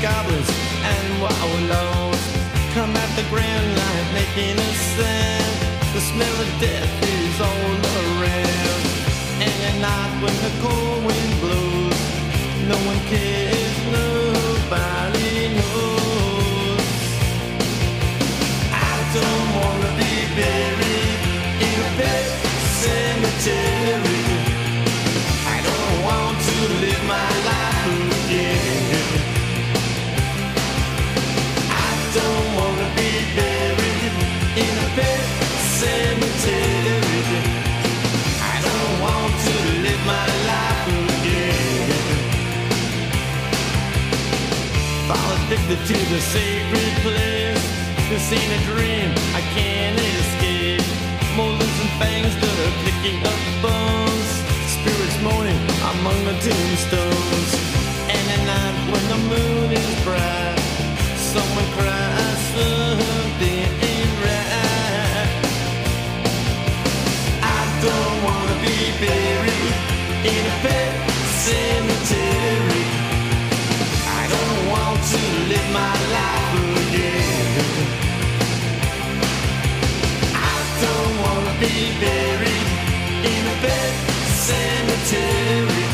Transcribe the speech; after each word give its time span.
goblins 0.00 0.48
and 0.82 1.20
wallows 1.20 2.22
come 2.72 2.96
at 2.96 3.10
the 3.16 3.24
grand 3.28 3.68
light 3.76 4.08
making 4.14 4.56
a 4.58 4.72
sound. 4.96 5.56
The 5.92 6.00
smell 6.00 6.36
of 6.40 6.50
death 6.58 6.94
is 7.02 7.40
all 7.40 7.76
around. 8.00 8.82
And 9.44 9.56
at 9.68 9.76
night 9.88 10.12
when 10.22 10.36
the 10.46 10.52
cold 10.62 11.04
wind 11.04 11.32
blows, 11.42 12.00
no 12.70 12.78
one 12.90 13.00
cares, 13.12 13.76
nobody 13.92 15.52
knows. 15.58 16.86
I 18.72 18.94
don't 19.16 19.48
wanna 19.58 19.90
be 20.00 20.12
buried 20.38 21.20
in 21.66 21.76
a 21.88 21.90
pet 21.98 22.24
cemetery. 22.80 23.79
Addicted 45.60 45.94
to 45.94 46.14
the 46.14 46.20
sacred 46.20 46.92
place. 47.02 47.62
This 48.08 48.32
ain't 48.32 48.52
a 48.52 48.64
dream, 48.66 49.10
I 49.34 49.40
can't 49.54 49.98
escape. 49.98 50.82
Molars 51.36 51.76
and 51.80 51.90
fangs 52.00 52.34
that 52.40 52.56
are 52.64 52.74
picking 52.84 53.18
up 53.26 53.40
bones. 53.62 54.30
Spirits 54.66 55.18
moaning 55.22 55.60
among 55.92 56.18
the 56.24 56.34
tombstones. 56.44 57.50
And 58.08 58.24
at 58.36 58.42
night 58.46 58.76
when 58.92 59.04
the 59.12 59.20
moon 59.32 59.72
is 59.72 60.04
bright, 60.04 60.58
someone 61.16 61.68
cries 61.76 62.40
something 62.56 63.66
ain't 63.90 64.14
right. 64.26 65.30
I 67.42 67.60
don't 67.84 68.16
wanna 68.26 68.56
be 68.66 68.76
buried 68.98 69.74
in 70.26 70.42
a 70.46 70.56
pet 70.62 70.92
cemetery. 71.44 72.89
Be 81.60 81.92
buried 82.00 82.68
in 83.32 83.46
a 83.46 83.56
pet 83.60 83.92
cemetery. 84.46 85.89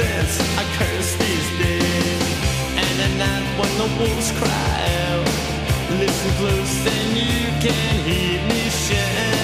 I 0.00 0.64
curse 0.78 1.16
these 1.16 1.48
days. 1.58 2.22
And 2.76 3.00
at 3.00 3.18
night 3.18 3.58
when 3.58 3.72
the 3.78 3.88
wolves 3.98 4.30
cry 4.38 4.86
out, 5.10 5.26
listen 5.98 6.30
close 6.38 6.86
and 6.86 7.16
you 7.16 7.46
can 7.60 8.04
hear 8.04 8.40
me 8.46 8.70
shout. 8.70 9.37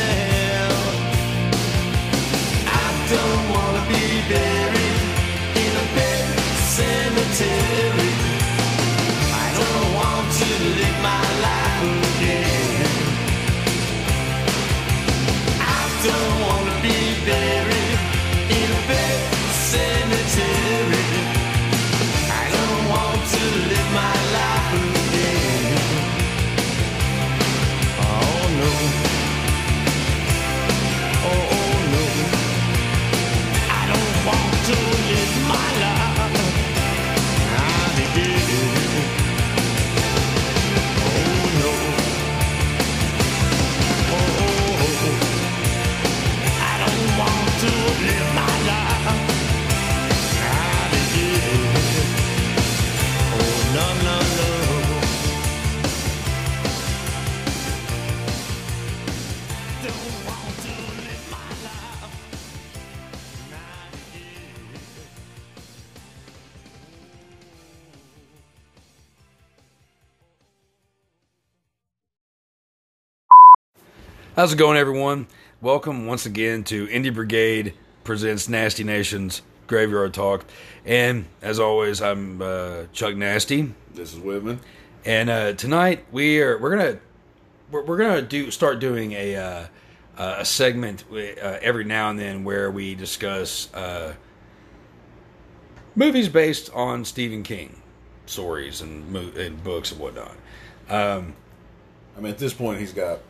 How's 74.45 74.53
it 74.53 74.57
going, 74.57 74.77
everyone? 74.77 75.27
Welcome 75.63 76.05
once 76.05 76.27
again 76.27 76.65
to 76.65 76.87
Indie 76.89 77.15
Brigade 77.15 77.73
presents 78.05 78.47
Nasty 78.47 78.85
Nations 78.85 79.41
Graveyard 79.67 80.13
Talk, 80.13 80.45
and 80.85 81.25
as 81.41 81.59
always, 81.59 82.03
I'm 82.03 82.43
uh, 82.43 82.83
Chuck 82.93 83.17
Nasty, 83.17 83.73
This 83.95 84.13
is 84.13 84.21
Whitman. 84.21 84.61
and 85.07 85.31
uh, 85.31 85.55
tonight 85.55 86.05
we 86.13 86.43
are 86.43 86.59
we're 86.59 86.77
gonna 86.77 86.99
we're, 87.71 87.85
we're 87.85 87.97
gonna 87.97 88.21
do 88.21 88.51
start 88.51 88.81
doing 88.81 89.13
a 89.13 89.35
uh, 89.35 89.67
uh, 90.19 90.37
a 90.41 90.45
segment 90.45 91.05
uh, 91.11 91.15
every 91.63 91.85
now 91.85 92.11
and 92.11 92.19
then 92.19 92.45
where 92.45 92.71
we 92.71 92.95
discuss 92.95 93.73
uh, 93.73 94.13
movies 95.97 96.29
based 96.29 96.71
on 96.75 97.07
Stephen 97.07 97.45
King 97.45 97.81
stories 98.27 98.83
and 98.83 99.17
and 99.17 99.65
books 99.65 99.91
and 99.91 99.99
whatnot. 99.99 100.37
Um, 100.91 101.33
I 102.15 102.21
mean, 102.21 102.31
at 102.31 102.37
this 102.37 102.53
point, 102.53 102.79
he's 102.79 102.93
got 102.93 103.21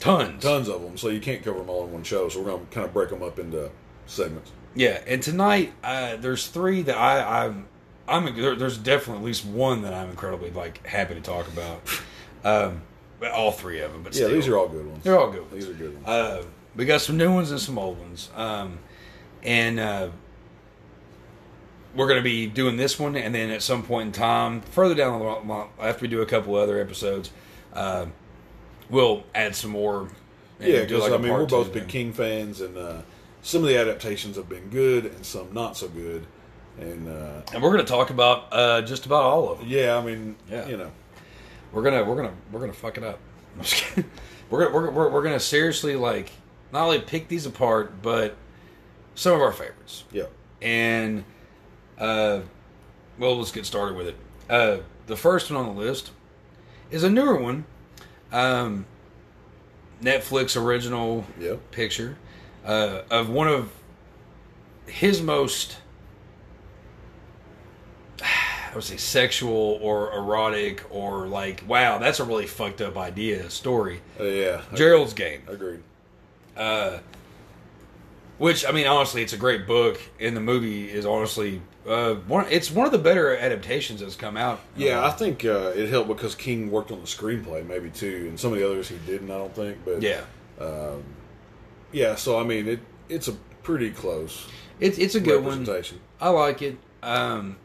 tons, 0.00 0.42
tons 0.42 0.68
of 0.68 0.82
them, 0.82 0.96
so 0.96 1.08
you 1.08 1.20
can't 1.20 1.42
cover 1.42 1.58
them 1.58 1.70
all 1.70 1.84
in 1.84 1.92
one 1.92 2.02
show. 2.02 2.28
So 2.28 2.40
we're 2.40 2.50
going 2.50 2.66
to 2.66 2.72
kind 2.74 2.86
of 2.86 2.92
break 2.92 3.10
them 3.10 3.22
up 3.22 3.38
into 3.38 3.70
segments. 4.06 4.52
Yeah, 4.74 5.00
and 5.06 5.22
tonight 5.22 5.72
uh, 5.82 6.16
there's 6.16 6.46
three 6.48 6.82
that 6.82 6.96
I, 6.96 7.44
I'm 7.46 7.66
I'm 8.06 8.34
there, 8.36 8.54
there's 8.54 8.78
definitely 8.78 9.22
at 9.22 9.26
least 9.26 9.44
one 9.44 9.82
that 9.82 9.92
I'm 9.94 10.10
incredibly 10.10 10.50
like 10.50 10.86
happy 10.86 11.14
to 11.14 11.20
talk 11.20 11.48
about. 11.48 11.82
Um, 12.44 12.82
but 13.18 13.32
all 13.32 13.50
three 13.50 13.80
of 13.80 13.92
them, 13.92 14.04
but 14.04 14.14
Yeah, 14.14 14.26
still. 14.26 14.30
these 14.30 14.46
are 14.46 14.56
all 14.56 14.68
good 14.68 14.86
ones. 14.86 15.02
they're 15.02 15.18
all 15.18 15.28
good. 15.32 15.40
Ones. 15.42 15.54
These 15.54 15.68
are 15.68 15.72
good 15.72 15.92
ones. 15.92 16.06
Uh, 16.06 16.44
we 16.76 16.84
got 16.84 17.00
some 17.00 17.16
new 17.16 17.34
ones 17.34 17.50
and 17.50 17.58
some 17.60 17.76
old 17.76 17.98
ones, 17.98 18.30
um, 18.36 18.78
and 19.42 19.80
uh, 19.80 20.10
we're 21.96 22.06
going 22.06 22.20
to 22.20 22.24
be 22.24 22.46
doing 22.46 22.76
this 22.76 22.96
one, 22.98 23.16
and 23.16 23.34
then 23.34 23.50
at 23.50 23.60
some 23.60 23.82
point 23.82 24.06
in 24.06 24.12
time, 24.12 24.60
further 24.60 24.94
down 24.94 25.18
the 25.18 25.24
line, 25.26 25.68
after 25.80 26.02
we 26.02 26.08
do 26.08 26.22
a 26.22 26.26
couple 26.26 26.54
other 26.54 26.80
episodes, 26.80 27.32
uh, 27.72 28.06
we'll 28.90 29.24
add 29.34 29.54
some 29.54 29.70
more. 29.70 30.08
yeah, 30.60 30.80
because 30.82 31.02
like 31.02 31.12
I 31.12 31.16
mean, 31.18 31.32
we're 31.32 31.46
both 31.46 31.72
big. 31.72 31.88
King 31.88 32.12
fans, 32.12 32.60
and 32.60 32.76
uh, 32.76 33.02
some 33.42 33.62
of 33.62 33.68
the 33.68 33.76
adaptations 33.78 34.36
have 34.36 34.48
been 34.48 34.68
good, 34.70 35.06
and 35.06 35.24
some 35.24 35.52
not 35.52 35.76
so 35.76 35.88
good. 35.88 36.26
And 36.78 37.08
uh, 37.08 37.42
and 37.52 37.62
we're 37.62 37.72
going 37.72 37.84
to 37.84 37.90
talk 37.90 38.10
about 38.10 38.46
uh, 38.52 38.82
just 38.82 39.06
about 39.06 39.22
all 39.22 39.50
of 39.50 39.58
them. 39.58 39.68
yeah, 39.68 39.96
I 39.96 40.02
mean, 40.04 40.36
Yeah. 40.50 40.66
you 40.68 40.76
know, 40.76 40.90
We're 41.72 41.82
gonna 41.82 42.04
we're 42.04 42.16
gonna 42.16 42.34
we're 42.52 42.60
gonna 42.60 42.72
fuck 42.72 42.98
it 42.98 43.04
up. 43.04 43.18
We're 44.50 44.60
gonna 44.64 44.74
we're, 44.74 44.90
we're, 44.90 45.10
we're 45.10 45.22
gonna 45.22 45.40
seriously 45.40 45.94
like 45.96 46.30
not 46.72 46.84
only 46.84 47.00
pick 47.00 47.28
these 47.28 47.44
apart, 47.46 48.00
but 48.00 48.36
some 49.14 49.32
of 49.34 49.40
our 49.42 49.52
favorites. 49.52 50.04
yeah, 50.12 50.24
And 50.62 51.24
uh, 51.98 52.40
well, 53.18 53.36
let's 53.36 53.50
get 53.52 53.66
started 53.66 53.96
with 53.96 54.06
it. 54.08 54.16
Uh, 54.48 54.78
the 55.06 55.16
first 55.16 55.50
one 55.50 55.58
on 55.66 55.74
the 55.74 55.82
list 55.82 56.12
is 56.90 57.02
a 57.02 57.10
newer 57.10 57.34
one, 57.36 57.64
um, 58.32 58.86
Netflix 60.02 60.60
original 60.60 61.24
yeah, 61.38 61.54
picture 61.70 62.16
uh, 62.64 63.02
of 63.10 63.28
one 63.30 63.48
of 63.48 63.72
his 64.86 65.20
most 65.22 65.78
I 68.22 68.74
would 68.74 68.84
say 68.84 68.96
sexual 68.96 69.78
or 69.80 70.12
erotic 70.12 70.84
or 70.90 71.26
like 71.26 71.62
wow 71.66 71.98
that's 71.98 72.20
a 72.20 72.24
really 72.24 72.46
fucked 72.46 72.80
up 72.80 72.96
idea 72.96 73.48
story. 73.50 74.00
Uh, 74.18 74.24
yeah, 74.24 74.62
Gerald's 74.74 75.14
Game. 75.14 75.42
agreed. 75.48 75.80
Which 78.38 78.64
I 78.64 78.70
mean, 78.70 78.86
honestly, 78.86 79.22
it's 79.22 79.32
a 79.32 79.36
great 79.38 79.66
book, 79.66 80.00
and 80.20 80.36
the 80.36 80.40
movie 80.40 80.88
is 80.88 81.04
honestly 81.04 81.60
uh, 81.88 82.14
one. 82.26 82.46
It's 82.50 82.70
one 82.70 82.86
of 82.86 82.92
the 82.92 82.98
better 82.98 83.36
adaptations 83.36 84.00
that's 84.00 84.16
come 84.16 84.36
out. 84.36 84.60
Yeah, 84.76 85.00
Uh, 85.00 85.08
I 85.08 85.10
think 85.10 85.44
uh, 85.44 85.72
it 85.74 85.88
helped 85.88 86.08
because 86.08 86.34
King 86.34 86.70
worked 86.70 86.90
on 86.90 87.00
the 87.00 87.06
screenplay 87.06 87.66
maybe 87.66 87.90
too, 87.90 88.26
and 88.28 88.38
some 88.38 88.52
of 88.52 88.58
the 88.58 88.66
others 88.66 88.88
he 88.88 88.98
didn't. 89.06 89.30
I 89.30 89.38
don't 89.38 89.54
think, 89.54 89.78
but 89.84 90.02
yeah. 90.02 90.20
yeah. 91.92 92.14
So 92.14 92.38
I 92.38 92.44
mean, 92.44 92.68
it 92.68 92.80
it's 93.08 93.28
a 93.28 93.32
pretty 93.62 93.90
close 93.90 94.46
It's 94.80 94.98
it's 94.98 95.14
a 95.14 95.20
good 95.20 95.44
one. 95.44 95.64
I 96.20 96.30
like 96.30 96.62
it. 96.62 96.76
Um, 97.02 97.56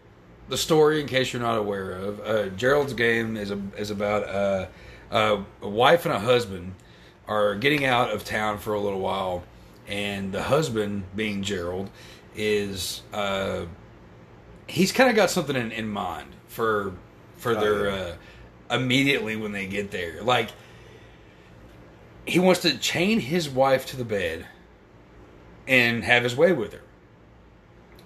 the 0.49 0.57
story, 0.57 1.01
in 1.01 1.07
case 1.07 1.31
you're 1.33 1.41
not 1.41 1.57
aware 1.57 1.91
of, 1.91 2.19
uh, 2.19 2.49
Gerald's 2.49 2.93
Game 2.93 3.37
is 3.37 3.51
a, 3.51 3.61
is 3.77 3.89
about 3.89 4.27
uh, 4.27 4.67
a 5.11 5.43
wife 5.61 6.05
and 6.05 6.13
a 6.13 6.19
husband 6.19 6.75
are 7.27 7.55
getting 7.55 7.85
out 7.85 8.11
of 8.11 8.25
town 8.25 8.57
for 8.57 8.73
a 8.73 8.79
little 8.79 8.99
while, 8.99 9.43
and 9.87 10.33
the 10.33 10.43
husband, 10.43 11.05
being 11.15 11.41
Gerald, 11.41 11.89
is 12.35 13.01
uh, 13.13 13.65
he's 14.67 14.91
kind 14.91 15.09
of 15.09 15.15
got 15.15 15.29
something 15.29 15.55
in, 15.55 15.71
in 15.71 15.87
mind 15.87 16.29
for 16.47 16.93
for 17.37 17.53
their 17.55 17.89
uh, 17.89 18.15
immediately 18.75 19.35
when 19.35 19.51
they 19.51 19.65
get 19.67 19.91
there. 19.91 20.21
Like 20.21 20.49
he 22.25 22.39
wants 22.39 22.61
to 22.61 22.77
chain 22.77 23.19
his 23.19 23.49
wife 23.49 23.85
to 23.87 23.97
the 23.97 24.05
bed 24.05 24.45
and 25.67 26.03
have 26.03 26.23
his 26.23 26.35
way 26.35 26.53
with 26.53 26.73
her. 26.73 26.81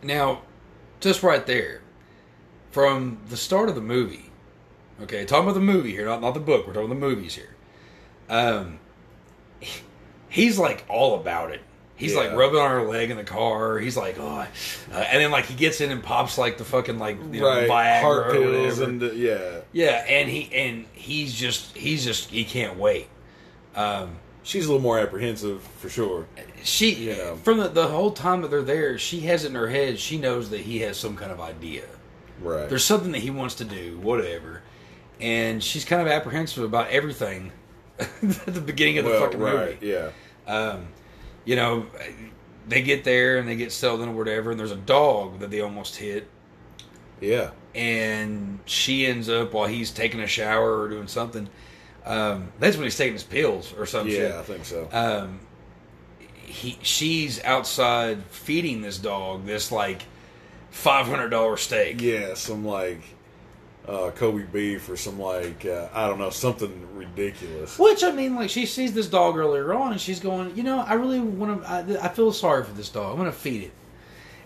Now, 0.01 0.41
just 0.99 1.23
right 1.23 1.45
there, 1.45 1.81
from 2.71 3.19
the 3.29 3.37
start 3.37 3.69
of 3.69 3.75
the 3.75 3.81
movie, 3.81 4.31
okay, 5.01 5.25
talking 5.25 5.43
about 5.43 5.53
the 5.53 5.59
movie 5.65 5.91
here, 5.91 6.05
not, 6.05 6.21
not 6.21 6.33
the 6.33 6.39
book, 6.39 6.65
we're 6.67 6.73
talking 6.73 6.91
about 6.91 6.99
the 6.99 7.07
movies 7.07 7.35
here. 7.35 7.55
Um, 8.29 8.79
he- 9.59 9.81
he's 10.29 10.57
like 10.57 10.83
all 10.89 11.19
about 11.19 11.51
it. 11.51 11.61
He's 11.97 12.15
like 12.15 12.33
rubbing 12.33 12.59
on 12.59 12.69
her 12.69 12.83
leg 12.83 13.09
in 13.09 13.17
the 13.17 13.23
car. 13.23 13.79
He's 13.79 13.97
like, 13.97 14.17
oh, 14.19 14.45
uh, 14.91 14.95
and 14.95 15.19
then 15.21 15.31
like 15.31 15.45
he 15.45 15.55
gets 15.55 15.81
in 15.81 15.91
and 15.91 16.03
pops 16.03 16.37
like 16.37 16.57
the 16.59 16.63
fucking 16.63 16.99
like 16.99 17.17
you 17.31 17.41
know, 17.41 17.47
right, 17.47 17.67
Viagra 17.67 18.01
heart 18.01 18.31
pills 18.31 18.79
and 18.79 19.01
uh, 19.01 19.11
yeah, 19.13 19.61
yeah, 19.71 20.05
and 20.07 20.29
he 20.29 20.53
and 20.53 20.85
he's 20.93 21.33
just 21.33 21.75
he's 21.75 22.05
just 22.05 22.29
he 22.29 22.43
can't 22.43 22.77
wait. 22.77 23.07
Um, 23.75 24.17
she's 24.43 24.65
a 24.65 24.69
little 24.69 24.81
more 24.81 24.99
apprehensive 24.99 25.61
for 25.79 25.89
sure. 25.89 26.27
she 26.63 27.09
Yeah. 27.09 27.35
from 27.35 27.57
the, 27.57 27.67
the 27.67 27.87
whole 27.87 28.11
time 28.11 28.41
that 28.43 28.49
they're 28.51 28.61
there, 28.61 28.97
she 28.99 29.21
has 29.21 29.43
it 29.43 29.49
in 29.49 29.55
her 29.55 29.67
head. 29.67 29.99
She 29.99 30.17
knows 30.19 30.51
that 30.51 30.61
he 30.61 30.79
has 30.79 30.97
some 30.97 31.15
kind 31.15 31.31
of 31.31 31.41
idea. 31.41 31.83
Right. 32.41 32.69
There's 32.69 32.83
something 32.85 33.11
that 33.13 33.19
he 33.21 33.31
wants 33.31 33.55
to 33.55 33.65
do, 33.65 33.97
whatever, 33.99 34.61
and 35.19 35.63
she's 35.63 35.83
kind 35.83 36.01
of 36.01 36.07
apprehensive 36.07 36.63
about 36.63 36.89
everything 36.89 37.51
at 37.99 38.21
the 38.45 38.61
beginning 38.61 38.99
of 38.99 39.05
the 39.05 39.11
well, 39.11 39.21
fucking 39.21 39.39
right. 39.39 39.81
movie. 39.81 39.87
Yeah. 39.87 40.09
Um, 40.45 40.87
you 41.47 41.55
know, 41.55 41.87
they 42.67 42.83
get 42.83 43.03
there 43.03 43.37
and 43.39 43.47
they 43.47 43.55
get 43.55 43.71
settled 43.71 44.01
in 44.01 44.09
or 44.09 44.13
whatever, 44.13 44.51
and 44.51 44.59
there's 44.59 44.71
a 44.71 44.75
dog 44.75 45.39
that 45.39 45.49
they 45.49 45.61
almost 45.61 45.95
hit, 45.95 46.27
Yeah. 47.21 47.49
and 47.73 48.59
she 48.65 49.07
ends 49.07 49.29
up 49.29 49.53
while 49.53 49.65
he's 49.67 49.89
taking 49.89 50.19
a 50.19 50.27
shower 50.27 50.81
or 50.81 50.89
doing 50.89 51.07
something. 51.07 51.49
Um, 52.05 52.49
that's 52.59 52.75
when 52.77 52.83
he's 52.83 52.97
taking 52.97 53.13
his 53.13 53.23
pills 53.23 53.73
or 53.77 53.85
some 53.85 54.07
shit 54.09 54.29
Yeah, 54.31 54.39
I 54.39 54.43
think 54.43 54.65
so. 54.65 54.87
um, 54.91 55.39
he 56.45 56.77
she's 56.81 57.43
outside 57.43 58.23
feeding 58.29 58.81
this 58.81 58.97
dog 58.97 59.45
this 59.45 59.71
like 59.71 60.03
five 60.69 61.05
hundred 61.07 61.29
dollar 61.29 61.57
steak. 61.57 62.01
yeah, 62.01 62.33
some 62.35 62.63
like 62.65 63.01
uh, 63.87 64.11
Kobe 64.11 64.43
beef 64.43 64.89
or 64.89 64.97
some 64.97 65.19
like 65.19 65.65
uh, 65.65 65.87
I 65.93 66.07
don't 66.07 66.19
know 66.19 66.29
something 66.29 66.87
ridiculous. 66.95 67.79
Which 67.79 68.03
I 68.03 68.11
mean, 68.11 68.35
like 68.35 68.49
she 68.49 68.65
sees 68.65 68.93
this 68.93 69.07
dog 69.07 69.37
earlier 69.37 69.73
on, 69.73 69.93
and 69.93 70.01
she's 70.01 70.19
going, 70.19 70.55
you 70.55 70.63
know, 70.63 70.79
I 70.79 70.93
really 70.93 71.19
want 71.19 71.63
to. 71.63 71.69
I, 71.69 72.05
I 72.05 72.09
feel 72.09 72.31
sorry 72.33 72.63
for 72.63 72.73
this 72.73 72.89
dog. 72.89 73.11
I'm 73.11 73.17
going 73.17 73.31
to 73.31 73.37
feed 73.37 73.63
it. 73.63 73.71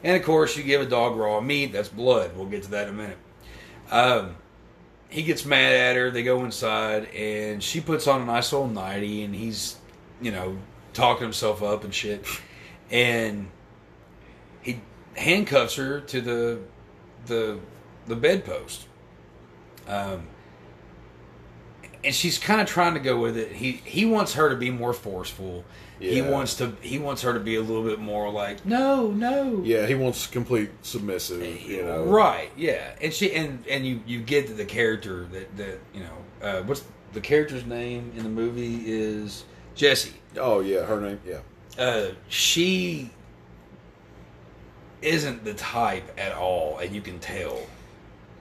And 0.03 0.15
of 0.15 0.23
course, 0.23 0.57
you 0.57 0.63
give 0.63 0.81
a 0.81 0.85
dog 0.85 1.15
raw 1.15 1.41
meat. 1.41 1.73
That's 1.73 1.89
blood. 1.89 2.35
We'll 2.35 2.47
get 2.47 2.63
to 2.63 2.71
that 2.71 2.87
in 2.87 2.93
a 2.93 2.97
minute. 2.97 3.17
Um, 3.91 4.35
he 5.09 5.23
gets 5.23 5.45
mad 5.45 5.73
at 5.73 5.95
her. 5.95 6.11
They 6.11 6.23
go 6.23 6.45
inside, 6.45 7.05
and 7.13 7.61
she 7.61 7.81
puts 7.81 8.07
on 8.07 8.21
a 8.21 8.25
nice 8.25 8.53
old 8.53 8.73
nightie, 8.73 9.23
and 9.23 9.35
he's, 9.35 9.77
you 10.21 10.31
know, 10.31 10.57
talking 10.93 11.23
himself 11.23 11.61
up 11.61 11.83
and 11.83 11.93
shit. 11.93 12.25
And 12.89 13.49
he 14.61 14.81
handcuffs 15.15 15.75
her 15.75 15.99
to 16.01 16.21
the 16.21 16.59
the 17.25 17.59
the 18.07 18.15
bedpost. 18.15 18.87
Um, 19.87 20.27
and 22.03 22.15
she's 22.15 22.37
kind 22.39 22.61
of 22.61 22.67
trying 22.67 22.93
to 22.95 22.99
go 22.99 23.19
with 23.19 23.37
it. 23.37 23.51
He 23.51 23.73
he 23.85 24.05
wants 24.05 24.33
her 24.33 24.49
to 24.49 24.55
be 24.55 24.69
more 24.69 24.93
forceful. 24.93 25.63
He 25.99 26.19
wants 26.23 26.55
to 26.55 26.75
he 26.81 26.97
wants 26.97 27.21
her 27.21 27.31
to 27.33 27.39
be 27.39 27.55
a 27.57 27.61
little 27.61 27.83
bit 27.83 27.99
more 27.99 28.31
like 28.31 28.65
no 28.65 29.11
no 29.11 29.61
Yeah, 29.63 29.85
he 29.85 29.93
wants 29.93 30.25
complete 30.25 30.71
submissive. 30.81 31.43
You 31.61 31.83
know. 31.83 32.05
right 32.05 32.49
yeah 32.57 32.95
and 32.99 33.13
she 33.13 33.31
and 33.33 33.63
and 33.67 33.85
you 33.85 34.01
you 34.07 34.19
get 34.19 34.47
that 34.47 34.55
the 34.55 34.65
character 34.65 35.25
that 35.25 35.55
that 35.57 35.79
you 35.93 35.99
know 35.99 36.17
uh, 36.47 36.63
what's 36.63 36.83
the 37.13 37.21
character's 37.21 37.67
name 37.67 38.11
in 38.15 38.23
the 38.23 38.29
movie 38.29 38.81
is 38.85 39.43
Jesse. 39.75 40.13
Oh 40.37 40.61
yeah, 40.61 40.85
her 40.85 40.99
name. 40.99 41.19
Yeah. 41.25 41.39
Uh, 41.77 42.07
she 42.29 43.11
isn't 45.01 45.43
the 45.43 45.53
type 45.53 46.03
at 46.17 46.33
all, 46.33 46.79
and 46.79 46.93
you 46.93 47.01
can 47.01 47.19
tell. 47.19 47.59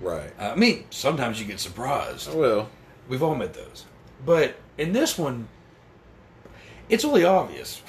Right. 0.00 0.32
I 0.38 0.54
mean, 0.54 0.84
sometimes 0.90 1.40
you 1.40 1.46
get 1.46 1.60
surprised. 1.60 2.32
Well. 2.34 2.68
We've 3.08 3.22
all 3.22 3.34
met 3.34 3.54
those. 3.54 3.84
But 4.24 4.54
in 4.78 4.92
this 4.92 5.18
one, 5.18 5.48
it's 6.88 7.04
really 7.04 7.24
obvious. 7.24 7.82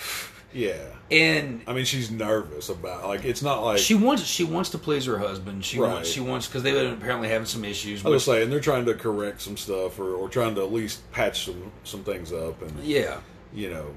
Yeah. 0.53 0.73
And 1.09 1.61
I 1.67 1.73
mean, 1.73 1.85
she's 1.85 2.09
nervous 2.11 2.69
about 2.69 3.05
like 3.07 3.25
it's 3.25 3.41
not 3.41 3.63
like 3.63 3.77
she 3.79 3.93
wants 3.95 4.23
she 4.23 4.43
wants 4.43 4.69
to 4.71 4.77
please 4.77 5.05
her 5.05 5.17
husband. 5.17 5.63
She 5.63 5.79
Right. 5.79 5.93
wants 5.93 6.09
she 6.09 6.19
wants 6.21 6.47
because 6.47 6.63
they've 6.63 6.73
been 6.73 6.93
apparently 6.93 7.27
having 7.29 7.45
some 7.45 7.63
issues. 7.65 8.05
I 8.05 8.09
was 8.09 8.23
saying 8.23 8.49
they're 8.49 8.59
trying 8.59 8.85
to 8.85 8.93
correct 8.93 9.41
some 9.41 9.57
stuff 9.57 9.99
or, 9.99 10.13
or 10.15 10.29
trying 10.29 10.55
to 10.55 10.61
at 10.63 10.71
least 10.71 11.09
patch 11.11 11.45
some 11.45 11.71
some 11.83 12.03
things 12.03 12.31
up 12.33 12.61
and 12.61 12.79
yeah. 12.83 13.19
you 13.53 13.69
know 13.69 13.93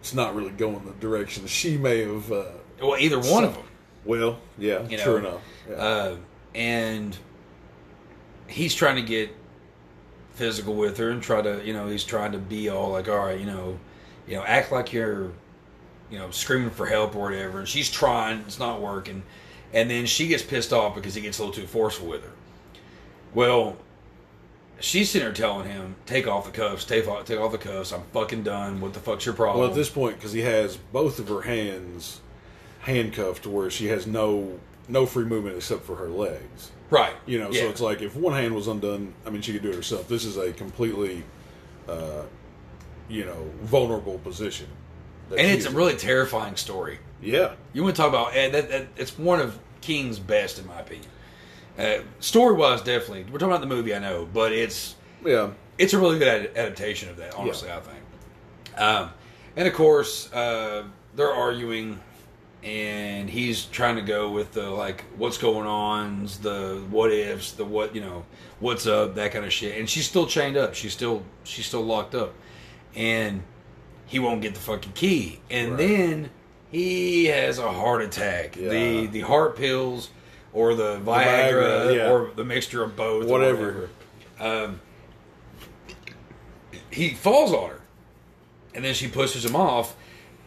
it's 0.00 0.14
not 0.14 0.34
really 0.34 0.50
going 0.50 0.84
the 0.84 0.92
direction 0.92 1.46
she 1.46 1.76
may 1.76 2.04
have 2.04 2.30
uh, 2.32 2.44
Well, 2.82 2.96
either 2.98 3.18
one 3.20 3.44
of 3.44 3.54
them. 3.54 3.64
well 4.04 4.38
yeah 4.58 4.86
You 4.88 4.98
sure 4.98 5.18
enough 5.18 5.40
yeah. 5.68 5.76
Uh, 5.76 6.16
and 6.54 7.16
he's 8.46 8.74
trying 8.74 8.96
to 8.96 9.02
get 9.02 9.30
physical 10.34 10.74
with 10.74 10.96
her 10.98 11.10
and 11.10 11.22
try 11.22 11.40
to 11.40 11.64
you 11.64 11.72
know 11.72 11.86
he's 11.86 12.04
trying 12.04 12.32
to 12.32 12.38
be 12.38 12.68
all 12.68 12.90
like 12.90 13.08
all 13.08 13.18
right 13.18 13.38
you 13.38 13.46
know 13.46 13.78
you 14.26 14.34
know 14.36 14.44
act 14.44 14.72
like 14.72 14.92
you're 14.92 15.30
you 16.10 16.18
know 16.18 16.30
screaming 16.30 16.70
for 16.70 16.86
help 16.86 17.16
or 17.16 17.22
whatever. 17.22 17.58
And 17.60 17.68
she's 17.68 17.90
trying 17.90 18.38
it's 18.40 18.58
not 18.58 18.80
working. 18.80 19.22
And 19.72 19.90
then 19.90 20.06
she 20.06 20.28
gets 20.28 20.42
pissed 20.42 20.72
off 20.72 20.94
because 20.94 21.14
he 21.14 21.20
gets 21.20 21.38
a 21.38 21.44
little 21.44 21.54
too 21.62 21.66
forceful 21.66 22.06
with 22.06 22.22
her. 22.22 22.32
Well 23.34 23.76
she's 24.80 25.10
sitting 25.10 25.26
there 25.26 25.34
telling 25.34 25.68
him 25.68 25.94
take 26.06 26.26
off 26.26 26.46
the 26.46 26.52
cuffs 26.52 26.84
take 26.84 27.08
off, 27.08 27.24
take 27.24 27.38
off 27.38 27.52
the 27.52 27.58
cuffs. 27.58 27.92
I'm 27.92 28.02
fucking 28.12 28.42
done. 28.42 28.80
What 28.80 28.92
the 28.92 29.00
fuck's 29.00 29.26
your 29.26 29.34
problem? 29.34 29.60
Well 29.60 29.70
at 29.70 29.74
this 29.74 29.90
point 29.90 30.16
because 30.16 30.32
he 30.32 30.42
has 30.42 30.76
both 30.76 31.18
of 31.18 31.28
her 31.28 31.42
hands 31.42 32.20
handcuffed 32.80 33.46
where 33.46 33.70
she 33.70 33.86
has 33.86 34.06
no 34.06 34.60
no 34.88 35.06
free 35.06 35.24
movement 35.24 35.56
except 35.56 35.82
for 35.84 35.96
her 35.96 36.08
legs 36.08 36.70
right 36.90 37.14
you 37.26 37.38
know 37.38 37.50
Yeah. 37.50 37.62
so 37.62 37.68
it's 37.70 37.80
like 37.80 38.02
if 38.02 38.14
one 38.16 38.34
hand 38.34 38.54
was 38.54 38.68
undone 38.68 39.14
i 39.26 39.30
mean 39.30 39.40
she 39.42 39.52
could 39.52 39.62
do 39.62 39.70
it 39.70 39.74
herself 39.76 40.08
this 40.08 40.24
is 40.24 40.36
a 40.36 40.52
completely 40.52 41.24
uh 41.88 42.22
you 43.08 43.24
know 43.24 43.50
vulnerable 43.62 44.18
position 44.18 44.66
and 45.30 45.40
it's 45.40 45.66
a 45.66 45.70
really 45.70 45.94
terrifying 45.96 46.56
story 46.56 46.98
yeah 47.22 47.54
You 47.72 47.82
want 47.82 47.96
to 47.96 48.02
talk 48.02 48.08
about 48.10 48.34
and 48.34 48.52
that, 48.54 48.68
that? 48.70 48.86
It's 48.96 49.18
one 49.18 49.40
of 49.40 49.58
King's 49.80 50.18
best, 50.18 50.58
in 50.58 50.66
my 50.66 50.80
opinion. 50.80 51.06
Uh, 51.78 51.98
story 52.20 52.54
wise, 52.54 52.80
definitely. 52.80 53.24
We're 53.24 53.38
talking 53.38 53.48
about 53.52 53.60
the 53.60 53.66
movie, 53.66 53.94
I 53.94 53.98
know, 53.98 54.26
but 54.32 54.52
it's 54.52 54.94
yeah 55.24 55.50
it's 55.78 55.92
a 55.94 55.98
really 55.98 56.18
good 56.18 56.28
ad- 56.28 56.56
adaptation 56.56 57.08
of 57.10 57.16
that. 57.18 57.34
Honestly, 57.34 57.70
I 57.70 57.80
think. 57.80 57.98
Um, 58.80 59.10
and 59.56 59.66
of 59.68 59.74
course, 59.74 60.32
uh, 60.32 60.84
they're 61.16 61.32
arguing, 61.32 61.98
and 62.64 63.28
he's 63.28 63.66
trying 63.66 63.96
to 63.96 64.02
go 64.02 64.30
with 64.30 64.52
the 64.52 64.70
like, 64.70 65.04
what's 65.16 65.36
going 65.38 65.66
on, 65.66 66.26
the 66.42 66.82
what 66.90 67.12
ifs, 67.12 67.52
the 67.52 67.64
what 67.64 67.94
you 67.94 68.00
know, 68.00 68.24
what's 68.60 68.86
up, 68.86 69.14
that 69.16 69.32
kind 69.32 69.44
of 69.44 69.52
shit. 69.52 69.78
And 69.78 69.88
she's 69.88 70.06
still 70.06 70.26
chained 70.26 70.56
up. 70.56 70.74
She's 70.74 70.92
still 70.92 71.22
she's 71.44 71.66
still 71.66 71.82
locked 71.84 72.14
up, 72.14 72.32
and 72.94 73.42
he 74.06 74.18
won't 74.18 74.40
get 74.40 74.54
the 74.54 74.60
fucking 74.60 74.92
key. 74.92 75.40
And 75.50 75.70
Right. 75.72 75.78
then 75.78 76.30
he 76.70 77.26
has 77.26 77.58
a 77.58 77.70
heart 77.70 78.02
attack. 78.02 78.56
Yeah. 78.56 78.70
The 78.70 79.06
the 79.06 79.20
heart 79.20 79.56
pills. 79.56 80.10
Or 80.52 80.76
the 80.76 81.00
Viagra, 81.00 81.04
Viagra, 81.88 81.96
yeah. 81.96 82.10
or 82.12 82.30
the 82.36 82.44
mixture 82.44 82.84
of 82.84 82.94
both, 82.94 83.24
or 83.24 83.28
Whatever. 83.28 83.90
Um, 84.38 84.80
he 86.90 87.10
falls 87.10 87.52
on 87.52 87.70
her, 87.70 87.80
and 88.72 88.84
then 88.84 88.94
she 88.94 89.08
pushes 89.08 89.44
him 89.44 89.56
off, 89.56 89.96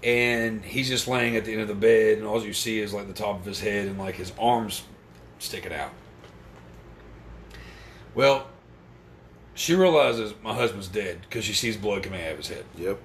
and 0.08 0.64
he's 0.64 0.88
just 0.88 1.06
laying 1.10 1.36
at 1.36 1.44
the 1.44 1.52
end 1.52 1.62
of 1.62 1.68
the 1.68 1.76
bed, 1.76 2.18
and 2.18 2.26
all 2.26 2.42
you 2.42 2.54
see 2.54 2.80
is 2.80 2.94
like 2.94 3.08
the 3.08 3.14
top 3.14 3.38
of 3.38 3.46
his 3.46 3.60
head 3.60 3.88
and 3.88 4.00
like 4.00 4.16
his 4.16 4.32
arms 4.40 4.84
sticking 5.38 5.74
out, 5.74 5.92
Well, 8.16 8.48
she 9.54 9.76
realizes 9.76 10.34
my 10.42 10.54
husband's 10.54 10.88
dead 10.88 11.20
because 11.22 11.44
she 11.44 11.54
sees 11.54 11.76
blood 11.76 12.04
coming 12.04 12.24
out 12.24 12.32
of 12.32 12.38
his 12.38 12.48
head. 12.48 12.64
Yep. 12.78 13.00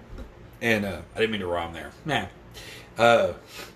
And 0.61 0.85
uh, 0.85 1.01
I 1.17 1.19
didn't 1.19 1.33
mean 1.33 1.41
to 1.41 1.47
rhyme 1.49 1.73
there. 1.73 1.91
Nah. 2.05 2.27
Uh, 2.97 3.33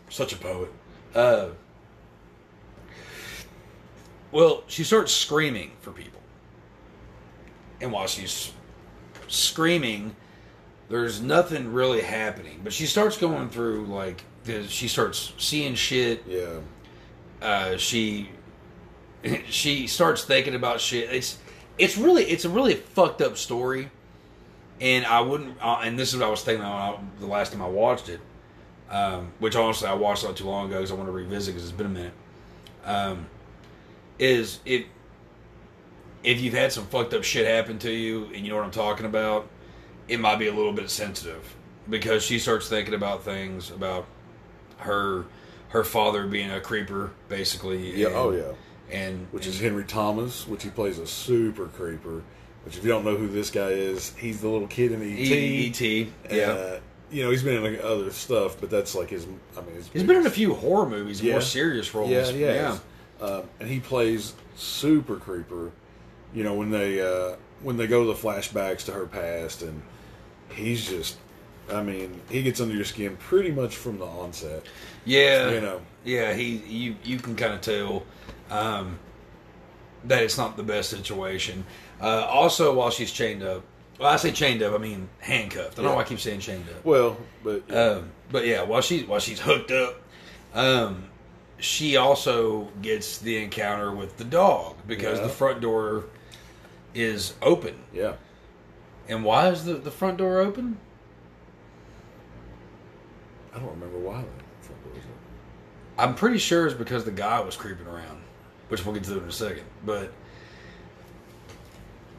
such 0.08 0.32
a 0.32 0.36
poet. 0.36 0.72
Uh, 1.12 1.48
well, 4.30 4.62
she 4.68 4.84
starts 4.84 5.12
screaming 5.12 5.72
for 5.80 5.90
people. 5.90 6.20
And 7.80 7.90
while 7.90 8.06
she's 8.06 8.52
screaming, 9.26 10.14
there's 10.88 11.20
nothing 11.20 11.72
really 11.72 12.00
happening. 12.00 12.60
But 12.62 12.72
she 12.72 12.86
starts 12.86 13.16
going 13.16 13.50
through, 13.50 13.86
like, 13.86 14.22
the, 14.44 14.66
she 14.68 14.88
starts 14.88 15.32
seeing 15.38 15.74
shit. 15.74 16.24
Yeah. 16.26 16.60
Uh, 17.42 17.76
she 17.76 18.30
she 19.48 19.86
starts 19.86 20.24
thinking 20.24 20.54
about 20.54 20.80
shit. 20.80 21.12
It's 21.12 21.38
it's 21.78 21.96
really 21.96 22.24
it's 22.24 22.44
a 22.44 22.48
really 22.48 22.74
fucked 22.74 23.20
up 23.20 23.36
story, 23.36 23.90
and 24.80 25.04
I 25.04 25.20
wouldn't. 25.20 25.56
Uh, 25.60 25.80
and 25.82 25.98
this 25.98 26.12
is 26.12 26.18
what 26.18 26.26
I 26.26 26.30
was 26.30 26.42
thinking 26.42 26.64
about 26.64 27.00
the 27.18 27.26
last 27.26 27.52
time 27.52 27.62
I 27.62 27.68
watched 27.68 28.08
it, 28.08 28.20
um, 28.90 29.32
which 29.38 29.56
honestly 29.56 29.88
I 29.88 29.94
watched 29.94 30.24
not 30.24 30.36
too 30.36 30.46
long 30.46 30.66
ago 30.66 30.76
because 30.76 30.90
I 30.90 30.94
want 30.94 31.08
to 31.08 31.12
revisit 31.12 31.54
because 31.54 31.68
it's 31.68 31.76
been 31.76 31.86
a 31.86 31.90
minute. 31.90 32.14
Um, 32.84 33.26
is 34.18 34.60
if 34.64 34.86
if 36.22 36.40
you've 36.40 36.54
had 36.54 36.72
some 36.72 36.86
fucked 36.86 37.14
up 37.14 37.24
shit 37.24 37.46
happen 37.46 37.78
to 37.80 37.90
you 37.90 38.26
and 38.26 38.36
you 38.36 38.48
know 38.48 38.56
what 38.56 38.64
I'm 38.64 38.70
talking 38.70 39.06
about, 39.06 39.48
it 40.08 40.20
might 40.20 40.36
be 40.36 40.46
a 40.48 40.52
little 40.54 40.72
bit 40.72 40.90
sensitive 40.90 41.54
because 41.88 42.22
she 42.22 42.38
starts 42.38 42.68
thinking 42.68 42.94
about 42.94 43.22
things 43.24 43.70
about 43.70 44.06
her 44.78 45.24
her 45.68 45.84
father 45.84 46.26
being 46.26 46.50
a 46.50 46.60
creeper 46.60 47.10
basically. 47.28 47.94
Yeah. 47.96 48.08
and- 48.08 48.16
oh 48.16 48.30
yeah. 48.32 48.52
and 48.90 49.26
Which 49.32 49.46
and- 49.46 49.54
is 49.54 49.60
Henry 49.60 49.84
Thomas, 49.84 50.46
which 50.46 50.62
he 50.62 50.70
plays 50.70 50.98
a 50.98 51.06
super 51.06 51.66
creeper. 51.66 52.22
Which, 52.64 52.76
if 52.76 52.82
you 52.84 52.90
don't 52.90 53.04
know 53.04 53.16
who 53.16 53.28
this 53.28 53.50
guy 53.50 53.68
is, 53.70 54.12
he's 54.16 54.40
the 54.40 54.48
little 54.48 54.66
kid 54.66 54.90
in 54.90 55.00
E.T. 55.00 55.32
E- 55.34 55.66
E.T. 55.68 56.12
Yeah, 56.32 56.50
Uh, 56.50 56.80
you 57.12 57.22
know, 57.22 57.30
he's 57.30 57.44
been 57.44 57.54
in 57.56 57.62
like, 57.74 57.84
other 57.84 58.10
stuff, 58.10 58.56
but 58.60 58.70
that's 58.70 58.92
like 58.96 59.10
his. 59.10 59.24
I 59.56 59.60
mean, 59.60 59.76
his 59.76 59.86
he's 59.92 60.02
been 60.02 60.16
in 60.16 60.26
a 60.26 60.30
few 60.30 60.52
horror 60.54 60.88
movies, 60.88 61.22
Yeah. 61.22 61.32
more 61.34 61.40
serious 61.40 61.94
roles. 61.94 62.10
Yeah, 62.10 62.28
yeah. 62.30 62.78
yeah. 63.20 63.24
Um, 63.24 63.42
and 63.60 63.68
he 63.70 63.78
plays 63.78 64.34
super 64.56 65.14
creeper. 65.16 65.70
You 66.34 66.42
know 66.42 66.54
when 66.54 66.70
they 66.72 67.00
uh, 67.00 67.36
when 67.62 67.76
they 67.76 67.86
go 67.86 68.00
to 68.04 68.08
the 68.12 68.18
flashbacks 68.28 68.84
to 68.86 68.92
her 68.92 69.06
past, 69.06 69.62
and 69.62 69.80
he's 70.50 70.88
just. 70.88 71.16
I 71.72 71.82
mean, 71.82 72.20
he 72.30 72.42
gets 72.44 72.60
under 72.60 72.74
your 72.74 72.84
skin 72.84 73.16
pretty 73.16 73.50
much 73.50 73.76
from 73.76 73.98
the 73.98 74.04
onset. 74.04 74.62
Yeah, 75.04 75.50
You 75.50 75.60
know. 75.60 75.80
yeah. 76.04 76.32
He, 76.32 76.56
you, 76.58 76.96
you 77.02 77.18
can 77.18 77.34
kind 77.34 77.54
of 77.54 77.60
tell 77.60 78.04
um, 78.50 79.00
that 80.04 80.22
it's 80.22 80.38
not 80.38 80.56
the 80.56 80.62
best 80.62 80.90
situation. 80.90 81.64
Uh, 82.00 82.24
also, 82.24 82.72
while 82.74 82.90
she's 82.90 83.10
chained 83.10 83.42
up, 83.42 83.64
well, 83.98 84.12
I 84.12 84.16
say 84.16 84.30
chained 84.30 84.62
up, 84.62 84.74
I 84.74 84.78
mean 84.78 85.08
handcuffed. 85.18 85.72
I 85.72 85.82
don't 85.82 85.86
know 85.86 85.94
why 85.96 86.02
I 86.02 86.04
keep 86.04 86.20
saying 86.20 86.38
chained 86.40 86.68
up. 86.68 86.84
Well, 86.84 87.16
but 87.42 87.62
Um, 87.74 88.10
but 88.30 88.46
yeah, 88.46 88.62
while 88.62 88.80
she's 88.82 89.04
while 89.06 89.18
she's 89.20 89.40
hooked 89.40 89.70
up, 89.72 89.96
um, 90.54 91.04
she 91.58 91.96
also 91.96 92.68
gets 92.82 93.18
the 93.18 93.42
encounter 93.42 93.90
with 93.92 94.18
the 94.18 94.24
dog 94.24 94.76
because 94.86 95.18
Yeah. 95.18 95.24
the 95.24 95.32
front 95.32 95.60
door 95.62 96.04
is 96.94 97.34
open. 97.42 97.74
yeah, 97.92 98.12
And 99.08 99.24
why 99.24 99.48
is 99.48 99.64
the, 99.64 99.74
the 99.74 99.90
front 99.90 100.18
door 100.18 100.38
open? 100.38 100.78
I 103.54 103.58
don't 103.58 103.70
remember 103.70 103.98
why. 103.98 104.18
that 104.18 104.64
front 104.64 104.84
door 104.84 104.92
was 104.94 105.02
open. 105.02 105.12
I'm 105.98 106.14
pretty 106.14 106.38
sure 106.38 106.66
it's 106.66 106.74
because 106.74 107.04
the 107.04 107.10
guy 107.10 107.40
was 107.40 107.56
creeping 107.56 107.86
around, 107.86 108.20
which 108.68 108.84
we'll 108.84 108.94
get 108.94 109.04
to 109.04 109.18
in 109.18 109.28
a 109.28 109.32
second. 109.32 109.64
But 109.84 110.12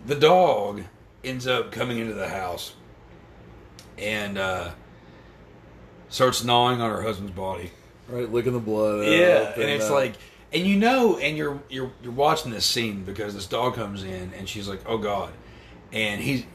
the 0.06 0.16
dog 0.16 0.84
ends 1.24 1.46
up 1.46 1.72
coming 1.72 2.00
into 2.00 2.14
the 2.14 2.30
house 2.30 2.74
and 3.98 4.38
uh, 4.38 4.72
starts 6.10 6.44
gnawing 6.44 6.82
on 6.82 6.90
her 6.90 7.02
husband's 7.02 7.34
body. 7.34 7.72
Right, 8.08 8.32
licking 8.32 8.54
the 8.54 8.60
blood. 8.60 9.06
Yeah, 9.06 9.50
up 9.50 9.56
and 9.56 9.66
it's 9.66 9.90
uh, 9.90 9.94
like, 9.94 10.14
and 10.54 10.66
you 10.66 10.78
know, 10.78 11.18
and 11.18 11.36
you're 11.36 11.62
you're 11.70 11.92
you're 12.02 12.14
watching 12.14 12.52
this 12.52 12.66
scene 12.66 13.04
because 13.04 13.34
this 13.34 13.48
dog 13.48 13.76
comes 13.76 14.04
in 14.04 14.32
and 14.38 14.48
she's 14.48 14.70
like, 14.70 14.80
"Oh 14.86 14.98
God," 14.98 15.34
and 15.92 16.22
he's 16.22 16.46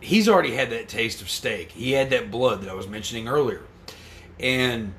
he's 0.00 0.28
already 0.28 0.54
had 0.54 0.70
that 0.70 0.88
taste 0.88 1.22
of 1.22 1.30
steak. 1.30 1.72
He 1.72 1.92
had 1.92 2.10
that 2.10 2.30
blood 2.30 2.62
that 2.62 2.70
I 2.70 2.74
was 2.74 2.88
mentioning 2.88 3.28
earlier, 3.28 3.62
and 4.38 4.94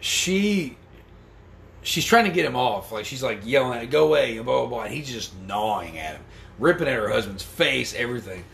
she 0.00 0.76
she's 1.82 2.04
trying 2.04 2.24
to 2.24 2.30
get 2.30 2.44
him 2.44 2.56
off. 2.56 2.92
Like 2.92 3.04
she's 3.04 3.22
like 3.22 3.40
yelling 3.44 3.78
at 3.78 3.84
him, 3.84 3.90
"Go 3.90 4.06
away!" 4.08 4.36
and 4.36 4.44
blah 4.44 4.60
blah 4.60 4.68
blah. 4.68 4.82
And 4.84 4.94
he's 4.94 5.08
just 5.08 5.38
gnawing 5.40 5.98
at 5.98 6.16
him, 6.16 6.22
ripping 6.58 6.88
at 6.88 6.94
her 6.94 7.08
husband's 7.08 7.42
face, 7.42 7.94
everything. 7.94 8.44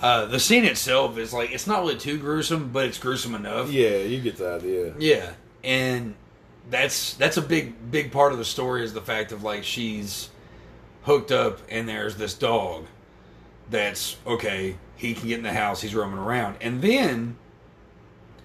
Uh, 0.00 0.26
the 0.26 0.40
scene 0.40 0.64
itself 0.64 1.16
is 1.16 1.32
like 1.32 1.52
it's 1.52 1.66
not 1.66 1.80
really 1.80 1.96
too 1.96 2.18
gruesome, 2.18 2.70
but 2.70 2.86
it's 2.86 2.98
gruesome 2.98 3.34
enough. 3.34 3.70
yeah, 3.70 3.98
you 3.98 4.20
get 4.20 4.36
the 4.36 4.54
idea. 4.54 4.94
Yeah, 4.98 5.32
and 5.64 6.14
that's 6.70 7.14
that's 7.14 7.36
a 7.36 7.42
big 7.42 7.90
big 7.90 8.12
part 8.12 8.32
of 8.32 8.38
the 8.38 8.44
story 8.44 8.84
is 8.84 8.92
the 8.92 9.00
fact 9.00 9.32
of 9.32 9.42
like 9.42 9.64
she's 9.64 10.28
hooked 11.02 11.32
up 11.32 11.58
and 11.68 11.88
there's 11.88 12.16
this 12.16 12.34
dog 12.34 12.86
that's 13.70 14.16
okay. 14.26 14.76
He 14.96 15.14
can 15.14 15.28
get 15.28 15.38
in 15.38 15.42
the 15.44 15.52
house. 15.52 15.80
He's 15.82 15.94
roaming 15.94 16.18
around, 16.18 16.56
and 16.60 16.80
then 16.82 17.36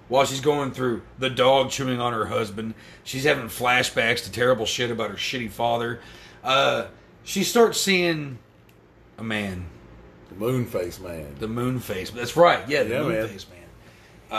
while 0.07 0.25
she's 0.25 0.41
going 0.41 0.71
through 0.71 1.01
the 1.19 1.29
dog 1.29 1.69
chewing 1.69 1.99
on 1.99 2.13
her 2.13 2.25
husband, 2.25 2.73
she's 3.03 3.25
having 3.25 3.47
flashbacks 3.47 4.23
to 4.23 4.31
terrible 4.31 4.65
shit 4.65 4.89
about 4.89 5.09
her 5.11 5.17
shitty 5.17 5.49
father. 5.51 5.99
Uh, 6.43 6.87
she 7.23 7.43
starts 7.43 7.79
seeing 7.79 8.39
a 9.17 9.23
man 9.23 9.65
The 10.29 10.35
moon 10.35 10.65
face 10.65 10.99
man. 10.99 11.35
the 11.39 11.47
moon 11.47 11.79
face. 11.79 12.09
That's 12.09 12.37
right. 12.37 12.67
Yeah, 12.69 12.83
the 12.83 12.89
Yeah, 12.95 13.01
moon 13.03 13.11
man. 13.13 13.27
face 13.27 13.45
man. 13.49 13.59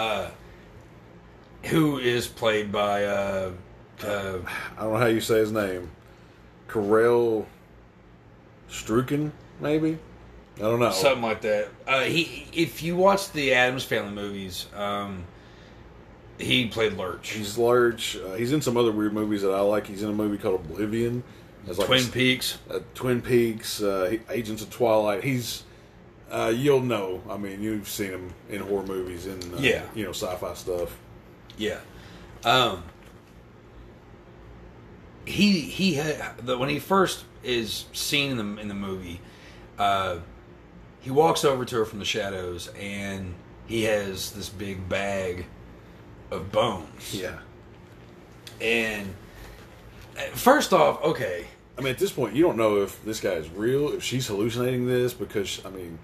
Uh, 0.01 0.31
who 1.65 1.99
is 1.99 2.27
played 2.27 2.73
by 2.73 3.05
uh, 3.05 3.51
uh, 4.03 4.39
I 4.77 4.83
don't 4.83 4.93
know 4.93 4.99
how 4.99 5.07
you 5.07 5.21
say 5.21 5.39
his 5.39 5.53
name. 5.53 5.91
Karel 6.69 7.47
Struken, 8.71 9.33
maybe. 9.61 9.99
I 10.59 10.63
don't 10.63 10.81
know. 10.81 10.91
something 10.91 11.23
like 11.23 11.43
that. 11.43 11.69
Uh, 11.87 12.01
he, 12.03 12.47
if 12.53 12.83
you 12.83 12.97
watch 12.97 13.31
the 13.33 13.55
Adams 13.55 13.85
Family 13.85 14.11
movies, 14.13 14.67
um, 14.75 15.25
he 16.39 16.67
played 16.67 16.95
Lurch. 16.95 17.31
He's 17.31 17.57
Lurch. 17.57 18.17
Uh, 18.17 18.35
he's 18.35 18.53
in 18.53 18.61
some 18.61 18.77
other 18.77 18.91
weird 18.93 19.13
movies 19.13 19.43
that 19.43 19.51
I 19.53 19.61
like. 19.61 19.87
He's 19.87 20.03
in 20.03 20.11
a 20.11 20.13
movie 20.13 20.37
called 20.39 20.57
Oblivion. 20.57 21.23
As 21.69 21.79
like 21.79 21.87
Twin 21.87 22.07
Peaks. 22.09 22.59
uh, 22.71 22.81
Twin 22.95 23.21
Peaks, 23.23 23.83
uh, 23.83 24.09
he- 24.11 24.21
Agents 24.33 24.63
of 24.63 24.71
Twilight. 24.71 25.23
He's 25.23 25.65
uh, 26.31 26.53
you'll 26.55 26.81
know. 26.83 27.23
I 27.29 27.37
mean, 27.37 27.63
you've 27.63 27.89
seen 27.89 28.11
him 28.11 28.35
in 28.51 28.61
horror 28.61 28.85
movies 28.87 29.27
and 29.27 29.43
uh, 29.55 29.59
Yeah. 29.59 29.83
you 29.95 30.05
know 30.05 30.11
sci-fi 30.13 30.55
stuff. 30.55 30.97
Yeah. 31.57 31.79
Um. 32.45 32.83
He 35.25 35.61
he 35.61 35.95
had 35.95 36.39
the, 36.47 36.57
when 36.57 36.69
he 36.71 36.79
first 36.79 37.25
is 37.43 37.85
seen 37.93 38.39
in 38.39 38.55
the 38.57 38.61
in 38.63 38.69
the 38.69 38.75
movie, 38.75 39.21
uh, 39.79 40.19
he 41.01 41.11
walks 41.11 41.45
over 41.45 41.65
to 41.65 41.77
her 41.77 41.85
from 41.85 41.99
the 41.99 42.05
shadows 42.05 42.69
and 42.79 43.35
he 43.67 43.85
has 43.85 44.33
this 44.33 44.49
big 44.49 44.89
bag 44.89 45.47
of 46.31 46.51
bones. 46.53 47.15
Yeah. 47.15 47.39
And 48.61 49.15
uh, 50.17 50.23
first 50.35 50.73
off, 50.73 51.03
okay, 51.03 51.47
I 51.77 51.81
mean, 51.81 51.93
at 51.93 51.99
this 51.99 52.11
point, 52.13 52.35
you 52.35 52.43
don't 52.43 52.57
know 52.57 52.83
if 52.83 53.03
this 53.05 53.21
guy 53.21 53.35
is 53.35 53.49
real, 53.51 53.91
if 53.93 54.03
she's 54.03 54.27
hallucinating 54.27 54.87
this, 54.87 55.13
because 55.13 55.65
I 55.65 55.71
mean, 55.71 55.99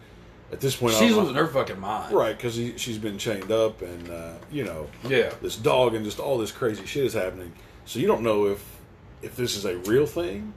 at 0.53 0.61
this 0.61 0.77
point, 0.77 0.95
she's 0.95 1.17
losing 1.17 1.35
her 1.35 1.49
fucking 1.49 1.81
mind. 1.81 2.15
right 2.15 2.37
because 2.37 2.55
she's 2.55 2.99
been 2.99 3.19
chained 3.19 3.51
up, 3.51 3.83
and 3.83 4.09
uh, 4.09 4.35
you 4.53 4.63
know, 4.65 4.89
Yeah. 5.09 5.33
this 5.43 5.57
dog 5.57 5.95
and 5.95 6.05
just 6.05 6.21
all 6.21 6.39
this 6.39 6.53
crazy 6.53 6.87
shit 6.87 7.05
is 7.05 7.15
happening. 7.15 7.53
So 7.87 7.99
you 7.99 8.07
don't 8.07 8.23
know 8.23 8.47
if 8.47 8.65
if 9.21 9.35
this 9.35 9.57
is 9.57 9.65
a 9.65 9.79
real 9.79 10.07
thing, 10.07 10.53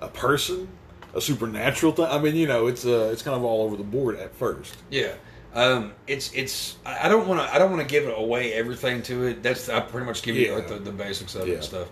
a 0.00 0.08
person, 0.08 0.66
a 1.14 1.20
supernatural 1.20 1.92
thing. 1.92 2.06
I 2.06 2.18
mean, 2.18 2.36
you 2.36 2.46
know, 2.46 2.66
it's 2.66 2.84
uh, 2.84 3.10
it's 3.12 3.22
kind 3.22 3.36
of 3.36 3.44
all 3.44 3.62
over 3.64 3.76
the 3.76 3.84
board 3.84 4.16
at 4.18 4.34
first. 4.34 4.76
Yeah. 4.90 5.14
Um, 5.54 5.92
it's 6.06 6.32
it's. 6.34 6.76
I 6.84 7.08
don't 7.08 7.26
want 7.26 7.40
to. 7.40 7.54
I 7.54 7.58
don't 7.58 7.70
want 7.70 7.82
to 7.82 7.88
give 7.88 8.04
it 8.06 8.14
away 8.16 8.52
everything 8.52 9.02
to 9.04 9.24
it. 9.26 9.42
That's 9.42 9.68
I 9.68 9.80
pretty 9.80 10.06
much 10.06 10.22
give 10.22 10.36
you 10.36 10.48
Yeah. 10.50 10.54
like 10.56 10.68
the, 10.68 10.78
the 10.78 10.92
basics 10.92 11.34
of 11.34 11.48
it 11.48 11.54
and 11.54 11.64
stuff. 11.64 11.88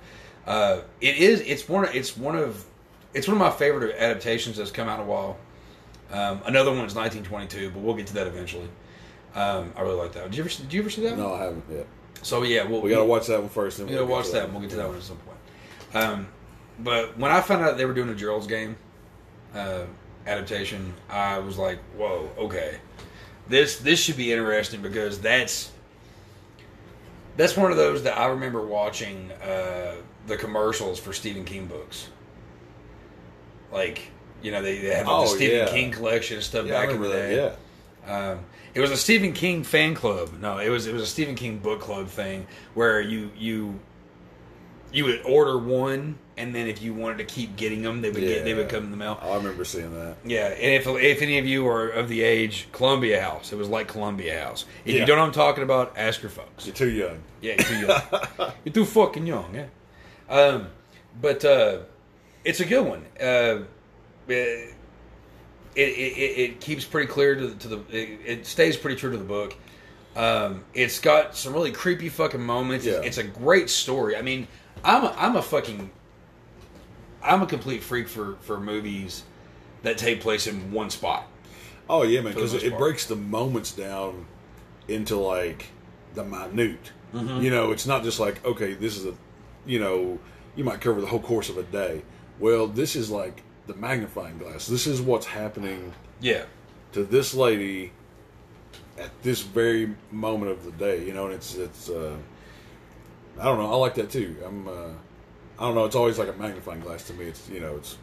Uh, 0.47 0.81
it 1.01 1.17
is. 1.17 1.41
It's 1.41 1.69
one. 1.69 1.89
It's 1.95 2.17
one 2.17 2.37
of. 2.37 2.65
It's 3.15 3.27
one 3.27 3.37
of 3.37 3.41
my 3.41 3.51
favorite 3.51 3.97
adaptations 3.99 4.59
that's 4.59 4.71
come 4.71 4.89
out 4.89 5.01
in 5.01 5.07
a 5.07 5.09
while. 5.09 5.39
Um, 6.13 6.41
another 6.47 6.71
one 6.71 6.85
is 6.85 6.95
1922, 6.95 7.71
but 7.71 7.81
we'll 7.83 7.95
get 7.97 8.07
to 8.09 8.15
that 8.15 8.27
eventually. 8.27 8.69
Um, 9.35 9.73
I 9.77 9.81
really 9.81 9.97
like 9.97 10.13
that. 10.13 10.25
Did 10.31 10.37
you 10.37 10.45
ever? 10.45 10.51
Did 10.51 10.73
you 10.73 10.81
ever 10.83 10.91
see 10.91 11.03
that? 11.03 11.17
No, 11.17 11.33
I 11.35 11.45
haven't 11.45 11.65
yet. 11.71 11.87
So 12.23 12.43
yeah, 12.43 12.65
we'll, 12.65 12.83
We 12.83 12.91
got 12.91 12.99
to 12.99 13.05
watch 13.05 13.27
that 13.29 13.41
one 13.41 13.49
first. 13.49 13.79
We 13.79 13.87
gotta 13.87 14.05
we'll 14.05 14.07
watch 14.17 14.27
to 14.27 14.33
that. 14.33 14.45
and 14.45 14.53
We'll 14.53 14.61
get 14.63 14.71
to 14.71 14.77
that 14.77 14.87
one 14.89 14.97
at 14.97 15.03
some 15.03 15.17
point. 15.19 15.39
Um, 16.05 16.29
but 16.79 17.19
when 17.19 17.31
I 17.33 17.41
found 17.41 17.65
out 17.65 17.77
they 17.79 17.87
were 17.87 17.95
doing 17.95 18.11
a 18.11 18.15
Gerald's 18.15 18.47
game 18.47 18.77
uh, 19.57 19.87
adaptation, 20.27 20.93
I 21.09 21.39
was 21.39 21.57
like, 21.59 21.79
"Whoa, 21.97 22.31
okay, 22.39 22.79
this 23.49 23.79
this 23.79 23.99
should 24.01 24.17
be 24.17 24.33
interesting 24.33 24.83
because 24.83 25.21
that's 25.21 25.71
that's 27.37 27.57
one 27.57 27.71
of 27.71 27.77
those 27.77 28.03
that 28.05 28.17
I 28.19 28.27
remember 28.29 28.65
watching 28.67 29.31
uh, 29.33 29.97
the 30.27 30.37
commercials 30.37 30.99
for 30.99 31.13
Stephen 31.13 31.45
King 31.45 31.67
books. 31.67 32.09
Like 33.73 34.11
You 34.43 34.53
know, 34.53 34.63
they, 34.63 34.79
they 34.79 34.89
had 34.95 35.07
like, 35.07 35.15
Oh, 35.17 35.23
the 35.23 35.27
Stephen 35.29 35.59
yeah. 35.59 35.67
King 35.69 35.91
collection 35.91 36.37
and 36.37 36.45
stuff 36.45 36.67
Yeah, 36.67 36.73
back 36.87 36.95
in 36.95 37.01
the 37.03 37.09
day. 37.09 37.35
that. 37.37 37.59
Yeah. 38.07 38.31
Um, 38.31 38.39
it 38.75 38.81
was 38.81 38.91
a 38.91 38.97
Stephen 38.97 39.33
King 39.33 39.65
fan 39.65 39.95
club. 39.95 40.31
No, 40.41 40.59
it 40.59 40.69
was 40.69 40.87
it 40.87 40.93
was 40.95 41.03
a 41.03 41.07
Stephen 41.07 41.35
King 41.35 41.59
book 41.59 41.81
club 41.81 42.09
thing 42.09 42.47
where 42.75 43.01
you 43.01 43.31
you 43.37 43.81
you 44.93 45.05
would 45.05 45.23
order 45.25 45.59
one, 45.59 46.19
and 46.37 46.55
then 46.55 46.67
if 46.69 46.81
you 46.83 46.95
wanted 46.95 47.19
to 47.19 47.25
keep 47.25 47.57
getting 47.57 47.83
them, 47.83 48.01
they 48.03 48.11
would 48.11 48.21
get 48.21 48.45
they 48.45 48.55
would 48.55 48.69
come 48.69 48.85
in 48.85 48.91
the 48.91 48.97
mail. 48.97 49.19
I 49.21 49.35
remember 49.37 49.65
seeing 49.65 49.93
that. 49.95 50.17
Yeah, 50.25 50.47
and 50.49 50.75
if 50.75 50.87
if 50.87 51.23
any 51.23 51.39
of 51.39 51.47
you 51.47 51.67
are 51.69 51.89
of 51.89 52.09
the 52.09 52.23
age 52.23 52.69
Columbia 52.73 53.21
House, 53.23 53.53
it 53.53 53.57
was 53.57 53.69
like 53.69 53.89
Columbia 53.89 54.43
House. 54.43 54.65
If 54.85 54.95
Yeah. 54.95 55.01
you 55.01 55.07
don't 55.07 55.17
know 55.17 55.23
what 55.23 55.29
I'm 55.29 55.33
talking 55.35 55.65
about, 55.65 55.95
ask 55.97 56.23
your 56.23 56.31
folks. 56.31 56.67
You're 56.67 56.75
too 56.75 56.91
young. 56.91 57.19
Yeah, 57.41 57.55
you're 57.59 57.65
too 57.65 57.87
young. 57.87 58.53
you're 58.65 58.73
too 58.75 58.85
fucking 58.85 59.27
young. 59.27 59.55
Yeah. 59.55 59.67
Um, 60.29 60.69
but 61.21 61.45
uh, 61.45 61.79
it's 62.45 62.61
a 62.61 62.65
good 62.65 62.87
one. 62.87 63.05
Uh, 63.21 63.65
it, 64.29 64.75
it, 65.75 65.79
it 65.79 66.39
it 66.41 66.61
keeps 66.61 66.85
pretty 66.85 67.07
clear 67.09 67.35
to 67.35 67.47
the, 67.49 67.55
to 67.57 67.69
the 67.69 67.77
it, 67.91 68.19
it 68.25 68.47
stays 68.47 68.77
pretty 68.77 68.97
true 68.99 69.11
to 69.13 69.19
the 69.19 69.25
book. 69.25 69.55
Um, 70.15 70.65
it's 70.73 70.99
got 70.99 71.37
some 71.37 71.53
really 71.53 71.73
creepy 71.73 72.09
fucking 72.09 72.41
moments. 72.41 72.87
It's, 72.87 73.07
it's 73.07 73.19
a 73.19 73.23
great 73.25 73.69
story. 73.69 74.17
I 74.17 74.23
mean, 74.23 74.49
I'm 74.85 75.05
a, 75.05 75.15
I'm 75.19 75.37
a 75.37 75.43
fucking 75.43 75.91
I'm 77.23 77.43
a 77.43 77.47
complete 77.47 77.83
freak 77.83 78.09
for 78.09 78.37
for 78.41 78.61
movies 78.61 79.25
that 79.83 79.99
take 79.99 80.21
place 80.21 80.47
in 80.47 80.73
one 80.73 80.91
spot. 80.91 81.27
Oh 81.89 82.03
yeah, 82.03 82.21
man, 82.21 82.35
because 82.35 82.55
it 82.55 82.71
part. 82.71 82.81
breaks 82.81 83.07
the 83.07 83.17
moments 83.17 83.73
down 83.73 84.27
into 84.89 85.17
like 85.17 85.67
the 86.15 86.25
minute. 86.25 86.93
Mm-hmm. 87.15 87.43
You 87.43 87.51
know, 87.51 87.73
it's 87.73 87.87
not 87.87 88.03
just 88.05 88.21
like 88.21 88.45
okay, 88.45 88.75
this 88.75 88.97
is 88.97 89.07
a, 89.07 89.15
you 89.65 89.79
know, 89.81 90.19
you 90.55 90.65
might 90.65 90.81
cover 90.81 91.01
the 91.01 91.07
whole 91.07 91.21
course 91.21 91.49
of 91.49 91.59
a 91.59 91.63
day. 91.65 92.03
Well, 92.39 92.67
this 92.67 92.97
is 92.97 93.11
like 93.11 93.43
the 93.67 93.75
magnifying 93.75 94.39
glass. 94.39 94.67
This 94.67 94.87
is 94.87 95.01
what's 95.01 95.27
happening 95.27 95.93
Yeah. 96.21 96.45
to 96.93 97.03
this 97.05 97.35
lady 97.35 97.93
at 98.99 99.11
this 99.23 99.41
very 99.43 99.95
moment 100.13 100.53
of 100.53 100.65
the 100.65 100.73
day. 100.73 101.05
You 101.05 101.13
know, 101.15 101.27
and 101.27 101.35
it's 101.35 101.57
it's. 101.57 101.89
uh 101.89 102.17
I 103.41 103.45
don't 103.45 103.59
know. 103.59 103.73
I 103.73 103.77
like 103.77 103.95
that 103.97 104.11
too. 104.11 104.37
I'm. 104.45 104.69
uh 104.69 104.73
I 105.59 105.63
don't 105.63 105.75
know. 105.75 105.87
It's 105.87 105.97
always 105.97 106.19
like 106.19 106.29
a 106.29 106.35
magnifying 106.35 106.81
glass 106.81 107.05
to 107.05 107.15
me. 107.15 107.25
It's 107.27 107.49
you 107.49 107.61
know, 107.61 107.77
it's 107.77 107.97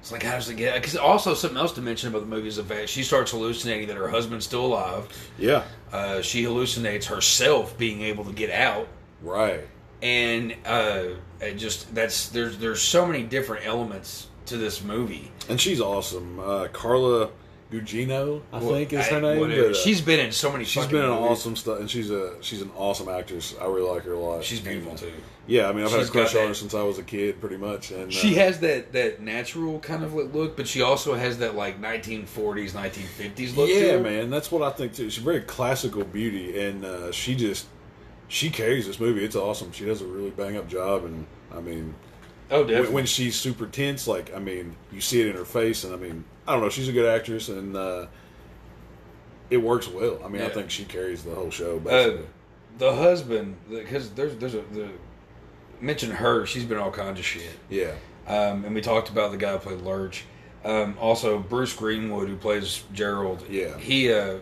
It's 0.00 0.12
like 0.12 0.22
how 0.22 0.32
does 0.34 0.48
it 0.50 0.56
get? 0.56 0.74
Because 0.74 0.96
also 0.96 1.32
something 1.34 1.56
else 1.58 1.72
to 1.72 1.80
mention 1.82 2.10
about 2.10 2.20
the 2.20 2.26
movie 2.26 2.48
is 2.48 2.56
the 2.56 2.64
fact 2.64 2.88
she 2.90 3.02
starts 3.02 3.30
hallucinating 3.30 3.88
that 3.88 3.96
her 3.96 4.08
husband's 4.08 4.44
still 4.44 4.66
alive. 4.66 5.08
yeah, 5.38 5.62
Uh, 5.92 6.20
she 6.20 6.44
hallucinates 6.44 7.06
herself 7.06 7.76
being 7.78 8.02
able 8.02 8.24
to 8.24 8.32
get 8.32 8.50
out, 8.50 8.86
right. 9.22 9.66
and 10.02 10.54
uh, 10.66 11.04
it 11.40 11.54
just 11.54 11.94
that's 11.94 12.28
there's 12.28 12.58
there's 12.58 12.82
so 12.82 13.06
many 13.06 13.22
different 13.22 13.66
elements 13.66 14.26
to 14.46 14.56
this 14.58 14.82
movie. 14.82 15.30
And 15.48 15.58
she's 15.60 15.80
awesome. 15.80 16.38
Uh, 16.38 16.68
Carla 16.72 17.30
Gugino, 17.70 18.42
I 18.52 18.60
think 18.60 18.92
is 18.92 19.06
her 19.06 19.16
I- 19.18 19.20
name. 19.20 19.38
but, 19.40 19.50
uh, 19.50 19.74
she's 19.74 20.00
been 20.00 20.20
in 20.20 20.32
so 20.32 20.50
many. 20.50 20.64
She's 20.64 20.86
been 20.86 21.04
in 21.04 21.10
movies. 21.10 21.30
awesome 21.30 21.56
stuff, 21.56 21.80
and 21.80 21.90
she's 21.90 22.10
a 22.10 22.34
she's 22.42 22.62
an 22.62 22.70
awesome 22.76 23.08
actress. 23.08 23.54
I 23.60 23.66
really 23.66 23.88
like 23.88 24.02
her 24.04 24.12
a 24.14 24.18
lot. 24.18 24.42
She's 24.44 24.60
beautiful 24.60 24.94
too. 24.96 25.12
Yeah, 25.46 25.68
I 25.68 25.72
mean, 25.72 25.84
I've 25.84 25.90
had 25.90 26.02
a 26.02 26.06
crush 26.06 26.34
on 26.36 26.48
her 26.48 26.54
since 26.54 26.74
I 26.74 26.82
was 26.82 26.98
a 26.98 27.02
kid, 27.02 27.40
pretty 27.40 27.56
much. 27.56 27.90
And 27.90 28.12
She 28.12 28.34
uh, 28.38 28.44
has 28.44 28.60
that 28.60 28.92
that 28.92 29.20
natural 29.20 29.78
kind 29.80 30.02
of 30.04 30.14
look, 30.14 30.56
but 30.56 30.66
she 30.68 30.82
also 30.82 31.14
has 31.14 31.38
that 31.38 31.54
like 31.56 31.80
1940s, 31.80 32.72
1950s 32.72 33.56
look. 33.56 33.68
to 33.68 33.74
yeah, 33.74 33.92
her. 33.92 34.00
man, 34.00 34.30
that's 34.30 34.50
what 34.52 34.62
I 34.62 34.70
think 34.70 34.94
too. 34.94 35.10
She's 35.10 35.22
very 35.22 35.40
classical 35.40 36.04
beauty, 36.04 36.60
and 36.60 36.84
uh, 36.84 37.12
she 37.12 37.34
just 37.34 37.66
she 38.28 38.50
carries 38.50 38.86
this 38.86 39.00
movie. 39.00 39.24
It's 39.24 39.36
awesome. 39.36 39.72
She 39.72 39.84
does 39.84 40.02
a 40.02 40.06
really 40.06 40.30
bang 40.30 40.56
up 40.56 40.68
job, 40.68 41.04
and 41.04 41.26
I 41.54 41.60
mean, 41.60 41.94
Oh, 42.52 42.58
when, 42.60 42.66
definitely. 42.68 42.94
when 42.94 43.06
she's 43.06 43.36
super 43.36 43.66
tense, 43.66 44.06
like 44.08 44.34
I 44.34 44.38
mean, 44.40 44.76
you 44.92 45.00
see 45.00 45.20
it 45.20 45.28
in 45.28 45.36
her 45.36 45.44
face, 45.44 45.84
and 45.84 45.92
I 45.94 45.96
mean, 45.96 46.24
I 46.50 46.54
don't 46.54 46.62
know, 46.62 46.68
she's 46.68 46.88
a 46.88 46.92
good 46.92 47.06
actress, 47.06 47.48
and 47.48 47.76
uh, 47.76 48.06
it 49.50 49.58
works 49.58 49.86
well. 49.88 50.18
I 50.24 50.28
mean, 50.28 50.42
I 50.42 50.48
think 50.48 50.70
she 50.70 50.84
carries 50.84 51.22
the 51.22 51.34
whole 51.34 51.50
show. 51.50 51.78
Uh, 51.88 52.22
the 52.78 52.92
husband, 52.94 53.56
because 53.68 54.10
there's 54.10 54.36
there's 54.36 54.54
a 54.54 54.62
the 54.72 54.88
mention 55.80 56.10
her. 56.10 56.46
She's 56.46 56.64
been 56.64 56.78
all 56.78 56.90
kinds 56.90 57.18
of 57.18 57.24
shit. 57.24 57.56
yeah, 57.68 57.92
Um, 58.26 58.64
and 58.64 58.74
we 58.74 58.80
talked 58.80 59.08
about 59.10 59.30
the 59.30 59.36
guy 59.36 59.52
who 59.52 59.58
played 59.58 59.80
Lurch. 59.80 60.24
Um, 60.64 60.96
also, 61.00 61.38
Bruce 61.38 61.72
Greenwood, 61.72 62.28
who 62.28 62.36
plays 62.36 62.82
Gerald. 62.92 63.44
Yeah. 63.48 63.78
He 63.78 64.12
uh, 64.12 64.38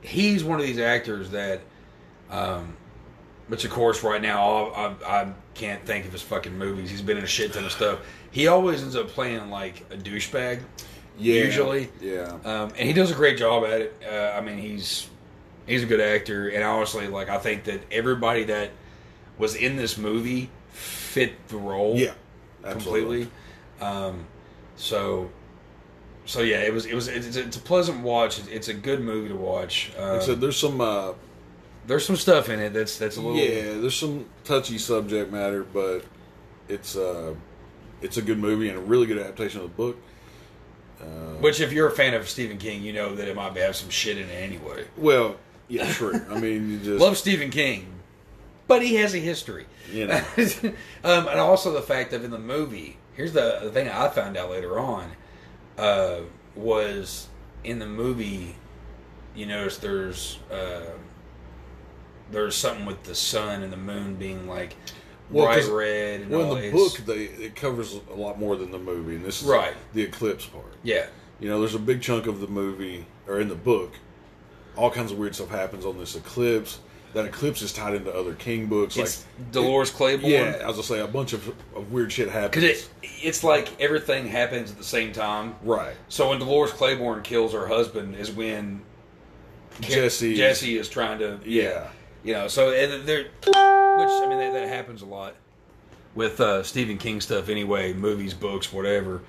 he's 0.00 0.44
one 0.44 0.60
of 0.60 0.66
these 0.66 0.78
actors 0.78 1.30
that, 1.30 1.60
um, 2.30 2.76
which 3.48 3.64
of 3.64 3.70
course 3.70 4.02
right 4.02 4.22
now 4.22 4.40
I, 4.70 4.86
I, 4.86 5.22
I 5.22 5.32
can't 5.54 5.84
think 5.84 6.06
of 6.06 6.12
his 6.12 6.22
fucking 6.22 6.56
movies. 6.56 6.90
He's 6.90 7.02
been 7.02 7.18
in 7.18 7.24
a 7.24 7.28
shit 7.28 7.52
ton 7.52 7.64
of 7.64 7.72
stuff. 7.72 7.98
He 8.30 8.46
always 8.48 8.82
ends 8.82 8.96
up 8.96 9.08
playing 9.08 9.50
like 9.50 9.80
a 9.90 9.96
douchebag. 9.96 10.62
Yeah, 11.18 11.42
Usually. 11.44 11.88
yeah. 12.00 12.36
Um, 12.44 12.72
and 12.76 12.86
he 12.86 12.92
does 12.92 13.10
a 13.10 13.14
great 13.14 13.38
job 13.38 13.64
at 13.64 13.80
it. 13.80 13.94
Uh, 14.08 14.32
I 14.36 14.40
mean, 14.40 14.58
he's 14.58 15.08
he's 15.66 15.82
a 15.82 15.86
good 15.86 16.00
actor, 16.00 16.48
and 16.48 16.62
honestly, 16.64 17.08
like 17.08 17.28
I 17.28 17.38
think 17.38 17.64
that 17.64 17.80
everybody 17.90 18.44
that 18.44 18.70
was 19.38 19.54
in 19.54 19.76
this 19.76 19.98
movie 19.98 20.50
fit 20.70 21.32
the 21.48 21.56
role, 21.56 21.96
Yeah, 21.96 22.12
absolutely. 22.64 23.24
completely. 23.24 23.30
Um, 23.80 24.26
so, 24.76 25.30
so 26.24 26.40
yeah, 26.40 26.60
it 26.62 26.72
was 26.72 26.86
it 26.86 26.94
was 26.94 27.08
it's, 27.08 27.36
it's 27.36 27.56
a 27.56 27.60
pleasant 27.60 28.02
watch. 28.02 28.38
It's, 28.38 28.48
it's 28.48 28.68
a 28.68 28.74
good 28.74 29.00
movie 29.00 29.28
to 29.28 29.36
watch. 29.36 29.92
Um, 29.98 30.08
Like 30.12 30.22
I 30.22 30.24
said, 30.24 30.40
there's 30.40 30.56
some 30.58 30.80
uh, 30.80 31.12
there's 31.86 32.04
some 32.06 32.16
stuff 32.16 32.48
in 32.48 32.60
it 32.60 32.72
that's 32.72 32.98
that's 32.98 33.16
a 33.16 33.20
little 33.20 33.36
yeah, 33.38 33.78
there's 33.80 33.96
some 33.96 34.26
touchy 34.44 34.78
subject 34.78 35.30
matter, 35.32 35.62
but 35.64 36.04
it's 36.68 36.96
uh, 36.96 37.34
it's 38.02 38.16
a 38.16 38.22
good 38.22 38.38
movie 38.38 38.68
and 38.68 38.78
a 38.78 38.80
really 38.80 39.06
good 39.06 39.18
adaptation 39.18 39.60
of 39.60 39.68
the 39.70 39.74
book. 39.76 39.96
Which, 41.40 41.60
if 41.60 41.72
you're 41.72 41.88
a 41.88 41.92
fan 41.92 42.14
of 42.14 42.28
Stephen 42.28 42.58
King, 42.58 42.82
you 42.82 42.92
know 42.92 43.14
that 43.14 43.28
it 43.28 43.36
might 43.36 43.56
have 43.56 43.76
some 43.76 43.90
shit 43.90 44.16
in 44.16 44.28
it 44.28 44.34
anyway. 44.34 44.86
Well, 44.96 45.36
yeah, 45.68 45.90
true. 45.92 46.20
I 46.30 46.40
mean, 46.40 46.70
you 46.70 46.78
just 46.78 47.00
Love 47.00 47.18
Stephen 47.18 47.50
King, 47.50 47.86
but 48.66 48.82
he 48.82 48.94
has 48.96 49.14
a 49.14 49.18
history. 49.18 49.66
you 49.92 50.06
know, 50.06 50.22
um, 51.04 51.28
and 51.28 51.40
also 51.40 51.72
the 51.72 51.82
fact 51.82 52.10
that 52.12 52.22
in 52.22 52.30
the 52.30 52.38
movie, 52.38 52.96
here's 53.14 53.32
the, 53.32 53.60
the 53.62 53.70
thing 53.70 53.88
I 53.88 54.08
found 54.08 54.36
out 54.36 54.50
later 54.50 54.78
on, 54.78 55.12
uh, 55.76 56.20
was 56.54 57.28
in 57.64 57.78
the 57.78 57.86
movie, 57.86 58.56
you 59.34 59.46
notice 59.46 59.78
there's 59.78 60.38
uh, 60.50 60.92
there's 62.30 62.56
something 62.56 62.86
with 62.86 63.02
the 63.04 63.14
sun 63.14 63.62
and 63.62 63.72
the 63.72 63.76
moon 63.76 64.16
being 64.16 64.48
like 64.48 64.76
Well, 65.30 65.46
bright 65.46 65.66
red. 65.68 66.20
And 66.22 66.30
well, 66.30 66.54
in 66.56 66.60
the 66.62 66.66
it's- 66.68 66.96
book, 66.96 67.06
they 67.06 67.24
it 67.24 67.56
covers 67.56 67.98
a 68.10 68.14
lot 68.14 68.38
more 68.38 68.56
than 68.56 68.70
the 68.70 68.78
movie, 68.78 69.16
and 69.16 69.24
this 69.24 69.42
is 69.42 69.48
Right. 69.48 69.74
the 69.92 70.02
eclipse 70.02 70.46
part. 70.46 70.72
yeah, 70.82 71.06
You 71.40 71.48
know, 71.48 71.60
there's 71.60 71.74
a 71.74 71.78
big 71.80 72.00
chunk 72.02 72.26
of 72.26 72.40
the 72.40 72.46
movie 72.46 73.06
or 73.26 73.40
in 73.40 73.48
the 73.48 73.54
book, 73.56 73.92
all 74.76 74.90
kinds 74.90 75.10
of 75.12 75.18
weird 75.18 75.34
stuff 75.34 75.50
happens 75.50 75.84
on 75.84 75.98
this 75.98 76.14
eclipse. 76.16 76.78
That 77.14 77.24
eclipse 77.24 77.62
is 77.62 77.72
tied 77.72 77.94
into 77.94 78.14
other 78.14 78.34
King 78.34 78.66
books, 78.66 78.96
it's 78.98 79.24
like 79.38 79.50
Dolores 79.52 79.90
Claiborne. 79.90 80.30
yeah, 80.30 80.38
as 80.58 80.62
I 80.62 80.66
was 80.66 80.76
gonna 80.76 80.82
say 80.86 81.00
a 81.00 81.06
bunch 81.06 81.32
of, 81.32 81.48
of 81.74 81.90
weird 81.90 82.12
shit 82.12 82.28
happens. 82.28 82.62
because 82.62 82.80
it 82.82 82.88
it's 83.22 83.42
like 83.42 83.68
everything 83.80 84.26
happens 84.28 84.70
at 84.70 84.76
the 84.78 84.84
same 84.84 85.12
time. 85.12 85.54
right, 85.62 85.94
So 86.08 86.28
when 86.28 86.38
Dolores 86.38 86.72
Claiborne 86.72 87.22
kills 87.22 87.52
her 87.54 87.66
husband 87.66 88.16
is 88.16 88.30
when 88.30 88.82
Jesse, 89.80 90.36
Jesse 90.36 90.76
is 90.78 90.88
trying 90.88 91.18
to 91.20 91.38
yeah, 91.44 91.88
you 92.26 92.32
know 92.34 92.48
so 92.48 92.70
and 92.72 93.06
there 93.06 93.22
which 93.22 93.52
i 93.52 94.26
mean 94.28 94.38
that, 94.38 94.52
that 94.52 94.68
happens 94.68 95.00
a 95.02 95.06
lot 95.06 95.34
with 96.14 96.40
uh 96.40 96.62
stephen 96.62 96.98
king 96.98 97.20
stuff 97.20 97.48
anyway 97.48 97.92
movies 97.92 98.34
books 98.34 98.72
whatever 98.72 99.22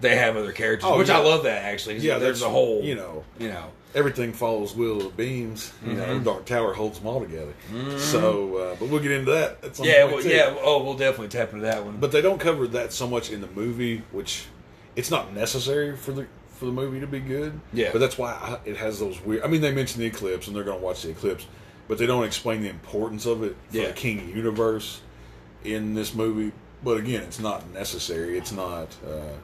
they 0.00 0.16
have 0.16 0.36
other 0.36 0.52
characters 0.52 0.88
Oh, 0.90 0.96
which 0.98 1.08
yeah. 1.08 1.18
i 1.18 1.22
love 1.22 1.42
that 1.42 1.64
actually 1.64 1.98
yeah. 1.98 2.18
there's 2.18 2.42
a 2.42 2.48
whole 2.48 2.82
you 2.82 2.94
know, 2.94 3.24
you 3.38 3.48
know 3.48 3.70
everything 3.92 4.32
follows 4.32 4.72
will 4.72 4.98
of 4.98 5.02
the 5.02 5.08
beams. 5.10 5.72
You 5.84 5.94
know, 5.94 6.04
Mm-hmm. 6.04 6.22
Dark 6.22 6.44
Tower 6.44 6.72
holds 6.72 7.00
them 7.00 7.08
all 7.08 7.20
together. 7.20 7.52
So, 7.98 8.56
uh, 8.56 8.76
but 8.78 8.88
we'll 8.88 9.00
get 9.00 9.10
into 9.10 9.32
that 9.32 9.58
yeah 9.82 10.04
well, 10.04 10.24
yeah 10.24 10.54
oh 10.62 10.84
we'll 10.84 10.94
definitely 10.96 11.26
tap 11.26 11.52
into 11.52 11.64
that 11.64 11.84
one 11.84 11.96
But 11.96 12.12
they 12.12 12.22
don't 12.22 12.38
cover 12.38 12.68
that 12.68 12.92
so 12.92 13.08
much 13.08 13.30
in 13.30 13.40
the 13.40 13.48
movie, 13.48 14.02
which 14.12 14.44
it's 14.94 15.10
not 15.10 15.34
necessary 15.34 15.96
for 15.96 16.12
the 16.12 16.28
for 16.54 16.66
the 16.66 16.72
movie 16.72 17.00
to 17.00 17.06
be 17.08 17.18
good. 17.18 17.58
Yeah. 17.72 17.88
But 17.90 17.98
that's 17.98 18.16
why 18.16 18.32
I, 18.32 18.58
it 18.64 18.76
has 18.76 19.00
those 19.00 19.20
weird. 19.22 19.42
I 19.42 19.48
mean, 19.48 19.60
they 19.60 19.72
mention 19.72 20.00
the 20.00 20.06
eclipse, 20.06 20.46
and 20.46 20.54
they're 20.54 20.62
going 20.62 20.78
to 20.78 20.84
watch 20.84 21.02
the 21.02 21.10
eclipse, 21.10 21.46
but 21.90 21.98
they 21.98 22.06
don't 22.06 22.22
explain 22.24 22.62
the 22.62 22.70
importance 22.70 23.26
of 23.26 23.42
it 23.42 23.56
for 23.68 23.76
Yeah. 23.76 23.86
the 23.88 23.92
King 23.92 24.32
universe 24.34 25.00
in 25.64 25.94
this 25.94 26.14
movie. 26.14 26.52
But 26.84 26.96
again, 26.98 27.22
it's 27.24 27.40
not 27.40 27.68
necessary. 27.74 28.38
It's 28.38 28.52
not. 28.52 28.96
Uh, 29.06 29.34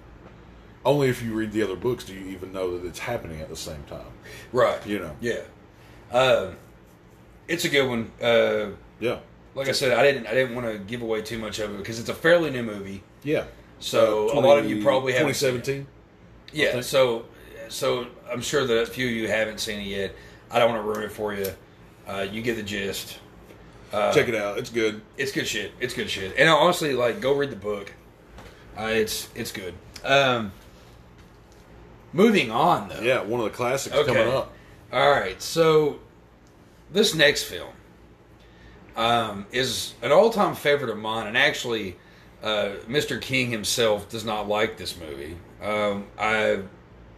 only 0.84 1.08
if 1.08 1.20
you 1.22 1.34
read 1.34 1.50
the 1.50 1.62
other 1.64 1.74
books 1.74 2.04
do 2.04 2.14
you 2.14 2.28
even 2.28 2.52
know 2.52 2.78
that 2.78 2.86
it's 2.86 3.00
happening 3.00 3.40
at 3.40 3.48
the 3.48 3.56
same 3.56 3.82
time. 3.88 4.12
right 4.52 4.78
You 4.86 5.00
know. 5.00 5.16
yeah 5.20 5.40
um 6.12 6.54
it's 7.48 7.64
a 7.64 7.68
good 7.68 7.88
one 7.88 8.12
uh 8.22 8.68
Yeah. 9.00 9.18
like 9.56 9.68
i 9.68 9.72
said 9.72 9.98
i 9.98 10.02
didn't 10.04 10.28
i 10.28 10.34
didn't 10.34 10.54
want 10.54 10.68
to 10.68 10.78
give 10.78 11.02
away 11.02 11.22
too 11.22 11.38
much 11.40 11.58
of 11.58 11.74
it 11.74 11.78
because 11.78 11.98
it's 11.98 12.08
a 12.08 12.14
fairly 12.14 12.50
new 12.50 12.62
movie 12.62 13.02
Yeah. 13.24 13.46
so 13.80 14.28
Uh, 14.30 14.38
a 14.38 14.40
lot 14.40 14.58
of 14.60 14.70
you 14.70 14.80
probably 14.80 15.12
it. 15.12 15.16
2017. 15.18 15.88
Yeah, 16.52 16.80
so 16.82 17.24
so 17.68 18.06
I'm 18.32 18.40
sure 18.40 18.64
that 18.64 18.82
a 18.82 18.86
few 18.86 19.06
of 19.08 19.12
you 19.12 19.26
haven't 19.26 19.58
seen 19.58 19.80
it 19.80 19.88
yet. 19.88 20.14
I 20.52 20.60
don't 20.60 20.70
want 20.70 20.80
to 20.84 20.88
ruin 20.88 21.02
it 21.02 21.10
for 21.12 21.34
you. 21.34 21.50
Uh, 22.06 22.26
you 22.30 22.42
get 22.42 22.56
the 22.56 22.62
gist. 22.62 23.18
Uh, 23.92 24.12
Check 24.12 24.28
it 24.28 24.34
out. 24.34 24.58
It's 24.58 24.70
good. 24.70 25.00
It's 25.16 25.32
good 25.32 25.46
shit. 25.46 25.72
It's 25.80 25.94
good 25.94 26.10
shit. 26.10 26.34
And 26.36 26.48
honestly, 26.48 26.94
like, 26.94 27.20
go 27.20 27.34
read 27.34 27.50
the 27.50 27.56
book. 27.56 27.92
Uh, 28.78 28.86
it's 28.92 29.28
it's 29.34 29.52
good. 29.52 29.74
Um, 30.04 30.52
moving 32.12 32.50
on 32.50 32.88
though. 32.88 33.00
Yeah, 33.00 33.22
one 33.22 33.40
of 33.40 33.44
the 33.44 33.50
classics 33.56 33.94
Okay. 33.94 34.12
coming 34.12 34.32
up. 34.32 34.52
All 34.92 35.10
right, 35.10 35.40
so 35.42 35.98
this 36.92 37.14
next 37.14 37.44
film 37.44 37.70
um, 38.96 39.46
is 39.50 39.94
an 40.02 40.12
all-time 40.12 40.54
favorite 40.54 40.90
of 40.90 40.96
mine, 40.98 41.26
and 41.26 41.36
actually, 41.36 41.96
uh, 42.42 42.70
Mr. 42.88 43.20
King 43.20 43.50
himself 43.50 44.08
does 44.08 44.24
not 44.24 44.46
like 44.48 44.76
this 44.76 44.96
movie. 44.98 45.36
Um, 45.62 46.06
I 46.18 46.60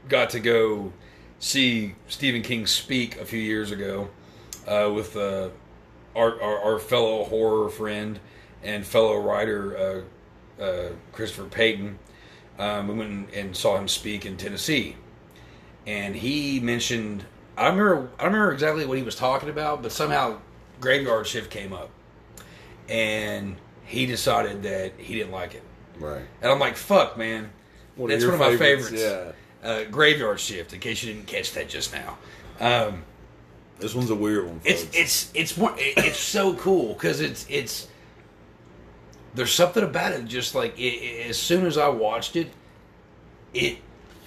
got 0.08 0.30
to 0.30 0.40
go 0.40 0.92
see 1.40 1.94
Stephen 2.08 2.42
King 2.42 2.66
speak 2.66 3.20
a 3.20 3.24
few 3.24 3.38
years 3.40 3.70
ago 3.70 4.08
uh, 4.68 4.90
with 4.92 5.16
uh, 5.16 5.48
our, 6.14 6.40
our 6.42 6.58
our 6.74 6.78
fellow 6.78 7.24
horror 7.24 7.68
friend 7.70 8.20
and 8.62 8.84
fellow 8.84 9.16
writer 9.18 10.04
uh, 10.58 10.62
uh, 10.62 10.88
Christopher 11.12 11.48
Payton. 11.48 11.98
Um, 12.58 12.88
we 12.88 12.94
went 12.94 13.32
and- 13.34 13.56
saw 13.56 13.76
him 13.78 13.86
speak 13.88 14.26
in 14.26 14.36
Tennessee 14.36 14.96
and 15.86 16.14
he 16.16 16.58
mentioned 16.60 17.24
I 17.56 17.68
remember 17.68 18.10
I 18.18 18.24
don't 18.24 18.32
remember 18.32 18.52
exactly 18.52 18.84
what 18.84 18.98
he 18.98 19.04
was 19.04 19.14
talking 19.16 19.48
about, 19.48 19.82
but 19.82 19.90
somehow 19.92 20.38
Graveyard 20.80 21.26
Shift 21.26 21.50
came 21.50 21.72
up, 21.72 21.90
and 22.88 23.56
he 23.84 24.06
decided 24.06 24.62
that 24.62 24.92
he 24.98 25.14
didn't 25.14 25.32
like 25.32 25.54
it, 25.54 25.62
Right. 25.98 26.22
and 26.42 26.52
I'm 26.52 26.58
like, 26.58 26.76
"Fuck, 26.76 27.16
man, 27.16 27.50
One 27.96 28.10
that's 28.10 28.24
one 28.24 28.34
of 28.34 28.40
my 28.40 28.56
favorites, 28.56 28.90
favorites." 29.02 29.36
Uh, 29.62 29.84
Graveyard 29.90 30.38
Shift, 30.38 30.72
in 30.72 30.78
case 30.80 31.02
you 31.02 31.12
didn't 31.12 31.26
catch 31.26 31.52
that 31.54 31.68
just 31.68 31.92
now. 31.92 32.18
Um, 32.60 33.02
This 33.80 33.94
one's 33.94 34.10
a 34.10 34.14
weird 34.14 34.46
one. 34.46 34.60
it's 34.64 34.82
folks. 34.82 34.96
it's 34.96 35.30
it's 35.34 35.56
one, 35.56 35.74
it- 35.78 35.94
it's 35.98 36.18
so 36.18 36.54
cool 36.54 36.94
because 36.94 37.20
it's 37.20 37.46
it's 37.48 37.86
there's 39.34 39.52
something 39.52 39.84
about 39.84 40.12
it 40.12 40.24
just 40.26 40.54
like 40.54 40.78
it, 40.78 40.82
it- 40.82 41.30
as 41.30 41.38
soon 41.38 41.66
as 41.66 41.78
I 41.78 41.88
watched 41.88 42.36
it, 42.36 42.50
it 43.54 43.78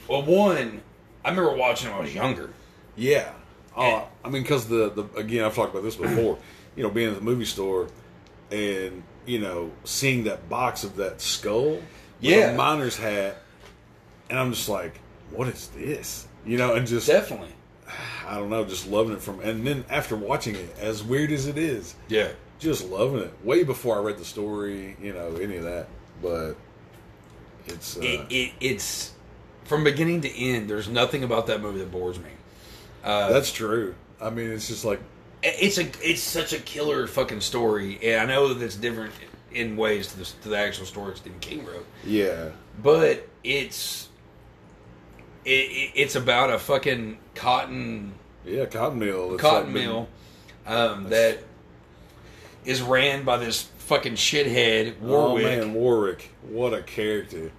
well 0.08 0.24
one 0.24 0.82
I 1.26 1.30
remember 1.30 1.56
watching 1.56 1.90
when 1.90 2.00
I 2.00 2.02
was 2.02 2.16
younger. 2.16 2.50
Yeah. 2.96 3.32
Oh, 3.76 4.08
I 4.24 4.30
mean, 4.30 4.42
because 4.42 4.68
the, 4.68 4.90
the 4.90 5.04
again, 5.18 5.46
I've 5.46 5.56
talked 5.56 5.72
about 5.72 5.84
this 5.84 5.96
before. 5.96 6.38
You 6.74 6.84
know, 6.84 6.90
being 6.90 7.10
at 7.10 7.16
the 7.16 7.22
movie 7.22 7.44
store 7.44 7.90
and 8.50 9.04
you 9.26 9.40
know 9.40 9.72
seeing 9.84 10.24
that 10.24 10.48
box 10.48 10.86
of 10.86 10.96
that 10.96 11.20
skull, 11.20 11.72
with 11.72 11.82
Yeah. 12.22 12.52
a 12.52 12.56
miner's 12.56 12.96
hat, 12.96 13.42
and 14.30 14.40
I'm 14.40 14.54
just 14.54 14.70
like, 14.70 14.98
what 15.32 15.50
is 15.50 15.68
this? 15.76 16.30
You 16.46 16.58
know, 16.58 16.76
and 16.76 16.88
just 16.88 17.08
Definitely, 17.08 17.50
I 18.28 18.38
don't 18.38 18.50
know, 18.50 18.64
just 18.66 18.88
loving 18.88 19.14
it 19.14 19.22
from. 19.22 19.40
And 19.42 19.66
then 19.66 19.86
after 19.90 20.16
watching 20.16 20.56
it, 20.56 20.76
as 20.80 21.04
weird 21.04 21.32
as 21.32 21.48
it 21.48 21.58
is, 21.58 21.96
yeah. 22.08 22.30
just 22.60 22.90
loving 22.90 23.22
it. 23.22 23.34
Way 23.44 23.64
before 23.64 23.98
I 23.98 24.00
read 24.02 24.18
the 24.18 24.26
story, 24.26 24.96
you 25.02 25.14
know, 25.14 25.36
any 25.36 25.58
of 25.58 25.64
that, 25.64 25.88
but 26.22 26.56
it's 27.68 27.98
uh, 27.98 28.02
It, 28.02 28.32
it 28.32 28.54
it's 28.60 29.14
from 29.66 29.84
beginning 29.84 30.22
to 30.22 30.30
end. 30.30 30.70
There's 30.70 30.90
nothing 30.90 31.24
about 31.24 31.48
that 31.48 31.62
movie 31.62 31.80
that 31.80 31.92
bores 31.92 32.20
me. 32.20 32.30
Uh, 33.04 33.32
that's 33.32 33.52
true. 33.52 33.96
I 34.22 34.30
mean, 34.30 34.52
it's 34.52 34.68
just 34.68 34.86
like 34.86 35.00
it's 35.44 35.78
a 35.78 35.88
it's 36.08 36.22
such 36.22 36.54
a 36.54 36.60
killer 36.60 37.08
fucking 37.08 37.42
story, 37.42 38.00
and 38.04 38.22
I 38.22 38.34
know 38.34 38.54
that 38.54 38.64
it's 38.64 38.76
different 38.76 39.14
in 39.52 39.76
ways 39.76 40.08
to 40.08 40.20
the, 40.20 40.26
to 40.44 40.50
the 40.50 40.58
actual 40.58 40.86
story 40.86 41.16
Stephen 41.16 41.40
King 41.40 41.66
wrote. 41.66 41.86
yeah, 42.06 42.50
but 42.82 43.28
it's 43.44 44.10
it, 45.46 45.50
it, 45.50 45.92
it's 45.96 46.16
about 46.16 46.52
a 46.52 46.60
fucking 46.60 47.18
cotton 47.36 48.14
yeah, 48.46 48.66
cotton 48.66 49.00
mill, 49.00 49.34
It's 49.34 49.42
cotton 49.42 49.66
like 49.66 49.74
been- 49.74 49.86
mill 49.88 50.08
um, 50.66 51.10
that 51.10 51.40
is 52.66 52.82
ran 52.82 53.24
by 53.24 53.38
this 53.38 53.64
fucking 53.80 54.14
shithead 54.14 55.00
Warwick, 55.00 55.46
Oh 55.46 55.48
man, 55.66 55.74
Warwick, 55.74 56.32
what 56.44 56.74
a 56.74 56.82
character! 56.84 57.52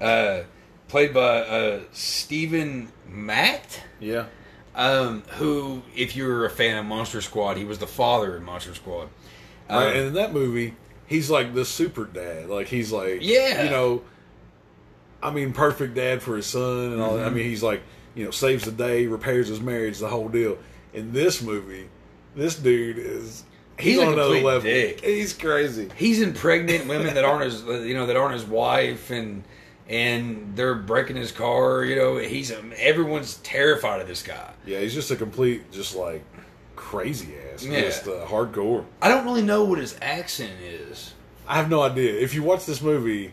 uh, 0.00 0.40
played 0.88 1.14
by 1.14 1.38
uh, 1.42 1.80
Stephen 1.92 2.90
Matt. 3.08 3.80
Yeah, 4.00 4.26
Um, 4.74 5.22
who, 5.36 5.82
if 5.96 6.16
you're 6.16 6.44
a 6.44 6.50
fan 6.50 6.76
of 6.78 6.84
Monster 6.86 7.20
Squad, 7.20 7.56
he 7.56 7.64
was 7.64 7.78
the 7.78 7.86
father 7.86 8.36
in 8.36 8.42
Monster 8.42 8.74
Squad. 8.74 9.08
right. 9.70 9.76
Um, 9.76 9.88
and 9.88 9.96
in 10.08 10.14
that 10.14 10.32
movie, 10.32 10.74
he's 11.06 11.30
like 11.30 11.54
the 11.54 11.64
super 11.64 12.04
dad. 12.04 12.48
Like 12.48 12.66
he's 12.68 12.90
like, 12.92 13.18
Yeah. 13.22 13.62
you 13.64 13.70
know, 13.70 14.02
I 15.22 15.30
mean, 15.30 15.52
perfect 15.52 15.94
dad 15.94 16.22
for 16.22 16.36
his 16.36 16.46
son 16.46 16.92
and 16.92 17.00
all. 17.00 17.16
that. 17.16 17.26
I 17.26 17.30
mean, 17.30 17.44
he's 17.44 17.62
like, 17.62 17.82
you 18.14 18.24
know, 18.24 18.30
saves 18.30 18.64
the 18.64 18.72
day, 18.72 19.06
repairs 19.06 19.48
his 19.48 19.60
marriage, 19.60 19.98
the 19.98 20.08
whole 20.08 20.28
deal. 20.28 20.58
In 20.92 21.12
this 21.12 21.40
movie, 21.42 21.88
this 22.34 22.56
dude 22.56 22.98
is 22.98 23.44
He's 23.78 23.98
a 23.98 24.06
on 24.06 24.12
another 24.14 24.40
level. 24.40 24.62
dick. 24.62 25.02
He's 25.04 25.32
crazy. 25.32 25.88
he's 25.96 26.20
impregnating 26.20 26.88
women 26.88 27.14
that 27.14 27.24
aren't 27.24 27.44
his 27.50 27.62
you 27.86 27.94
know 27.94 28.06
that 28.06 28.16
aren't 28.16 28.34
his 28.34 28.44
wife 28.44 29.10
and 29.10 29.42
and 29.88 30.52
they're 30.54 30.74
breaking 30.76 31.16
his 31.16 31.32
car 31.32 31.82
you 31.84 31.96
know 31.96 32.16
he's 32.18 32.52
everyone's 32.76 33.36
terrified 33.38 34.00
of 34.00 34.06
this 34.06 34.22
guy 34.22 34.50
Yeah, 34.66 34.78
he's 34.80 34.94
just 34.94 35.10
a 35.10 35.16
complete, 35.16 35.72
just 35.72 35.96
like 35.96 36.22
crazy 36.76 37.34
ass, 37.52 37.64
Yeah. 37.64 37.80
just 37.80 38.06
uh, 38.06 38.26
hardcore. 38.26 38.84
i 39.00 39.08
don't 39.08 39.24
really 39.24 39.42
know 39.42 39.64
what 39.64 39.78
his 39.78 39.96
accent 40.02 40.52
is 40.62 41.14
I 41.48 41.56
have 41.56 41.68
no 41.68 41.82
idea. 41.82 42.14
If 42.20 42.34
you 42.34 42.42
watch 42.44 42.66
this 42.66 42.80
movie, 42.80 43.32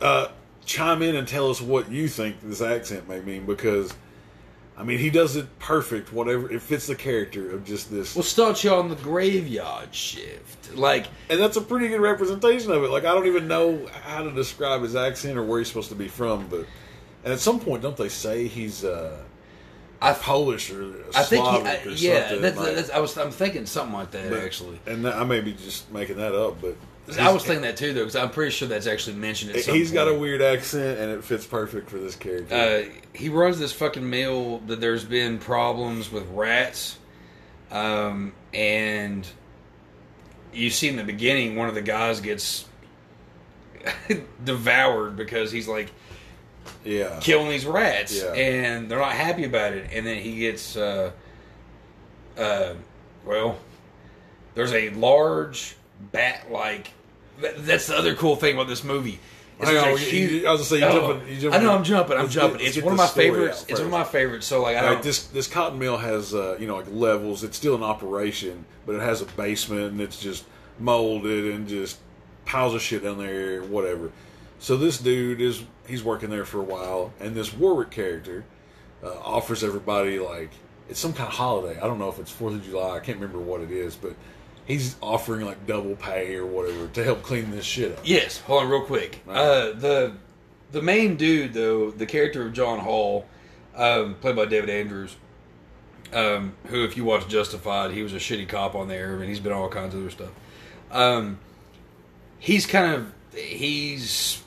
uh, 0.00 0.28
chime 0.66 1.02
in 1.02 1.16
and 1.16 1.26
tell 1.26 1.50
us 1.50 1.60
what 1.60 1.90
you 1.90 2.08
think 2.08 2.36
this 2.42 2.60
accent 2.60 3.08
may 3.08 3.20
mean 3.20 3.46
because, 3.46 3.92
I 4.76 4.82
mean, 4.82 4.98
he 4.98 5.10
does 5.10 5.36
it 5.36 5.58
perfect. 5.58 6.12
Whatever 6.12 6.50
it 6.50 6.62
fits 6.62 6.86
the 6.86 6.94
character 6.94 7.50
of 7.50 7.64
just 7.64 7.90
this, 7.90 8.14
we'll 8.14 8.22
start 8.22 8.62
you 8.64 8.70
on 8.70 8.88
the 8.88 8.96
graveyard 8.96 9.94
shift 9.94 10.74
like 10.74 11.06
and 11.28 11.38
that's 11.38 11.56
a 11.56 11.60
pretty 11.60 11.88
good 11.88 12.00
representation 12.00 12.72
of 12.72 12.82
it. 12.82 12.90
Like 12.90 13.04
I 13.04 13.12
don't 13.14 13.26
even 13.26 13.46
know 13.48 13.86
how 14.02 14.22
to 14.22 14.30
describe 14.32 14.82
his 14.82 14.96
accent 14.96 15.38
or 15.38 15.44
where 15.44 15.58
he's 15.58 15.68
supposed 15.68 15.90
to 15.90 15.94
be 15.94 16.08
from, 16.08 16.48
but 16.48 16.66
and 17.24 17.32
at 17.32 17.40
some 17.40 17.58
point, 17.60 17.82
don't 17.82 17.96
they 17.96 18.08
say 18.08 18.48
he's 18.48 18.84
uh, 18.84 19.16
i 20.02 20.12
Polish 20.12 20.70
or 20.70 20.92
i 21.14 21.22
think 21.22 21.46
he, 21.46 21.50
I, 21.50 21.76
or 21.84 21.90
yeah 21.90 22.20
something? 22.28 22.42
that's, 22.42 22.56
like- 22.58 22.74
that's, 22.74 22.90
i 22.90 22.98
was 22.98 23.16
i'm 23.16 23.30
thinking 23.30 23.64
something 23.64 23.94
like 23.94 24.10
that 24.10 24.28
but- 24.28 24.40
actually 24.40 24.78
and 24.86 25.06
I 25.08 25.24
may 25.24 25.40
be 25.40 25.52
just 25.52 25.90
making 25.92 26.16
that 26.16 26.34
up, 26.34 26.60
but 26.60 26.76
i 27.20 27.30
was 27.32 27.44
thinking 27.44 27.62
that 27.62 27.76
too 27.76 27.92
though 27.92 28.00
because 28.00 28.16
i'm 28.16 28.30
pretty 28.30 28.50
sure 28.50 28.66
that's 28.66 28.86
actually 28.86 29.14
mentioned 29.16 29.50
at 29.54 29.62
some 29.62 29.74
He's 29.74 29.92
got 29.92 30.06
a 30.08 30.12
point. 30.12 30.20
weird 30.22 30.42
accent, 30.42 30.98
and 30.98 31.10
it 31.10 31.22
fits 31.22 31.44
perfect 31.46 31.90
for 31.90 31.98
this 31.98 32.16
character. 32.16 32.54
uh, 32.54 32.82
he 33.14 33.28
runs 33.28 33.58
this 33.58 33.72
fucking 33.72 34.08
mill 34.08 34.58
that 34.66 34.80
there's 34.80 35.04
been 35.04 35.38
problems 35.38 36.10
with 36.10 36.26
rats 36.30 36.98
um, 37.70 38.32
and 38.52 39.26
you 40.52 40.70
see 40.70 40.88
in 40.88 40.96
the 40.96 41.04
beginning 41.04 41.56
one 41.56 41.68
of 41.68 41.74
the 41.74 41.82
guys 41.82 42.20
gets 42.20 42.64
devoured 44.44 45.16
because 45.16 45.50
he's 45.52 45.68
like 45.68 45.90
yeah, 46.84 47.18
killing 47.20 47.50
these 47.50 47.66
rats 47.66 48.22
Yeah. 48.22 48.32
and 48.32 48.90
they're 48.90 48.98
not 48.98 49.12
happy 49.12 49.44
about 49.44 49.74
it 49.74 49.90
and 49.92 50.06
then 50.06 50.16
he 50.22 50.36
gets 50.38 50.76
uh, 50.76 51.10
uh, 52.38 52.74
well 53.24 53.58
there's 54.54 54.72
a 54.72 54.90
large 54.90 55.76
bat 56.12 56.50
like 56.50 56.90
that, 57.40 57.64
that's 57.66 57.86
the 57.88 57.96
other 57.96 58.14
cool 58.14 58.36
thing 58.36 58.54
about 58.54 58.68
this 58.68 58.84
movie 58.84 59.18
is 59.60 59.68
Hang 59.68 59.76
on, 59.78 59.96
huge- 59.98 60.30
you- 60.42 60.46
I 60.48 60.52
was 60.52 60.60
gonna 60.60 60.64
say, 60.64 60.78
you 60.78 60.84
Oh, 60.84 61.12
jumping- 61.12 61.28
you 61.34 61.40
jumping- 61.40 61.60
I 61.60 61.62
know 61.62 61.74
I'm 61.74 61.84
jumping. 61.84 62.16
I'm 62.16 62.22
let's 62.24 62.34
get- 62.34 62.40
jumping. 62.42 62.66
it's 62.66 62.76
one 62.82 62.92
of 62.92 62.98
my 62.98 63.06
favorites. 63.06 63.64
It's 63.68 63.78
one 63.80 63.86
of 63.86 63.92
my 63.92 64.04
favorites. 64.04 64.46
So 64.46 64.62
like 64.62 64.76
I 64.76 64.94
this 65.00 65.24
this 65.26 65.46
cotton 65.46 65.78
mill 65.78 65.96
has 65.98 66.34
uh, 66.34 66.56
you 66.60 66.66
know 66.66 66.76
like 66.76 66.86
levels. 66.90 67.44
It's 67.44 67.56
still 67.56 67.74
an 67.74 67.82
operation, 67.82 68.64
but 68.86 68.94
it 68.96 69.00
has 69.02 69.20
a 69.22 69.26
basement 69.26 69.92
and 69.92 70.00
it's 70.00 70.20
just 70.20 70.44
molded 70.78 71.54
and 71.54 71.68
just 71.68 71.98
piles 72.44 72.74
of 72.74 72.82
shit 72.82 73.02
down 73.04 73.18
there, 73.18 73.62
whatever. 73.62 74.10
So 74.58 74.76
this 74.76 74.98
dude 74.98 75.40
is 75.40 75.62
he's 75.86 76.02
working 76.02 76.30
there 76.30 76.44
for 76.44 76.58
a 76.58 76.64
while, 76.64 77.12
and 77.20 77.34
this 77.34 77.52
Warwick 77.54 77.90
character 77.90 78.44
uh, 79.04 79.10
offers 79.24 79.62
everybody 79.62 80.18
like 80.18 80.50
it's 80.88 80.98
some 81.00 81.12
kind 81.12 81.28
of 81.28 81.34
holiday. 81.34 81.78
I 81.80 81.86
don't 81.86 81.98
know 81.98 82.08
if 82.08 82.18
it's 82.18 82.30
Fourth 82.30 82.54
of 82.54 82.64
July. 82.64 82.96
I 82.96 83.00
can't 83.00 83.18
remember 83.20 83.38
what 83.38 83.60
it 83.60 83.70
is, 83.70 83.94
but 83.96 84.14
he's 84.64 84.96
offering 85.00 85.44
like 85.44 85.66
double 85.66 85.96
pay 85.96 86.36
or 86.36 86.46
whatever 86.46 86.88
to 86.88 87.04
help 87.04 87.22
clean 87.22 87.50
this 87.50 87.64
shit 87.64 87.92
up. 87.92 88.00
Yes, 88.04 88.38
hold 88.40 88.64
on 88.64 88.70
real 88.70 88.84
quick. 88.84 89.20
Right. 89.26 89.36
Uh, 89.36 89.72
the 89.72 90.12
the 90.72 90.82
main 90.82 91.16
dude 91.16 91.54
though, 91.54 91.90
the 91.90 92.06
character 92.06 92.46
of 92.46 92.52
John 92.52 92.78
Hall, 92.80 93.26
um, 93.76 94.14
played 94.16 94.36
by 94.36 94.46
David 94.46 94.70
Andrews, 94.70 95.16
um, 96.12 96.54
who 96.66 96.84
if 96.84 96.96
you 96.96 97.04
watch 97.04 97.28
Justified, 97.28 97.92
he 97.92 98.02
was 98.02 98.12
a 98.12 98.18
shitty 98.18 98.48
cop 98.48 98.74
on 98.74 98.88
there, 98.88 99.16
and 99.16 99.24
he's 99.24 99.40
been 99.40 99.52
all 99.52 99.68
kinds 99.68 99.94
of 99.94 100.00
other 100.00 100.10
stuff. 100.10 100.30
Um, 100.90 101.38
he's 102.38 102.66
kind 102.66 102.94
of 102.94 103.12
he's 103.34 104.42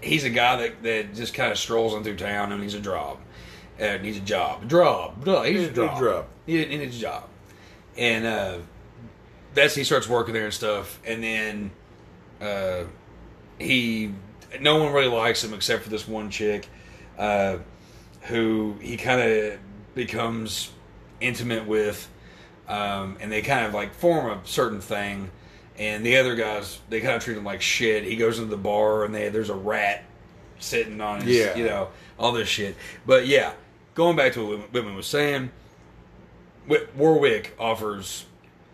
he's 0.00 0.24
a 0.24 0.30
guy 0.30 0.56
that, 0.56 0.82
that 0.82 1.14
just 1.14 1.34
kind 1.34 1.50
of 1.50 1.58
strolls 1.58 1.94
in 1.94 2.04
through 2.04 2.16
town 2.16 2.52
and 2.52 2.60
needs 2.60 2.74
a 2.74 2.80
job. 2.80 3.18
Uh, 3.80 3.98
needs 3.98 4.16
a 4.16 4.20
job. 4.20 4.68
Job. 4.70 5.24
Job. 5.24 5.44
He 5.44 5.52
needs 5.52 5.68
a 5.68 5.72
job. 5.72 6.00
job. 6.00 6.26
He 6.46 6.64
needs 6.64 6.96
a 6.96 7.00
job. 7.00 7.28
And 7.98 8.26
uh, 8.26 8.58
that's 9.54 9.74
he 9.74 9.84
starts 9.84 10.08
working 10.08 10.34
there 10.34 10.44
and 10.44 10.54
stuff. 10.54 11.00
And 11.06 11.22
then 11.22 11.70
uh, 12.40 12.84
he 13.58 14.12
no 14.60 14.82
one 14.82 14.92
really 14.92 15.08
likes 15.08 15.42
him 15.42 15.54
except 15.54 15.82
for 15.82 15.90
this 15.90 16.06
one 16.06 16.30
chick 16.30 16.68
uh, 17.18 17.58
who 18.22 18.76
he 18.80 18.96
kind 18.96 19.20
of 19.20 19.58
becomes 19.94 20.70
intimate 21.20 21.66
with 21.66 22.08
um, 22.68 23.16
and 23.20 23.30
they 23.32 23.42
kind 23.42 23.64
of 23.66 23.72
like 23.74 23.94
form 23.94 24.26
a 24.30 24.46
certain 24.46 24.80
thing 24.80 25.30
and 25.78 26.04
the 26.04 26.16
other 26.16 26.34
guys 26.36 26.78
they 26.90 27.00
kind 27.00 27.14
of 27.14 27.24
treat 27.24 27.36
him 27.36 27.44
like 27.44 27.60
shit 27.62 28.04
he 28.04 28.16
goes 28.16 28.38
into 28.38 28.50
the 28.50 28.56
bar 28.56 29.04
and 29.04 29.14
they 29.14 29.28
there's 29.30 29.50
a 29.50 29.54
rat 29.54 30.04
sitting 30.58 31.00
on 31.00 31.20
his, 31.20 31.36
Yeah. 31.36 31.54
you 31.56 31.64
know, 31.64 31.88
all 32.18 32.32
this 32.32 32.48
shit. 32.48 32.76
But 33.06 33.26
yeah, 33.26 33.52
going 33.94 34.16
back 34.16 34.32
to 34.34 34.44
what 34.46 34.72
Whitman 34.72 34.94
was 34.96 35.06
saying, 35.06 35.50
Warwick 36.96 37.54
offers 37.58 38.26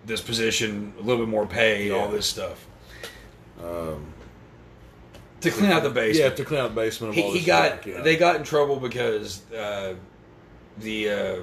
this 0.05 0.20
position 0.20 0.94
a 0.98 1.02
little 1.02 1.24
bit 1.24 1.31
more 1.31 1.46
pay, 1.46 1.90
all 1.90 2.09
this 2.09 2.26
stuff. 2.26 2.66
to 5.42 5.50
clean 5.50 5.70
out 5.70 5.83
the 5.83 5.90
basement. 5.90 6.31
Yeah, 6.31 6.37
to 6.37 6.44
clean 6.44 6.61
out 6.61 6.68
the 6.70 6.81
basement. 6.81 7.11
Of 7.11 7.16
he, 7.16 7.22
all 7.22 7.33
he 7.33 7.44
got 7.44 7.87
yeah. 7.87 8.00
they 8.00 8.16
got 8.16 8.37
in 8.37 8.44
trouble 8.44 8.76
because 8.76 9.50
uh, 9.52 9.94
the 10.78 11.11
uh, 11.11 11.37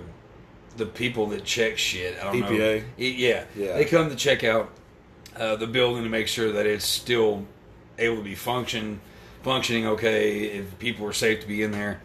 the 0.78 0.86
people 0.86 1.28
that 1.28 1.44
check 1.44 1.78
shit. 1.78 2.18
I 2.20 2.32
don't. 2.32 2.42
EPA? 2.42 2.84
E- 2.98 3.28
yeah, 3.28 3.46
Yeah. 3.56 3.76
They 3.76 3.86
come 3.86 4.10
to 4.10 4.16
check 4.16 4.44
out 4.44 4.70
uh, 5.36 5.56
the 5.56 5.68
building 5.68 6.04
to 6.04 6.10
make 6.10 6.28
sure 6.28 6.52
that 6.54 6.66
it's 6.66 6.86
still 6.86 7.46
able 7.98 8.18
to 8.18 8.24
be 8.24 8.36
function 8.36 9.02
functioning 9.44 9.86
okay. 9.88 10.42
If 10.46 10.80
people 10.80 11.06
are 11.06 11.14
safe 11.14 11.42
to 11.42 11.48
be 11.48 11.62
in 11.64 11.72
there. 11.72 12.02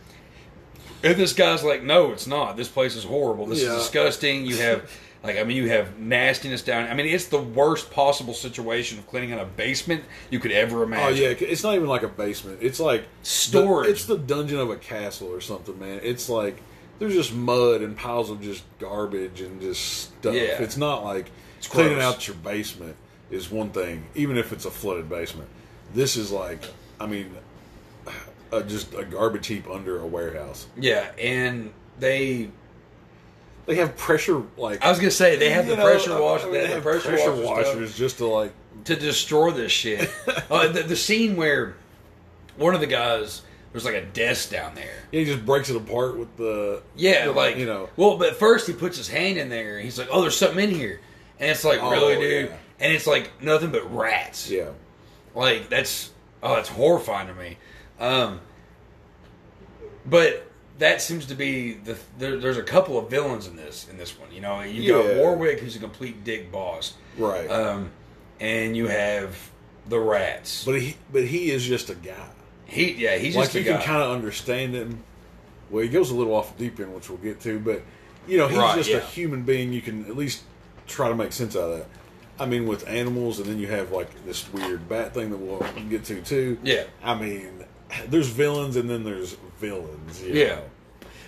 And 1.05 1.17
this 1.17 1.33
guy's 1.35 1.63
like, 1.63 1.83
no, 1.83 2.13
it's 2.13 2.27
not. 2.27 2.57
This 2.57 2.69
place 2.69 2.97
is 2.97 3.05
horrible. 3.05 3.47
This 3.47 3.63
Yeah. 3.63 3.73
is 3.77 3.83
disgusting. 3.83 4.47
You 4.47 4.57
have, 4.57 4.91
like, 5.23 5.39
I 5.39 5.45
mean, 5.45 5.57
you 5.57 5.69
have 5.69 5.99
nastiness 5.99 6.63
down. 6.63 6.89
I 6.89 6.95
mean, 6.95 7.07
it's 7.07 7.27
the 7.27 7.41
worst 7.41 7.91
possible 7.91 8.33
situation 8.35 8.99
of 8.99 9.07
cleaning 9.07 9.33
out 9.33 9.41
a 9.41 9.45
basement 9.45 10.03
you 10.31 10.39
could 10.41 10.53
ever 10.53 10.81
oh, 10.81 10.83
imagine. 10.85 11.25
Oh 11.25 11.29
yeah, 11.29 11.37
it's 11.41 11.63
not 11.63 11.75
even 11.75 11.89
like 11.89 12.03
a 12.03 12.09
basement. 12.09 12.59
It's 12.63 12.81
like 12.81 13.07
Storage. 13.23 13.87
the- 13.87 13.93
it's 13.93 14.05
the 14.07 14.19
dungeon 14.19 14.59
of 14.59 14.71
a 14.71 14.77
castle 14.77 15.29
or 15.29 15.41
something, 15.41 15.79
man. 15.79 16.01
It's 16.03 16.29
like 16.29 16.63
there's 16.99 17.13
just 17.15 17.35
mud 17.35 17.83
and 17.83 17.97
piles 17.97 18.31
of 18.31 18.41
just 18.41 18.63
garbage 18.79 19.41
and 19.41 19.61
just 19.61 19.83
stuff. 20.19 20.35
Yeah. 20.35 20.63
It's 20.63 20.77
not 20.77 21.05
like 21.05 21.31
It's 21.59 21.67
cleaning 21.67 21.95
gross. 21.95 22.15
out 22.15 22.27
your 22.29 22.37
basement 22.37 22.97
is 23.31 23.51
one 23.51 23.71
thing, 23.71 24.05
even 24.15 24.37
if 24.39 24.53
it's 24.53 24.65
a 24.65 24.71
flooded 24.71 25.09
basement. 25.09 25.49
This 25.93 26.17
is 26.17 26.31
like, 26.31 26.63
I 27.01 27.07
mean, 27.07 27.35
uh, 28.55 28.63
just 28.63 28.95
a 28.95 29.05
garbage 29.05 29.47
heap 29.47 29.69
under 29.69 29.99
a 30.01 30.07
warehouse. 30.07 30.67
Yeah, 30.77 31.11
and 31.19 31.73
they. 31.99 32.51
They 33.67 33.77
have 33.77 33.97
pressure 33.97 34.43
like 34.59 34.85
I 34.85 34.91
was 34.91 34.99
gonna 34.99 35.11
say 35.11 35.37
they 35.37 35.49
have 35.51 35.67
the 35.67 35.77
know, 35.77 35.85
pressure 35.85 36.13
I 36.13 36.21
washer. 36.21 36.45
mean, 36.47 36.55
They 36.55 36.67
have 36.67 36.85
the 36.85 36.91
pressure, 36.91 37.13
washers, 37.13 37.47
washers 37.47 37.97
just 37.97 38.19
to 38.19 38.27
like 38.27 38.53
to 38.85 38.95
destroy 38.95 39.53
this 39.53 39.73
shit. 39.73 40.11
uh, 40.51 40.69
the, 40.69 40.83
the 40.83 40.97
scene 40.97 41.35
where 41.35 41.75
one 42.59 42.75
of 42.75 42.81
the 42.83 42.87
guys 42.87 43.41
there's 43.73 43.87
like 43.87 43.95
a 43.95 44.05
desk 44.05 44.51
down 44.51 44.75
there. 44.75 44.93
he 45.11 45.25
just 45.25 45.47
breaks 45.47 45.71
it 45.71 45.77
apart 45.77 46.19
with 46.19 46.37
the 46.37 46.83
Yeah, 46.95 47.25
the- 47.25 47.33
like 47.33 47.57
you 47.57 47.65
know 47.65 47.89
Well, 47.97 48.19
but 48.19 48.37
first 48.37 48.67
he 48.67 48.75
puts 48.75 48.99
his 48.99 49.09
hand 49.09 49.39
in 49.39 49.49
there. 49.49 49.77
and 49.77 49.85
He's 49.85 49.99
like, 49.99 50.09
"Oh, 50.13 50.21
there's 50.21 50.37
something 50.37 50.63
in 50.69 50.75
here," 50.75 51.01
and 51.41 51.51
it's 51.51 51.65
like, 51.65 51.79
Oh, 51.83 51.91
"Really, 51.91 52.17
dude?" 52.17 52.51
yeah. 52.51 52.57
And 52.81 52.93
it's 52.93 53.07
like 53.07 53.31
nothing 53.43 53.71
but 53.73 53.91
rats. 53.97 54.51
yeah 54.51 54.69
Like 55.35 55.71
that's 55.71 56.11
oh, 56.43 56.55
that's 56.57 56.69
horrifying 56.69 57.29
to 57.29 57.35
me. 57.35 57.57
Um, 58.01 58.41
but 60.07 60.51
that 60.79 61.01
seems 61.01 61.27
to 61.27 61.35
be 61.35 61.75
the 61.75 61.97
there, 62.19 62.37
there's 62.39 62.57
a 62.57 62.63
couple 62.63 62.99
of 62.99 63.11
villains 63.11 63.47
in 63.47 63.57
this 63.57 63.89
in 63.89 63.97
this 63.97 64.19
one. 64.19 64.31
You 64.33 64.41
know, 64.41 64.61
you 64.63 64.93
got 64.93 65.17
Warwick, 65.17 65.61
who's 65.61 65.77
a 65.77 65.79
complete 65.79 66.25
dick 66.25 66.51
boss, 66.51 66.95
right. 67.17 67.49
um, 67.51 67.91
and 68.41 68.77
you 68.77 68.89
have 68.89 69.51
the 69.89 69.99
rats. 69.99 70.65
But 70.65 70.81
he, 70.81 70.97
but 71.13 71.25
he 71.25 71.51
is 71.51 71.65
just 71.65 71.91
a 71.91 71.95
guy. 71.95 72.29
he, 72.67 72.93
yeah, 72.93 73.17
he's 73.17 73.37
like 73.37 73.47
just 73.47 73.57
a 73.57 73.59
you 73.61 73.65
can 73.65 73.81
kind 73.83 74.03
of 74.03 74.11
understand 74.11 74.75
him. 74.75 75.03
Well, 75.71 75.83
he 75.83 75.89
goes 75.89 76.11
a 76.11 76.15
little 76.15 76.35
off 76.35 76.57
the 76.57 76.65
deep 76.65 76.81
end, 76.81 76.95
which 76.95 77.09
we'll 77.09 77.19
get 77.19 77.41
to. 77.43 77.59
But 77.59 77.83
you 78.27 78.39
know, 78.39 78.49
he's 78.49 78.59
Right, 78.59 78.77
just 78.77 78.91
yeah. 78.91 78.97
a 78.97 79.01
human 79.01 79.43
being. 79.43 79.73
You 79.73 79.81
can 79.81 80.07
at 80.07 80.17
least 80.17 80.43
try 80.87 81.09
to 81.09 81.15
make 81.15 81.33
sense 81.33 81.57
out 81.57 81.71
of 81.71 81.79
that. 81.79 81.87
I 82.39 82.47
mean, 82.47 82.67
with 82.67 82.87
animals, 82.89 83.39
and 83.39 83.49
then 83.49 83.59
you 83.59 83.69
have 83.69 83.93
like 83.93 84.25
this 84.25 84.53
weird 84.53 84.89
bat 84.89 85.15
thing 85.15 85.31
that 85.31 85.37
we'll 85.37 85.65
get 85.89 86.05
to 86.07 86.21
too. 86.21 86.59
Yeah. 86.65 86.85
I 87.03 87.15
mean, 87.15 87.65
there's 88.09 88.29
villains, 88.29 88.77
and 88.77 88.89
then 88.89 89.05
there's 89.05 89.35
villains. 89.59 90.23
Yeah. 90.23 90.47
know. 90.57 90.63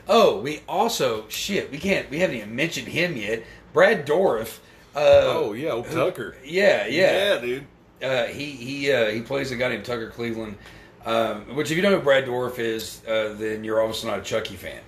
Oh, 0.08 0.40
we 0.40 0.60
also 0.68 1.28
shit. 1.28 1.70
We 1.70 1.78
can't. 1.78 2.08
We 2.10 2.20
haven't 2.20 2.36
even 2.36 2.54
mentioned 2.54 2.88
him 2.88 3.16
yet. 3.16 3.42
Brad 3.72 4.06
Dourif. 4.06 4.58
Uh, 4.94 4.98
Oh 5.24 5.52
yeah, 5.52 5.70
old 5.70 5.90
Tucker. 5.90 6.36
yeah, 6.44 6.86
yeah. 6.86 7.34
Yeah, 7.34 7.40
dude. 7.40 7.66
Uh, 8.02 8.24
he 8.26 8.44
he 8.52 8.92
uh, 8.92 9.10
he 9.10 9.20
plays 9.22 9.50
a 9.50 9.56
guy 9.56 9.68
named 9.70 9.84
Tucker 9.84 10.10
Cleveland. 10.10 10.56
Um, 11.04 11.54
which, 11.54 11.70
if 11.70 11.76
you 11.76 11.82
don't 11.82 11.92
know 11.92 11.98
who 11.98 12.04
Brad 12.04 12.26
Dourif 12.26 12.58
is, 12.58 13.00
uh, 13.06 13.34
then 13.38 13.62
you're 13.62 13.80
obviously 13.80 14.10
not 14.10 14.18
a 14.18 14.22
Chucky 14.22 14.56
fan. 14.56 14.80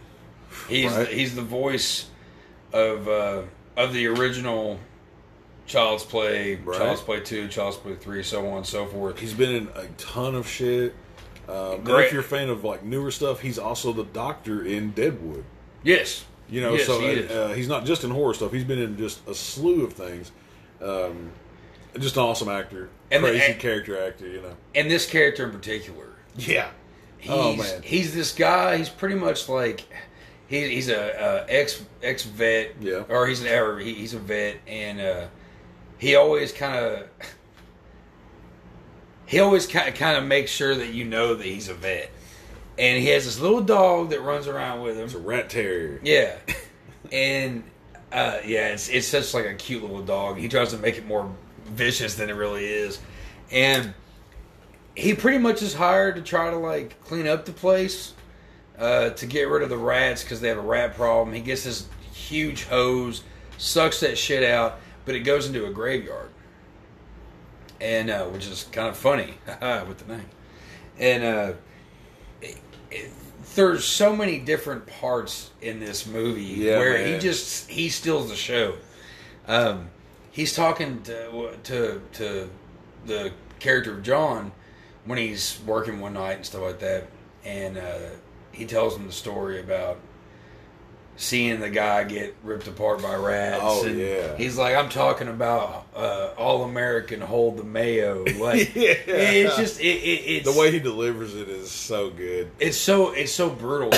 He's 0.68 0.90
Right. 0.92 1.06
he's 1.08 1.34
the 1.36 1.42
voice 1.42 2.06
of 2.72 3.06
uh, 3.08 3.42
of 3.76 3.92
the 3.92 4.06
original 4.08 4.78
Child's 5.66 6.04
Play, 6.04 6.56
Right. 6.56 6.78
Child's 6.78 7.00
Play 7.02 7.20
Two, 7.20 7.48
Child's 7.48 7.76
Play 7.76 7.94
Three, 7.96 8.22
so 8.22 8.48
on 8.48 8.58
and 8.58 8.66
so 8.66 8.86
forth. 8.86 9.18
He's 9.18 9.34
been 9.34 9.54
in 9.54 9.68
a 9.74 9.86
ton 9.96 10.34
of 10.34 10.48
shit. 10.48 10.94
Um, 11.48 11.82
Great. 11.82 12.06
if 12.06 12.12
you're 12.12 12.20
a 12.20 12.24
fan 12.24 12.48
of 12.50 12.62
like 12.64 12.84
newer 12.84 13.10
stuff, 13.10 13.40
he's 13.40 13.58
also 13.58 13.92
the 13.92 14.04
doctor 14.04 14.62
in 14.64 14.90
Deadwood. 14.90 15.44
Yes, 15.82 16.24
You 16.50 16.60
know, 16.60 16.74
Yes, 16.74 16.86
so 16.86 17.00
he 17.00 17.06
is. 17.06 17.30
uh, 17.30 17.48
he's 17.54 17.68
not 17.68 17.84
just 17.86 18.04
in 18.04 18.10
horror 18.10 18.34
stuff. 18.34 18.52
He's 18.52 18.64
been 18.64 18.78
in 18.78 18.98
just 18.98 19.26
a 19.28 19.34
slew 19.34 19.84
of 19.84 19.92
things. 19.94 20.30
Um, 20.82 21.30
just 21.98 22.16
an 22.16 22.22
awesome 22.22 22.48
actor, 22.48 22.90
And 23.10 23.22
crazy 23.22 23.54
character 23.54 24.00
actor. 24.06 24.26
You 24.28 24.42
know. 24.42 24.56
and 24.74 24.90
this 24.90 25.08
character 25.08 25.44
in 25.44 25.50
particular. 25.52 26.06
Yeah. 26.36 26.68
He's, 27.18 27.30
Oh, 27.32 27.56
man. 27.56 27.82
he's 27.82 28.14
this 28.14 28.32
guy. 28.32 28.76
He's 28.76 28.88
pretty 28.90 29.14
much 29.16 29.48
like 29.48 29.84
he, 30.48 30.68
he's 30.68 30.88
a, 30.88 31.44
a 31.48 31.52
ex 31.52 31.82
ex 32.02 32.24
vet, 32.24 32.74
Yeah. 32.80 33.04
or 33.08 33.26
he's 33.26 33.40
an 33.42 33.48
or 33.48 33.78
he, 33.78 33.94
he's 33.94 34.14
a 34.14 34.18
vet, 34.18 34.56
and 34.66 35.00
uh, 35.00 35.26
he 35.98 36.14
always 36.14 36.52
kind 36.52 36.76
of 36.76 37.08
he 39.28 39.40
always 39.40 39.66
kind 39.66 40.16
of, 40.16 40.24
makes 40.24 40.50
sure 40.50 40.74
that 40.74 40.88
you 40.88 41.04
know 41.04 41.34
that 41.34 41.44
he's 41.44 41.68
a 41.68 41.74
vet, 41.74 42.10
and 42.78 43.00
he 43.00 43.08
has 43.08 43.26
this 43.26 43.38
little 43.38 43.60
dog 43.60 44.08
that 44.10 44.22
runs 44.22 44.46
around 44.46 44.80
with 44.80 44.96
him. 44.96 45.04
It's 45.04 45.14
a 45.14 45.18
rat 45.18 45.50
terrier. 45.50 46.00
Yeah, 46.02 46.34
and 47.12 47.62
uh, 48.10 48.38
yeah, 48.44 48.68
it's 48.68 48.88
it's 48.88 49.06
such 49.06 49.34
like 49.34 49.44
a 49.44 49.54
cute 49.54 49.82
little 49.82 50.02
dog. 50.02 50.38
He 50.38 50.48
tries 50.48 50.70
to 50.70 50.78
make 50.78 50.96
it 50.96 51.06
more 51.06 51.30
vicious 51.66 52.14
than 52.14 52.30
it 52.30 52.32
really 52.32 52.64
is, 52.64 52.98
and 53.52 53.92
he 54.94 55.14
pretty 55.14 55.38
much 55.38 55.62
is 55.62 55.74
hired 55.74 56.16
to 56.16 56.22
try 56.22 56.50
to 56.50 56.56
like 56.56 56.98
clean 57.04 57.26
up 57.26 57.44
the 57.44 57.52
place, 57.52 58.14
uh, 58.78 59.10
to 59.10 59.26
get 59.26 59.50
rid 59.50 59.62
of 59.62 59.68
the 59.68 59.76
rats 59.76 60.22
because 60.22 60.40
they 60.40 60.48
have 60.48 60.56
a 60.56 60.62
rat 60.62 60.94
problem. 60.94 61.34
He 61.34 61.42
gets 61.42 61.64
this 61.64 61.86
huge 62.14 62.64
hose, 62.64 63.22
sucks 63.58 64.00
that 64.00 64.16
shit 64.16 64.42
out, 64.42 64.80
but 65.04 65.14
it 65.14 65.20
goes 65.20 65.46
into 65.46 65.66
a 65.66 65.70
graveyard, 65.70 66.30
and 67.80 68.10
uh, 68.10 68.24
which 68.26 68.46
is 68.46 68.64
kind 68.72 68.88
of 68.88 68.96
funny 68.96 69.34
with 69.86 69.98
the 69.98 70.16
name, 70.16 70.28
and 70.98 71.24
uh, 71.24 71.52
it, 72.42 72.58
it, 72.90 73.10
there's 73.54 73.84
so 73.84 74.14
many 74.14 74.38
different 74.38 74.86
parts 74.86 75.50
in 75.60 75.80
this 75.80 76.06
movie 76.06 76.42
Yeah, 76.42 76.78
where 76.78 77.06
he 77.06 77.18
just 77.18 77.68
he 77.70 77.88
steals 77.88 78.28
the 78.28 78.36
show. 78.36 78.76
Um, 79.46 79.90
he's 80.30 80.54
talking 80.54 81.02
to, 81.02 81.56
to 81.64 82.00
to 82.12 82.50
the 83.06 83.32
character 83.58 83.92
of 83.94 84.02
John 84.02 84.52
when 85.04 85.18
he's 85.18 85.58
working 85.66 86.00
one 86.00 86.14
night 86.14 86.36
and 86.36 86.46
stuff 86.46 86.62
like 86.62 86.78
that, 86.80 87.08
and 87.44 87.78
uh, 87.78 87.98
he 88.52 88.66
tells 88.66 88.96
him 88.96 89.06
the 89.06 89.12
story 89.12 89.60
about 89.60 89.98
seeing 91.20 91.58
the 91.58 91.68
guy 91.68 92.04
get 92.04 92.34
ripped 92.44 92.68
apart 92.68 93.02
by 93.02 93.14
rats. 93.16 93.58
Oh, 93.62 93.84
and 93.84 93.98
yeah. 93.98 94.36
he's 94.36 94.56
like, 94.56 94.76
I'm 94.76 94.88
talking 94.88 95.26
about 95.26 95.84
uh, 95.94 96.30
all 96.38 96.62
American 96.62 97.20
hold 97.20 97.56
the 97.56 97.64
mayo. 97.64 98.24
Like, 98.38 98.72
Yeah. 98.76 98.94
it's 99.06 99.56
just 99.56 99.80
it, 99.80 99.84
it, 99.84 100.22
it's 100.46 100.52
The 100.54 100.58
way 100.58 100.70
he 100.70 100.78
delivers 100.78 101.34
it 101.34 101.48
is 101.48 101.70
so 101.72 102.08
good. 102.10 102.50
it's 102.60 102.76
so 102.76 103.10
it's 103.10 103.32
so 103.32 103.50
brutal 103.50 103.90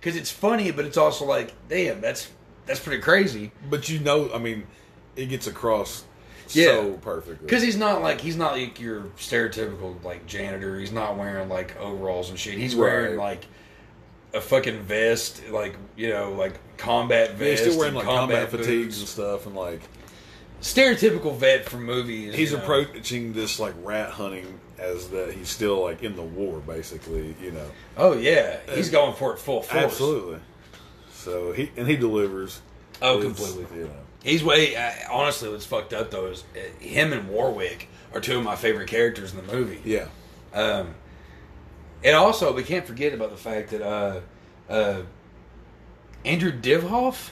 because 0.00 0.16
it's 0.16 0.30
funny, 0.30 0.70
but 0.70 0.86
it's 0.86 0.96
also 0.96 1.26
like, 1.26 1.52
damn, 1.68 2.00
that's 2.00 2.30
that's 2.64 2.80
pretty 2.80 3.02
crazy. 3.02 3.52
But 3.70 3.88
you 3.90 3.98
know, 4.00 4.30
I 4.32 4.38
mean, 4.38 4.66
it 5.14 5.26
gets 5.26 5.46
across 5.46 6.04
Yeah. 6.48 6.64
so 6.68 6.92
perfectly. 6.94 7.44
Because 7.46 7.62
he's 7.62 7.76
not 7.76 8.00
like 8.00 8.20
he's 8.22 8.36
not 8.38 8.52
like 8.56 8.80
your 8.80 9.02
stereotypical 9.18 10.02
like 10.02 10.24
janitor. 10.26 10.78
He's 10.80 10.90
not 10.90 11.18
wearing 11.18 11.50
like 11.50 11.76
overalls 11.78 12.30
and 12.30 12.38
shit. 12.38 12.54
He's 12.56 12.74
wearing 12.74 13.18
like 13.18 13.44
a 14.36 14.40
fucking 14.40 14.80
vest, 14.80 15.42
like 15.50 15.74
you 15.96 16.10
know, 16.10 16.32
like 16.32 16.54
combat 16.78 17.30
Yeah, 17.30 17.36
vest. 17.36 17.64
he's 17.64 17.72
still 17.72 17.78
wearing 17.78 17.96
and 17.96 18.06
like 18.06 18.16
combat, 18.18 18.50
boots. 18.50 18.66
fatigues 18.66 18.98
and 19.00 19.08
stuff, 19.08 19.46
and 19.46 19.54
like 19.56 19.80
Stereotypical 20.60 21.36
vet 21.36 21.64
from 21.68 21.84
movies. 21.84 22.34
he's 22.34 22.50
you 22.52 22.56
know. 22.56 22.62
approaching 22.62 23.32
this 23.32 23.60
like 23.60 23.74
rat 23.82 24.10
hunting 24.10 24.58
as 24.78 25.08
that 25.10 25.32
he's 25.32 25.48
still 25.48 25.82
like 25.82 26.02
in 26.02 26.16
the 26.16 26.22
war, 26.22 26.58
basically. 26.60 27.34
You 27.42 27.52
know, 27.52 27.70
Oh 27.96 28.14
yeah, 28.14 28.58
he's 28.74 28.90
going 28.90 29.14
for 29.14 29.32
it 29.34 29.38
full 29.38 29.62
force. 29.62 29.84
absolutely. 29.84 30.38
So 31.12 31.52
he 31.52 31.70
and 31.76 31.86
he 31.88 31.96
delivers. 31.96 32.60
Oh, 33.02 33.20
completely. 33.20 33.66
You 33.78 33.84
know, 33.84 33.90
He's 34.22 34.42
way 34.42 34.74
uh, 34.74 34.92
honestly. 35.10 35.48
What's 35.50 35.66
fucked 35.66 35.92
up 35.92 36.10
though 36.10 36.26
is 36.26 36.44
uh, 36.56 36.82
him 36.82 37.12
and 37.12 37.28
Warwick 37.28 37.88
are 38.14 38.20
two 38.20 38.38
of 38.38 38.44
my 38.44 38.56
favorite 38.56 38.88
characters 38.88 39.34
in 39.34 39.46
the 39.46 39.52
movie. 39.52 39.80
yeah, 39.84 40.06
Um, 40.54 40.94
and 42.04 42.16
also, 42.16 42.52
we 42.52 42.62
can't 42.62 42.86
forget 42.86 43.12
about 43.12 43.30
the 43.30 43.36
fact 43.36 43.70
that 43.70 43.82
uh, 43.82 44.20
uh, 44.68 45.02
Andrew 46.24 46.52
Divhoff 46.52 47.30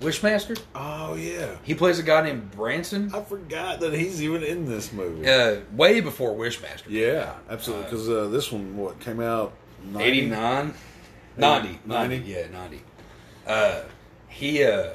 Wishmaster. 0.00 0.60
Oh 0.74 1.14
yeah, 1.14 1.56
He 1.62 1.74
plays 1.74 1.98
a 1.98 2.02
guy 2.02 2.22
named 2.22 2.50
Branson. 2.50 3.12
I 3.14 3.22
forgot 3.22 3.80
that 3.80 3.92
he's 3.94 4.22
even 4.22 4.42
in 4.42 4.66
this 4.66 4.92
movie. 4.92 5.28
Uh, 5.28 5.60
way 5.72 6.00
before 6.00 6.34
Wishmaster. 6.34 6.88
Yeah, 6.88 7.34
absolutely. 7.48 7.84
Because 7.84 8.08
uh, 8.08 8.28
this 8.28 8.50
one, 8.50 8.76
what 8.76 8.98
came 9.00 9.20
out 9.20 9.52
90? 9.84 10.08
89 10.08 10.74
90 11.36 11.78
90 11.86 12.18
90? 12.18 12.30
yeah 12.30 12.46
90 12.52 12.82
uh 13.46 13.82
he 14.28 14.62
uh 14.64 14.90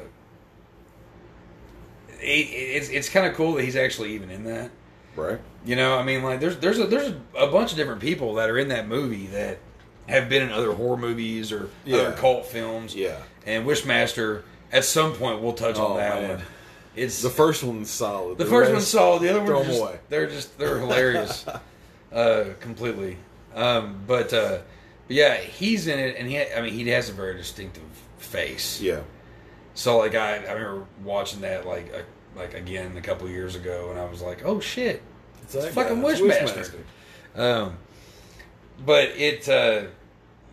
he, 2.19 2.41
it's 2.41 2.89
it's 2.89 3.09
kind 3.09 3.25
of 3.25 3.33
cool 3.33 3.53
that 3.53 3.63
he's 3.63 3.75
actually 3.75 4.13
even 4.13 4.29
in 4.29 4.43
that 4.43 4.69
right? 5.17 5.39
you 5.65 5.75
know 5.75 5.97
i 5.97 6.03
mean 6.03 6.23
like 6.23 6.39
there's 6.39 6.57
there's 6.57 6.79
a 6.79 6.85
there's 6.87 7.11
a 7.37 7.47
bunch 7.47 7.71
of 7.71 7.77
different 7.77 7.99
people 8.01 8.35
that 8.35 8.49
are 8.49 8.57
in 8.57 8.69
that 8.69 8.87
movie 8.87 9.27
that 9.27 9.57
have 10.07 10.29
been 10.29 10.41
in 10.43 10.51
other 10.51 10.71
horror 10.71 10.95
movies 10.97 11.51
or 11.51 11.69
Yeah. 11.83 11.97
other 11.97 12.11
cult 12.13 12.45
films 12.45 12.95
Yeah. 12.95 13.17
and 13.45 13.65
wishmaster 13.65 14.43
at 14.71 14.85
some 14.85 15.13
point 15.13 15.41
we'll 15.41 15.53
touch 15.53 15.75
Oh, 15.77 15.87
on 15.87 15.97
that 15.97 16.21
man. 16.21 16.29
one 16.37 16.41
it's 16.95 17.21
The 17.21 17.29
first 17.29 17.63
one's 17.63 17.89
solid. 17.91 18.37
the 18.39 18.45
first 18.45 18.71
one's 18.71 18.87
solid. 18.87 19.21
The 19.21 19.29
other 19.29 19.53
one's 19.53 19.67
just, 19.67 19.79
away. 19.81 19.99
they're 20.09 20.25
just 20.27 20.57
they're 20.57 20.79
hilarious, 20.85 21.45
uh, 22.11 22.45
completely. 22.59 23.17
Um, 23.53 23.99
but, 24.07 24.33
uh, 24.33 24.59
but 25.07 25.15
yeah, 25.15 25.35
he's 25.35 25.85
in 25.85 25.99
it, 25.99 26.15
and 26.17 26.27
he 26.27 26.41
I 26.41 26.59
mean 26.61 26.73
he 26.73 26.87
has 26.89 27.09
a 27.09 27.13
very 27.13 27.35
distinctive 27.37 27.83
face. 28.17 28.81
Yeah, 28.81 29.01
So 29.75 29.97
like 29.99 30.15
I 30.15 30.37
I 30.37 30.51
remember 30.53 30.85
watching 31.03 31.41
that 31.41 31.67
like 31.67 31.93
uh, 31.93 31.99
like 32.37 32.53
again 32.53 32.95
a 32.97 33.01
couple 33.01 33.27
years 33.29 33.55
ago, 33.55 33.89
and 33.91 33.99
I 33.99 34.05
was 34.05 34.21
like, 34.21 34.45
oh 34.45 34.59
shit, 34.59 35.01
it's 35.43 35.53
that 35.53 35.71
fucking 35.73 36.01
guy. 36.01 36.09
It's 36.11 36.21
Wishmaster. 36.21 36.79
Um, 37.35 37.77
but 38.85 39.09
it 39.09 39.47
uh, 39.49 39.83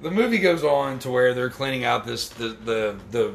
the 0.03 0.11
movie 0.11 0.39
goes 0.39 0.65
on 0.65 0.99
to 1.01 1.11
where 1.11 1.35
they're 1.35 1.51
cleaning 1.51 1.85
out 1.85 2.07
this 2.07 2.29
the 2.31 2.49
the, 2.49 2.97
the 3.11 3.35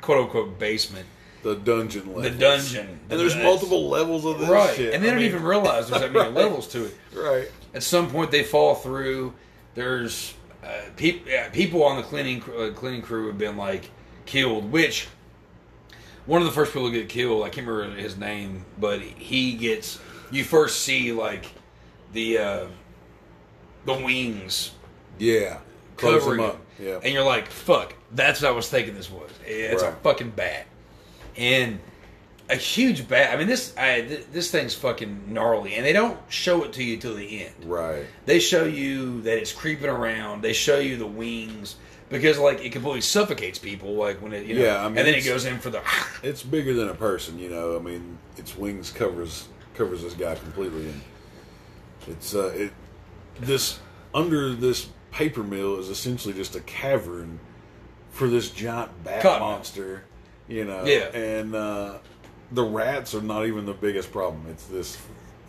quote 0.00 0.18
unquote 0.24 0.58
basement, 0.58 1.06
The 1.42 1.54
dungeon 1.56 2.14
the 2.14 2.30
dungeon, 2.30 3.00
And 3.10 3.20
there's 3.20 3.34
The- 3.34 3.42
multiple 3.42 3.88
levels 3.88 4.24
of 4.24 4.38
this 4.38 4.48
right, 4.48 4.74
shit. 4.76 4.94
and 4.94 5.02
they 5.02 5.08
I 5.08 5.10
don't 5.10 5.20
mean, 5.20 5.28
even 5.30 5.42
realize 5.42 5.88
there's 5.88 6.02
that 6.02 6.12
many 6.12 6.24
Right. 6.32 6.34
levels 6.34 6.68
to 6.68 6.86
it. 6.86 6.96
Right. 7.14 7.50
At 7.74 7.82
some 7.82 8.08
point, 8.10 8.30
they 8.30 8.42
fall 8.44 8.74
through. 8.74 9.34
There's 9.74 10.34
uh, 10.64 10.68
peop- 10.96 11.26
yeah, 11.28 11.48
people 11.50 11.84
on 11.84 11.96
the 11.98 12.02
cleaning 12.02 12.42
uh, 12.56 12.70
cleaning 12.74 13.02
crew 13.02 13.26
have 13.28 13.38
been 13.38 13.56
like 13.56 13.90
killed. 14.26 14.72
Which 14.72 15.06
one 16.28 16.42
of 16.42 16.46
the 16.46 16.52
first 16.52 16.72
people 16.74 16.90
to 16.90 16.94
get 16.94 17.08
killed, 17.08 17.42
I 17.42 17.48
can't 17.48 17.66
remember 17.66 17.96
his 18.00 18.16
name, 18.18 18.64
but 18.78 19.00
he 19.00 19.54
gets. 19.54 19.98
You 20.30 20.44
first 20.44 20.82
see 20.82 21.10
like 21.12 21.46
the 22.12 22.38
uh, 22.38 22.66
the 23.86 23.94
wings 23.94 24.72
Yeah. 25.18 25.58
Close 25.96 26.20
covering 26.22 26.40
him, 26.40 26.50
up. 26.50 26.60
Yeah. 26.78 27.00
and 27.02 27.12
you're 27.12 27.24
like, 27.24 27.48
"Fuck!" 27.48 27.94
That's 28.12 28.42
what 28.42 28.48
I 28.48 28.52
was 28.52 28.68
thinking. 28.68 28.94
This 28.94 29.10
was. 29.10 29.30
It's 29.44 29.82
a 29.82 29.92
fucking 30.02 30.30
bat, 30.30 30.66
and 31.36 31.80
a 32.50 32.56
huge 32.56 33.08
bat. 33.08 33.32
I 33.32 33.36
mean, 33.36 33.46
this 33.48 33.74
I, 33.76 34.02
th- 34.02 34.26
this 34.32 34.50
thing's 34.50 34.74
fucking 34.74 35.32
gnarly, 35.32 35.74
and 35.74 35.84
they 35.84 35.92
don't 35.92 36.18
show 36.28 36.62
it 36.64 36.74
to 36.74 36.84
you 36.84 36.98
till 36.98 37.14
the 37.16 37.44
end. 37.46 37.54
Right. 37.64 38.04
They 38.26 38.38
show 38.38 38.64
you 38.64 39.22
that 39.22 39.38
it's 39.38 39.52
creeping 39.52 39.88
around. 39.88 40.42
They 40.42 40.52
show 40.52 40.78
you 40.78 40.96
the 40.98 41.06
wings 41.06 41.76
because 42.08 42.38
like 42.38 42.64
it 42.64 42.72
completely 42.72 43.00
suffocates 43.00 43.58
people. 43.58 43.94
Like 43.94 44.20
when 44.22 44.32
it, 44.32 44.46
you 44.46 44.54
know, 44.54 44.64
Yeah, 44.64 44.84
I 44.84 44.88
mean, 44.88 44.98
and 44.98 45.06
then 45.06 45.14
it 45.14 45.24
goes 45.24 45.44
in 45.44 45.58
for 45.58 45.70
the. 45.70 45.82
It's 46.22 46.42
bigger 46.42 46.74
than 46.74 46.88
a 46.88 46.94
person, 46.94 47.38
you 47.38 47.48
know. 47.48 47.76
I 47.76 47.80
mean, 47.80 48.18
its 48.36 48.56
wings 48.56 48.90
covers 48.90 49.48
covers 49.74 50.02
this 50.02 50.14
guy 50.14 50.34
completely, 50.34 50.88
and 50.88 51.00
it's 52.06 52.34
uh, 52.34 52.48
it 52.54 52.72
this 53.40 53.78
under 54.14 54.54
this 54.54 54.88
paper 55.10 55.42
mill 55.42 55.78
is 55.78 55.88
essentially 55.88 56.34
just 56.34 56.56
a 56.56 56.60
cavern 56.60 57.38
for 58.10 58.28
this 58.28 58.50
giant 58.50 58.90
bat 59.04 59.22
Cotton. 59.22 59.40
monster, 59.40 60.04
you 60.48 60.64
know. 60.64 60.84
Yeah. 60.84 61.16
and 61.16 61.54
uh, 61.54 61.98
the 62.52 62.64
rats 62.64 63.14
are 63.14 63.22
not 63.22 63.46
even 63.46 63.66
the 63.66 63.74
biggest 63.74 64.10
problem. 64.10 64.46
It's 64.50 64.66
this 64.66 64.98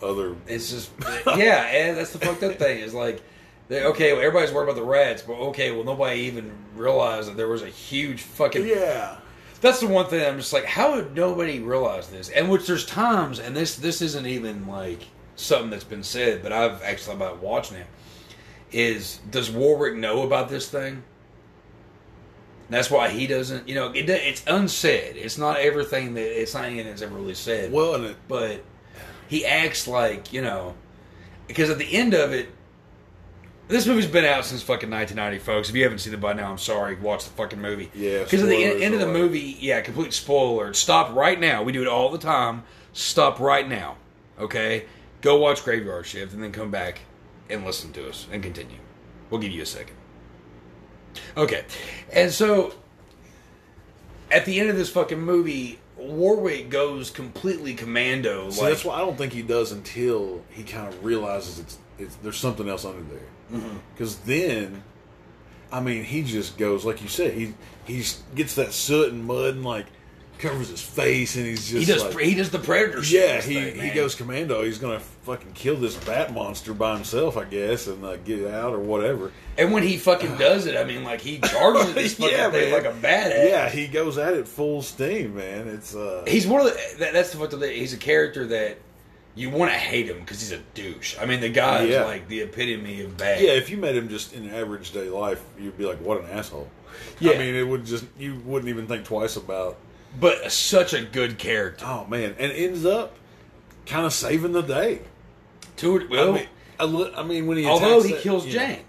other. 0.04 0.36
It's 0.48 0.70
just 0.70 0.92
yeah, 1.38 1.66
and 1.68 1.98
that's 1.98 2.12
the 2.12 2.20
fucked 2.20 2.44
up 2.44 2.56
thing 2.58 2.80
is 2.80 2.94
like. 2.94 3.22
They- 3.70 3.84
Okay, 3.84 4.12
well, 4.12 4.22
everybody's 4.22 4.52
worried 4.54 4.66
about 4.66 4.76
the 4.76 4.84
rats, 4.84 5.22
but 5.22 5.34
okay, 5.34 5.72
well, 5.72 5.86
nobody 5.86 6.20
even 6.22 6.52
realized 6.76 7.30
that 7.30 7.38
there 7.38 7.48
was 7.48 7.62
a 7.62 7.70
huge 7.70 8.22
fucking 8.22 8.68
Yeah, 8.68 9.18
That's 9.62 9.80
the 9.80 9.88
one 9.88 10.08
thing 10.08 10.26
I'm 10.28 10.38
just 10.38 10.52
like, 10.54 10.66
how 10.66 10.96
would 10.96 11.16
nobody 11.16 11.60
realize 11.60 12.08
this? 12.10 12.30
And 12.30 12.50
which 12.50 12.66
there's 12.68 12.86
times, 12.86 13.40
and 13.40 13.56
this 13.56 13.76
this 13.78 14.02
isn't 14.02 14.26
even 14.26 14.68
like 14.68 15.04
something 15.36 15.70
that's 15.70 15.84
been 15.86 16.04
said, 16.04 16.44
but 16.44 16.52
I've 16.52 16.82
actually 16.84 17.16
about 17.16 17.42
watching 17.42 17.78
it. 17.78 17.88
Is 18.72 19.20
does 19.32 19.50
Warwick 19.50 19.96
know 19.96 20.24
about 20.24 20.50
this 20.50 20.70
thing? 20.70 21.04
That's 22.70 22.92
why 22.92 23.10
he 23.10 23.26
doesn't. 23.26 23.68
You 23.68 23.76
know, 23.76 23.92
it, 23.92 24.08
it's 24.10 24.44
unsaid. 24.46 25.16
It's 25.18 25.38
not 25.40 25.58
everything 25.60 26.14
that 26.14 26.42
it's 26.42 26.54
not 26.54 26.66
anything 26.66 26.86
that's 26.88 27.02
ever 27.02 27.16
really 27.16 27.34
said. 27.34 27.72
well, 27.72 28.14
but 28.28 28.64
he 29.28 29.46
acts 29.46 29.88
like 29.88 30.32
you 30.32 30.42
know, 30.42 30.76
because 31.48 31.70
at 31.70 31.78
the 31.78 31.94
end 31.96 32.14
of 32.14 32.32
it. 32.34 32.50
This 33.70 33.86
movie's 33.86 34.08
been 34.08 34.26
out 34.26 34.46
since 34.46 34.64
fucking 34.64 34.90
1990, 34.90 35.38
folks. 35.46 35.70
If 35.70 35.76
you 35.76 35.84
haven't 35.84 36.00
seen 36.00 36.12
it 36.12 36.20
by 36.20 36.34
now, 36.34 36.50
I'm 36.50 36.58
sorry. 36.58 36.96
Watch 36.96 37.26
the 37.26 37.30
fucking 37.30 37.62
movie. 37.62 37.92
Yeah, 37.94 38.24
Because 38.24 38.42
at 38.42 38.50
the 38.50 38.64
end, 38.64 38.82
end 38.82 38.94
of 38.96 39.00
the 39.00 39.06
alert. 39.06 39.14
movie, 39.20 39.58
yeah, 39.60 39.80
complete 39.82 40.12
spoiler. 40.12 40.74
Stop 40.74 41.16
right 41.16 41.40
now. 41.40 41.62
We 41.62 41.72
do 41.72 41.84
it 41.84 41.88
all 41.88 42.10
the 42.10 42.18
time. 42.18 42.64
Stop 42.94 43.40
right 43.40 43.70
now. 43.70 43.98
Okay? 44.40 44.86
Go 45.22 45.38
watch 45.38 45.64
Graveyard 45.64 46.08
Shift 46.08 46.34
and 46.34 46.42
then 46.42 46.52
come 46.52 46.72
back 46.72 47.02
and 47.48 47.64
listen 47.64 47.94
to 47.94 48.10
us 48.10 48.26
and 48.32 48.42
continue. 48.42 48.80
We'll 49.30 49.40
give 49.40 49.52
you 49.52 49.62
a 49.62 49.68
second. 49.68 49.96
Okay. 51.38 51.64
And 52.12 52.32
so, 52.32 52.74
at 54.32 54.46
the 54.46 54.60
end 54.60 54.72
of 54.72 54.78
this 54.78 54.90
fucking 54.90 55.20
movie, 55.22 55.78
Warwick 55.96 56.72
goes 56.72 57.12
completely 57.12 57.76
commando. 57.76 58.50
See, 58.50 58.62
like, 58.62 58.72
that's 58.72 58.84
why 58.86 58.96
I 58.96 59.00
don't 59.00 59.16
think 59.18 59.32
he 59.34 59.44
does 59.44 59.72
until 59.72 60.42
he 60.50 60.64
kind 60.64 60.88
of 60.92 61.06
realizes 61.06 61.60
it's, 61.60 61.78
it's 62.00 62.16
there's 62.16 62.38
something 62.38 62.68
else 62.68 62.84
under 62.84 63.04
there. 63.04 63.28
Mm-hmm. 63.52 63.78
Because 63.94 64.18
then, 64.20 64.84
I 65.72 65.80
mean, 65.82 66.04
he 66.04 66.24
just 66.24 66.58
goes 66.58 66.86
like 66.86 67.02
you 67.02 67.08
said. 67.08 67.34
He 67.34 67.54
he 67.86 68.04
gets 68.36 68.56
that 68.56 68.74
soot 68.74 69.12
and 69.12 69.26
mud 69.26 69.56
and 69.56 69.64
like 69.66 69.86
covers 70.38 70.70
his 70.70 70.82
face, 70.82 71.36
and 71.36 71.46
he's 71.46 71.68
just 71.70 71.80
he 71.80 71.86
does. 71.86 72.04
like, 72.16 72.18
he 72.24 72.34
does 72.36 72.50
the 72.50 72.60
predator. 72.60 73.02
yeah. 73.04 73.42
He 73.42 73.56
thing, 73.72 73.80
he 73.82 73.90
goes 73.90 74.16
commando. 74.16 74.64
He's 74.64 74.78
gonna 74.78 75.00
fucking 75.00 75.52
kill 75.54 75.76
this 75.76 75.96
bat 75.98 76.34
monster 76.34 76.74
by 76.74 76.96
himself, 76.96 77.36
I 77.36 77.44
guess, 77.44 77.88
and 77.88 78.06
uh, 78.06 78.16
get 78.18 78.40
it 78.40 78.54
out 78.54 78.74
or 78.74 78.80
whatever. 78.80 79.32
And 79.58 79.74
when 79.74 79.84
he 79.84 79.98
fucking 79.98 80.38
does 80.38 80.66
it, 80.66 80.78
I 80.78 80.84
mean, 80.86 81.04
like 81.04 81.20
he 81.22 81.40
charges 81.40 81.94
this 81.94 82.14
fucking 82.18 82.38
Yeah, 82.38 82.52
thing 82.52 82.72
man. 82.72 82.84
like 82.84 82.86
a 82.94 82.96
badass. 82.98 83.50
Yeah, 83.50 83.70
he 83.70 83.88
goes 83.88 84.18
at 84.18 84.34
it 84.36 84.48
full 84.48 84.82
steam, 84.82 85.36
man. 85.36 85.68
It's 85.68 85.94
uh, 85.96 86.24
He's 86.28 86.48
one 86.48 86.62
of 86.62 86.68
the. 86.68 86.96
That, 87.00 87.14
that's 87.14 87.32
the 87.32 87.38
fuck. 87.38 87.50
the- 87.50 87.68
He's 87.68 87.94
a 87.94 87.98
character 87.98 88.48
that 88.48 88.78
you 89.40 89.50
want 89.50 89.72
to 89.72 89.78
hate 89.78 90.08
him 90.08 90.20
because 90.20 90.42
he's 90.42 90.52
a 90.52 90.60
douche. 90.74 91.16
I 91.20 91.26
mean, 91.26 91.40
the 91.40 91.50
guy 91.50 91.84
is 91.84 92.06
like 92.06 92.28
the 92.28 92.42
epitome 92.42 93.02
of 93.02 93.18
bad. 93.18 93.42
Yeah, 93.42 93.52
if 93.52 93.70
you 93.70 93.78
met 93.78 93.96
him 93.96 94.10
just 94.10 94.34
in 94.34 94.50
average 94.54 94.92
day 94.92 95.10
life, 95.10 95.42
you'd 95.60 95.78
be 95.78 95.86
like, 95.86 96.00
"What 96.02 96.22
an 96.22 96.30
asshole." 96.30 96.70
Yeah. 97.20 97.34
I 97.34 97.38
mean, 97.38 97.56
it 97.56 97.64
would 97.68 97.86
just 97.86 98.06
you 98.18 98.42
wouldn't 98.46 98.70
even 98.70 98.88
think 98.88 99.06
twice 99.06 99.36
about. 99.38 99.78
but 100.20 100.52
such 100.52 100.94
a 100.94 101.02
good 101.02 101.38
character. 101.38 101.86
Oh 101.88 102.06
man, 102.08 102.36
and 102.38 102.52
ends 102.52 102.86
up 102.86 103.16
kind 103.86 104.06
of 104.06 104.14
saving 104.14 104.52
the 104.52 104.62
day. 104.62 105.02
To 105.78 105.98
it, 105.98 106.10
well, 106.10 106.32
I 106.32 106.36
mean, 106.36 106.48
I, 107.16 107.20
I 107.22 107.24
mean, 107.24 107.48
when 107.48 107.58
he 107.58 107.66
although 107.66 108.02
he 108.02 108.12
that- 108.14 108.22
kills 108.22 108.46
you 108.46 108.54
know, 108.60 108.66
Jane. 108.66 108.80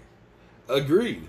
agreed. 0.67 1.27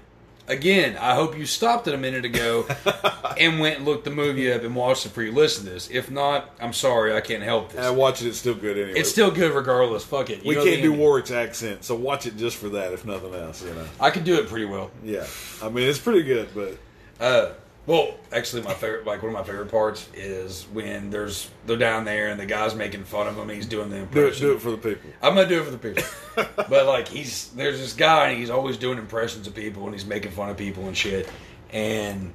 Again, 0.48 0.96
I 0.96 1.14
hope 1.14 1.38
you 1.38 1.46
stopped 1.46 1.87
it 1.87 1.94
a 1.94 1.98
minute 1.98 2.24
ago 2.24 2.66
and 3.38 3.61
went 3.61 3.76
and 3.76 3.85
looked 3.85 4.05
the 4.05 4.11
movie 4.11 4.52
up 4.52 4.62
and 4.62 4.74
watched 4.74 5.07
it 5.07 5.11
before 5.11 5.22
you 5.22 5.33
listen 5.33 5.64
to 5.66 5.70
this. 5.70 5.88
If 5.90 6.11
not, 6.11 6.50
I'm 6.61 6.72
sorry, 6.72 7.14
I 7.14 7.20
can't 7.20 7.42
help 7.42 7.70
this. 7.72 7.87
Uh, 7.87 7.92
it; 7.92 8.22
it's 8.22 8.38
still 8.38 8.55
good 8.55 8.76
anyway. 8.76 8.98
it's 8.98 9.11
still 9.11 9.31
good 9.31 9.52
regardless. 9.55 10.05
Fuck 10.05 10.31
it. 10.31 10.42
You 10.42 10.48
we 10.48 10.55
know 10.57 10.64
can't 10.64 10.76
the 10.76 10.83
do 10.83 10.92
ending. 10.92 11.00
Warwick's 11.00 11.31
accent, 11.31 11.85
so 11.85 11.94
watch 11.94 12.27
it 12.27 12.37
just 12.37 12.56
for 12.56 12.69
that, 12.71 12.92
if 12.92 13.04
nothing 13.04 13.33
else. 13.35 13.62
You 13.64 13.73
know. 13.75 13.85
I 14.00 14.10
can 14.10 14.25
do 14.25 14.35
it 14.35 14.48
pretty 14.48 14.67
well. 14.67 14.90
Yeah, 15.04 15.27
I 15.62 15.69
mean 15.69 15.88
it's 15.88 15.98
pretty 16.00 16.23
good, 16.23 16.48
but 16.54 16.77
Uh, 17.21 17.52
well, 17.87 18.14
actually, 18.33 18.62
my 18.62 18.74
favorite, 18.74 19.04
like 19.06 19.22
one 19.22 19.30
of 19.35 19.38
my 19.38 19.42
favorite 19.44 19.70
parts, 19.70 20.08
is 20.14 20.64
when 20.72 21.10
there's 21.10 21.50
they're 21.66 21.76
down 21.76 22.04
there 22.04 22.28
and 22.28 22.38
the 22.38 22.46
guy's 22.46 22.74
making 22.74 23.04
fun 23.04 23.26
of 23.26 23.35
him. 23.35 23.42
and 23.42 23.50
He's 23.50 23.66
doing 23.66 23.90
the 23.90 23.96
do 23.96 24.02
it, 24.02 24.04
impression. 24.04 24.46
do 24.46 24.52
it 24.54 24.60
for 24.60 24.70
the 24.70 24.76
people. 24.76 25.10
I'm 25.20 25.35
gonna 25.35 25.48
do 25.48 25.60
it 25.60 25.64
for 25.64 25.70
the 25.72 25.78
people, 25.78 26.04
but 26.68 26.87
like 26.87 27.08
he's 27.08 27.48
there's 27.50 27.78
this 27.80 27.92
guy 27.94 28.28
and 28.28 28.38
he's 28.38 28.50
always 28.50 28.76
doing 28.76 28.98
impressions 28.98 29.46
of 29.48 29.54
people 29.54 29.85
and 29.85 29.92
he's 29.94 30.06
making 30.06 30.30
fun 30.30 30.48
of 30.48 30.56
people 30.56 30.87
and 30.87 30.96
shit, 30.96 31.28
and 31.72 32.33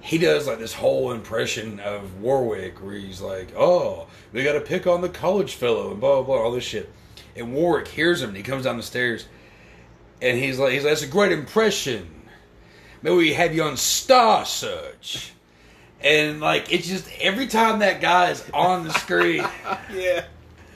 he 0.00 0.16
does 0.16 0.46
like 0.46 0.58
this 0.58 0.72
whole 0.72 1.12
impression 1.12 1.80
of 1.80 2.20
Warwick 2.22 2.82
where 2.82 2.94
he's 2.94 3.20
like, 3.20 3.48
"Oh, 3.56 4.06
we 4.32 4.42
got 4.42 4.52
to 4.54 4.60
pick 4.60 4.86
on 4.86 5.00
the 5.02 5.08
college 5.10 5.54
fellow 5.54 5.90
and 5.90 6.00
blah 6.00 6.22
blah 6.22 6.36
blah 6.36 6.44
all 6.44 6.52
this 6.52 6.64
shit," 6.64 6.90
and 7.36 7.52
Warwick 7.52 7.88
hears 7.88 8.22
him 8.22 8.28
and 8.30 8.36
he 8.38 8.42
comes 8.42 8.64
down 8.64 8.78
the 8.78 8.82
stairs, 8.82 9.26
and 10.22 10.38
he's 10.38 10.58
like, 10.58 10.72
"He's 10.72 10.84
like, 10.84 10.92
that's 10.92 11.02
a 11.02 11.08
great 11.08 11.32
impression. 11.32 12.08
Maybe 13.02 13.16
we 13.16 13.32
have 13.34 13.54
you 13.54 13.62
on 13.64 13.76
Star 13.76 14.44
Search." 14.44 15.32
And 16.00 16.40
like 16.40 16.72
it's 16.72 16.86
just 16.86 17.08
every 17.20 17.48
time 17.48 17.80
that 17.80 18.00
guy 18.00 18.30
is 18.30 18.44
on 18.54 18.84
the 18.84 18.92
screen, 18.92 19.44
Yeah, 19.92 20.24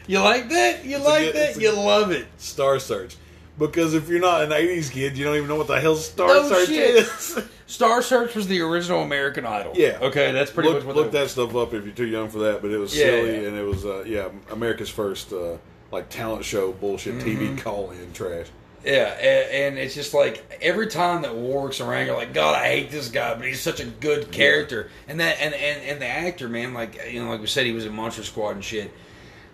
you 0.09 0.19
like 0.19 0.49
that? 0.49 0.85
You 0.85 0.97
a 0.97 0.99
like 0.99 1.23
good- 1.33 1.35
that? 1.37 1.55
You 1.57 1.71
good- 1.71 1.79
love 1.79 2.11
it. 2.11 2.27
Star 2.39 2.79
Search. 2.79 3.17
Because 3.59 3.93
if 3.95 4.09
you're 4.09 4.19
not 4.21 4.43
an 4.43 4.51
'80s 4.51 4.91
kid, 4.91 5.17
you 5.17 5.25
don't 5.25 5.37
even 5.37 5.47
know 5.49 5.57
what 5.57 5.67
the 5.69 5.79
hell 5.79 5.95
Star 5.95 6.27
No 6.27 6.49
Search 6.49 6.69
shit. 6.69 6.97
is. 6.97 7.39
Star 7.67 8.03
Search 8.03 8.35
was 8.35 8.49
the 8.49 8.61
original 8.63 9.03
American 9.03 9.45
Idol. 9.47 9.75
Yeah. 9.77 9.99
Okay, 10.01 10.33
that's 10.33 10.51
pretty 10.51 10.71
look, 10.71 10.79
much 10.79 10.87
what 10.87 10.97
look 10.97 11.13
that 11.13 11.29
stuff 11.31 11.55
up 11.55 11.73
if 11.75 11.85
you're 11.85 11.95
too 11.95 12.07
young 12.07 12.29
for 12.31 12.39
that. 12.41 12.63
But 12.63 12.71
it 12.71 12.79
was 12.79 12.97
Yeah, 12.97 13.05
silly, 13.05 13.43
yeah. 13.43 13.49
and 13.49 13.57
it 13.57 13.65
was 13.65 13.85
uh, 13.85 14.05
yeah 14.07 14.29
America's 14.51 14.89
first 14.91 15.33
uh, 15.33 15.59
like 15.93 16.09
talent 16.09 16.45
show 16.45 16.73
bullshit 16.73 17.15
Mm-hmm. 17.19 17.29
TV 17.57 17.59
call 17.59 17.91
in 17.93 18.13
trash. 18.13 18.47
Yeah, 18.85 19.13
and, 19.13 19.51
and 19.77 19.79
it's 19.79 19.95
just 19.95 20.13
like 20.13 20.59
every 20.61 20.89
time 20.89 21.23
that 21.23 21.35
Warwick's 21.37 21.81
around, 21.81 22.07
you're 22.07 22.17
like, 22.17 22.35
God, 22.35 22.57
I 22.57 22.67
hate 22.67 22.91
this 22.91 23.09
guy, 23.09 23.35
but 23.35 23.47
he's 23.47 23.61
such 23.61 23.79
a 23.81 23.85
good 23.85 24.33
character. 24.33 24.91
And 25.07 25.21
that 25.21 25.41
and, 25.41 25.55
and 25.55 25.83
and 25.83 26.03
the 26.03 26.07
actor, 26.07 26.49
man, 26.49 26.75
like 26.75 27.01
you 27.11 27.23
know, 27.23 27.31
like 27.31 27.41
we 27.41 27.47
said, 27.47 27.65
he 27.67 27.73
was 27.73 27.87
in 27.87 27.95
Monster 27.95 28.25
Squad 28.25 28.51
and 28.57 28.65
shit. 28.65 28.93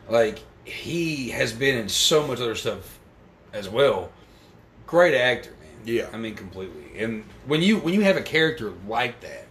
Like 0.09 0.39
he 0.65 1.29
has 1.31 1.53
been 1.53 1.77
in 1.77 1.89
so 1.89 2.27
much 2.27 2.41
other 2.41 2.55
stuff 2.55 2.99
as 3.53 3.69
well. 3.69 4.11
Great 4.87 5.15
actor, 5.15 5.51
man. 5.61 5.71
Yeah. 5.85 6.09
I 6.13 6.17
mean, 6.17 6.35
completely. 6.35 6.99
And 6.99 7.25
when 7.47 7.61
you 7.61 7.79
when 7.79 7.93
you 7.93 8.01
have 8.03 8.17
a 8.17 8.23
character 8.23 8.73
like 8.87 9.21
that, 9.21 9.47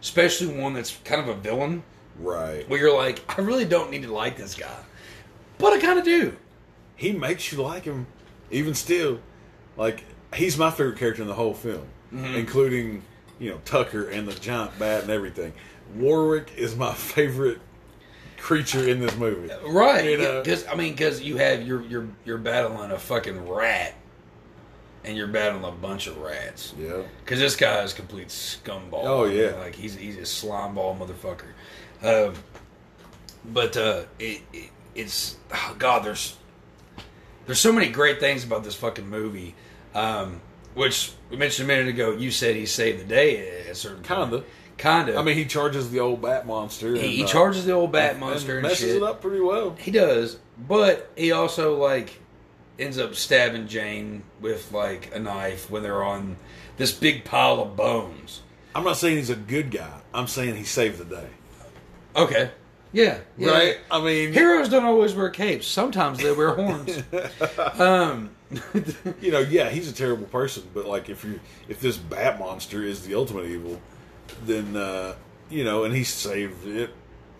especially 0.00 0.58
one 0.60 0.74
that's 0.74 0.96
kind 1.04 1.20
of 1.20 1.28
a 1.28 1.34
villain, 1.34 1.84
Right. 2.18 2.68
where 2.68 2.80
you're 2.80 2.96
like, 2.96 3.22
I 3.38 3.42
really 3.42 3.64
don't 3.64 3.90
need 3.92 4.02
to 4.02 4.12
like 4.12 4.36
this 4.36 4.54
guy, 4.54 4.76
but 5.58 5.72
I 5.72 5.78
kind 5.80 5.98
of 6.00 6.04
do. 6.04 6.36
he 6.96 7.12
makes 7.12 7.50
you 7.52 7.62
like 7.62 7.84
him 7.84 8.06
even 8.50 8.74
still 8.74 9.20
like 9.76 10.04
he's 10.34 10.56
my 10.58 10.70
favorite 10.70 10.98
character 10.98 11.22
in 11.22 11.28
the 11.28 11.34
whole 11.34 11.54
film 11.54 11.86
Mm-hmm. 12.12 12.34
including 12.34 13.02
you 13.38 13.50
know 13.50 13.60
tucker 13.64 14.08
and 14.08 14.26
the 14.26 14.32
giant 14.32 14.76
bat 14.80 15.02
and 15.02 15.10
everything 15.10 15.52
warwick 15.94 16.52
is 16.56 16.74
my 16.74 16.92
favorite 17.14 17.60
creature 18.36 18.88
in 18.88 18.98
this 19.00 19.14
movie 19.16 19.48
Right, 19.68 20.04
You 20.10 20.18
know? 20.18 20.42
I 20.70 20.74
mean, 20.74 20.92
because 20.92 21.20
you 21.22 21.36
have 21.36 21.64
you're 21.64 21.82
you're 21.82 22.08
you're 22.24 22.38
battling 22.38 22.90
a 22.90 22.98
fucking 22.98 23.48
rat, 23.48 23.94
and 25.04 25.16
you're 25.16 25.28
battling 25.28 25.62
a 25.64 25.70
bunch 25.70 26.06
of 26.08 26.16
rats. 26.18 26.74
yeah 26.78 27.02
Because 27.24 27.38
this 27.38 27.54
guy 27.54 27.80
is 27.82 27.92
complete 27.92 28.28
scumball. 28.28 29.04
Oh, 29.04 29.24
I 29.26 29.28
mean, 29.28 29.38
yeah. 29.38 29.54
like 29.56 29.74
he's 29.76 29.94
he's 29.94 30.16
a 30.16 30.26
slime 30.26 30.74
ball 30.74 30.96
motherfucker. 30.96 31.52
Um, 32.02 32.34
but 33.44 33.76
uh, 33.76 34.02
it, 34.18 34.40
it 34.52 34.70
it's 34.94 35.36
oh 35.54 35.76
god, 35.78 36.02
there's 36.04 36.36
there's 37.50 37.58
so 37.58 37.72
many 37.72 37.88
great 37.88 38.20
things 38.20 38.44
about 38.44 38.62
this 38.62 38.76
fucking 38.76 39.08
movie. 39.08 39.56
Um, 39.92 40.40
which 40.74 41.10
we 41.30 41.36
mentioned 41.36 41.68
a 41.68 41.74
minute 41.74 41.88
ago. 41.88 42.12
You 42.12 42.30
said 42.30 42.54
he 42.54 42.64
saved 42.64 43.00
the 43.00 43.04
day 43.04 43.62
at 43.62 43.66
a 43.72 43.74
certain. 43.74 44.04
Kinda. 44.04 44.44
Kinda. 44.76 45.18
i 45.18 45.22
mean 45.22 45.34
he 45.34 45.44
charges 45.46 45.90
the 45.90 45.98
old 45.98 46.22
bat 46.22 46.46
monster 46.46 46.94
he, 46.94 47.00
and, 47.00 47.10
he 47.10 47.24
uh, 47.24 47.26
charges 47.26 47.66
the 47.66 47.72
old 47.72 47.90
bat 47.92 48.12
and 48.12 48.20
monster 48.20 48.54
and, 48.54 48.62
messes 48.62 48.78
shit. 48.78 48.96
it 48.96 49.02
up 49.02 49.20
pretty 49.20 49.40
well 49.40 49.74
He 49.78 49.90
does, 49.90 50.38
but 50.56 51.10
he 51.16 51.32
also 51.32 51.76
like 51.76 52.18
ends 52.78 52.96
up 52.96 53.14
stabbing 53.16 53.66
Jane 53.66 54.22
with 54.40 54.72
like 54.72 55.14
a 55.14 55.18
knife 55.18 55.68
when 55.70 55.82
they're 55.82 56.02
on 56.04 56.36
this 56.78 56.92
big 56.92 57.24
pile 57.24 57.60
of 57.60 57.76
bones. 57.76 58.40
i'm 58.74 58.84
not 58.84 58.96
saying 58.96 59.16
he's 59.16 59.28
a 59.28 59.36
good 59.36 59.70
guy 59.72 60.00
i'm 60.14 60.28
saying 60.28 60.54
he 60.56 60.64
saved 60.64 60.98
the 60.98 61.04
day 61.04 61.28
Okay. 62.16 62.50
Yeah. 62.92 63.18
yeah. 63.38 63.50
right 63.50 63.78
i 63.90 64.02
mean 64.02 64.32
Heroes 64.32 64.68
don't 64.68 64.84
always 64.84 65.14
wear 65.14 65.30
capes. 65.30 65.66
Sometimes 65.66 66.18
they 66.18 66.32
wear 66.32 66.54
horns. 66.54 67.02
um, 67.80 68.30
you 69.20 69.30
know 69.30 69.38
yeah 69.40 69.68
he's 69.68 69.88
a 69.88 69.94
terrible 69.94 70.26
person 70.26 70.64
but 70.74 70.86
like 70.86 71.08
if 71.08 71.24
you 71.24 71.38
if 71.68 71.80
this 71.80 71.96
bat 71.96 72.38
monster 72.38 72.82
is 72.82 73.06
the 73.06 73.14
ultimate 73.14 73.46
evil 73.46 73.80
then 74.44 74.76
uh 74.76 75.14
you 75.48 75.62
know 75.64 75.84
and 75.84 75.94
he 75.94 76.02
saved 76.02 76.66
it 76.66 76.90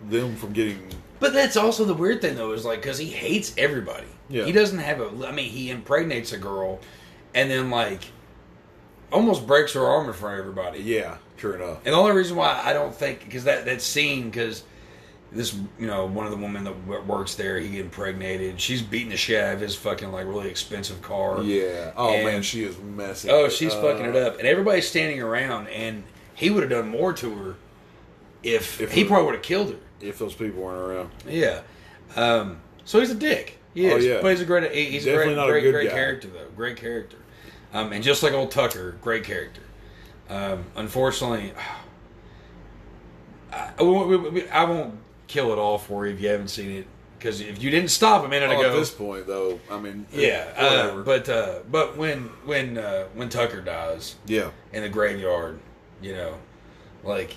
them 0.09 0.35
from 0.37 0.53
getting 0.53 0.89
but 1.19 1.33
that's 1.33 1.55
also 1.55 1.85
the 1.85 1.93
weird 1.93 2.19
thing 2.21 2.35
though 2.35 2.51
is 2.53 2.65
like 2.65 2.81
because 2.81 2.97
he 2.97 3.05
hates 3.07 3.53
everybody. 3.57 4.07
Yeah. 4.27 4.45
He 4.45 4.51
doesn't 4.51 4.79
have 4.79 4.99
a. 5.01 5.27
I 5.27 5.31
mean, 5.31 5.51
he 5.51 5.69
impregnates 5.69 6.31
a 6.31 6.37
girl, 6.39 6.79
and 7.35 7.49
then 7.51 7.69
like 7.69 8.01
almost 9.11 9.45
breaks 9.45 9.73
her 9.73 9.85
arm 9.85 10.07
in 10.07 10.13
front 10.13 10.35
of 10.35 10.39
everybody. 10.39 10.79
yeah 10.79 11.17
sure 11.37 11.55
enough 11.55 11.77
And 11.85 11.93
the 11.93 11.97
only 11.97 12.13
reason 12.13 12.37
why 12.37 12.59
I 12.63 12.73
don't 12.73 12.95
think 12.95 13.23
because 13.25 13.43
that 13.43 13.65
that 13.65 13.81
scene 13.81 14.29
because 14.31 14.63
this 15.33 15.53
you 15.79 15.87
know 15.87 16.05
one 16.05 16.25
of 16.25 16.31
the 16.31 16.37
women 16.37 16.63
that 16.65 17.05
works 17.07 17.35
there 17.35 17.57
he 17.59 17.69
get 17.69 17.81
impregnated. 17.85 18.59
She's 18.59 18.81
beating 18.81 19.09
the 19.09 19.17
shit 19.17 19.41
out 19.43 19.53
of 19.55 19.61
his 19.61 19.75
fucking 19.75 20.11
like 20.11 20.25
really 20.25 20.49
expensive 20.49 21.01
car. 21.01 21.41
Yeah. 21.41 21.91
Oh 21.95 22.13
And- 22.13 22.25
man, 22.25 22.41
she 22.41 22.63
is 22.63 22.77
messy. 22.79 23.29
oh 23.29 23.47
she's 23.49 23.73
Uh, 23.73 23.81
fucking 23.81 24.05
it 24.05 24.15
up. 24.15 24.39
And 24.39 24.47
everybody's 24.47 24.87
standing 24.87 25.21
around 25.21 25.67
and 25.69 26.03
he 26.35 26.49
would 26.49 26.63
have 26.63 26.69
done 26.71 26.89
more 26.89 27.13
to 27.13 27.35
her 27.35 27.55
if, 28.43 28.81
If 28.81 28.91
he 28.91 29.03
probably 29.05 29.25
would 29.27 29.35
have 29.35 29.43
killed 29.43 29.69
her. 29.71 29.77
If 30.01 30.17
those 30.17 30.33
people 30.33 30.63
weren't 30.63 30.79
around, 30.79 31.09
yeah. 31.29 31.61
Um, 32.15 32.59
so 32.85 32.99
he's 32.99 33.11
a 33.11 33.15
dick. 33.15 33.59
He 33.75 33.89
Oh, 33.89 33.95
yeah. 33.97 34.19
but 34.21 34.31
he's 34.31 34.41
a 34.41 34.45
great 34.45 34.69
he's 34.73 35.05
Definitely 35.05 35.33
a 35.33 35.35
not 35.37 35.47
great 35.47 35.59
a 35.59 35.61
great 35.61 35.71
great 35.71 35.89
guy. 35.89 35.93
character 35.95 36.27
though. 36.27 36.47
Great 36.57 36.75
character. 36.77 37.17
Um, 37.73 37.93
and 37.93 38.03
just 38.03 38.21
like 38.23 38.33
old 38.33 38.51
Tucker 38.51 38.97
great 39.01 39.23
character. 39.23 39.61
Um, 40.29 40.65
unfortunately 40.75 41.53
I, 43.53 43.69
I 43.79 43.83
won't, 43.83 44.09
we- 44.09 44.17
we- 44.29 44.49
I 44.49 44.63
won't 44.65 44.95
kill 45.31 45.53
it 45.53 45.57
all 45.57 45.77
for 45.77 46.05
you 46.05 46.13
if 46.13 46.21
you 46.21 46.27
haven't 46.27 46.49
seen 46.49 46.71
it 46.71 46.87
because 47.17 47.39
if 47.39 47.61
you 47.61 47.69
didn't 47.69 47.91
stop 47.91 48.25
a 48.25 48.27
minute 48.27 48.49
oh, 48.49 48.59
ago, 48.59 48.69
at 48.69 48.73
this 48.73 48.89
point 48.89 49.27
though, 49.27 49.59
I 49.69 49.79
mean, 49.79 50.07
yeah. 50.11 50.51
Uh, 50.57 51.01
but 51.03 51.29
uh, 51.29 51.59
but 51.69 51.95
when 51.95 52.23
when 52.45 52.77
uh, 52.77 53.05
when 53.13 53.29
Tucker 53.29 53.61
dies 53.61 54.15
yeah, 54.25 54.49
in 54.73 54.81
the 54.81 54.89
graveyard, 54.89 55.59
you 56.01 56.13
know, 56.13 56.35
like 57.03 57.35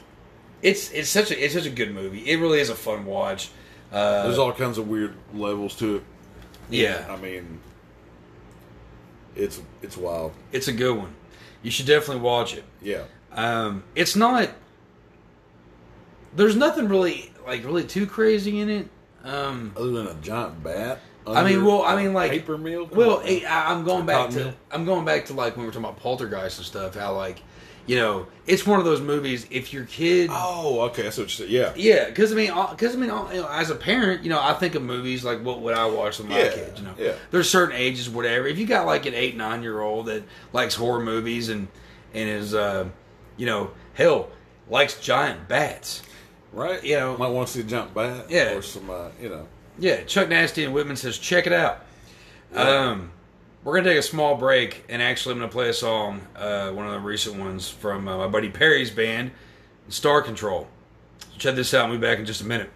it's 0.62 0.90
it's 0.90 1.10
such 1.10 1.30
a 1.30 1.44
it's 1.44 1.52
such 1.52 1.66
a 1.66 1.70
good 1.70 1.92
movie. 1.92 2.28
It 2.30 2.40
really 2.40 2.60
is 2.60 2.70
a 2.70 2.74
fun 2.74 3.04
watch. 3.04 3.50
Uh, 3.92 4.24
there's 4.24 4.38
all 4.38 4.52
kinds 4.52 4.78
of 4.78 4.88
weird 4.88 5.14
levels 5.34 5.76
to 5.76 5.96
it. 5.96 6.02
yeah, 6.70 7.06
I 7.08 7.16
mean, 7.16 7.60
it's 9.36 9.60
it's 9.82 9.98
wild. 9.98 10.32
it's 10.50 10.66
a 10.66 10.72
good 10.72 10.96
one. 10.96 11.14
You 11.62 11.70
should 11.70 11.86
definitely 11.86 12.22
watch 12.22 12.54
it. 12.54 12.64
Yeah, 12.82 13.04
Um, 13.32 13.84
it's 13.94 14.16
not. 14.16 14.50
There's 16.34 16.56
nothing 16.56 16.88
really 16.88 17.30
like 17.46 17.64
really 17.64 17.84
too 17.84 18.06
crazy 18.06 18.60
in 18.60 18.68
it. 18.70 18.88
Um, 19.24 19.72
other 19.76 19.90
than 19.90 20.06
a 20.08 20.14
giant 20.14 20.62
bat. 20.62 21.00
I 21.26 21.42
mean, 21.42 21.64
well, 21.64 21.82
I 21.82 21.96
mean, 22.02 22.12
like 22.12 22.30
paper 22.32 22.58
mill. 22.58 22.86
Well, 22.92 23.22
I- 23.24 23.44
I'm 23.46 23.84
going 23.84 24.04
back 24.04 24.28
to 24.30 24.36
mill. 24.36 24.54
I'm 24.70 24.84
going 24.84 25.04
back 25.06 25.26
to 25.26 25.32
like 25.32 25.56
when 25.56 25.62
we 25.62 25.66
were 25.66 25.72
talking 25.72 25.86
about 25.88 25.98
Poltergeist 26.00 26.58
and 26.58 26.66
stuff. 26.66 26.94
How 26.94 27.14
like, 27.16 27.40
you 27.86 27.96
know, 27.96 28.26
it's 28.46 28.66
one 28.66 28.78
of 28.78 28.84
those 28.84 29.00
movies. 29.00 29.46
If 29.50 29.72
your 29.72 29.86
kid, 29.86 30.28
oh, 30.30 30.80
okay, 30.90 31.00
that's 31.02 31.16
what 31.16 31.24
you 31.24 31.46
said. 31.46 31.48
Yeah, 31.48 31.72
yeah, 31.76 32.06
because 32.10 32.30
I 32.30 32.34
mean, 32.34 32.52
because 32.70 32.94
I 32.94 32.98
mean, 32.98 33.08
all- 33.08 33.32
you 33.32 33.40
know, 33.40 33.48
as 33.48 33.70
a 33.70 33.74
parent, 33.74 34.22
you 34.22 34.28
know, 34.28 34.38
I 34.38 34.52
think 34.52 34.74
of 34.74 34.82
movies 34.82 35.24
like 35.24 35.42
what 35.42 35.62
would 35.62 35.74
I 35.74 35.86
watch 35.86 36.18
with 36.18 36.28
my 36.28 36.38
Yeah, 36.38 36.50
kids. 36.52 36.80
You 36.80 36.86
know, 36.86 36.94
yeah. 36.98 37.12
there's 37.30 37.48
certain 37.48 37.74
ages, 37.74 38.10
whatever. 38.10 38.46
If 38.46 38.58
you 38.58 38.66
got 38.66 38.84
like 38.84 39.06
an 39.06 39.14
eight, 39.14 39.34
nine 39.34 39.62
year 39.62 39.80
old 39.80 40.06
that 40.06 40.24
likes 40.52 40.74
horror 40.74 41.02
movies 41.02 41.48
and 41.48 41.68
and 42.12 42.28
is, 42.28 42.52
uh, 42.54 42.86
you 43.38 43.46
know, 43.46 43.70
hell 43.94 44.28
likes 44.68 45.00
giant 45.00 45.48
bats. 45.48 46.02
Right. 46.54 46.82
You 46.84 46.96
know- 46.96 47.16
might 47.18 47.28
want 47.28 47.48
to 47.48 47.54
see 47.54 47.60
a 47.60 47.64
giant 47.64 47.92
bat. 47.94 48.26
Yeah. 48.30 48.54
or 48.54 48.62
some, 48.62 48.88
uh, 48.88 49.08
you 49.20 49.28
know. 49.28 49.46
Yeah, 49.78 50.04
Chuck 50.04 50.28
Nasty 50.28 50.64
and 50.64 50.72
Whytmon 50.74 50.96
says, 50.96 51.18
check 51.18 51.46
it 51.48 51.52
out. 51.52 51.84
Um, 52.54 53.10
we're 53.64 53.72
going 53.72 53.84
to 53.84 53.90
take 53.90 53.98
a 53.98 54.02
small 54.02 54.36
break, 54.36 54.84
and 54.88 55.02
actually, 55.02 55.32
I'm 55.34 55.40
to 55.40 55.48
play 55.48 55.68
a 55.68 55.72
song, 55.74 56.20
uh, 56.36 56.70
one 56.70 56.86
of 56.86 56.92
the 56.92 57.00
recent 57.00 57.40
ones 57.40 57.68
from 57.68 58.06
uh, 58.06 58.18
my 58.18 58.28
buddy 58.28 58.50
Perry's 58.50 58.92
band, 58.92 59.32
Star 59.88 60.22
Control. 60.22 60.68
So 61.18 61.38
check 61.38 61.54
this 61.56 61.74
out, 61.74 61.88
we'll 61.88 61.98
be 61.98 62.06
back 62.06 62.18
in 62.20 62.24
just 62.24 62.40
a 62.40 62.46
minute. 62.46 62.70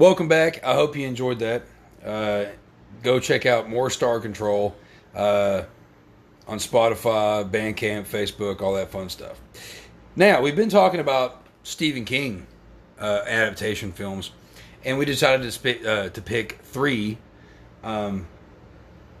Welcome 0.00 0.28
back. 0.28 0.64
I 0.64 0.72
hope 0.72 0.96
you 0.96 1.06
enjoyed 1.06 1.40
that. 1.40 1.62
Uh, 2.02 2.46
go 3.02 3.20
check 3.20 3.44
out 3.44 3.68
more 3.68 3.90
Star 3.90 4.18
Control 4.18 4.74
uh, 5.14 5.62
on 6.48 6.58
Spotify, 6.58 7.48
Bandcamp, 7.48 8.06
Facebook, 8.06 8.62
all 8.62 8.74
that 8.74 8.90
fun 8.90 9.10
stuff. 9.10 9.38
Now 10.16 10.40
we've 10.40 10.56
been 10.56 10.70
talking 10.70 11.00
about 11.00 11.42
Stephen 11.64 12.06
King 12.06 12.46
uh, 12.98 13.24
adaptation 13.26 13.92
films, 13.92 14.32
and 14.86 14.98
we 14.98 15.04
decided 15.04 15.42
to 15.42 15.52
sp- 15.52 15.84
uh, 15.86 16.08
to 16.08 16.22
pick 16.22 16.60
three 16.62 17.18
um, 17.84 18.26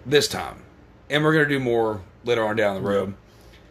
this 0.06 0.28
time, 0.28 0.62
and 1.10 1.22
we're 1.22 1.34
gonna 1.34 1.48
do 1.48 1.60
more 1.60 2.00
later 2.24 2.44
on 2.44 2.56
down 2.56 2.74
the 2.74 2.88
road 2.88 3.14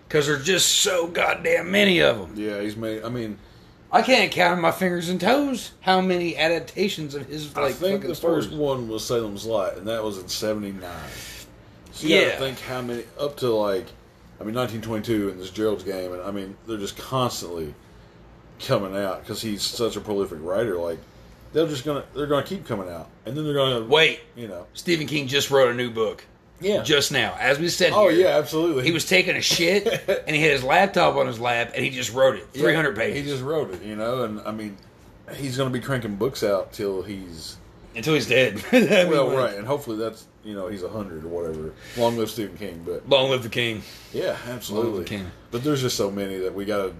because 0.07 0.27
there's 0.27 0.45
just 0.45 0.69
so 0.69 1.07
goddamn 1.07 1.71
many 1.71 2.01
of 2.01 2.19
them. 2.19 2.33
Yeah, 2.35 2.61
he's 2.61 2.75
made. 2.77 3.03
I 3.03 3.09
mean, 3.09 3.39
I 3.91 4.01
can't 4.03 4.31
count 4.31 4.53
on 4.53 4.61
my 4.61 4.71
fingers 4.71 5.09
and 5.09 5.19
toes 5.19 5.71
how 5.81 5.99
many 6.01 6.37
adaptations 6.37 7.15
of 7.15 7.25
his 7.27 7.55
like 7.55 7.65
I 7.65 7.71
think 7.71 8.03
the 8.05 8.13
stories. 8.15 8.45
first 8.45 8.55
one 8.57 8.87
was 8.87 9.03
Salem's 9.05 9.45
Lot, 9.45 9.77
and 9.77 9.87
that 9.87 10.03
was 10.03 10.17
in 10.19 10.27
'79. 10.27 10.83
So 11.91 12.07
you 12.07 12.15
Yeah. 12.15 12.25
gotta 12.29 12.37
think 12.37 12.59
how 12.61 12.81
many 12.81 13.03
up 13.19 13.37
to 13.37 13.49
like, 13.49 13.87
I 14.39 14.43
mean, 14.43 14.53
1922 14.55 15.29
and 15.29 15.39
this 15.41 15.49
Gerald's 15.49 15.83
Game, 15.83 16.13
and 16.13 16.21
I 16.21 16.31
mean, 16.31 16.55
they're 16.67 16.77
just 16.77 16.97
constantly 16.97 17.73
coming 18.59 18.95
out 18.95 19.21
because 19.21 19.41
he's 19.41 19.63
such 19.63 19.95
a 19.95 20.01
prolific 20.01 20.37
writer. 20.41 20.77
Like, 20.77 20.99
they're 21.53 21.67
just 21.67 21.83
gonna 21.83 22.03
they're 22.13 22.27
gonna 22.27 22.45
keep 22.45 22.67
coming 22.67 22.89
out, 22.89 23.09
and 23.25 23.35
then 23.35 23.43
they're 23.43 23.55
gonna 23.55 23.85
Wait, 23.85 24.19
you 24.35 24.47
know, 24.47 24.67
Stephen 24.75 25.07
King 25.07 25.27
just 25.27 25.49
wrote 25.49 25.71
a 25.71 25.73
new 25.73 25.89
book. 25.89 26.23
Yeah, 26.61 26.83
Just 26.83 27.11
now, 27.11 27.35
as 27.39 27.59
we 27.59 27.69
said. 27.69 27.93
oh 27.93 28.09
here. 28.09 28.21
yeah, 28.21 28.37
absolutely. 28.37 28.83
He 28.83 28.91
was 28.91 29.05
taking 29.05 29.35
a 29.35 29.41
shit, 29.41 29.87
and 30.27 30.35
he 30.35 30.41
had 30.41 30.51
his 30.51 30.63
laptop 30.63 31.15
on 31.15 31.27
his 31.27 31.39
lap, 31.39 31.71
and 31.75 31.83
he 31.83 31.89
just 31.91 32.13
wrote 32.13 32.35
it. 32.35 32.47
Three 32.53 32.75
hundred 32.75 32.95
pages. 32.95 33.23
He 33.23 33.31
just 33.31 33.43
wrote 33.43 33.73
it, 33.73 33.81
you 33.83 33.95
know, 33.95 34.23
and 34.23 34.41
I 34.41 34.51
mean, 34.51 34.77
he's 35.35 35.57
gonna 35.57 35.69
be 35.69 35.79
cranking 35.79 36.15
books 36.15 36.43
out 36.43 36.73
till 36.73 37.01
he's 37.01 37.57
until 37.95 38.13
he's 38.13 38.27
dead. 38.27 38.63
Well, 38.71 39.27
like, 39.27 39.37
right, 39.37 39.53
and 39.55 39.65
hopefully 39.67 39.97
that's 39.97 40.25
you 40.43 40.53
know 40.53 40.67
he's 40.67 40.83
a 40.83 40.89
hundred 40.89 41.23
or 41.23 41.29
whatever. 41.29 41.73
Long 41.97 42.17
live 42.17 42.29
Stephen 42.29 42.57
King, 42.57 42.83
but 42.85 43.07
Long 43.07 43.29
live 43.29 43.43
the 43.43 43.49
king. 43.49 43.81
Yeah, 44.13 44.37
absolutely. 44.47 45.05
King. 45.05 45.31
But 45.51 45.63
there's 45.63 45.81
just 45.81 45.97
so 45.97 46.11
many 46.11 46.37
that 46.37 46.53
we 46.53 46.65
gotta. 46.65 46.93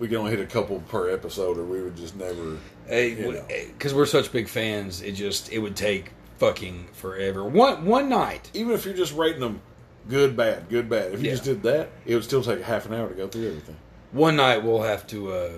We 0.00 0.08
can 0.08 0.16
only 0.16 0.32
hit 0.32 0.40
a 0.40 0.46
couple 0.46 0.80
per 0.88 1.08
episode, 1.10 1.56
or 1.56 1.64
we 1.64 1.80
would 1.80 1.96
just 1.96 2.16
never. 2.16 2.58
Because 2.86 3.92
eh, 3.92 3.96
we're 3.96 4.06
such 4.06 4.32
big 4.32 4.48
fans, 4.48 5.02
it 5.02 5.12
just 5.12 5.52
it 5.52 5.58
would 5.58 5.76
take 5.76 6.10
fucking 6.46 6.88
forever. 6.92 7.44
One 7.44 7.84
one 7.84 8.08
night. 8.08 8.50
Even 8.54 8.72
if 8.72 8.84
you're 8.84 8.94
just 8.94 9.14
rating 9.14 9.40
them 9.40 9.60
good, 10.08 10.36
bad, 10.36 10.68
good, 10.68 10.88
bad. 10.88 11.12
If 11.14 11.20
you 11.22 11.26
Yeah. 11.28 11.32
just 11.32 11.44
did 11.44 11.62
that, 11.62 11.90
it 12.06 12.14
would 12.14 12.24
still 12.24 12.42
take 12.42 12.60
half 12.62 12.86
an 12.86 12.94
hour 12.94 13.08
to 13.08 13.14
go 13.14 13.28
through 13.28 13.48
everything. 13.48 13.76
One 14.12 14.36
night 14.36 14.62
we'll 14.62 14.82
have 14.82 15.06
to 15.08 15.32
uh, 15.32 15.50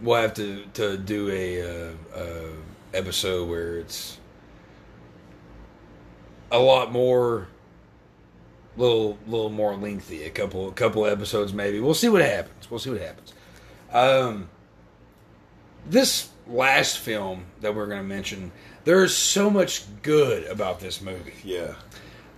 we'll 0.00 0.20
have 0.20 0.34
to 0.34 0.64
to 0.74 0.96
do 0.98 1.30
a 1.30 1.62
uh, 1.62 1.92
uh, 2.14 2.48
episode 2.92 3.48
where 3.48 3.78
it's 3.78 4.18
a 6.50 6.58
lot 6.58 6.92
more 6.92 7.48
little 8.76 9.18
little 9.26 9.50
more 9.50 9.76
lengthy 9.76 10.24
a 10.24 10.30
couple 10.30 10.68
a 10.68 10.72
couple 10.72 11.04
episodes 11.06 11.52
maybe 11.52 11.78
we'll 11.78 11.92
see 11.94 12.08
what 12.08 12.22
happens 12.22 12.70
we'll 12.70 12.80
see 12.80 12.88
what 12.90 13.00
happens 13.00 13.34
um 13.92 14.48
this 15.86 16.30
last 16.46 16.98
film 16.98 17.44
that 17.60 17.74
we're 17.74 17.86
going 17.86 17.98
to 18.00 18.06
mention 18.06 18.50
there's 18.84 19.14
so 19.16 19.48
much 19.50 19.84
good 20.02 20.44
about 20.46 20.80
this 20.80 21.00
movie 21.00 21.34
Yeah, 21.44 21.74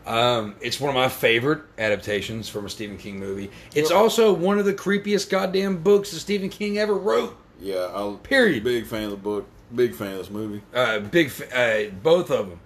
um, 0.07 0.55
it's 0.61 0.79
one 0.81 0.91
of 0.91 0.95
my 0.95 1.09
favorite 1.09 1.63
adaptations 1.79 2.49
from 2.49 2.67
a 2.67 2.71
Stephen 2.71 2.99
King 2.99 3.19
movie. 3.19 3.51
It's 3.75 3.91
also 3.91 4.33
one 4.33 4.59
of 4.59 4.65
the 4.67 4.75
creepiest 4.75 5.31
goddamn 5.31 5.83
books 5.83 6.11
that 6.11 6.21
Stephen 6.21 6.49
King 6.51 6.79
ever 6.79 6.95
wrote. 6.95 7.37
yeah. 7.61 7.91
I'll 7.95 8.17
Period. 8.19 8.65
Big 8.65 8.87
fan 8.87 9.05
of 9.05 9.11
the 9.11 9.17
book. 9.17 9.47
Big 9.75 9.95
fan 9.95 10.13
of 10.13 10.19
this 10.19 10.31
movie. 10.31 10.63
Uh, 10.75 11.01
big, 11.01 11.33
uh, 11.55 11.85
both 12.03 12.31
of 12.31 12.51
them. 12.51 12.61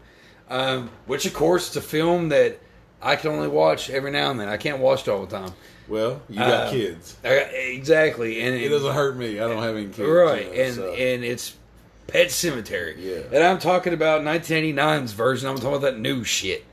Um, 0.51 0.91
which, 1.07 1.27
of 1.27 1.35
course, 1.35 1.69
it's 1.69 1.77
a 1.77 1.81
film 1.81 2.31
that 2.31 2.59
I 3.01 3.15
can 3.17 3.31
only 3.31 3.49
watch 3.49 3.89
every 3.91 4.11
now 4.11 4.31
and 4.31 4.41
then. 4.41 4.49
I 4.49 4.57
can't 4.57 4.79
watch 4.81 5.03
it 5.07 5.11
all 5.11 5.25
the 5.25 5.39
time. 5.39 5.53
Well, 5.87 6.21
you 6.29 6.37
got 6.37 6.67
Uh, 6.67 6.71
kids. 6.71 7.17
I 7.25 7.29
exactly, 7.29 8.41
and 8.43 8.55
It 8.57 8.69
doesn't 8.69 8.93
hurt 8.95 9.17
me. 9.17 9.39
I 9.41 9.47
don't 9.49 9.63
have 9.63 9.77
any 9.77 9.87
kids. 9.87 10.01
right, 10.01 10.47
you 10.47 10.53
know, 10.57 10.63
and 10.63 10.75
so. 10.75 10.93
and 10.95 11.25
it's 11.25 11.55
Pet 12.09 12.29
Sematary. 12.29 12.97
Yeah. 12.99 13.37
and 13.37 13.45
I'm 13.45 13.59
talking 13.59 13.93
about 13.93 14.23
1989's 14.23 15.13
version. 15.13 15.49
I'm 15.49 15.57
talking 15.57 15.71
about 15.71 15.83
that 15.83 15.99
new 15.99 16.25
shit. 16.25 16.65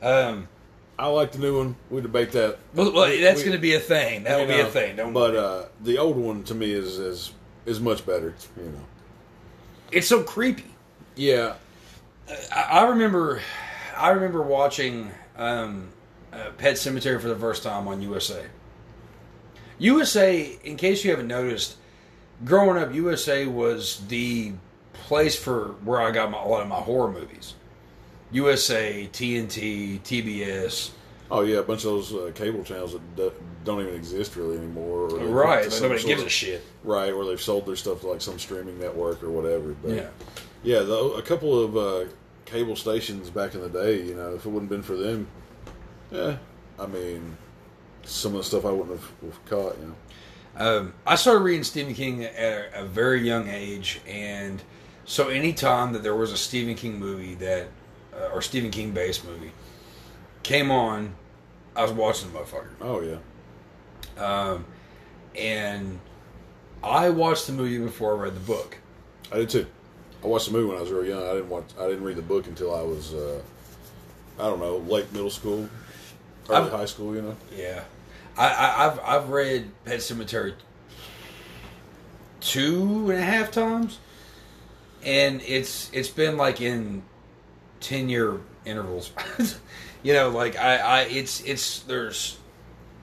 Um, 0.00 0.48
I 0.98 1.08
like 1.08 1.32
the 1.32 1.38
new 1.38 1.58
one. 1.58 1.76
We 1.90 2.00
debate 2.00 2.32
that. 2.32 2.58
well, 2.74 2.92
well, 2.92 3.20
that's 3.20 3.38
we- 3.38 3.44
going 3.44 3.56
to 3.56 3.62
be 3.62 3.74
a 3.74 3.80
thing. 3.80 4.24
That 4.24 4.38
will 4.38 4.46
be 4.46 4.60
a 4.60 4.66
thing. 4.66 4.96
Don't 4.96 5.12
but 5.12 5.36
uh, 5.36 5.64
the 5.82 5.98
old 5.98 6.16
one 6.16 6.44
to 6.44 6.54
me 6.54 6.72
is 6.72 6.98
is 6.98 7.32
is 7.66 7.80
much 7.80 8.06
better. 8.06 8.34
You 8.56 8.64
know. 8.70 8.84
it's 9.92 10.06
so 10.08 10.22
creepy. 10.22 10.64
Yeah, 11.16 11.54
I, 12.54 12.62
I 12.62 12.88
remember, 12.88 13.40
I 13.96 14.10
remember 14.10 14.42
watching 14.42 15.10
um, 15.36 15.88
uh, 16.32 16.50
Pet 16.56 16.74
Sematary 16.76 17.20
for 17.20 17.28
the 17.28 17.36
first 17.36 17.62
time 17.64 17.88
on 17.88 18.00
USA. 18.02 18.44
USA, 19.78 20.58
in 20.64 20.76
case 20.76 21.04
you 21.04 21.10
haven't 21.10 21.28
noticed, 21.28 21.76
growing 22.44 22.80
up, 22.82 22.94
USA 22.94 23.46
was 23.46 24.02
the 24.08 24.52
place 25.06 25.36
for 25.36 25.74
where 25.84 26.00
I 26.00 26.10
got 26.10 26.30
my, 26.30 26.42
a 26.42 26.46
lot 26.46 26.62
of 26.62 26.68
my 26.68 26.76
horror 26.76 27.10
movies. 27.12 27.54
USA, 28.32 29.08
TNT, 29.12 30.00
TBS. 30.02 30.90
Oh 31.30 31.42
yeah, 31.42 31.58
a 31.58 31.62
bunch 31.62 31.80
of 31.84 31.90
those 31.90 32.14
uh, 32.14 32.30
cable 32.34 32.62
channels 32.64 32.92
that 32.92 33.16
do, 33.16 33.32
don't 33.64 33.80
even 33.82 33.94
exist 33.94 34.36
really 34.36 34.56
anymore. 34.58 35.10
Or 35.10 35.18
Right, 35.26 35.70
so 35.70 35.82
nobody 35.84 36.04
gives 36.04 36.22
of- 36.22 36.26
a 36.26 36.30
shit. 36.30 36.62
Right, 36.84 37.12
or 37.12 37.24
they've 37.24 37.40
sold 37.40 37.66
their 37.66 37.76
stuff 37.76 38.00
to 38.00 38.06
like 38.08 38.20
some 38.20 38.38
streaming 38.38 38.78
network 38.78 39.22
or 39.22 39.30
whatever. 39.30 39.74
But 39.82 39.90
Yeah. 39.92 40.08
yeah, 40.62 40.78
a 41.18 41.22
couple 41.22 41.62
of 41.62 41.76
uh, 41.76 42.04
cable 42.44 42.76
stations 42.76 43.28
back 43.30 43.54
in 43.54 43.60
the 43.60 43.68
day, 43.68 44.02
you 44.02 44.14
know, 44.14 44.34
if 44.34 44.46
it 44.46 44.48
wouldn't 44.48 44.70
been 44.70 44.82
for 44.82 44.96
them, 44.96 45.26
yeah, 46.10 46.36
I 46.78 46.86
mean, 46.86 47.36
some 48.04 48.32
of 48.32 48.38
the 48.38 48.44
stuff 48.44 48.64
I 48.64 48.70
wouldn't 48.70 48.98
have, 48.98 49.10
have 49.22 49.44
caught. 49.46 49.76
You 49.78 49.86
know, 49.88 50.78
Um, 50.78 50.92
I 51.06 51.14
started 51.16 51.40
reading 51.44 51.64
Stephen 51.64 51.94
King 51.94 52.24
at 52.24 52.70
a 52.74 52.84
very 52.86 53.20
young 53.20 53.48
age, 53.48 54.00
and 54.06 54.62
so 55.08 55.28
anytime 55.28 55.92
that 55.94 56.02
there 56.02 56.14
was 56.14 56.30
a 56.32 56.36
Stephen 56.36 56.74
King 56.74 56.98
movie 57.00 57.34
that, 57.36 57.68
uh, 58.14 58.28
or 58.34 58.42
Stephen 58.42 58.70
King 58.70 58.92
based 58.92 59.24
movie, 59.24 59.50
came 60.42 60.70
on, 60.70 61.14
I 61.74 61.82
was 61.82 61.92
watching 61.92 62.30
the 62.32 62.38
motherfucker. 62.38 62.68
oh 62.82 63.00
yeah, 63.00 64.22
Um, 64.22 64.64
and 65.36 65.98
I 66.82 67.08
watched 67.10 67.46
the 67.46 67.52
movie 67.54 67.78
before 67.78 68.16
I 68.16 68.22
read 68.24 68.34
the 68.36 68.40
book. 68.40 68.76
I 69.32 69.36
did 69.38 69.50
too. 69.50 69.66
I 70.22 70.26
watched 70.26 70.46
the 70.46 70.52
movie 70.52 70.68
when 70.68 70.76
I 70.76 70.80
was 70.80 70.90
real 70.90 71.04
young. 71.04 71.22
I 71.26 71.32
didn't 71.34 71.48
watch. 71.48 71.64
I 71.78 71.86
didn't 71.86 72.02
read 72.04 72.16
the 72.16 72.22
book 72.22 72.46
until 72.46 72.74
I 72.74 72.82
was, 72.82 73.14
uh, 73.14 73.40
I 74.38 74.42
don't 74.44 74.58
know, 74.60 74.76
late 74.78 75.12
middle 75.12 75.30
school, 75.30 75.68
early 76.48 76.66
I've- 76.66 76.70
high 76.76 76.84
school. 76.86 77.14
You 77.14 77.22
know. 77.22 77.36
Yeah, 77.56 77.82
I, 78.36 78.48
I, 78.48 78.86
I've 78.86 79.00
I've 79.00 79.28
read 79.30 79.70
Pet 79.84 80.00
Sematary 80.00 80.54
two 82.40 83.10
and 83.10 83.18
a 83.18 83.22
half 83.22 83.50
times, 83.50 83.98
and 85.04 85.40
it's 85.42 85.90
it's 85.92 86.08
been 86.08 86.36
like 86.36 86.60
in 86.60 87.02
ten 87.80 88.08
year 88.08 88.40
intervals. 88.64 89.12
you 90.02 90.12
know, 90.12 90.30
like 90.30 90.56
I, 90.56 90.76
I 90.78 91.00
it's 91.02 91.40
it's 91.42 91.80
there's 91.80 92.38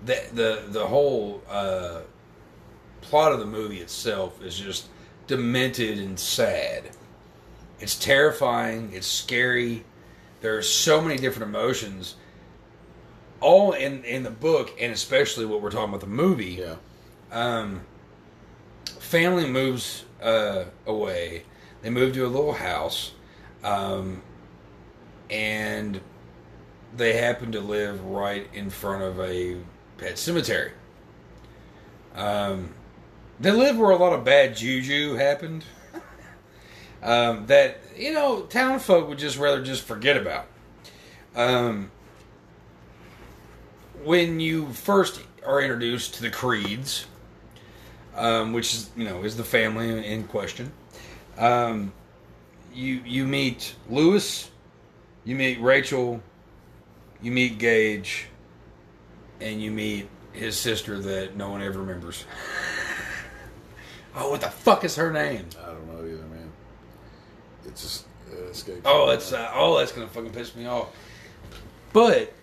the 0.04 0.22
the 0.34 0.64
the 0.68 0.88
whole 0.88 1.42
uh, 1.50 2.02
plot 3.02 3.32
of 3.32 3.40
the 3.40 3.46
movie 3.46 3.80
itself 3.80 4.42
is 4.42 4.58
just 4.58 4.88
demented 5.28 6.00
and 6.00 6.20
sad. 6.20 6.92
It's 7.80 7.96
terrifying. 7.96 8.92
It's 8.94 9.08
scary. 9.08 9.84
There 10.42 10.58
are 10.58 10.62
so 10.62 11.02
many 11.02 11.18
different 11.18 11.50
emotions 11.50 12.16
all 13.42 13.74
in 13.74 14.04
in 14.04 14.24
the 14.24 14.32
book, 14.32 14.74
and 14.80 14.92
especially 14.92 15.46
what 15.46 15.62
we're 15.62 15.72
talking 15.72 15.90
about 15.90 16.02
the 16.02 16.08
movie. 16.08 16.64
Yeah. 16.64 16.76
Um, 17.32 17.82
family 19.00 19.48
moves 19.48 20.06
uh, 20.22 20.66
away. 20.86 21.44
They 21.86 21.92
move 21.92 22.16
to 22.16 22.26
a 22.26 22.28
little 22.28 22.54
house, 22.54 23.12
um, 23.64 24.24
and 25.30 26.02
they 26.98 27.14
happen 27.14 27.52
to 27.52 27.60
live 27.60 28.04
right 28.06 28.50
in 28.56 28.72
front 28.72 29.04
of 29.04 29.20
a 29.20 29.58
pet 30.00 30.18
cemetery. 30.18 30.72
Um, 32.16 32.74
they 33.40 33.52
live 33.52 33.78
where 33.78 33.92
a 33.92 33.98
lot 33.98 34.14
of 34.14 34.26
bad 34.26 34.56
juju 34.56 35.14
happened. 35.14 35.64
Um, 37.04 37.46
that 37.46 37.82
you 37.96 38.14
know, 38.14 38.42
town 38.48 38.80
folk 38.80 39.08
would 39.08 39.20
just 39.20 39.38
rather 39.38 39.64
just 39.64 39.84
forget 39.84 40.18
about. 40.18 40.48
Um, 41.36 41.92
when 44.04 44.40
you 44.40 44.74
first 44.74 45.22
are 45.46 45.62
introduced 45.62 46.16
to 46.16 46.24
the 46.24 46.32
creeds, 46.32 47.06
um, 48.16 48.54
which 48.54 48.74
is 48.74 48.90
you 48.98 49.06
know 49.06 49.24
is 49.24 49.38
the 49.38 49.44
family 49.44 50.04
in 50.04 50.24
question, 50.24 50.72
um, 51.38 51.94
you 52.74 53.02
you 53.06 53.26
meet 53.26 53.76
Louis, 53.90 54.50
you 55.24 55.36
meet 55.36 55.60
Rachel, 55.62 56.22
you 57.22 57.32
meet 57.32 57.58
Gage, 57.58 58.28
and 59.40 59.62
you 59.62 59.72
meet 59.72 60.10
his 60.34 60.58
sister 60.58 61.00
that 61.00 61.36
no 61.36 61.50
one 61.50 61.62
ever 61.62 61.80
remembers. 61.80 62.26
oh, 64.16 64.32
what 64.32 64.42
the 64.42 64.50
fuck 64.50 64.84
is 64.84 64.96
her 64.96 65.12
name? 65.12 65.48
I 65.62 65.68
don't 65.68 65.88
know 65.88 66.00
either, 66.00 66.28
man. 66.28 66.52
It's 67.66 67.82
just 67.82 68.06
escapes. 68.50 68.82
Oh, 68.86 69.08
that's 69.10 69.32
uh, 69.32 69.52
oh, 69.54 69.78
that's 69.78 69.92
gonna 69.92 70.08
fucking 70.08 70.32
piss 70.32 70.56
me 70.56 70.66
off. 70.66 70.90
But 71.94 72.34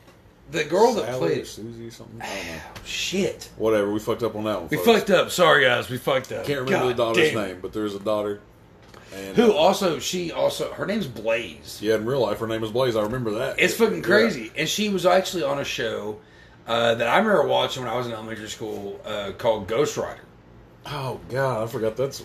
the 0.51 0.64
girl 0.64 0.95
that 0.95 1.07
Sally 1.07 1.18
played 1.18 1.38
or 1.43 1.45
Susie 1.45 1.86
or 1.86 1.90
something. 1.90 2.20
I 2.20 2.26
don't 2.26 2.47
know. 2.47 2.62
shit, 2.84 3.51
Whatever. 3.57 3.93
We 3.93 4.01
fucked 4.01 4.22
up 4.22 4.34
on 4.34 4.45
that 4.45 4.61
one. 4.61 4.68
we 4.68 4.76
folks. 4.76 5.01
fucked 5.01 5.11
up. 5.11 5.30
Sorry 5.30 5.64
guys, 5.64 5.88
we 5.88 5.99
fucked 5.99 6.32
up. 6.32 6.47
Can't 6.47 6.61
remember 6.61 6.88
the 6.88 6.95
daughter's 6.95 7.32
damn. 7.32 7.47
name, 7.47 7.59
but 7.61 7.72
there's 7.72 7.95
a 7.95 8.01
daughter. 8.01 8.40
And 9.15 9.37
Who 9.37 9.53
uh, 9.53 9.57
also 9.57 9.99
she 9.99 10.33
also 10.33 10.73
her 10.73 10.87
name's 10.87 11.07
Blaze. 11.07 11.79
Yeah, 11.83 11.97
in 11.97 12.07
real 12.07 12.21
life, 12.21 12.39
her 12.39 12.47
name 12.47 12.65
is 12.65 12.71
Blaze. 12.71 12.97
I 12.97 13.03
remember 13.03 13.31
that. 13.33 13.59
It's 13.61 13.75
fucking 13.75 13.97
Yeah. 13.99 14.03
crazy. 14.03 14.53
And 14.57 14.69
she 14.69 14.89
was 14.89 15.05
actually 15.07 15.43
on 15.43 15.59
a 15.59 15.65
show 15.65 16.19
uh, 16.67 16.95
that 16.95 17.09
I 17.09 17.19
remember 17.19 17.47
watching 17.47 17.83
when 17.85 17.93
I 17.93 17.97
was 17.97 18.07
in 18.07 18.13
elementary 18.13 18.49
school 18.49 19.01
uh, 19.05 19.33
called 19.37 19.69
Ghostwriter. 19.69 20.21
Oh 20.87 21.21
God, 21.29 21.63
I 21.63 21.67
forgot 21.67 21.97
that's. 21.97 22.25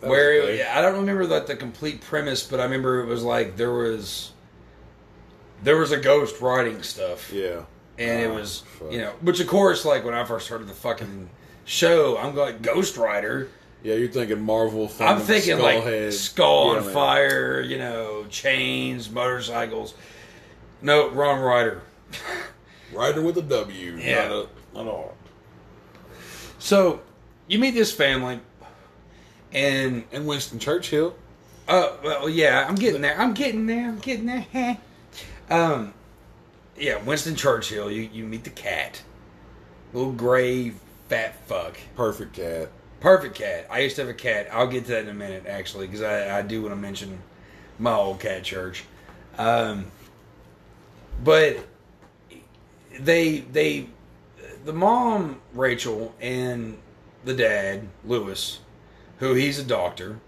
that 0.00 0.08
where 0.10 0.32
it. 0.32 0.66
I 0.66 0.80
don't 0.80 1.00
remember 1.00 1.26
like 1.26 1.46
the 1.46 1.56
complete 1.56 2.00
premise, 2.02 2.46
but 2.46 2.60
I 2.60 2.64
remember 2.64 3.00
it 3.00 3.06
was 3.06 3.22
like 3.24 3.56
there 3.56 3.72
was 3.72 4.30
there 5.64 5.76
was 5.76 5.90
a 5.90 5.96
ghost 5.98 6.40
writing 6.40 6.82
stuff, 6.82 7.32
Yeah. 7.32 7.62
and 7.98 8.22
it 8.22 8.30
Oh, 8.30 8.34
was 8.34 8.60
fuck. 8.78 8.92
you 8.92 8.98
know, 8.98 9.12
which 9.22 9.40
of 9.40 9.48
course, 9.48 9.84
like 9.84 10.04
when 10.04 10.14
I 10.14 10.24
first 10.24 10.48
heard 10.48 10.60
of 10.60 10.68
the 10.68 10.74
fucking 10.74 11.28
show, 11.64 12.16
I'm 12.16 12.34
like 12.36 12.62
Ghost 12.62 12.96
Rider. 12.96 13.48
Yeah, 13.82 13.94
you're 13.94 14.08
thinking 14.08 14.42
Marvel. 14.42 14.84
I'm 14.84 14.88
filming 14.88 15.24
thinking 15.24 15.58
like 15.60 15.82
Skullhead. 15.82 16.12
skull 16.12 16.72
Yeah, 16.72 16.78
on 16.78 16.84
man. 16.84 16.94
fire, 16.94 17.60
you 17.60 17.78
know, 17.78 18.26
chains, 18.28 19.08
motorcycles. 19.10 19.94
No, 20.82 21.10
wrong 21.10 21.40
rider. 21.40 21.82
Rider 22.92 23.20
with 23.20 23.36
a 23.38 23.42
W. 23.42 23.96
Yeah. 23.96 24.28
Not 24.28 24.32
a, 24.32 24.48
not 24.74 24.86
a 24.86 24.90
R. 24.90 25.10
So 26.58 27.00
you 27.46 27.58
meet 27.58 27.72
this 27.72 27.92
family, 27.92 28.40
and 29.52 30.04
And 30.12 30.26
Winston 30.26 30.58
Churchill. 30.58 31.14
Uh, 31.68 31.92
well, 32.02 32.28
yeah, 32.28 32.66
I'm 32.66 32.74
getting 32.76 33.02
there. 33.02 33.18
I'm 33.20 33.34
getting 33.34 33.66
there. 33.66 33.88
I'm 33.88 33.98
getting 33.98 34.26
there. 34.26 34.78
um, 35.50 35.94
yeah, 36.76 37.02
Winston 37.02 37.36
Churchill. 37.36 37.90
You 37.90 38.08
you 38.12 38.24
meet 38.24 38.44
the 38.44 38.50
cat, 38.50 39.02
little 39.92 40.12
gray 40.12 40.72
fat 41.08 41.46
fuck, 41.46 41.76
Perfect 41.94 42.34
cat. 42.34 42.70
Perfect 43.00 43.36
cat. 43.36 43.66
I 43.70 43.80
used 43.80 43.96
to 43.96 44.02
have 44.02 44.08
a 44.08 44.14
cat. 44.14 44.48
I'll 44.52 44.66
get 44.66 44.84
to 44.86 44.90
that 44.92 45.04
in 45.04 45.08
a 45.08 45.14
minute, 45.14 45.44
actually, 45.46 45.86
because 45.86 46.02
I 46.02 46.38
I 46.38 46.42
do 46.42 46.62
want 46.62 46.72
to 46.72 46.80
mention 46.80 47.20
my 47.78 47.94
old 47.94 48.18
cat 48.20 48.42
church. 48.42 48.84
Um, 49.36 49.86
but 51.22 51.58
they 52.98 53.38
they 53.38 53.88
the 54.64 54.72
mom 54.72 55.40
Rachel 55.54 56.14
and 56.20 56.78
the 57.24 57.34
dad 57.34 57.86
Louis, 58.04 58.58
who 59.18 59.34
he's 59.34 59.58
a 59.58 59.64
doctor. 59.64 60.18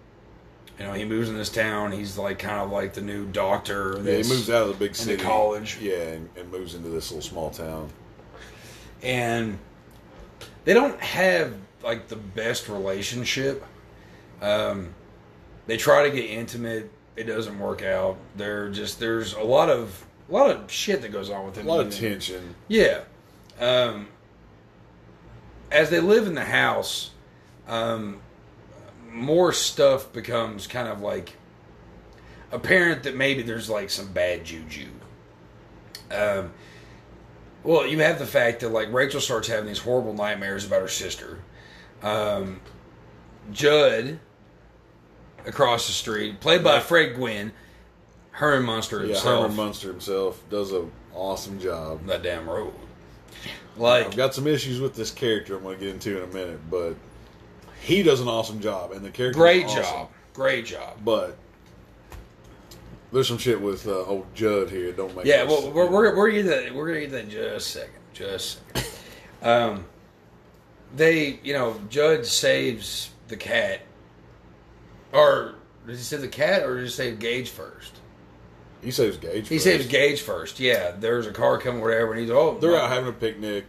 You 0.79 0.87
know, 0.87 0.93
he 0.95 1.05
moves 1.05 1.29
in 1.29 1.37
this 1.37 1.51
town. 1.51 1.93
He's 1.93 2.16
like 2.16 2.39
kind 2.39 2.61
of 2.61 2.71
like 2.71 2.95
the 2.95 3.03
new 3.03 3.27
doctor. 3.27 4.01
Yeah, 4.03 4.12
he 4.12 4.23
moves 4.23 4.49
out 4.49 4.62
of 4.62 4.68
the 4.68 4.85
big 4.85 4.95
city. 4.97 5.23
college. 5.23 5.79
Yeah, 5.81 5.95
and, 5.97 6.29
and 6.37 6.51
moves 6.51 6.75
into 6.75 6.89
this 6.89 7.11
little 7.11 7.23
small 7.23 7.51
town. 7.51 7.91
and 9.03 9.59
they 10.64 10.73
don't 10.73 10.99
have 11.01 11.53
like 11.83 12.09
the 12.09 12.16
best 12.16 12.68
relationship. 12.68 13.64
Um, 14.41 14.95
they 15.66 15.76
try 15.76 16.09
to 16.09 16.14
get 16.14 16.24
intimate. 16.24 16.91
It 17.16 17.24
doesn't 17.24 17.59
work 17.59 17.83
out. 17.83 18.18
They're 18.37 18.70
just 18.70 19.01
there's 19.01 19.35
a 19.35 19.43
lot 19.43 19.68
of 19.68 20.07
a 20.28 20.33
lot 20.33 20.51
of 20.51 20.70
shit 20.70 21.03
that 21.03 21.12
goes 21.12 21.31
on 21.31 21.45
with 21.45 21.55
them. 21.55 21.66
A 21.66 21.70
lot 21.70 21.87
of 21.87 21.95
tension. 21.95 22.55
Yeah. 22.68 23.01
Um, 23.59 24.09
as 25.70 25.91
they 25.91 26.01
live 26.01 26.26
in 26.26 26.35
the 26.35 26.45
house, 26.45 27.11
um, 27.68 28.20
more 29.11 29.53
stuff 29.53 30.12
becomes 30.12 30.66
kind 30.66 30.89
of 30.89 31.01
like 31.01 31.37
apparent 32.53 33.05
that 33.05 33.16
maybe 33.16 33.43
there's 33.43 33.68
like 33.68 33.91
some 33.91 34.12
bad 34.12 34.45
juju. 34.45 34.89
Um, 36.11 36.53
well, 37.62 37.87
you 37.87 37.99
have 37.99 38.18
the 38.18 38.26
fact 38.26 38.61
that 38.61 38.70
like 38.70 38.93
Rachel 38.93 39.20
starts 39.20 39.49
having 39.49 39.66
these 39.66 39.78
horrible 39.78 40.14
nightmares 40.14 40.64
about 40.64 40.81
her 40.81 40.89
sister. 40.89 41.41
Um, 42.03 42.61
Judd, 43.53 44.19
across 45.47 45.87
the 45.87 45.93
street, 45.93 46.41
played 46.41 46.63
by. 46.65 46.81
Fred 46.81 47.15
Gwynne, 47.15 47.53
Herman 48.33 48.65
Munster 48.67 49.01
Yeah, 49.01 49.07
himself, 49.15 49.43
Herman 49.43 49.57
Munster 49.57 49.89
himself 49.89 50.43
does 50.51 50.73
an 50.73 50.91
awesome 51.15 51.59
job. 51.61 52.07
that 52.07 52.23
damn 52.23 52.49
road. 52.49 52.73
Like 53.77 54.07
I've 54.07 54.17
got 54.17 54.35
some 54.35 54.47
issues 54.47 54.81
with 54.81 54.95
this 54.95 55.11
character 55.11 55.57
I'm 55.57 55.63
going 55.63 55.79
to 55.79 55.85
get 55.85 55.95
into 55.95 56.23
in 56.23 56.29
a 56.29 56.33
minute, 56.33 56.61
but 56.71 56.95
he 57.81 58.03
does 58.03 58.21
an 58.21 58.29
awesome 58.29 58.61
job, 58.61 58.93
and 58.93 59.05
the 59.05 59.11
character 59.11 59.39
Great 59.39 59.65
awesome. 59.67 59.83
job. 59.83 60.11
Great 60.35 60.67
job. 60.67 60.99
But 61.05 61.37
there's 63.13 63.27
some 63.29 63.39
shit 63.39 63.61
with 63.61 63.87
uh, 63.87 64.05
old 64.05 64.27
Judd 64.35 64.71
here. 64.71 64.89
that 64.89 64.97
Don't 64.97 65.17
make 65.17 65.25
Yeah, 65.27 65.45
well, 65.45 65.71
we're, 65.71 65.91
we're, 65.91 66.17
we're 66.17 66.31
gonna 66.31 66.43
get 66.43 66.65
that. 66.65 66.75
We're 66.75 66.87
gonna 66.89 67.01
get 67.01 67.11
that 67.13 67.25
in 67.25 67.31
just 67.31 67.69
a 67.77 67.79
second. 67.81 67.95
Just 68.13 68.59
a 68.75 68.79
second. 68.79 68.87
Um, 69.43 69.87
they, 70.95 71.38
you 71.43 71.53
know, 71.53 71.80
Judd 71.88 72.26
saves 72.26 73.11
the 73.28 73.36
cat, 73.36 73.80
or 75.12 75.55
does 75.86 75.99
he 75.99 76.05
save 76.05 76.20
the 76.20 76.28
cat, 76.28 76.62
or 76.62 76.80
does 76.80 76.91
he 76.91 76.97
save 76.97 77.18
Gage 77.18 77.51
first? 77.51 77.93
he 78.82 78.91
saves 78.91 79.18
Gage. 79.18 79.47
He 79.49 79.57
first. 79.57 79.64
saves 79.64 79.86
Gage 79.86 80.20
first. 80.22 80.59
Yeah, 80.59 80.93
there's 80.99 81.26
a 81.26 81.32
car 81.32 81.59
coming, 81.59 81.82
whatever, 81.82 82.12
and 82.12 82.20
he's 82.22 82.30
oh, 82.30 82.57
They're 82.59 82.72
my- 82.72 82.78
out 82.78 82.88
having 82.91 83.09
a 83.11 83.12
picnic. 83.12 83.66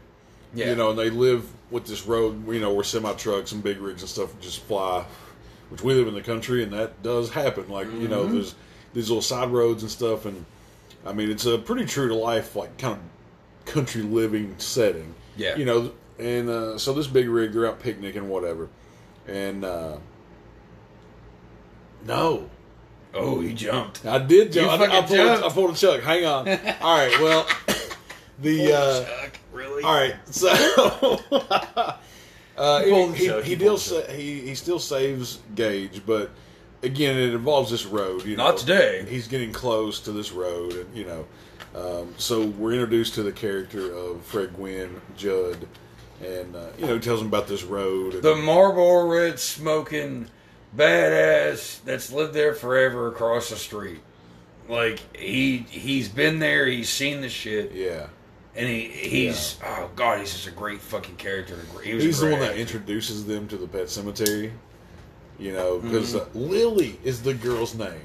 Yeah. 0.53 0.69
You 0.69 0.75
know, 0.75 0.89
and 0.89 0.99
they 0.99 1.09
live 1.09 1.45
with 1.69 1.85
this 1.85 2.05
road, 2.05 2.45
you 2.51 2.59
know, 2.59 2.73
where 2.73 2.83
semi 2.83 3.13
trucks 3.13 3.53
and 3.53 3.63
big 3.63 3.79
rigs 3.79 4.01
and 4.01 4.09
stuff 4.09 4.37
just 4.41 4.61
fly, 4.63 5.05
which 5.69 5.81
we 5.81 5.93
live 5.93 6.07
in 6.09 6.13
the 6.13 6.21
country, 6.21 6.61
and 6.63 6.73
that 6.73 7.01
does 7.03 7.29
happen. 7.29 7.69
Like, 7.69 7.87
you 7.87 8.07
know, 8.09 8.23
Mm-hmm. 8.23 8.33
there's 8.35 8.55
these 8.93 9.09
little 9.09 9.21
side 9.21 9.49
roads 9.49 9.81
and 9.83 9.89
stuff, 9.91 10.25
and 10.25 10.45
I 11.05 11.13
mean, 11.13 11.29
it's 11.31 11.45
a 11.45 11.57
pretty 11.57 11.85
true 11.85 12.09
to 12.09 12.15
life, 12.15 12.55
like, 12.57 12.77
kind 12.77 12.95
of 12.99 13.65
country 13.65 14.01
living 14.01 14.55
setting. 14.57 15.13
Yeah. 15.37 15.55
You 15.55 15.63
know, 15.65 15.91
and 16.21 16.49
uh, 16.49 16.77
so 16.77 16.93
this 16.93 17.07
big 17.07 17.27
rig, 17.29 17.53
they're 17.53 17.67
out 17.67 17.79
picnicking, 17.79 18.29
whatever. 18.29 18.69
And, 19.27 19.63
uh, 19.65 19.97
no. 22.05 22.49
Oh, 23.13 23.41
he 23.41 23.53
jumped. 23.53 24.05
I 24.05 24.19
did 24.19 24.53
jump. 24.53 24.79
You 24.79 24.85
I, 24.85 24.97
I, 24.99 25.01
pulled, 25.01 25.09
jumped. 25.09 25.45
I 25.45 25.49
pulled 25.49 25.71
a 25.71 25.75
chuck. 25.75 26.01
Hang 26.01 26.25
on. 26.25 26.47
All 26.81 26.97
right, 26.97 27.19
well, 27.19 27.47
the. 28.39 28.73
Uh, 28.73 29.05
Chuck, 29.05 29.39
really? 29.51 29.83
all 29.83 29.93
right, 29.93 30.15
so 30.27 30.47
uh, 32.57 32.83
He 32.83 33.07
he, 33.13 33.27
chuck, 33.27 33.43
he, 33.43 33.55
he 33.55 33.77
sa- 33.77 34.07
he 34.07 34.41
he 34.41 34.55
still 34.55 34.79
saves 34.79 35.39
Gage, 35.55 36.01
but 36.05 36.31
again, 36.83 37.17
it 37.17 37.33
involves 37.33 37.69
this 37.69 37.85
road. 37.85 38.25
You 38.25 38.37
know, 38.37 38.45
Not 38.45 38.57
today. 38.57 39.05
He's 39.07 39.27
getting 39.27 39.51
close 39.51 39.99
to 40.01 40.11
this 40.13 40.31
road, 40.31 40.73
and 40.73 40.95
you 40.95 41.05
know, 41.05 41.25
um, 41.75 42.13
so 42.17 42.45
we're 42.45 42.73
introduced 42.73 43.15
to 43.15 43.23
the 43.23 43.31
character 43.31 43.93
of 43.93 44.23
Fred 44.23 44.55
Gwynne, 44.55 45.01
Judd, 45.17 45.67
and 46.23 46.55
uh, 46.55 46.67
you 46.77 46.85
know, 46.87 46.93
he 46.95 46.99
tells 46.99 47.21
him 47.21 47.27
about 47.27 47.47
this 47.47 47.63
road. 47.63 48.13
And, 48.15 48.23
The 48.23 48.35
Marlboro 48.35 49.07
Red 49.07 49.39
smoking 49.39 50.27
badass 50.75 51.83
that's 51.83 52.11
lived 52.11 52.33
there 52.33 52.53
forever 52.53 53.07
across 53.07 53.49
the 53.49 53.55
street. 53.55 53.99
Like 54.69 55.15
he 55.15 55.57
he's 55.69 56.07
been 56.07 56.39
there, 56.39 56.65
he's 56.67 56.89
seen 56.89 57.21
the 57.21 57.29
shit, 57.29 57.73
yeah, 57.73 58.07
and 58.55 58.67
he 58.69 58.83
he's 58.87 59.57
oh 59.65 59.89
god, 59.95 60.19
he's 60.19 60.31
just 60.31 60.47
a 60.47 60.51
great 60.51 60.79
fucking 60.79 61.15
character. 61.17 61.57
He 61.83 61.91
he's 61.99 62.19
the 62.19 62.29
one 62.29 62.39
that 62.39 62.49
actor. 62.51 62.61
introduces 62.61 63.25
them 63.25 63.47
to 63.49 63.57
the 63.57 63.67
pet 63.67 63.89
cemetery. 63.89 64.53
You 65.39 65.53
know, 65.53 65.79
because 65.79 66.13
Mm-hmm. 66.13 66.37
uh, 66.37 66.41
Lily 66.41 66.99
is 67.03 67.23
the 67.23 67.33
girl's 67.33 67.73
name. 67.73 67.99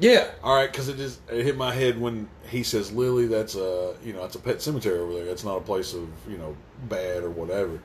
Yeah, 0.00 0.28
All 0.42 0.54
right, 0.56 0.70
because 0.70 0.88
it 0.88 0.96
just 0.96 1.20
it 1.30 1.44
hit 1.44 1.56
my 1.56 1.72
head 1.72 2.00
when 2.00 2.28
he 2.48 2.62
says 2.62 2.92
Lily. 2.92 3.26
That's 3.26 3.54
a 3.54 3.94
you 4.04 4.12
know 4.12 4.24
it's 4.24 4.34
a 4.34 4.40
pet 4.40 4.60
cemetery 4.60 4.98
over 4.98 5.12
there. 5.14 5.24
That's 5.24 5.44
not 5.44 5.56
a 5.56 5.60
place 5.60 5.94
of 5.94 6.08
you 6.28 6.36
know 6.38 6.56
bad 6.88 7.22
or 7.22 7.30
whatever. 7.30 7.80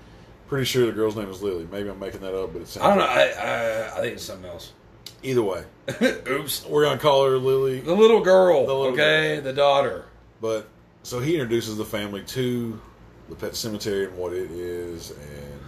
Pretty 0.48 0.66
sure 0.66 0.86
the 0.88 0.92
girl's 0.92 1.16
name 1.16 1.30
is 1.30 1.44
Lily. 1.44 1.68
Maybe 1.72 1.90
I'm 1.90 2.00
making 2.00 2.22
that 2.22 2.34
up, 2.34 2.54
but 2.54 2.64
it 2.64 2.68
sounds. 2.68 2.86
I 2.86 2.90
don't 2.90 2.98
know. 2.98 3.06
like- 3.06 3.38
I 3.38 3.84
I, 3.92 3.98
I 3.98 4.02
think 4.02 4.14
it's 4.16 4.24
something 4.24 4.50
else. 4.50 4.74
Either 5.22 5.44
way, 5.44 5.64
Oops, 6.02 6.66
we're 6.66 6.86
gonna 6.86 6.98
call 7.00 7.26
her 7.26 7.38
Lily. 7.38 7.82
the 7.82 7.94
little 7.94 8.22
girl. 8.22 8.66
The 8.66 8.74
little 8.74 8.94
okay, 8.94 9.40
the 9.42 9.54
daughter. 9.54 10.06
But 10.42 10.68
so 11.04 11.20
he 11.20 11.34
introduces 11.34 11.78
the 11.78 11.84
family 11.86 12.24
to 12.24 12.80
the 13.28 13.36
pet 13.36 13.56
cemetery 13.56 14.06
and 14.06 14.18
what 14.18 14.32
it 14.34 14.50
is, 14.50 15.12
and 15.12 15.60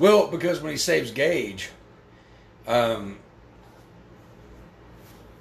Well, 0.00 0.26
because 0.28 0.60
when 0.60 0.72
he 0.72 0.76
saves 0.78 1.10
Gage, 1.12 1.70
um, 2.66 3.18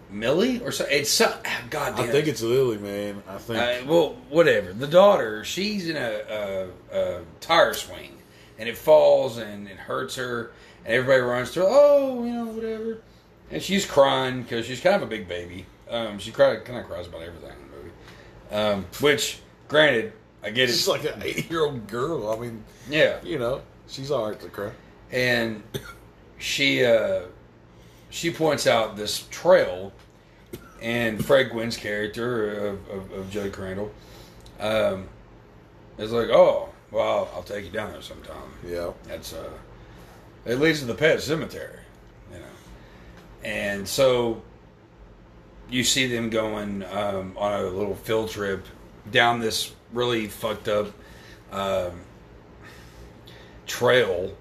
Millie 0.09 0.61
or 0.61 0.71
so 0.71 0.85
it's 0.85 1.19
God 1.19 1.95
damn. 1.95 1.99
I 1.99 2.07
think 2.07 2.27
it's 2.27 2.41
Lily, 2.41 2.77
man. 2.77 3.23
I 3.27 3.37
think 3.37 3.59
Uh, 3.59 3.91
well, 3.91 4.15
whatever. 4.29 4.71
The 4.73 4.87
daughter, 4.87 5.43
she's 5.43 5.89
in 5.89 5.97
a, 5.97 6.69
a, 6.93 6.97
a 6.97 7.21
tire 7.41 7.73
swing, 7.73 8.17
and 8.59 8.69
it 8.69 8.77
falls 8.77 9.37
and 9.37 9.67
it 9.67 9.77
hurts 9.77 10.15
her, 10.15 10.51
and 10.85 10.93
everybody 10.93 11.21
runs 11.21 11.51
to 11.53 11.61
her. 11.61 11.65
Oh, 11.69 12.23
you 12.23 12.31
know, 12.33 12.45
whatever. 12.45 12.99
And 13.51 13.61
she's 13.61 13.85
crying 13.85 14.43
because 14.43 14.65
she's 14.65 14.79
kind 14.81 14.95
of 14.95 15.03
a 15.03 15.07
big 15.07 15.27
baby. 15.27 15.65
Um, 15.89 16.17
she 16.19 16.31
cry, 16.31 16.55
kind 16.57 16.79
of 16.79 16.85
cries 16.87 17.07
about 17.07 17.21
everything 17.21 17.51
in 17.51 17.69
the 17.69 17.77
movie. 17.77 17.91
Um, 18.81 18.85
which, 19.01 19.39
granted, 19.67 20.13
I 20.43 20.49
get 20.49 20.69
she's 20.69 20.87
it. 20.87 20.91
like 20.91 21.03
an 21.05 21.21
eight-year-old 21.23 21.87
girl. 21.87 22.31
I 22.31 22.37
mean, 22.39 22.63
Yeah, 22.89 23.17
you 23.23 23.37
know, 23.39 23.61
she's 23.87 24.09
all 24.11 24.29
right 24.29 24.39
to 24.39 24.49
cry. 24.49 24.71
and 25.11 25.61
she 26.37 26.83
uh 26.85 27.21
she 28.09 28.31
points 28.31 28.67
out 28.67 28.95
this 28.95 29.27
trail, 29.29 29.93
and 30.81 31.23
Fred 31.23 31.51
Gwynne's 31.51 31.77
character 31.77 32.67
of, 32.67 32.89
of, 32.89 33.11
of 33.11 33.29
Judd 33.29 33.51
Crandall 33.51 33.91
um, 34.59 35.07
is 35.97 36.11
like, 36.11 36.29
"Oh, 36.29 36.69
well, 36.91 37.29
I'll 37.33 37.43
take 37.43 37.65
you 37.65 37.71
down 37.71 37.91
there 37.91 38.01
sometime." 38.01 38.51
Yeah. 38.65 38.91
That's 39.05 39.33
uh, 39.33 39.49
it 40.45 40.59
leads 40.59 40.79
to 40.79 40.85
the 40.85 40.95
pet 40.95 41.21
cemetery, 41.21 41.79
you 42.31 42.39
know, 42.39 42.45
and 43.43 43.87
so 43.87 44.41
you 45.69 45.83
see 45.83 46.07
them 46.07 46.29
going 46.29 46.83
um, 46.83 47.35
on 47.37 47.53
a 47.53 47.63
little 47.63 47.95
field 47.95 48.29
trip 48.29 48.65
down 49.11 49.39
this 49.39 49.73
really 49.93 50.27
fucked 50.27 50.67
up 50.67 50.87
um, 51.51 52.01
trail. 53.65 54.35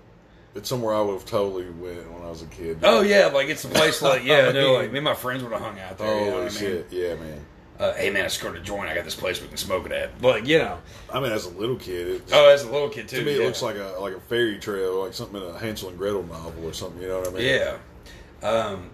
It's 0.55 0.69
somewhere 0.69 0.95
I 0.95 1.01
would 1.01 1.15
have 1.15 1.27
totally 1.27 1.69
went 1.69 2.11
when 2.13 2.23
I 2.23 2.29
was 2.29 2.43
a 2.43 2.47
kid. 2.47 2.79
Oh 2.83 3.03
yeah, 3.03 3.27
like 3.27 3.49
it's 3.49 3.65
a 3.65 3.69
place 3.69 4.01
like 4.01 4.25
yeah, 4.25 4.47
I 4.49 4.53
no, 4.53 4.75
like 4.75 4.93
me 4.93 4.99
and 4.99 5.05
my 5.05 5.15
friends 5.15 5.43
would 5.43 5.53
have 5.53 5.61
hung 5.61 5.79
out 5.81 5.99
there. 5.99 6.07
Holy 6.07 6.25
you 6.25 6.31
know 6.31 6.45
what 6.45 6.57
I 6.57 6.65
mean? 6.65 6.85
Yeah, 6.91 7.15
man. 7.17 7.47
Uh, 7.79 7.93
hey 7.95 8.09
man, 8.09 8.25
I 8.25 8.29
scored 8.29 8.55
a 8.55 8.61
joint. 8.61 8.89
I 8.89 8.95
got 8.95 9.05
this 9.05 9.17
place 9.17 9.43
we 9.43 9.49
can 9.49 9.57
smoke 9.57 9.85
it 9.87 9.93
at. 9.93 10.23
Like 10.23 10.47
you 10.47 10.59
know, 10.59 10.79
I 11.13 11.19
mean, 11.19 11.33
as 11.33 11.47
a 11.47 11.51
little 11.51 11.75
kid, 11.75 12.07
it, 12.07 12.23
oh, 12.33 12.49
as 12.49 12.63
a 12.63 12.71
little 12.71 12.89
kid 12.89 13.09
too. 13.09 13.19
to 13.19 13.25
me, 13.25 13.33
it 13.33 13.41
yeah. 13.41 13.47
looks 13.47 13.63
like 13.63 13.77
a 13.77 13.97
like 13.99 14.15
a 14.15 14.21
fairy 14.21 14.59
trail, 14.59 15.03
like 15.03 15.13
something 15.13 15.43
in 15.43 15.49
a 15.49 15.59
Hansel 15.59 15.89
and 15.89 15.99
Gretel 15.99 16.23
novel 16.23 16.65
or 16.65 16.73
something. 16.73 17.03
You 17.03 17.09
know 17.09 17.19
what 17.19 17.29
I 17.29 17.33
mean? 17.33 17.43
Yeah. 17.45 18.49
Um, 18.49 18.91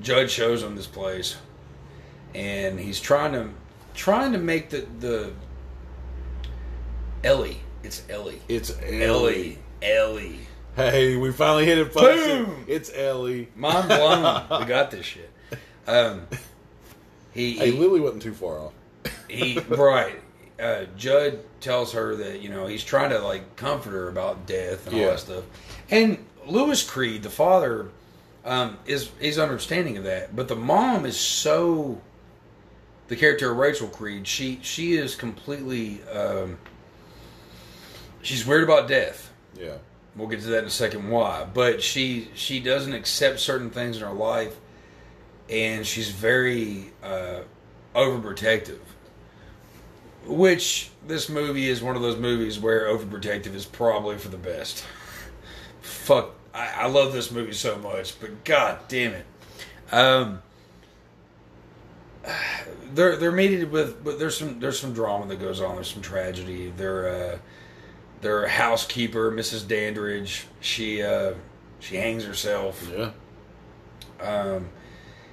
Judge 0.00 0.30
shows 0.30 0.62
him 0.62 0.74
this 0.74 0.86
place, 0.86 1.36
and 2.34 2.80
he's 2.80 2.98
trying 2.98 3.32
to 3.32 3.50
trying 3.92 4.32
to 4.32 4.38
make 4.38 4.70
the 4.70 4.86
the 5.00 5.32
Ellie. 7.22 7.60
It's 7.82 8.02
Ellie. 8.08 8.40
It's 8.48 8.70
Ellie. 8.82 9.02
Ellie. 9.02 9.58
Ellie. 9.84 10.38
Hey, 10.76 11.16
we 11.16 11.30
finally 11.30 11.66
hit 11.66 11.78
it. 11.78 11.92
Boom! 11.94 12.64
It's 12.66 12.90
Ellie. 12.92 13.48
Mind 13.54 13.86
blown. 13.88 14.44
we 14.60 14.66
got 14.66 14.90
this 14.90 15.06
shit. 15.06 15.30
Um, 15.86 16.26
he, 17.32 17.52
Hey, 17.58 17.70
he- 17.70 17.78
Lily 17.78 18.00
wasn't 18.00 18.22
too 18.22 18.34
far 18.34 18.58
off. 18.58 18.72
he 19.28 19.58
right. 19.68 20.20
Uh, 20.60 20.84
Judd 20.96 21.40
tells 21.60 21.92
her 21.92 22.16
that 22.16 22.40
you 22.40 22.48
know 22.48 22.66
he's 22.66 22.82
trying 22.84 23.10
to 23.10 23.18
like 23.20 23.56
comfort 23.56 23.90
her 23.90 24.08
about 24.08 24.46
death 24.46 24.86
and 24.86 24.96
all 24.96 25.02
that 25.10 25.20
stuff. 25.20 25.44
And 25.90 26.24
Louis 26.46 26.82
Creed, 26.88 27.22
the 27.22 27.30
father, 27.30 27.90
um, 28.44 28.78
is 28.86 29.10
is 29.20 29.38
understanding 29.38 29.96
of 29.98 30.04
that, 30.04 30.34
but 30.34 30.48
the 30.48 30.56
mom 30.56 31.04
is 31.06 31.18
so. 31.18 32.00
The 33.08 33.16
character 33.16 33.50
of 33.50 33.58
Rachel 33.58 33.88
Creed, 33.88 34.26
she 34.26 34.58
she 34.62 34.94
is 34.94 35.14
completely. 35.14 36.02
Um, 36.04 36.56
she's 38.22 38.46
weird 38.46 38.64
about 38.64 38.88
death. 38.88 39.30
Yeah. 39.58 39.76
We'll 40.16 40.28
get 40.28 40.40
to 40.40 40.46
that 40.48 40.60
in 40.60 40.66
a 40.66 40.70
second. 40.70 41.08
Why? 41.08 41.44
But 41.44 41.82
she 41.82 42.28
she 42.34 42.60
doesn't 42.60 42.92
accept 42.92 43.40
certain 43.40 43.70
things 43.70 43.96
in 43.96 44.02
her 44.04 44.12
life, 44.12 44.54
and 45.50 45.84
she's 45.84 46.08
very 46.08 46.92
uh, 47.02 47.40
overprotective. 47.94 48.78
Which 50.26 50.90
this 51.06 51.28
movie 51.28 51.68
is 51.68 51.82
one 51.82 51.96
of 51.96 52.02
those 52.02 52.16
movies 52.16 52.58
where 52.58 52.86
overprotective 52.86 53.54
is 53.54 53.66
probably 53.66 54.16
for 54.16 54.28
the 54.28 54.38
best. 54.38 54.84
Fuck, 55.82 56.30
I, 56.54 56.70
I 56.82 56.86
love 56.86 57.12
this 57.12 57.30
movie 57.30 57.52
so 57.52 57.76
much, 57.76 58.18
but 58.20 58.44
god 58.44 58.78
damn 58.88 59.12
it. 59.12 59.26
Um, 59.92 60.42
they're 62.94 63.16
they're 63.16 63.32
meeting 63.32 63.70
with, 63.70 64.02
but 64.04 64.18
there's 64.18 64.36
some 64.36 64.60
there's 64.60 64.78
some 64.78 64.94
drama 64.94 65.26
that 65.26 65.40
goes 65.40 65.60
on. 65.60 65.74
There's 65.74 65.92
some 65.92 66.02
tragedy. 66.02 66.72
They're 66.76 67.08
uh, 67.08 67.38
their 68.24 68.48
housekeeper, 68.48 69.30
Mrs. 69.30 69.68
Dandridge, 69.68 70.46
she 70.60 71.02
uh, 71.02 71.34
she 71.78 71.96
hangs 71.96 72.24
herself. 72.24 72.90
Yeah. 72.96 73.10
Um, 74.20 74.68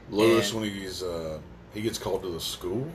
Louis, 0.10 0.54
when 0.54 0.66
he's 0.66 1.02
uh, 1.02 1.40
he 1.74 1.82
gets 1.82 1.98
called 1.98 2.22
to 2.24 2.30
the 2.30 2.40
school. 2.40 2.88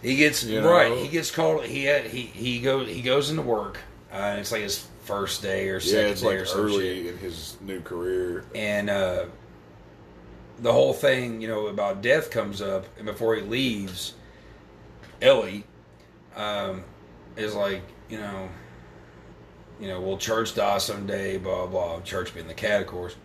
he 0.00 0.16
gets 0.16 0.44
You 0.44 0.60
know? 0.62 0.70
right. 0.70 0.96
He 0.96 1.08
gets 1.08 1.30
called. 1.30 1.64
He 1.64 1.84
had, 1.84 2.06
he 2.06 2.22
he 2.22 2.60
goes 2.60 2.88
he 2.88 3.02
goes 3.02 3.30
into 3.30 3.42
work. 3.42 3.78
Uh, 4.10 4.16
and 4.16 4.40
it's 4.40 4.52
like 4.52 4.62
his 4.62 4.86
first 5.04 5.42
day 5.42 5.68
or 5.68 5.80
second 5.80 5.98
Yeah, 6.06 6.10
it's 6.12 6.20
day 6.22 6.26
like 6.28 6.38
or 6.38 6.46
some 6.46 6.60
early 6.60 7.04
shit. 7.04 7.06
in 7.14 7.18
his 7.18 7.56
new 7.60 7.80
career. 7.82 8.44
And 8.54 8.88
uh, 8.88 9.24
the 10.60 10.72
whole 10.72 10.94
thing, 10.94 11.42
you 11.42 11.48
know, 11.48 11.66
about 11.66 12.00
death 12.02 12.30
comes 12.30 12.62
up, 12.62 12.86
and 12.96 13.04
before 13.04 13.34
he 13.34 13.42
leaves, 13.42 14.14
Ellie 15.20 15.64
um, 16.36 16.84
is 17.36 17.54
like, 17.54 17.82
you 18.08 18.18
know, 18.18 18.48
you 19.80 19.88
know, 19.88 20.00
will 20.00 20.18
church 20.18 20.54
die 20.54 20.78
someday? 20.78 21.38
Blah 21.38 21.66
blah. 21.66 22.00
Church 22.00 22.34
being 22.34 22.48
the 22.48 22.54
cat, 22.54 22.80
of 22.82 22.86
course. 22.86 23.16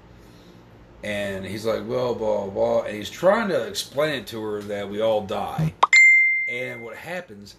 And 1.04 1.46
he's 1.46 1.66
like, 1.66 1.88
well, 1.88 2.16
blah 2.16 2.48
blah, 2.48 2.84
and 2.84 2.96
he's 2.96 3.10
trying 3.10 3.50
to 3.50 3.68
explain 3.68 4.22
it 4.22 4.28
to 4.28 4.42
her 4.42 4.62
that 4.64 4.90
we 4.90 5.02
all 5.02 5.22
die. 5.26 5.74
And 6.48 6.84
what 6.84 6.96
happens 6.96 7.56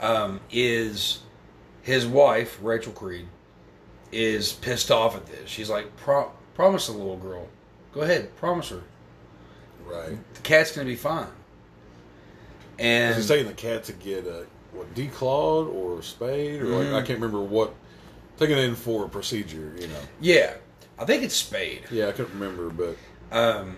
um, 0.00 0.40
is 0.50 1.20
his 1.82 2.06
wife, 2.06 2.58
Rachel 2.62 2.92
Creed, 2.92 3.26
is 4.12 4.52
pissed 4.52 4.90
off 4.90 5.16
at 5.16 5.26
this. 5.26 5.48
She's 5.48 5.70
like, 5.70 5.96
Pro- 5.96 6.32
promise 6.54 6.86
the 6.86 6.92
little 6.92 7.16
girl. 7.16 7.48
Go 7.92 8.02
ahead, 8.02 8.34
promise 8.36 8.68
her. 8.70 8.82
Right. 9.84 10.18
The 10.34 10.40
cat's 10.42 10.72
going 10.72 10.86
to 10.86 10.92
be 10.92 10.96
fine. 10.96 11.26
And 12.78 13.14
He's 13.14 13.28
taking 13.28 13.46
the 13.46 13.52
cat 13.52 13.84
to 13.84 13.92
get 13.92 14.26
a 14.26 14.46
what 14.72 14.94
declawed 14.94 15.72
or 15.74 16.02
spayed 16.02 16.60
or 16.62 16.66
like 16.66 16.86
Mm. 16.88 16.94
I 16.94 17.02
can't 17.02 17.20
remember 17.20 17.40
what 17.42 17.74
taking 18.38 18.56
it 18.56 18.64
in 18.64 18.74
for 18.74 19.04
a 19.04 19.08
procedure. 19.08 19.74
You 19.78 19.88
know. 19.88 20.00
yeah, 20.20 20.54
I 20.98 21.04
think 21.04 21.22
it's 21.22 21.34
spayed. 21.36 21.82
Yeah, 21.90 22.08
I 22.08 22.12
couldn't 22.12 22.32
remember, 22.38 22.70
but 22.70 22.96
Um, 23.36 23.76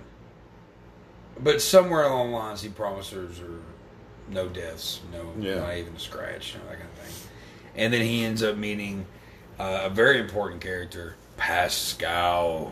but 1.40 1.60
somewhere 1.62 2.04
along 2.04 2.30
the 2.30 2.36
lines, 2.36 2.62
he 2.62 2.68
promises 2.68 3.38
her 3.38 3.60
no 4.28 4.48
deaths, 4.48 5.00
no, 5.12 5.32
Yeah. 5.38 5.60
not 5.60 5.76
even 5.76 5.94
a 5.96 5.98
scratch, 6.00 6.54
you 6.54 6.60
know, 6.60 6.66
that 6.68 6.78
kind 6.78 6.88
of 6.90 6.98
thing. 6.98 7.28
And 7.74 7.92
then 7.92 8.02
he 8.02 8.24
ends 8.24 8.42
up 8.42 8.56
meeting 8.56 9.06
uh, 9.58 9.82
a 9.84 9.90
very 9.90 10.18
important 10.20 10.60
character, 10.60 11.16
Pascow. 11.38 12.70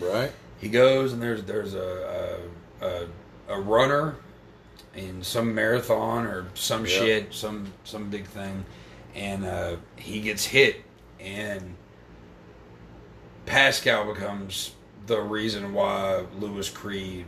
right. 0.00 0.30
He 0.58 0.68
goes 0.68 1.12
and 1.12 1.20
there's 1.22 1.42
there's 1.44 1.74
a 1.74 2.38
a, 2.80 2.86
a, 2.86 3.06
a 3.56 3.60
runner 3.60 4.16
in 4.96 5.22
some 5.22 5.54
marathon 5.54 6.26
or 6.26 6.46
some 6.54 6.82
Yep. 6.86 6.88
shit, 6.90 7.34
some 7.34 7.72
some 7.84 8.08
big 8.10 8.26
thing, 8.26 8.64
and 9.14 9.44
uh, 9.44 9.76
he 9.96 10.20
gets 10.20 10.46
hit, 10.46 10.82
and 11.20 11.76
Pascow 13.46 14.12
becomes 14.12 14.72
the 15.06 15.20
reason 15.20 15.72
why 15.72 16.24
Louis 16.38 16.68
Creed 16.70 17.26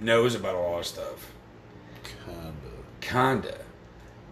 knows 0.00 0.34
about 0.34 0.54
a 0.54 0.58
lot 0.58 0.80
of 0.80 0.86
stuff. 0.86 1.32
Kinda. 2.24 2.50
Kinda. 3.00 3.58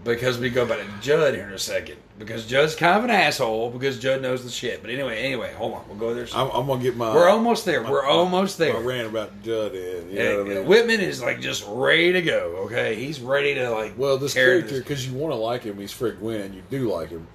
Because 0.03 0.39
we 0.39 0.51
go 0.51 0.67
back 0.67 0.79
to 0.79 1.01
Judd 1.01 1.35
here 1.35 1.47
in 1.47 1.53
a 1.53 1.59
second. 1.59 1.99
Because 2.21 2.47
Judd's 2.47 2.77
kind 2.77 2.99
of 2.99 3.05
an 3.05 3.11
asshole 3.11 3.71
because 3.71 3.99
Judd 3.99 4.21
knows 4.21 4.45
the 4.45 4.51
shit. 4.51 4.83
But 4.83 4.91
anyway, 4.91 5.21
anyway, 5.21 5.55
hold 5.55 5.73
on. 5.73 5.89
We'll 5.89 5.97
go 5.97 6.13
there. 6.13 6.27
I'm, 6.35 6.51
I'm 6.51 6.67
gonna 6.67 6.83
get 6.83 6.95
my. 6.95 7.15
We're 7.15 7.31
almost 7.31 7.65
there. 7.65 7.83
We're 7.83 8.05
almost 8.05 8.59
there. 8.59 8.77
I 8.77 8.81
ran 8.81 9.07
about 9.07 9.43
Judd 9.43 9.75
in. 9.75 10.11
You 10.11 10.19
know 10.19 10.45
what 10.45 10.53
I 10.53 10.55
mean? 10.55 10.67
Whytmon 10.67 10.99
is 10.99 11.23
like 11.23 11.41
just 11.41 11.65
ready 11.67 12.13
to 12.13 12.21
go. 12.21 12.65
Okay, 12.67 12.95
he's 12.95 13.21
ready 13.21 13.55
to 13.55 13.71
like. 13.71 13.95
well, 13.97 14.19
this 14.19 14.35
character 14.35 14.81
because 14.81 15.09
you 15.09 15.17
want 15.17 15.33
to 15.33 15.37
like 15.37 15.63
him. 15.63 15.79
He's 15.79 15.93
Fred 15.93 16.19
Gwynne. 16.19 16.53
You 16.53 16.63
do 16.69 16.93
like 16.93 17.09
him, 17.09 17.27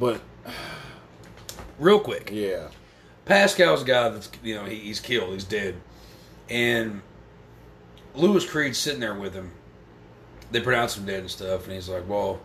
but 0.00 0.22
real 1.78 2.00
quick. 2.00 2.30
yeah, 2.32 2.68
Pascow's 3.26 3.82
a 3.82 3.84
guy 3.84 4.08
that's 4.08 4.30
you 4.42 4.54
know 4.54 4.64
he, 4.64 4.76
he's 4.76 4.98
killed. 4.98 5.34
He's 5.34 5.44
dead, 5.44 5.74
and 6.48 7.02
Louis 8.14 8.48
Creed's 8.48 8.78
sitting 8.78 9.00
there 9.00 9.14
with 9.14 9.34
him. 9.34 9.52
They 10.52 10.62
pronounce 10.62 10.96
him 10.96 11.04
dead 11.04 11.20
and 11.20 11.30
stuff, 11.30 11.64
and 11.64 11.74
he's 11.74 11.90
like, 11.90 12.08
"Well, 12.08 12.40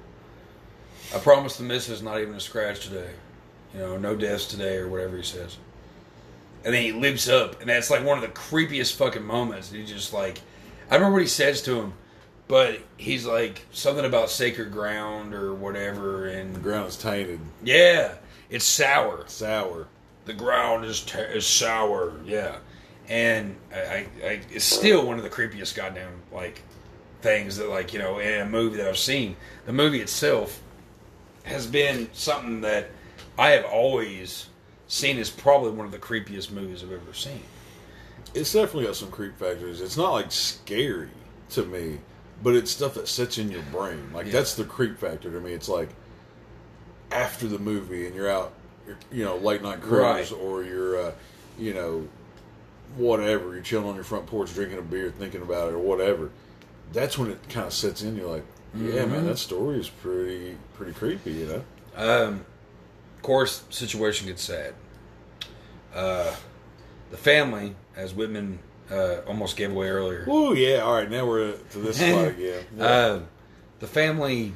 I 1.14 1.18
promise 1.20 1.57
the 1.57 1.64
missus 1.64 2.01
not 2.01 2.20
even 2.22 2.36
a 2.36 2.39
scratch 2.39 2.86
today. 2.88 3.12
You 3.74 3.80
know, 3.80 3.97
no 3.97 4.16
deaths 4.16 4.45
today 4.45 4.78
or 4.78 4.88
whatever 4.88 5.18
he 5.18 5.24
says." 5.24 5.57
And 6.64 6.74
then 6.74 6.84
he 6.84 6.91
leaps 6.91 7.30
up, 7.30 7.62
and 7.62 7.70
that's 7.70 7.89
like 7.89 8.03
one 8.03 8.18
of 8.18 8.22
the 8.22 8.28
creepiest 8.38 8.95
fucking 8.95 9.24
moments. 9.24 9.72
He 9.72 9.86
just 9.86 10.12
like, 10.14 10.41
I 10.91 10.95
remember 10.95 11.14
what 11.14 11.22
he 11.22 11.28
says 11.30 11.62
to 11.64 11.80
him, 11.80 11.93
but 12.49 12.80
he's 12.97 13.26
like 13.26 13.66
something 13.72 14.03
about 14.03 14.30
sacred 14.30 14.72
ground 14.72 15.34
or 15.34 15.53
whatever, 15.53 16.28
And 16.28 16.53
the 16.53 16.60
ground 16.60 16.89
is 16.89 16.97
tainted, 16.97 17.39
yeah, 17.64 18.16
it's 18.49 18.66
sour 18.66 19.24
sour. 19.28 19.88
the 20.26 20.34
ground 20.34 20.84
is 20.84 21.01
t- 21.01 21.18
is 21.20 21.45
sour. 21.47 22.14
Yeah, 22.26 22.57
and 23.07 23.55
I, 23.74 23.78
I, 23.80 24.07
I 24.24 24.41
it's 24.51 24.66
still 24.66 25.05
one 25.07 25.18
of 25.18 25.24
the 25.24 25.30
creepiest 25.30 25.76
goddamn 25.76 26.12
like 26.34 26.62
things 27.22 27.55
that 27.57 27.70
like 27.70 27.93
you 27.93 27.99
know 27.99 28.20
in 28.20 28.41
a 28.41 28.45
movie 28.45 28.78
that 28.78 28.88
I've 28.89 28.97
seen. 28.97 29.38
The 29.66 29.74
movie 29.74 30.01
itself 30.01 30.62
has 31.50 31.68
been 31.68 32.10
something 32.14 32.62
that 32.62 32.89
I 33.38 33.50
have 33.52 33.66
always 33.66 34.47
seen 34.88 35.18
as 35.18 35.30
probably 35.30 35.72
one 35.72 35.86
of 35.86 35.91
the 35.91 36.00
creepiest 36.00 36.52
movies 36.52 36.84
I've 36.84 36.91
ever 36.91 37.14
seen. 37.14 37.41
It's 38.34 38.54
definitely 38.54 38.86
got 38.86 38.95
some 38.95 39.12
creep 39.12 39.38
factors. 39.38 39.82
It's 39.82 39.97
not 39.97 40.12
like 40.14 40.32
scary 40.32 41.10
to 41.52 41.66
me, 41.66 42.00
but 42.43 42.56
it's 42.56 42.72
stuff 42.72 42.93
that 42.95 43.08
sits 43.08 43.38
in 43.38 43.50
your 43.52 43.62
brain. 43.72 44.12
Like 44.14 44.28
Yeah. 44.28 44.34
that's 44.34 44.56
the 44.56 44.64
creep 44.66 45.00
factor 45.00 45.32
to 45.32 45.39
me. 45.39 45.54
It's 45.54 45.70
like 45.70 45.89
after 47.12 47.47
the 47.47 47.60
movie 47.60 48.06
and 48.06 48.16
you're 48.16 48.30
out 48.30 48.54
you 49.12 49.24
know 49.24 49.38
late 49.38 49.62
night 49.64 49.82
cruise 49.82 50.32
Right. 50.32 50.32
or 50.32 50.64
you're 50.64 51.00
uh, 51.08 51.12
you 51.58 51.74
know 51.74 52.08
whatever 52.97 53.54
you're 53.54 53.64
chilling 53.64 53.88
on 53.88 53.95
your 53.95 54.04
front 54.04 54.26
porch 54.28 54.54
drinking 54.54 54.78
a 54.80 54.82
beer 54.84 55.12
thinking 55.12 55.41
about 55.41 55.70
it 55.70 55.74
or 55.76 55.80
whatever 55.80 56.30
that's 56.93 57.18
when 57.18 57.32
it 57.32 57.38
kind 57.50 57.66
of 57.68 57.74
sets 57.74 58.02
in 58.04 58.16
you're 58.16 58.30
like 58.30 58.43
yeah 58.76 58.91
Mm-hmm. 59.01 59.11
man 59.11 59.26
that 59.26 59.38
story 59.38 59.80
is 59.80 59.89
pretty 59.89 60.55
pretty 60.76 60.93
creepy 60.93 61.32
you 61.32 61.45
know 61.47 61.63
Um, 61.95 62.45
of 63.15 63.22
course, 63.24 63.63
situation 63.70 64.28
gets 64.28 64.41
sad. 64.43 64.74
Uh, 65.93 66.34
the 67.11 67.17
family, 67.17 67.76
as 67.97 68.13
Whytmon 68.13 68.59
uh, 68.91 69.17
almost 69.28 69.57
gave 69.57 69.72
away 69.72 69.89
earlier, 69.89 70.26
oh 70.30 70.53
yeah 70.53 70.78
all 70.80 70.93
right 70.93 71.09
now 71.09 71.26
we're 71.26 71.51
to 71.53 71.78
this 71.80 71.97
spot 71.99 72.28
again 72.30 72.63
Yeah. 72.78 72.84
uh, 72.86 73.20
the 73.80 73.88
family 73.88 74.53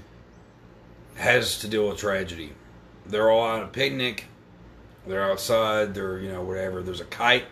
has 1.15 1.59
to 1.59 1.67
deal 1.67 1.87
with 1.89 1.97
tragedy. 1.97 2.53
They're 3.05 3.29
all 3.29 3.41
on 3.41 3.63
a 3.63 3.67
picnic. 3.67 4.25
They're 5.05 5.29
outside. 5.29 5.93
They're 5.93 6.19
you 6.19 6.31
know 6.31 6.43
whatever. 6.43 6.81
There's 6.81 7.01
a 7.01 7.05
kite 7.05 7.45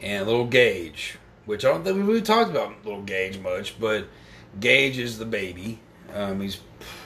and 0.00 0.22
a 0.22 0.26
little 0.26 0.46
Gage, 0.46 1.16
which 1.46 1.64
I 1.64 1.68
don't 1.72 1.82
think 1.84 1.96
we 1.96 2.02
really 2.02 2.22
talked 2.22 2.50
about 2.50 2.84
little 2.84 3.02
Gage 3.02 3.38
much, 3.40 3.80
but 3.80 4.06
Gage 4.60 4.98
is 4.98 5.18
the 5.18 5.24
baby. 5.24 5.78
Um, 6.14 6.40
he's 6.40 6.60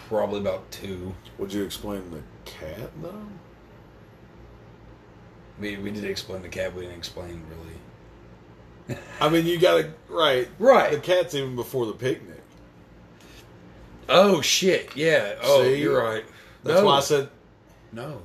probably 0.09 0.41
about 0.41 0.71
two. 0.71 1.15
would 1.39 1.53
you 1.53 1.63
explain 1.65 2.11
the 2.11 2.23
cat 2.45 2.91
though 3.03 3.27
We 5.61 5.77
we 5.77 5.91
did 5.91 6.05
explain 6.05 6.43
the 6.43 6.49
cat. 6.49 6.75
We 6.75 6.83
didn't 6.83 6.99
explain 6.99 7.43
really. 8.89 8.99
I 9.21 9.29
mean 9.29 9.47
you 9.47 9.59
gotta 9.59 9.93
right 10.09 10.49
Right. 10.59 10.91
the 10.93 10.99
cat's 10.99 11.35
even 11.35 11.55
before 11.57 11.87
the 11.87 11.93
picnic 11.93 12.43
Oh 14.09 14.41
shit! 14.41 14.97
Yeah. 14.97 15.37
Oh, 15.41 15.63
See? 15.63 15.77
you're 15.81 16.03
right. 16.03 16.25
that's 16.65 16.81
no. 16.81 16.87
why 16.87 16.97
I 16.97 17.01
said 17.01 17.29
no, 17.93 18.21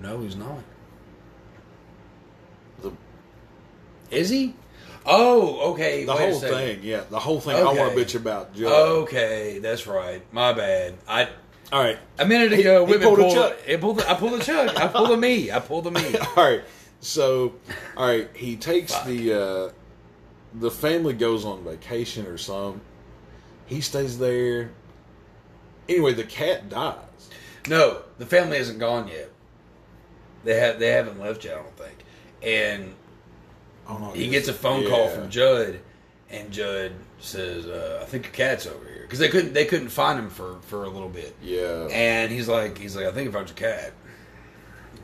no, 0.00 0.20
he's 0.20 0.36
not. 0.36 0.58
the 2.80 2.92
Is 4.10 4.28
he? 4.30 4.54
Oh, 5.10 5.72
okay. 5.72 6.04
the 6.04 6.12
whole 6.14 6.38
thing 6.38 6.80
yeah 6.82 7.02
the 7.08 7.18
whole 7.18 7.40
thing 7.40 7.56
I 7.56 7.64
want 7.64 7.78
Okay. 7.78 7.94
to 7.94 8.00
bitch 8.04 8.14
about 8.14 8.54
Joe. 8.54 8.68
Okay, 9.02 9.58
that's 9.58 9.86
right. 9.86 10.22
My 10.32 10.52
bad. 10.52 10.94
I 11.08 11.28
all 11.72 11.82
right 11.82 11.98
a 12.18 12.26
minute 12.26 12.52
He- 12.52 12.60
ago, 12.60 12.84
he 12.86 12.92
Whytmon 12.94 13.02
pulled 13.02 13.18
a 13.18 13.22
pulled. 13.22 13.34
Chuck. 13.34 13.56
it 13.66 13.80
pulled 13.80 13.98
the, 13.98 14.10
I 14.10 14.14
pulled 14.14 14.40
a 14.40 14.44
chug. 14.44 14.76
I 14.76 14.88
pulled 14.88 15.10
a 15.10 15.16
me. 15.16 15.50
I 15.50 15.58
pulled 15.60 15.86
a 15.86 15.90
me. 15.90 16.16
all 16.36 16.44
right 16.44 16.62
so 17.00 17.54
all 17.96 18.06
right 18.06 18.28
he 18.34 18.56
takes 18.56 18.92
Fuck. 18.94 19.06
the 19.06 19.32
uh 19.32 19.70
the 20.54 20.70
family 20.70 21.12
goes 21.14 21.44
on 21.44 21.62
vacation 21.62 22.26
or 22.26 22.36
some 22.38 22.80
he 23.66 23.80
stays 23.80 24.18
there 24.18 24.72
anyway 25.88 26.12
the 26.14 26.24
cat 26.24 26.68
dies 26.68 27.28
No, 27.68 28.02
the 28.18 28.26
family 28.26 28.56
isn't 28.58 28.78
gone 28.78 29.08
yet. 29.08 29.30
They 30.44 30.58
have. 30.58 30.78
They 30.78 30.88
haven't 30.88 31.20
left 31.20 31.44
yet. 31.44 31.54
I 31.58 31.62
don't 31.62 31.76
think. 31.76 31.98
And 32.42 32.94
oh 33.88 33.98
no 33.98 34.10
he 34.12 34.28
gets 34.28 34.48
a 34.48 34.52
phone 34.52 34.86
call 34.88 35.08
from 35.08 35.30
Judd, 35.30 35.80
and 36.30 36.50
Judd 36.50 36.92
says, 37.20 37.66
uh, 37.66 38.00
"I 38.02 38.04
think 38.06 38.24
your 38.26 38.32
cat's 38.34 38.66
over 38.66 38.84
here," 38.84 39.02
because 39.02 39.18
they 39.18 39.28
couldn't. 39.28 39.54
They 39.54 39.64
couldn't 39.64 39.88
find 39.88 40.18
him 40.18 40.30
for 40.30 40.56
for 40.62 40.84
a 40.84 40.88
little 40.88 41.08
bit. 41.08 41.34
yeah 41.42 41.88
And 41.90 42.30
he's 42.30 42.48
like, 42.48 42.78
he's 42.78 42.94
like, 42.96 43.06
I 43.06 43.12
think 43.12 43.28
I 43.28 43.32
found 43.32 43.48
your 43.48 43.56
cat. 43.56 43.92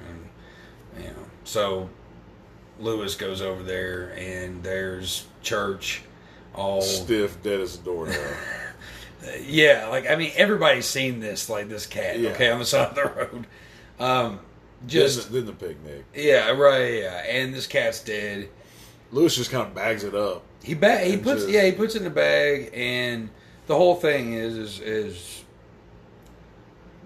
And, 0.08 1.02
you 1.04 1.10
know, 1.10 1.26
so 1.44 1.88
Louis 2.78 3.14
goes 3.16 3.40
over 3.42 3.62
there, 3.62 4.14
and 4.16 4.62
there's 4.62 5.26
church, 5.42 6.02
all 6.54 6.82
stiff 6.82 7.42
dead 7.42 7.60
as 7.60 7.76
a 7.76 7.78
doornail 7.82 8.20
yeah. 9.42 9.86
Like 9.88 10.08
I 10.10 10.16
mean, 10.16 10.32
everybody's 10.36 10.86
seen 10.86 11.20
this, 11.20 11.48
like 11.48 11.68
this 11.68 11.86
cat, 11.86 12.18
Yeah. 12.18 12.30
okay, 12.30 12.50
on 12.50 12.58
the 12.58 12.64
side 12.64 12.88
of 12.90 12.94
the 12.94 13.02
road. 13.04 13.46
Um, 13.98 14.40
just 14.86 15.16
just 15.16 15.32
then 15.32 15.46
the 15.46 15.52
picnic 15.52 16.04
yeah, 16.14 16.50
right, 16.50 17.00
yeah. 17.02 17.22
And 17.24 17.54
this 17.54 17.66
cat's 17.66 18.02
dead. 18.02 18.48
Louis 19.14 19.34
just 19.34 19.50
kind 19.50 19.66
of 19.66 19.74
bags 19.74 20.04
it 20.04 20.14
up 20.14 20.42
He 20.62 20.74
ba- 20.74 20.98
he 20.98 21.16
puts 21.16 21.42
just- 21.42 21.48
yeah 21.52 21.64
he 21.64 21.72
puts 21.72 21.94
it 21.94 21.98
in 21.98 22.04
the 22.04 22.10
bag 22.10 22.70
and 22.74 23.30
the 23.66 23.74
whole 23.76 23.94
thing 23.94 24.34
is 24.34 24.56
is, 24.58 24.80
is 24.80 25.44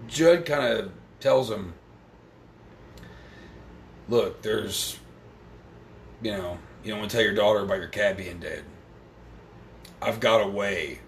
Judd 0.07 0.45
kind 0.45 0.63
of 0.73 0.91
tells 1.19 1.51
him, 1.51 1.73
look, 4.07 4.41
there's 4.41 4.97
you 6.21 6.31
know 6.31 6.57
you 6.83 6.89
don't 6.91 6.99
want 6.99 7.11
to 7.11 7.17
tell 7.17 7.23
your 7.23 7.35
daughter 7.35 7.59
about 7.59 7.77
your 7.79 7.87
cat 7.87 8.17
being 8.17 8.39
dead. 8.39 8.63
I've 10.01 10.19
got 10.19 10.41
a 10.41 10.47
way 10.47 10.99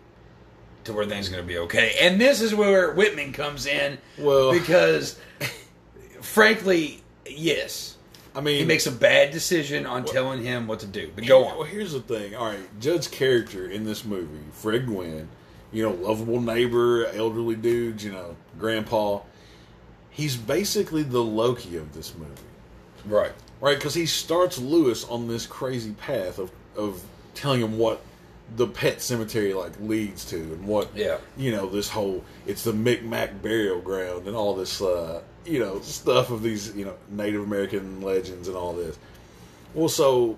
to 0.83 0.93
where 0.93 1.05
things 1.05 1.27
are 1.29 1.31
going 1.31 1.43
to 1.43 1.47
be 1.47 1.57
okay, 1.59 1.95
and 2.01 2.19
this 2.19 2.41
is 2.41 2.53
where 2.53 2.93
Whytmon 2.93 3.33
comes 3.33 3.65
in 3.65 3.97
well 4.17 4.51
because 4.51 5.19
frankly, 6.21 7.01
yes. 7.25 7.97
I 8.33 8.41
mean 8.41 8.59
He 8.59 8.65
makes 8.65 8.87
a 8.87 8.91
bad 8.91 9.31
decision 9.31 9.85
on 9.85 10.05
telling 10.05 10.41
him 10.43 10.67
what 10.67 10.79
to 10.79 10.85
do. 10.87 11.11
But 11.15 11.25
go 11.25 11.45
on. 11.45 11.57
Well, 11.57 11.63
here's 11.67 11.91
the 11.93 11.99
thing. 12.01 12.35
All 12.35 12.45
right, 12.47 12.79
Judd's 12.79 13.07
character 13.07 13.69
in 13.69 13.83
this 13.83 14.05
movie, 14.05 14.39
Fred 14.53 14.85
Gwynne, 14.85 15.27
you 15.71 15.83
know, 15.83 15.91
lovable 15.91 16.39
neighbor, 16.39 17.05
elderly 17.07 17.55
dude, 17.55 18.01
you 18.01 18.11
know, 18.11 18.35
grandpa. 18.57 19.19
He's 20.09 20.35
basically 20.35 21.03
the 21.03 21.23
Loki 21.23 21.77
of 21.77 21.93
this 21.93 22.13
movie, 22.15 22.31
Right. 23.05 23.31
right? 23.61 23.77
Because 23.77 23.93
he 23.93 24.05
starts 24.05 24.57
Louis 24.59 25.03
on 25.05 25.27
this 25.27 25.45
crazy 25.45 25.91
path 25.91 26.39
of 26.39 26.51
of 26.75 27.01
telling 27.33 27.61
him 27.61 27.77
what 27.77 28.01
the 28.55 28.67
pet 28.67 29.01
cemetery 29.01 29.53
like 29.53 29.71
leads 29.81 30.25
to, 30.25 30.35
and 30.37 30.65
what 30.67 30.89
Yeah. 30.95 31.17
you 31.37 31.51
know 31.51 31.67
this 31.69 31.89
whole 31.89 32.23
it's 32.45 32.63
the 32.63 32.73
Micmac 32.73 33.41
burial 33.41 33.79
ground 33.81 34.27
and 34.27 34.35
all 34.35 34.55
this 34.55 34.81
uh, 34.81 35.21
you 35.45 35.59
know 35.59 35.79
stuff 35.81 36.29
of 36.31 36.43
these 36.43 36.75
you 36.75 36.85
know 36.85 36.95
Native 37.09 37.41
American 37.43 38.01
legends 38.01 38.47
and 38.47 38.55
all 38.57 38.73
this. 38.73 38.97
Well, 39.73 39.89
so 39.89 40.37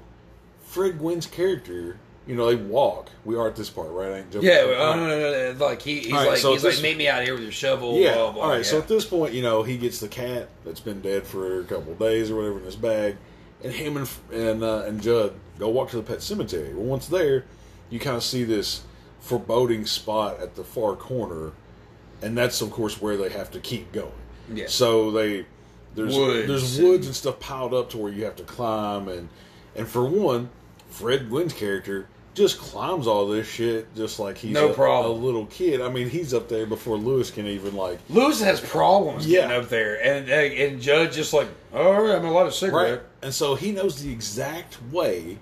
Fred 0.66 1.00
Gwynne's 1.00 1.26
character, 1.26 1.98
you 2.28 2.36
know, 2.36 2.46
they 2.48 2.56
walk. 2.56 3.10
We 3.26 3.36
are 3.36 3.48
at 3.48 3.56
this 3.56 3.70
part, 3.70 3.90
right? 3.92 4.10
I 4.12 4.18
ain't 4.20 4.32
jumping- 4.32 4.50
Yeah. 4.50 4.64
Oh, 4.78 4.96
no, 4.96 5.08
no, 5.08 5.54
no. 5.54 5.66
Like 5.66 5.82
he, 5.82 6.00
he's 6.00 6.12
right, 6.12 6.28
like 6.30 6.38
so 6.38 6.52
he's 6.54 6.64
like 6.64 6.82
meet 6.82 6.98
me 6.98 7.08
out 7.08 7.24
here 7.24 7.34
with 7.34 7.44
your 7.44 7.52
shovel. 7.52 7.98
Yeah. 7.98 8.14
Blah, 8.16 8.32
blah, 8.32 8.44
all 8.44 8.50
right. 8.50 8.58
yeah. 8.58 8.64
So 8.64 8.78
at 8.80 8.88
this 8.88 9.06
point, 9.06 9.34
you 9.34 9.42
know, 9.42 9.64
he 9.64 9.78
gets 9.78 10.00
the 10.00 10.08
cat 10.08 10.50
that's 10.66 10.80
been 10.80 11.02
dead 11.02 11.26
for 11.28 11.60
a 11.62 11.64
couple 11.64 11.94
of 11.94 12.00
days 12.00 12.32
or 12.32 12.36
whatever 12.38 12.60
in 12.60 12.66
his 12.66 12.76
bag, 12.76 13.18
and 13.64 13.74
him 13.74 13.98
and 13.98 14.10
and 14.32 14.64
uh, 14.64 14.84
and 14.88 15.02
Judd 15.02 15.34
go 15.60 15.70
walk 15.70 15.90
to 15.92 15.98
the 15.98 16.04
pet 16.04 16.22
cemetery. 16.22 16.74
Well, 16.74 16.86
once 16.86 17.08
there, 17.08 17.46
you 17.90 18.00
kind 18.00 18.16
of 18.18 18.24
see 18.24 18.44
this 18.44 18.84
foreboding 19.20 19.86
spot 19.86 20.40
at 20.40 20.56
the 20.56 20.64
far 20.64 20.96
corner, 20.96 21.52
and 22.22 22.38
that's 22.38 22.62
of 22.62 22.72
course 22.72 23.02
where 23.02 23.18
they 23.18 23.30
have 23.30 23.52
to 23.52 23.60
keep 23.60 23.92
going. 23.92 24.12
Yeah. 24.52 24.66
So 24.68 25.12
they 25.12 25.46
there's 25.96 26.16
Woods 26.16 26.48
there's 26.48 26.80
woods 26.82 27.06
and 27.08 27.16
stuff 27.16 27.40
piled 27.40 27.74
up 27.74 27.90
to 27.92 27.98
where 27.98 28.12
you 28.12 28.26
have 28.26 28.36
to 28.38 28.44
climb, 28.44 29.08
and 29.08 29.30
and 29.76 29.88
for 29.88 30.06
one, 30.06 30.50
Fred 30.90 31.30
Gwynne's 31.30 31.54
character. 31.54 32.08
Just 32.36 32.58
climbs 32.58 33.06
all 33.06 33.28
this 33.28 33.48
shit 33.48 33.94
just 33.96 34.18
like 34.18 34.40
he's 34.40 34.54
No 34.54 34.70
a, 34.70 34.74
problem. 34.74 35.22
a 35.22 35.24
little 35.24 35.46
kid. 35.46 35.82
I 35.82 35.90
mean, 35.90 36.10
he's 36.10 36.34
up 36.34 36.50
there 36.50 36.66
before 36.66 36.98
Louis 36.98 37.30
can 37.30 37.46
even 37.46 37.76
like 37.76 38.00
Louis 38.10 38.42
has 38.42 38.60
problems 38.60 39.28
Yeah. 39.28 39.42
getting 39.42 39.64
up 39.64 39.70
there, 39.70 40.04
and 40.04 40.28
and 40.28 40.82
Judge 40.82 41.14
just 41.14 41.32
like, 41.32 41.48
all 41.72 42.02
right, 42.02 42.16
I'm 42.16 42.26
a 42.26 42.32
lot 42.32 42.48
of 42.48 42.56
cigarette. 42.56 42.92
Right. 42.92 43.02
And 43.22 43.32
so 43.32 43.54
he 43.54 43.72
knows 43.72 44.02
the 44.02 44.12
exact 44.12 44.80
way, 44.92 45.38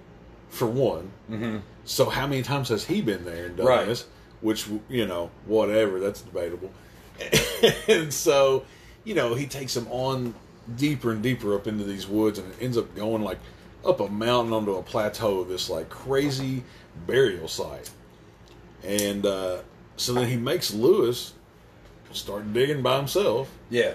for 0.49 0.66
one. 0.68 1.12
Mm-hmm. 1.32 1.60
So 1.86 2.10
how 2.10 2.28
many 2.28 2.41
times 2.43 2.68
has 2.68 2.84
he 2.84 3.02
been 3.02 3.24
there 3.24 3.45
and 3.45 3.56
done 3.56 3.68
Right. 3.68 3.88
this? 3.88 4.06
Which, 4.41 4.68
you 4.89 5.08
know, 5.08 5.32
whatever, 5.45 5.97
that's 6.02 6.20
debatable. 6.22 6.72
and 7.88 8.14
so, 8.14 8.66
you 9.04 9.14
know, 9.16 9.34
he 9.36 9.45
takes 9.47 9.76
him 9.76 9.88
on 9.89 10.34
deeper 10.76 11.12
and 11.12 11.22
deeper 11.22 11.56
up 11.56 11.68
into 11.68 11.84
these 11.84 12.08
woods 12.08 12.39
and 12.39 12.52
it 12.52 12.58
ends 12.62 12.78
up 12.78 12.93
going 12.95 13.24
like 13.24 13.39
up 13.84 13.99
a 13.99 14.08
mountain 14.08 14.54
onto 14.54 14.76
a 14.76 14.84
plateau 14.84 15.39
of 15.39 15.47
this 15.47 15.70
like 15.70 15.89
crazy 15.89 16.64
burial 17.08 17.47
site. 17.47 17.89
And 18.84 19.26
uh, 19.26 19.60
so 19.97 20.14
then 20.14 20.28
he 20.28 20.38
makes 20.38 20.74
Louis 20.74 21.34
start 22.12 22.54
digging 22.54 22.82
by 22.82 22.97
himself. 22.97 23.49
Yeah. 23.70 23.93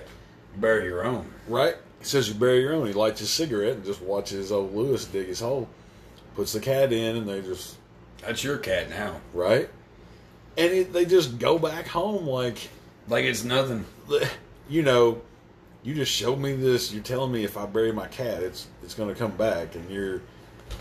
Bury 0.56 0.86
your 0.86 1.04
own. 1.04 1.30
Right? 1.48 1.76
He 1.98 2.04
says 2.04 2.28
you 2.28 2.34
bury 2.34 2.60
your 2.60 2.74
own. 2.74 2.86
He 2.86 2.92
lights 2.92 3.20
his 3.20 3.30
cigarette 3.30 3.74
and 3.76 3.84
just 3.84 4.02
watches 4.02 4.50
old 4.50 4.74
Louis 4.74 5.04
dig 5.06 5.26
his 5.28 5.40
hole. 5.40 5.68
Puts 6.34 6.52
the 6.52 6.60
cat 6.60 6.92
in 6.92 7.16
and 7.16 7.28
they 7.28 7.40
just 7.42 7.76
That's 8.22 8.42
your 8.42 8.58
cat 8.58 8.90
now. 8.90 9.20
right. 9.32 9.68
And 10.58 10.72
it, 10.72 10.92
they 10.92 11.04
just 11.04 11.38
go 11.38 11.58
back 11.58 11.86
home 11.86 12.26
like, 12.26 12.70
Like 13.08 13.24
it's 13.24 13.44
nothing. 13.44 13.84
You 14.68 14.82
know, 14.82 15.20
you 15.82 15.94
just 15.94 16.12
showed 16.12 16.38
me 16.38 16.54
this. 16.54 16.92
You're 16.92 17.02
telling 17.02 17.32
me 17.32 17.44
if 17.44 17.56
I 17.56 17.66
bury 17.66 17.92
my 17.92 18.08
cat, 18.08 18.42
it's 18.42 18.66
it's 18.82 18.94
going 18.94 19.08
to 19.08 19.14
come 19.14 19.32
back, 19.32 19.74
and 19.74 19.88
you're, 19.90 20.22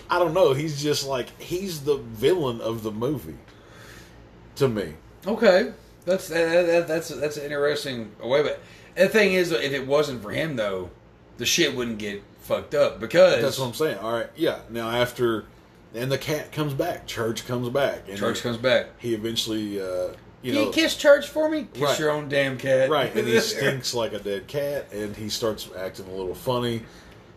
I 0.09 0.19
don't 0.19 0.33
know. 0.33 0.53
He's 0.53 0.81
just 0.81 1.07
like 1.07 1.39
he's 1.39 1.81
the 1.81 1.97
villain 1.97 2.61
of 2.61 2.83
the 2.83 2.91
movie, 2.91 3.37
to 4.55 4.67
me. 4.67 4.95
Okay, 5.27 5.73
that's 6.05 6.27
that, 6.29 6.65
that, 6.65 6.87
that's 6.87 7.09
that's 7.09 7.37
an 7.37 7.43
interesting 7.43 8.11
way. 8.23 8.41
But 8.43 8.59
the 8.95 9.09
thing 9.09 9.33
is, 9.33 9.51
if 9.51 9.73
it 9.73 9.85
wasn't 9.85 10.21
for 10.21 10.31
him 10.31 10.55
though, 10.55 10.89
the 11.37 11.45
shit 11.45 11.75
wouldn't 11.75 11.99
get 11.99 12.23
fucked 12.39 12.75
up 12.75 12.99
because 12.99 13.41
That's 13.41 13.59
what 13.59 13.67
I'm 13.67 13.73
saying. 13.73 13.97
All 13.99 14.13
right, 14.13 14.29
yeah. 14.35 14.59
Now 14.69 14.89
after, 14.89 15.45
and 15.93 16.11
the 16.11 16.17
cat 16.17 16.51
comes 16.51 16.73
back, 16.73 17.07
church 17.07 17.45
comes 17.47 17.69
back, 17.69 18.07
and 18.07 18.17
church 18.17 18.41
comes 18.41 18.57
back. 18.57 18.87
he 18.99 19.13
eventually 19.13 19.81
uh, 19.81 20.09
you 20.41 20.51
Can 20.53 20.61
know, 20.61 20.67
you 20.67 20.73
kiss 20.73 20.95
church 20.95 21.27
for 21.27 21.49
me? 21.49 21.67
Kiss 21.73 21.81
Right. 21.81 21.99
your 21.99 22.11
own 22.11 22.29
damn 22.29 22.57
cat. 22.57 22.89
right, 22.89 23.13
and 23.15 23.27
he 23.27 23.39
stinks 23.41 23.93
like 23.93 24.13
a 24.13 24.19
dead 24.19 24.47
cat, 24.47 24.91
and 24.93 25.15
he 25.15 25.29
starts 25.29 25.69
acting 25.77 26.05
a 26.07 26.11
little 26.15 26.35
funny, 26.35 26.83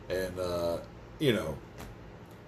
and 0.09 0.39
uh, 0.39 0.79
you 1.19 1.33
know, 1.33 1.57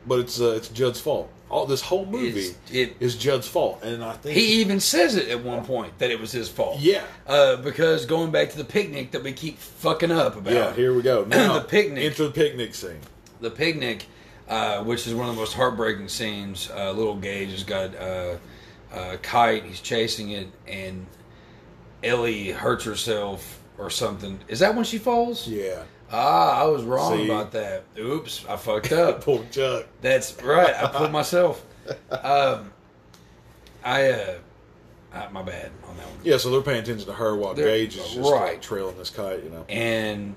but 0.07 0.19
it's 0.21 0.41
uh, 0.41 0.51
it's 0.57 0.69
Judd's 0.69 1.01
fault. 1.01 1.31
All 1.49 1.67
this 1.67 1.81
whole 1.83 2.07
movie 2.07 2.55
it- 2.71 2.97
is 3.01 3.17
Judd's 3.17 3.49
fault, 3.49 3.83
and 3.83 4.05
I 4.05 4.13
think 4.13 4.37
He 4.37 4.61
even 4.61 4.79
says 4.79 5.17
it 5.17 5.29
at 5.31 5.43
one 5.43 5.65
point 5.65 5.99
that 5.99 6.09
it 6.11 6.21
was 6.21 6.31
his 6.31 6.49
fault. 6.49 6.79
Yeah. 6.79 7.03
Uh, 7.27 7.57
because 7.57 8.07
going 8.07 8.31
back 8.31 8.51
to 8.51 8.57
the 8.57 8.63
picnic 8.65 9.11
that 9.11 9.25
we 9.25 9.33
keep 9.33 9.59
fucking 9.59 10.13
up 10.13 10.37
about. 10.37 10.53
yeah. 10.53 10.73
Here 10.75 10.95
we 10.95 11.03
go. 11.03 11.25
Now 11.29 11.55
The 11.59 11.65
picnic. 11.65 12.05
Enter 12.05 12.25
the 12.27 12.31
picnic 12.31 12.73
scene. 12.77 13.01
the 13.41 13.51
picnic, 13.51 14.07
uh, 14.49 14.85
which 14.85 15.09
is 15.09 15.15
one 15.15 15.29
of 15.29 15.35
the 15.35 15.41
most 15.41 15.55
heartbreaking 15.55 16.07
scenes. 16.09 16.71
Uh, 16.73 16.93
little 16.93 17.17
Gage 17.17 17.51
has 17.51 17.65
got 17.65 17.97
uh, 18.93 19.17
kite. 19.23 19.65
He's 19.65 19.81
chasing 19.81 20.31
it, 20.31 20.49
and 20.67 21.07
Ellie 22.03 22.51
hurts 22.51 22.85
herself 22.85 23.61
or 23.79 23.91
something. 23.91 24.39
Is 24.49 24.59
that 24.61 24.75
when 24.75 24.85
she 24.85 24.99
falls? 24.99 25.47
Yeah. 25.49 25.83
Ah, 26.13 26.61
I 26.63 26.65
was 26.65 26.83
wrong 26.83 27.17
See? 27.19 27.25
about 27.27 27.53
that. 27.53 27.85
Oops, 27.99 28.45
I 28.49 28.57
fucked 28.57 28.93
up. 28.93 29.21
Poor 29.25 29.45
Chuck. 29.51 29.87
That's 30.01 30.41
right. 30.43 30.75
I 30.75 30.89
pulled 30.89 31.13
myself. 31.13 31.65
Um, 32.11 32.71
I, 33.83 34.11
uh, 34.11 34.35
uh, 35.13 35.27
my 35.33 35.43
bad 35.43 35.73
on 35.89 35.97
that 35.97 36.07
one. 36.07 36.19
Yeah, 36.23 36.37
so 36.37 36.51
they're 36.51 36.61
paying 36.61 36.83
attention 36.83 37.07
to 37.07 37.13
her 37.15 37.35
while 37.35 37.55
They're- 37.55 37.67
Gage 37.67 37.97
is 37.97 38.15
just 38.15 38.31
right. 38.31 38.53
like, 38.53 38.63
trailing 38.63 38.97
this 38.97 39.11
kite, 39.11 39.43
you 39.43 39.51
know. 39.51 39.65
and 39.69 40.37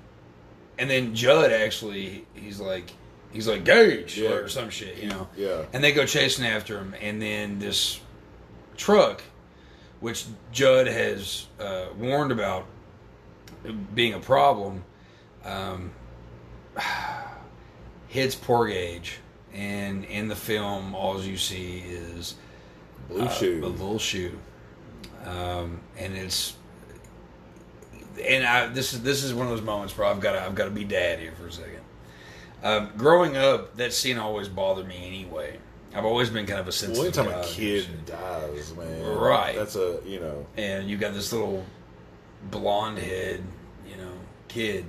and 0.80 0.90
then 0.90 1.14
Judd 1.14 1.52
actually 1.52 2.26
he's 2.34 2.60
like 2.60 2.92
he's 3.32 3.48
like 3.48 3.66
Gage 3.66 4.18
Yeah. 4.18 4.30
or 4.32 4.48
some 4.48 4.70
shit, 4.72 4.98
you 4.98 5.10
know. 5.10 5.28
Yeah. 5.38 5.64
And 5.74 5.84
they 5.84 5.92
go 5.92 6.06
chasing 6.08 6.46
after 6.46 6.78
him, 6.80 6.96
and 7.00 7.22
then 7.22 7.60
this 7.60 8.00
truck, 8.78 9.22
which 10.00 10.26
Judd 10.52 10.88
has 10.88 11.48
uh, 11.60 11.88
warned 11.98 12.32
about 12.32 12.66
being 13.94 14.14
a 14.14 14.20
problem, 14.20 14.84
um, 15.46 15.92
hits 18.08 18.36
poor 18.36 18.68
Gage, 18.68 19.20
and 19.54 20.06
in 20.06 20.28
the 20.28 20.36
film, 20.36 20.96
all 20.96 21.22
you 21.22 21.38
see 21.38 21.80
is 21.80 22.36
Blue 23.10 23.22
uh, 23.22 23.30
shoe. 23.30 23.62
a 23.64 23.68
little 23.68 24.00
shoe, 24.00 24.38
um, 25.26 25.80
and 25.98 26.16
it's. 26.16 26.56
And 28.24 28.46
I, 28.46 28.68
this 28.68 28.94
is 28.94 29.02
this 29.02 29.24
is 29.24 29.34
one 29.34 29.48
of 29.48 29.52
those 29.52 29.66
moments 29.66 29.98
where 29.98 30.08
I've 30.08 30.20
got 30.20 30.34
to 30.34 30.44
I've 30.44 30.56
got 30.56 30.66
to 30.66 30.72
be 30.72 30.84
dad 30.84 31.20
here 31.20 31.34
for 31.34 31.48
a 31.48 31.52
second. 31.52 31.82
Um, 32.64 32.92
growing 32.96 33.36
up, 33.36 33.76
that 33.78 33.92
scene 33.92 34.18
always 34.18 34.48
bothered 34.48 34.88
me 34.88 35.06
anyway. 35.06 35.58
I've 35.96 36.06
always 36.06 36.30
been 36.30 36.46
kind 36.46 36.60
of 36.60 36.66
a 36.66 36.68
well, 36.68 36.72
sensitive 36.72 37.18
anytime 37.18 37.42
guy 37.42 37.48
a 37.48 37.52
kid 37.52 38.06
dies, 38.06 38.74
man, 38.76 39.06
Right. 39.16 39.56
That's 39.56 39.76
a 39.76 40.00
you 40.06 40.20
know. 40.20 40.46
and 40.58 40.90
you 40.90 40.98
got 40.98 41.14
this 41.14 41.32
little 41.32 41.64
blonde 42.50 42.98
head, 42.98 43.44
you 43.88 43.98
know, 43.98 44.12
kid, 44.48 44.86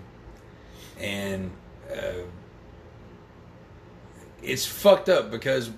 and 0.98 1.50
uh, 1.92 2.22
it's 4.42 4.64
fucked 4.64 5.08
up 5.08 5.30
because 5.30 5.70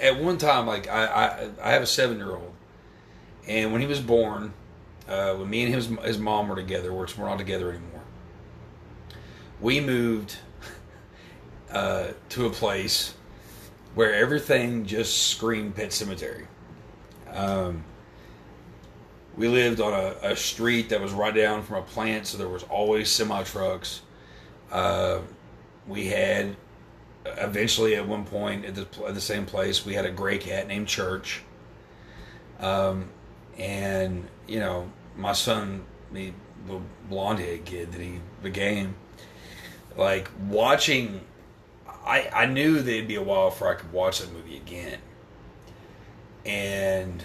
at 0.00 0.20
one 0.20 0.38
time, 0.38 0.66
like 0.66 0.88
I, 0.88 1.04
I, 1.06 1.50
I 1.62 1.70
have 1.72 1.82
a 1.82 1.86
seven 1.86 2.18
year 2.18 2.30
old, 2.30 2.52
and 3.46 3.72
when 3.72 3.80
he 3.80 3.86
was 3.86 4.00
born, 4.00 4.52
uh, 5.08 5.34
when 5.34 5.48
me 5.48 5.64
and 5.64 5.74
his 5.74 5.86
his 6.04 6.18
mom 6.18 6.48
were 6.48 6.56
together, 6.56 6.92
which 6.92 7.16
we're 7.16 7.28
not 7.28 7.38
together 7.38 7.70
anymore, 7.70 8.02
we 9.60 9.80
moved 9.80 10.36
uh, 11.72 12.08
to 12.30 12.46
a 12.46 12.50
place 12.50 13.14
where 13.94 14.14
everything 14.14 14.86
just 14.86 15.28
screamed 15.28 15.74
Pet 15.74 15.90
Sematary. 15.90 16.46
Um, 17.32 17.84
we 19.36 19.48
lived 19.48 19.80
on 19.80 19.92
a, 19.92 20.32
a 20.32 20.36
street 20.36 20.90
that 20.90 21.00
was 21.00 21.12
right 21.12 21.34
down 21.34 21.62
from 21.62 21.76
a 21.76 21.82
plant, 21.82 22.26
so 22.26 22.38
there 22.38 22.48
was 22.48 22.62
always 22.64 23.10
semi 23.10 23.42
trucks. 23.42 24.02
Uh, 24.70 25.20
we 25.86 26.06
had 26.06 26.56
eventually 27.24 27.96
at 27.96 28.06
one 28.06 28.24
point 28.24 28.64
at 28.64 28.74
the, 28.74 28.86
at 29.06 29.14
the 29.14 29.20
same 29.20 29.44
place 29.44 29.84
we 29.84 29.94
had 29.94 30.06
a 30.06 30.10
gray 30.10 30.38
cat 30.38 30.66
named 30.66 30.88
Church. 30.88 31.42
Um, 32.60 33.10
and 33.58 34.28
you 34.46 34.58
know 34.58 34.90
my 35.16 35.32
son, 35.32 35.84
the 36.12 36.32
blonde 37.08 37.38
head 37.38 37.64
kid 37.64 37.92
that 37.92 38.00
he 38.00 38.20
became, 38.42 38.94
like 39.96 40.30
watching. 40.48 41.22
I 42.04 42.28
I 42.32 42.46
knew 42.46 42.80
that 42.80 42.92
it'd 42.92 43.08
be 43.08 43.16
a 43.16 43.22
while 43.22 43.50
before 43.50 43.68
I 43.70 43.74
could 43.74 43.92
watch 43.92 44.20
that 44.20 44.32
movie 44.32 44.56
again. 44.56 44.98
And 46.44 47.22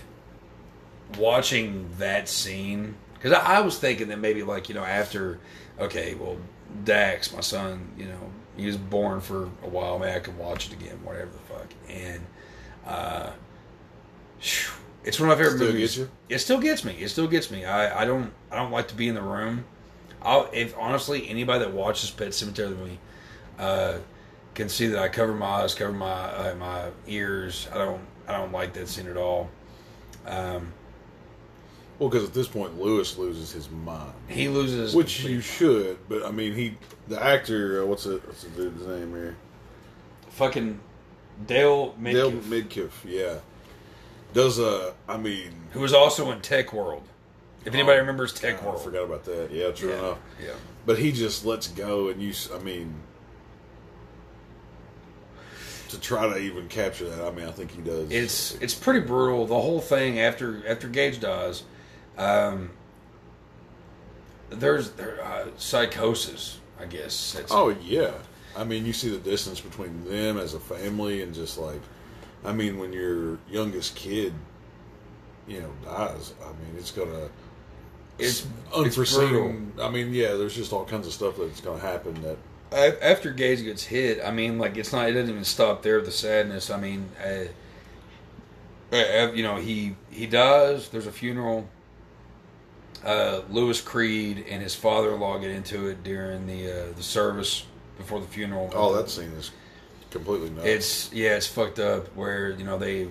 watching 1.17 1.89
that 1.99 2.27
scene 2.27 2.95
because 3.13 3.31
I, 3.31 3.57
I 3.57 3.59
was 3.61 3.77
thinking 3.77 4.07
that 4.09 4.19
maybe 4.19 4.43
like 4.43 4.67
you 4.69 4.75
know 4.75 4.83
after 4.83 5.39
okay 5.79 6.15
well 6.15 6.37
Dax 6.83 7.31
my 7.31 7.41
son 7.41 7.87
you 7.97 8.05
know 8.05 8.19
he 8.57 8.65
was 8.65 8.75
born 8.77 9.21
for 9.21 9.43
a 9.63 9.69
while 9.69 9.99
maybe 9.99 10.13
I 10.13 10.19
could 10.19 10.37
watch 10.37 10.67
it 10.67 10.73
again 10.73 10.99
whatever 11.03 11.31
the 11.31 11.37
fuck. 11.53 11.67
And 11.89 12.21
uh 12.85 13.31
it's 15.03 15.19
one 15.19 15.29
of 15.29 15.37
my 15.37 15.43
favorite 15.43 15.57
Still 15.57 15.67
movies. 15.71 15.95
gets 15.95 15.97
you? 15.97 16.09
it 16.29 16.39
still 16.39 16.59
gets 16.59 16.83
me. 16.83 16.93
It 16.99 17.09
still 17.09 17.27
gets 17.27 17.51
me. 17.51 17.63
I, 17.65 18.01
I 18.01 18.05
don't 18.05 18.33
I 18.51 18.55
don't 18.55 18.71
like 18.71 18.87
to 18.89 18.95
be 18.95 19.07
in 19.07 19.15
the 19.15 19.21
room. 19.21 19.65
I'll 20.21 20.49
if 20.51 20.75
honestly 20.77 21.29
anybody 21.29 21.59
that 21.59 21.73
watches 21.73 22.09
Pet 22.11 22.29
Sematary 22.29 22.69
the 22.69 22.75
movie 22.75 22.99
uh 23.59 23.97
can 24.55 24.67
see 24.69 24.87
that 24.87 24.99
I 24.99 25.07
cover 25.09 25.33
my 25.33 25.45
eyes 25.45 25.75
cover 25.75 25.91
my 25.91 26.11
uh, 26.11 26.55
my 26.55 26.89
ears 27.07 27.67
I 27.71 27.77
don't 27.77 28.01
I 28.27 28.37
don't 28.37 28.51
like 28.51 28.73
that 28.73 28.87
scene 28.87 29.07
at 29.07 29.17
all 29.17 29.49
um 30.25 30.73
Well, 31.99 32.09
because 32.09 32.27
at 32.27 32.33
this 32.33 32.47
point, 32.47 32.77
Louis 32.81 33.17
loses 33.17 33.51
his 33.51 33.69
mind, 33.69 34.11
He 34.27 34.47
loses, 34.49 34.93
which 34.95 35.23
you 35.23 35.39
should. 35.39 35.97
But 36.09 36.25
I 36.25 36.31
mean, 36.31 36.53
he, 36.53 36.77
the 37.07 37.23
actor, 37.23 37.81
uh, 37.81 37.85
what's 37.85 38.05
it? 38.05 38.25
What's 38.27 38.43
the 38.43 38.49
dude's 38.49 38.85
name 38.85 39.11
here? 39.13 39.35
fucking 40.29 40.79
Dale 41.47 41.93
Midkiff, 42.01 42.13
Dale 42.13 42.31
Midkiff. 42.31 42.91
Yeah, 43.05 43.35
does 44.33 44.59
uh, 44.59 44.91
I 45.07 45.15
mean, 45.17 45.51
who 45.71 45.79
was 45.79 45.93
also 45.93 46.31
in 46.31 46.41
Tech 46.41 46.73
World. 46.73 47.03
If 47.63 47.73
anybody 47.73 47.99
remembers 47.99 48.33
Tech 48.33 48.61
I 48.61 48.65
World, 48.65 48.81
forgot 48.81 49.03
about 49.03 49.23
that. 49.25 49.49
Yeah, 49.51 49.71
true 49.71 49.89
yeah, 49.91 49.99
enough. 49.99 50.17
yeah. 50.43 50.51
But 50.85 50.99
he 50.99 51.11
just 51.13 51.45
lets 51.45 51.67
go, 51.69 52.09
and 52.09 52.21
you. 52.21 52.33
I 52.53 52.59
mean, 52.59 52.93
to 55.89 55.99
try 55.99 56.27
to 56.27 56.37
even 56.37 56.67
capture 56.67 57.09
that, 57.09 57.25
I 57.25 57.31
mean, 57.31 57.47
I 57.47 57.51
think 57.51 57.71
he 57.71 57.81
does. 57.81 58.11
It's 58.11 58.55
it's 58.55 58.73
pretty 58.73 59.01
brutal. 59.01 59.45
The 59.45 59.59
whole 59.59 59.81
thing 59.81 60.19
after 60.19 60.67
after 60.67 60.87
Gage 60.87 61.19
dies, 61.19 61.63
um, 62.17 62.71
there's 64.49 64.91
there, 64.91 65.23
uh, 65.23 65.47
psychosis. 65.57 66.59
I 66.79 66.85
guess. 66.85 67.33
That's, 67.33 67.51
Oh 67.53 67.69
yeah, 67.69 68.11
I 68.57 68.63
mean, 68.63 68.85
you 68.85 68.93
see 68.93 69.09
the 69.09 69.17
distance 69.17 69.61
between 69.61 70.03
them 70.05 70.37
as 70.37 70.53
a 70.53 70.59
family, 70.59 71.21
and 71.21 71.33
just 71.33 71.57
like, 71.57 71.81
I 72.43 72.51
mean, 72.51 72.77
when 72.77 72.91
your 72.91 73.39
youngest 73.49 73.95
kid, 73.95 74.33
you 75.47 75.61
know, 75.61 75.71
dies, 75.85 76.33
I 76.43 76.47
mean, 76.47 76.75
it's 76.77 76.91
gonna. 76.91 77.29
It's- 78.17 78.45
unforeseen. 78.73 79.71
it's 79.73 79.81
I 79.83 79.89
mean, 79.89 80.13
yeah, 80.13 80.33
there's 80.33 80.55
just 80.55 80.71
all 80.73 80.85
kinds 80.85 81.07
of 81.07 81.13
stuff 81.13 81.35
that's 81.37 81.61
gonna 81.61 81.79
happen 81.79 82.21
that. 82.23 82.37
After 82.71 83.31
Gage 83.31 83.63
gets 83.63 83.83
hit, 83.85 84.19
I 84.23 84.31
mean, 84.31 84.57
like 84.57 84.75
it's 84.77 84.91
not. 84.91 85.07
It 85.09 85.13
doesn't 85.13 85.29
even 85.29 85.45
stop 85.45 85.81
there. 85.81 86.01
The 86.01 86.11
sadness. 86.11 86.69
I 86.69 86.77
mean, 86.79 87.09
uh, 87.23 87.45
uh, 88.95 89.31
you 89.33 89.43
know, 89.43 89.57
he 89.57 89.95
he 90.11 90.25
dies. 90.27 90.89
There's 90.89 91.07
a 91.07 91.11
funeral. 91.11 91.69
Uh, 93.03 93.41
Louis 93.49 93.79
Creed 93.81 94.45
and 94.49 94.63
his 94.63 94.73
father-in-law 94.73 95.37
get 95.37 95.51
into 95.51 95.87
it 95.87 96.03
during 96.03 96.47
the 96.47 96.71
uh, 96.71 96.93
the 96.95 97.03
service 97.03 97.65
before 97.97 98.19
the 98.19 98.27
funeral. 98.27 98.69
Oh, 98.73 98.95
that 98.95 99.09
scene 99.09 99.29
is 99.31 99.51
completely 100.09 100.49
nuts. 100.49 100.65
It's 100.65 101.13
yeah, 101.13 101.35
it's 101.35 101.47
fucked 101.47 101.79
up. 101.79 102.07
Where 102.15 102.49
you 102.51 102.63
know 102.65 102.77
they 102.77 103.03
they 103.03 103.09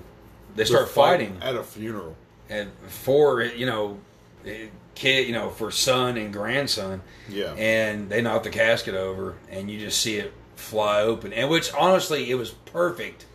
They're 0.56 0.66
start 0.66 0.88
fighting 0.88 1.38
at 1.40 1.54
a 1.54 1.62
funeral. 1.62 2.16
and 2.50 2.70
for 2.88 3.42
you 3.42 3.66
know 3.66 3.98
eh, 4.44 4.66
kid 4.94 5.26
you 5.26 5.32
know 5.32 5.50
for 5.50 5.70
son 5.70 6.16
and 6.16 6.32
grandson 6.32 7.02
Yeah. 7.28 7.52
and 7.54 8.08
they 8.08 8.22
knock 8.22 8.42
the 8.44 8.50
casket 8.50 8.94
over 8.94 9.34
and 9.50 9.70
you 9.70 9.78
just 9.80 10.00
see 10.00 10.16
it 10.16 10.32
fly 10.56 11.00
open 11.02 11.32
and 11.32 11.50
which 11.50 11.72
honestly 11.74 12.30
it 12.30 12.36
was 12.36 12.50
perfect 12.50 13.26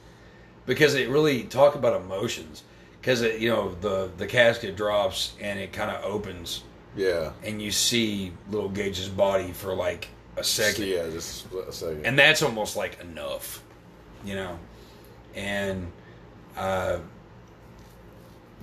because 0.66 0.96
it 0.96 1.10
really 1.10 1.44
talk 1.44 1.76
about 1.76 2.00
emotions 2.02 2.64
because 3.02 3.22
it 3.22 3.40
you 3.40 3.50
know 3.50 3.76
the 3.82 4.10
the 4.18 4.26
casket 4.28 4.76
drops 4.76 5.34
and 5.42 5.60
it 5.60 5.74
kind 5.74 5.92
of 5.92 6.04
opens 6.04 6.64
Yeah. 6.96 7.32
and 7.44 7.62
you 7.62 7.72
see 7.72 8.32
little 8.50 8.70
Gage's 8.70 9.10
body 9.10 9.52
for 9.52 9.74
like 9.74 10.08
a 10.38 10.44
second 10.44 10.86
Yeah, 10.88 11.10
just 11.10 11.46
a 11.68 11.72
second. 11.74 12.06
and 12.06 12.18
that's 12.18 12.42
almost 12.42 12.78
like 12.78 13.00
enough, 13.02 13.62
you 14.24 14.36
know. 14.36 14.58
And 15.36 15.92
uh, 16.56 17.00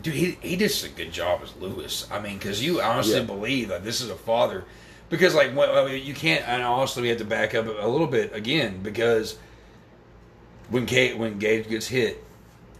dude, 0.02 0.14
he 0.14 0.38
he 0.42 0.56
does 0.56 0.82
a 0.84 0.88
good 0.88 1.12
job 1.12 1.40
as 1.42 1.54
Louis. 1.56 2.06
I 2.10 2.20
mean, 2.20 2.38
because 2.38 2.62
you 2.62 2.80
honestly 2.80 3.16
Yeah. 3.18 3.22
believe 3.24 3.68
that 3.68 3.84
this 3.84 4.00
is 4.00 4.10
a 4.10 4.16
father, 4.16 4.64
because 5.08 5.34
like 5.34 5.54
when, 5.54 5.68
I 5.70 5.84
mean, 5.86 6.04
you 6.04 6.14
can't. 6.14 6.46
And 6.48 6.62
honestly, 6.62 7.02
we 7.02 7.08
have 7.08 7.18
to 7.18 7.24
back 7.24 7.54
up 7.54 7.66
a 7.66 7.86
little 7.88 8.06
bit 8.06 8.34
again 8.34 8.80
because 8.82 9.36
when 10.68 10.86
Kate 10.86 11.16
when 11.18 11.38
Gage 11.38 11.68
gets 11.68 11.88
hit, 11.88 12.22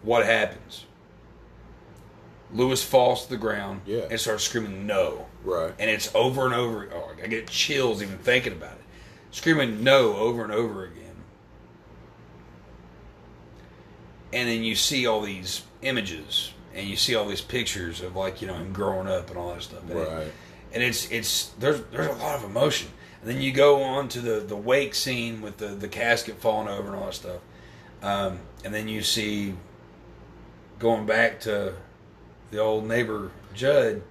what 0.03 0.25
happens? 0.27 0.85
Lewis 2.53 2.83
falls 2.83 3.25
to 3.25 3.31
the 3.31 3.37
ground 3.37 3.81
Yeah. 3.87 4.07
and 4.11 4.21
starts 4.21 4.45
screaming 4.45 4.87
no. 4.87 5.27
Right. 5.43 5.75
And 5.79 5.91
it's 5.91 6.15
over 6.15 6.45
and 6.47 6.55
over. 6.55 6.89
Oh, 6.95 7.11
I 7.23 7.27
get 7.27 7.49
chills 7.49 8.03
even 8.03 8.19
thinking 8.19 8.53
about 8.53 8.73
it. 8.75 8.85
Screaming 9.33 9.83
no 9.83 10.17
over 10.17 10.45
and 10.45 10.53
over 10.53 10.85
again. 10.85 11.03
And 14.33 14.49
then 14.49 14.63
you 14.63 14.75
see 14.75 15.07
all 15.07 15.21
these 15.23 15.63
images 15.83 16.53
and 16.77 16.87
you 16.87 16.95
see 16.97 17.15
all 17.17 17.27
these 17.27 17.41
pictures 17.41 18.01
of 18.03 18.15
like, 18.15 18.41
you 18.41 18.47
know, 18.47 18.55
him 18.55 18.73
growing 18.73 19.09
up 19.09 19.31
and 19.31 19.39
all 19.39 19.53
that 19.55 19.63
stuff. 19.63 19.81
And 19.83 19.91
it- 19.91 20.09
Right. 20.09 20.33
and 20.73 20.83
it's 20.83 21.11
it's 21.11 21.47
there's 21.59 21.81
there's 21.91 22.07
a 22.09 22.13
lot 22.23 22.37
of 22.37 22.45
emotion. 22.45 22.89
And 23.23 23.31
then 23.31 23.41
you 23.43 23.51
go 23.53 23.83
on 23.83 24.09
to 24.11 24.21
the 24.21 24.41
the 24.41 24.57
wake 24.57 24.95
scene 24.95 25.41
with 25.41 25.57
the 25.57 25.69
the 25.69 25.89
casket 25.89 26.37
falling 26.41 26.69
over 26.69 26.89
and 26.89 26.97
all 26.97 27.07
that 27.07 27.15
stuff. 27.15 27.41
Um, 28.03 28.39
and 28.65 28.73
then 28.75 28.87
you 28.89 29.03
see 29.03 29.55
going 30.79 31.07
back 31.07 31.41
to 31.41 31.75
the 32.51 32.59
old 32.59 32.87
neighbor 32.87 33.31
Judd. 33.55 34.03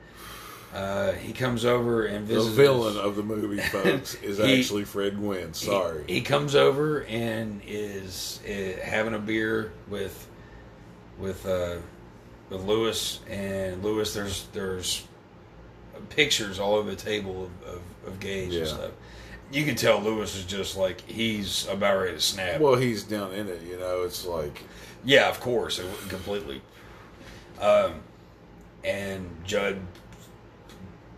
Uh, 0.74 1.14
he 1.14 1.32
comes 1.32 1.64
over 1.64 2.04
and 2.06 2.28
visits. 2.28 2.48
The 2.54 2.62
villain 2.64 2.98
of 2.98 3.16
the 3.16 3.24
movie, 3.36 3.62
folks, 3.62 4.16
is 4.16 4.40
He- 4.40 4.60
actually 4.60 4.84
Fred 4.84 5.16
Gwynne. 5.16 5.54
Sorry. 5.54 6.04
He, 6.06 6.20
comes 6.20 6.54
over 6.54 7.04
and 7.06 7.62
is 7.66 8.42
uh, 8.46 8.82
having 8.84 9.14
a 9.14 9.20
beer 9.20 9.72
with 9.88 10.28
with 11.18 11.46
uh, 11.46 11.78
with 12.50 12.62
Louis 12.64 13.20
and 13.30 13.84
Louis. 13.84 14.14
There's 14.14 14.48
there's 14.54 15.08
pictures 16.10 16.60
all 16.60 16.76
over 16.76 16.90
the 16.90 16.96
table 16.96 17.46
of, 17.46 17.68
of, 17.76 17.82
of 18.08 18.20
Gage 18.20 18.52
Yeah. 18.54 18.60
and 18.60 18.68
stuff. 18.68 18.92
You 19.52 19.64
can 19.64 19.76
tell 19.76 20.00
Louis 20.02 20.36
is 20.36 20.44
just 20.46 20.76
like 20.76 21.02
he's 21.02 21.68
about 21.68 21.98
ready 22.00 22.14
to 22.14 22.22
snap. 22.22 22.60
well, 22.60 22.76
he's 22.76 23.04
down 23.04 23.32
in 23.34 23.48
it. 23.48 23.62
You 23.64 23.78
know, 23.80 24.04
it's 24.04 24.26
like 24.26 24.64
Yeah, 25.04 25.30
of 25.30 25.40
course, 25.40 25.80
it 25.80 25.88
completely. 26.10 26.62
Um, 27.62 28.02
and 28.84 29.30
Judd 29.46 29.80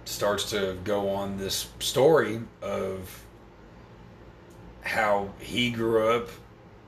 starts 0.05 0.49
to 0.51 0.77
go 0.83 1.09
on 1.09 1.37
this 1.37 1.67
story 1.79 2.39
of 2.61 3.23
how 4.81 5.29
he 5.39 5.69
grew 5.71 6.07
up 6.15 6.29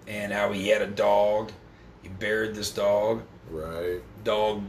and 0.08 0.32
how 0.32 0.52
he 0.52 0.70
had 0.70 0.82
a 0.82 0.88
dog. 0.88 1.52
He 2.02 2.10
buried 2.10 2.56
this 2.56 2.72
dog. 2.72 3.24
right. 3.50 4.02
Dog 4.24 4.64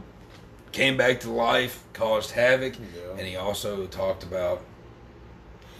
came 0.71 0.95
back 0.97 1.19
to 1.21 1.29
life, 1.29 1.83
caused 1.93 2.31
havoc, 2.31 2.75
Yeah. 2.77 3.11
and 3.17 3.27
he 3.27 3.35
also 3.35 3.85
talked 3.87 4.23
about 4.23 4.61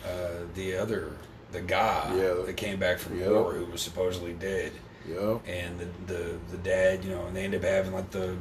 uh, 0.06 0.46
the 0.56 0.76
other, 0.76 1.12
the 1.52 1.62
guy 1.62 2.14
Yeah. 2.16 2.34
that 2.46 2.58
came 2.58 2.80
back 2.80 2.98
from 3.00 3.20
Yeah. 3.20 3.30
war 3.30 3.54
who 3.54 3.66
was 3.66 3.82
supposedly 3.82 4.34
dead 4.34 4.72
Yep. 5.08 5.42
and 5.48 5.80
the, 5.80 6.14
the 6.14 6.38
the 6.52 6.58
dad, 6.58 7.04
you 7.06 7.12
know, 7.12 7.26
and 7.28 7.36
they 7.36 7.44
end 7.46 7.56
up 7.56 7.64
having 7.64 7.94
like 7.94 8.10
the. 8.12 8.36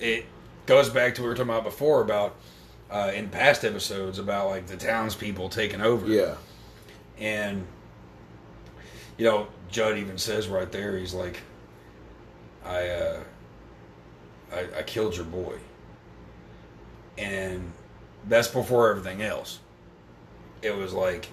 It 0.00 0.24
goes 0.66 0.88
back 0.90 1.14
to 1.16 1.20
what 1.22 1.26
we 1.26 1.28
were 1.30 1.34
talking 1.36 1.50
about 1.50 1.64
before 1.64 2.00
about 2.02 2.34
uh, 2.90 3.12
in 3.14 3.28
past 3.28 3.64
episodes 3.64 4.18
about 4.18 4.48
like 4.48 4.66
the 4.66 4.76
townspeople 4.76 5.48
taking 5.50 5.80
over. 5.80 6.06
Yeah. 6.06 6.34
and 7.18 7.66
you 9.18 9.24
know, 9.24 9.46
Judd 9.70 9.96
even 9.98 10.18
says 10.18 10.48
right 10.48 10.70
there, 10.70 10.96
he's 10.98 11.14
like, 11.14 11.40
"I, 12.64 12.88
uh, 12.88 13.20
I, 14.52 14.66
I 14.78 14.82
killed 14.82 15.16
your 15.16 15.24
boy," 15.26 15.56
and 17.18 17.72
that's 18.28 18.48
before 18.48 18.90
everything 18.90 19.22
else. 19.22 19.60
It 20.62 20.74
was 20.74 20.92
like 20.92 21.28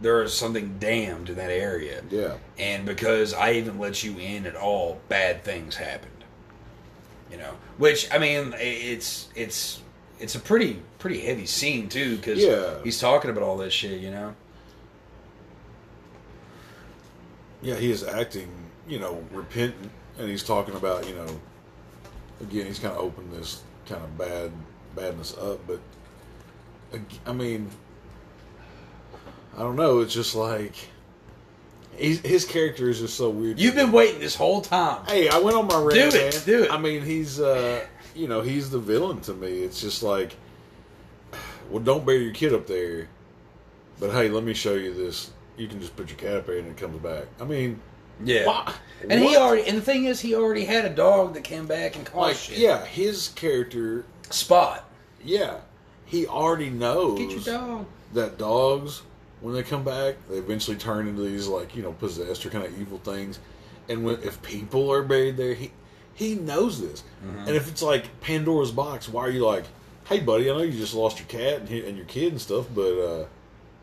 there 0.00 0.22
is 0.22 0.34
something 0.34 0.76
damned 0.80 1.28
in 1.30 1.36
that 1.36 1.50
area 1.50 2.02
Yeah. 2.10 2.34
and 2.58 2.84
because 2.84 3.32
I 3.32 3.52
even 3.52 3.78
let 3.78 4.02
you 4.02 4.18
in 4.18 4.44
at 4.44 4.56
all, 4.56 5.00
bad 5.08 5.44
things 5.44 5.76
happened. 5.76 6.10
You 7.30 7.38
know, 7.38 7.52
which 7.78 8.12
I 8.12 8.18
mean, 8.18 8.54
it's 8.58 9.28
it's 9.34 9.80
it's 10.20 10.34
a 10.34 10.40
pretty 10.40 10.82
pretty 10.98 11.20
heavy 11.20 11.46
scene 11.46 11.88
too 11.88 12.16
because 12.16 12.40
Yeah. 12.42 12.74
he's 12.82 12.98
talking 13.00 13.30
about 13.30 13.42
all 13.44 13.56
this 13.56 13.72
shit. 13.72 14.00
You 14.00 14.10
know, 14.10 14.34
Yeah, 17.62 17.76
he 17.76 17.90
is 17.90 18.02
acting, 18.04 18.48
you 18.86 18.98
know, 18.98 19.24
repentant, 19.32 19.90
and 20.18 20.28
he's 20.28 20.42
talking 20.42 20.74
about, 20.74 21.06
you 21.08 21.14
know, 21.14 21.26
again, 22.40 22.66
he's 22.66 22.78
kind 22.78 22.94
of 22.94 23.00
opened 23.00 23.32
this 23.32 23.62
kind 23.86 24.02
of 24.02 24.16
bad 24.16 24.52
badness 24.94 25.36
up, 25.38 25.60
but 25.66 25.80
I 27.26 27.32
mean, 27.32 27.68
I 29.56 29.60
don't 29.60 29.76
know. 29.76 30.00
It's 30.00 30.14
just 30.14 30.34
like 30.34 30.74
he's, 31.96 32.20
his 32.20 32.44
character 32.44 32.88
is 32.88 33.00
just 33.00 33.16
so 33.16 33.30
weird. 33.30 33.58
you've 33.58 33.74
been 33.74 33.92
waiting 33.92 34.20
this 34.20 34.34
whole 34.36 34.60
time. 34.60 35.04
Hey, 35.06 35.28
I 35.28 35.38
went 35.38 35.56
on 35.56 35.66
my 35.66 35.78
rant, 35.78 36.12
Do 36.12 36.18
it, 36.18 36.34
man. 36.34 36.42
do 36.44 36.62
it. 36.64 36.72
I 36.72 36.78
mean, 36.78 37.02
he's, 37.02 37.40
uh, 37.40 37.84
you 38.14 38.28
know, 38.28 38.40
he's 38.42 38.70
the 38.70 38.78
villain 38.78 39.20
to 39.22 39.34
me. 39.34 39.48
It's 39.48 39.80
just 39.80 40.02
like, 40.02 40.36
well, 41.70 41.82
don't 41.82 42.04
bury 42.06 42.24
your 42.24 42.34
kid 42.34 42.52
up 42.54 42.66
there, 42.66 43.08
but 43.98 44.10
hey, 44.12 44.28
let 44.28 44.44
me 44.44 44.54
show 44.54 44.74
you 44.74 44.94
this. 44.94 45.30
You 45.56 45.66
can 45.68 45.80
just 45.80 45.96
put 45.96 46.08
your 46.08 46.18
cat 46.18 46.36
up 46.36 46.46
there 46.46 46.58
and 46.58 46.68
it 46.68 46.76
comes 46.76 47.00
back. 47.00 47.24
I 47.40 47.44
mean, 47.44 47.80
Yeah, 48.22 48.46
Wha- 48.46 48.72
and 49.08 49.20
he 49.22 49.36
already 49.36 49.66
and 49.68 49.78
the 49.78 49.82
thing 49.82 50.04
is, 50.04 50.20
he 50.20 50.34
already 50.34 50.64
had 50.64 50.84
a 50.84 50.90
dog 50.90 51.34
that 51.34 51.44
came 51.44 51.66
back 51.66 51.96
and 51.96 52.04
caused 52.06 52.16
like, 52.28 52.36
shit. 52.36 52.58
yeah, 52.58 52.84
his 52.84 53.28
character, 53.28 54.04
Spot, 54.30 54.84
yeah, 55.24 55.58
he 56.06 56.26
already 56.26 56.70
knows 56.70 57.18
get 57.18 57.30
your 57.30 57.40
dog. 57.40 57.86
that 58.12 58.38
dogs, 58.38 59.02
when 59.40 59.54
they 59.54 59.62
come 59.62 59.82
back, 59.84 60.14
they 60.30 60.36
eventually 60.36 60.76
turn 60.76 61.08
into 61.08 61.22
these 61.22 61.46
like 61.48 61.74
you 61.76 61.82
know 61.82 61.92
possessed 61.92 62.44
or 62.46 62.50
kind 62.50 62.64
of 62.64 62.80
evil 62.80 62.98
things. 62.98 63.38
And 63.88 64.04
when 64.04 64.22
if 64.22 64.40
people 64.42 64.90
are 64.92 65.02
buried 65.02 65.36
there, 65.36 65.54
he 65.54 65.72
he 66.14 66.36
knows 66.36 66.80
this. 66.80 67.02
Mm-hmm. 67.26 67.38
And 67.48 67.56
if 67.56 67.68
it's 67.68 67.82
like 67.82 68.20
Pandora's 68.20 68.70
box, 68.70 69.08
why 69.08 69.22
are 69.22 69.30
you 69.30 69.44
like, 69.44 69.64
hey 70.04 70.20
buddy, 70.20 70.48
I 70.50 70.54
know 70.54 70.62
you 70.62 70.72
just 70.78 70.94
lost 70.94 71.18
your 71.18 71.26
cat 71.28 71.62
and, 71.62 71.68
and 71.70 71.96
your 71.96 72.06
kid 72.06 72.32
and 72.32 72.40
stuff, 72.40 72.66
but 72.74 72.92
uh, 72.98 73.26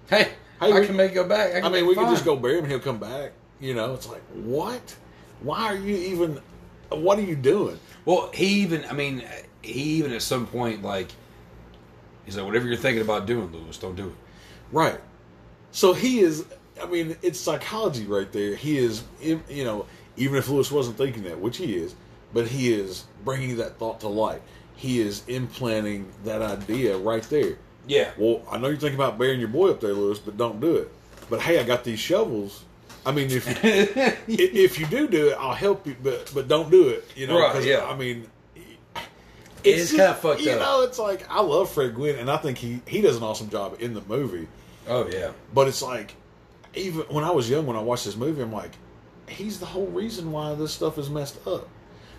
Hey, 0.10 0.24
Hey, 0.60 0.72
I 0.74 0.80
we- 0.80 0.86
can 0.88 0.95
make 0.95 1.12
it 1.12 1.16
go 1.16 1.28
back. 1.28 1.53
I, 1.64 1.68
I 1.68 1.70
mean 1.70 1.86
we 1.86 1.94
can 1.95 2.10
just 2.10 2.26
go 2.26 2.36
bury 2.36 2.58
him 2.58 2.64
and 2.64 2.72
he'll 2.72 2.80
come 2.80 2.98
back. 2.99 3.34
You 3.61 3.75
know, 3.75 3.93
it's 3.93 4.09
like 4.09 4.23
what? 4.33 4.95
Why 5.41 5.65
are 5.65 5.77
you 5.77 5.95
even? 5.95 6.41
What 6.89 7.19
are 7.19 7.23
you 7.23 7.35
doing? 7.38 7.79
Well, 8.03 8.31
he 8.33 8.47
even, 8.61 8.83
I 8.85 8.93
mean, 8.93 9.23
he 9.61 9.81
even 9.81 10.11
at 10.11 10.21
some 10.21 10.45
point, 10.45 10.83
like, 10.83 11.09
he's 12.25 12.35
like, 12.35 12.45
whatever 12.45 12.67
you're 12.67 12.75
thinking 12.75 13.01
about 13.01 13.27
doing, 13.27 13.51
Louis, 13.53 13.77
don't 13.77 13.95
do 13.95 14.07
it. 14.07 14.15
Right. 14.71 14.99
So 15.71 15.93
he 15.93 16.19
is. 16.19 16.45
I 16.81 16.88
mean, 16.88 17.15
it's 17.21 17.39
psychology 17.39 18.05
right 18.05 18.31
there. 18.31 18.55
He 18.55 18.77
is, 18.77 19.03
you 19.21 19.63
know, 19.63 19.85
even 20.17 20.38
if 20.38 20.49
Louis 20.49 20.69
wasn't 20.71 20.97
thinking 20.97 21.23
that, 21.23 21.39
which 21.39 21.57
he 21.57 21.75
is, 21.75 21.93
but 22.33 22.47
he 22.47 22.73
is 22.73 23.05
bringing 23.23 23.57
that 23.57 23.77
thought 23.77 23.99
to 23.99 24.07
light. 24.07 24.41
He 24.75 24.99
is 24.99 25.23
implanting 25.27 26.11
that 26.23 26.41
idea 26.41 26.97
right 26.97 27.21
there. 27.23 27.57
Yeah. 27.88 28.11
Well, 28.17 28.41
I 28.49 28.57
know 28.57 28.69
you're 28.69 28.77
thinking 28.77 28.99
about 28.99 29.19
burying 29.19 29.39
your 29.39 29.49
boy 29.49 29.69
up 29.69 29.79
there, 29.79 29.93
Louis, 29.93 30.17
but 30.17 30.38
don't 30.38 30.59
do 30.59 30.77
it. 30.77 30.91
But 31.29 31.41
hey, 31.41 31.59
I 31.59 31.63
got 31.63 31.83
these 31.83 31.99
shovels. 31.99 32.65
I 33.06 33.11
mean, 33.11 33.30
if 33.32 33.48
i- 33.64 34.18
if 34.28 34.80
you 34.80 34.86
do 34.86 35.07
do 35.07 35.30
it, 35.30 35.38
I'll 35.40 35.53
help 35.56 35.88
you, 35.88 35.95
but 36.02 36.32
but 36.34 36.48
don't 36.48 36.69
do 36.69 36.90
it. 36.90 37.07
You 37.15 37.28
know, 37.28 37.40
Right, 37.40 37.64
yeah. 37.64 37.86
I 37.86 37.95
mean, 37.95 38.28
It's 39.64 39.78
just- 39.91 39.91
kinda 39.95 40.14
fucked 40.15 40.41
You 40.41 40.52
up. 40.52 40.60
know, 40.60 40.82
it's 40.84 40.99
like 40.99 41.26
I 41.30 41.41
love 41.41 41.72
Fred 41.72 41.95
Gwynne, 41.95 42.18
and 42.19 42.30
I 42.30 42.38
think 42.38 42.57
he 42.57 42.82
he 42.88 43.02
does 43.02 43.18
an 43.18 43.23
awesome 43.23 43.49
job 43.49 43.78
in 43.80 43.94
the 43.94 44.02
movie. 44.07 44.48
Oh, 44.88 45.07
yeah. 45.07 45.32
But 45.53 45.68
it's 45.68 45.82
like, 45.82 46.15
even 46.73 47.02
when 47.10 47.23
I 47.23 47.32
was 47.32 47.49
young, 47.49 47.65
when 47.68 47.76
I 47.76 47.82
watched 47.82 48.06
this 48.06 48.15
movie, 48.15 48.41
I'm 48.41 48.52
like, 48.53 48.72
he's 49.28 49.60
the 49.60 49.65
whole 49.68 49.86
reason 49.88 50.32
why 50.32 50.53
this 50.56 50.72
stuff 50.72 50.98
is 50.98 51.10
messed 51.10 51.45
up. 51.48 51.68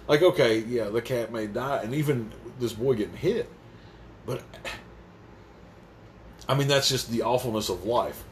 Like, 0.09 0.23
okay, 0.23 0.59
yeah, 0.61 0.85
the 0.89 1.03
cat 1.03 1.33
may 1.33 1.47
die, 1.49 1.81
and 1.83 1.95
even 1.95 2.31
this 2.61 2.73
boy 2.73 2.95
getting 2.95 3.17
hit, 3.17 3.49
but 4.27 4.43
I 6.49 6.55
mean, 6.55 6.69
that's 6.69 6.89
just 6.89 7.11
the 7.11 7.23
awfulness 7.23 7.69
of 7.69 7.85
life. 7.87 8.25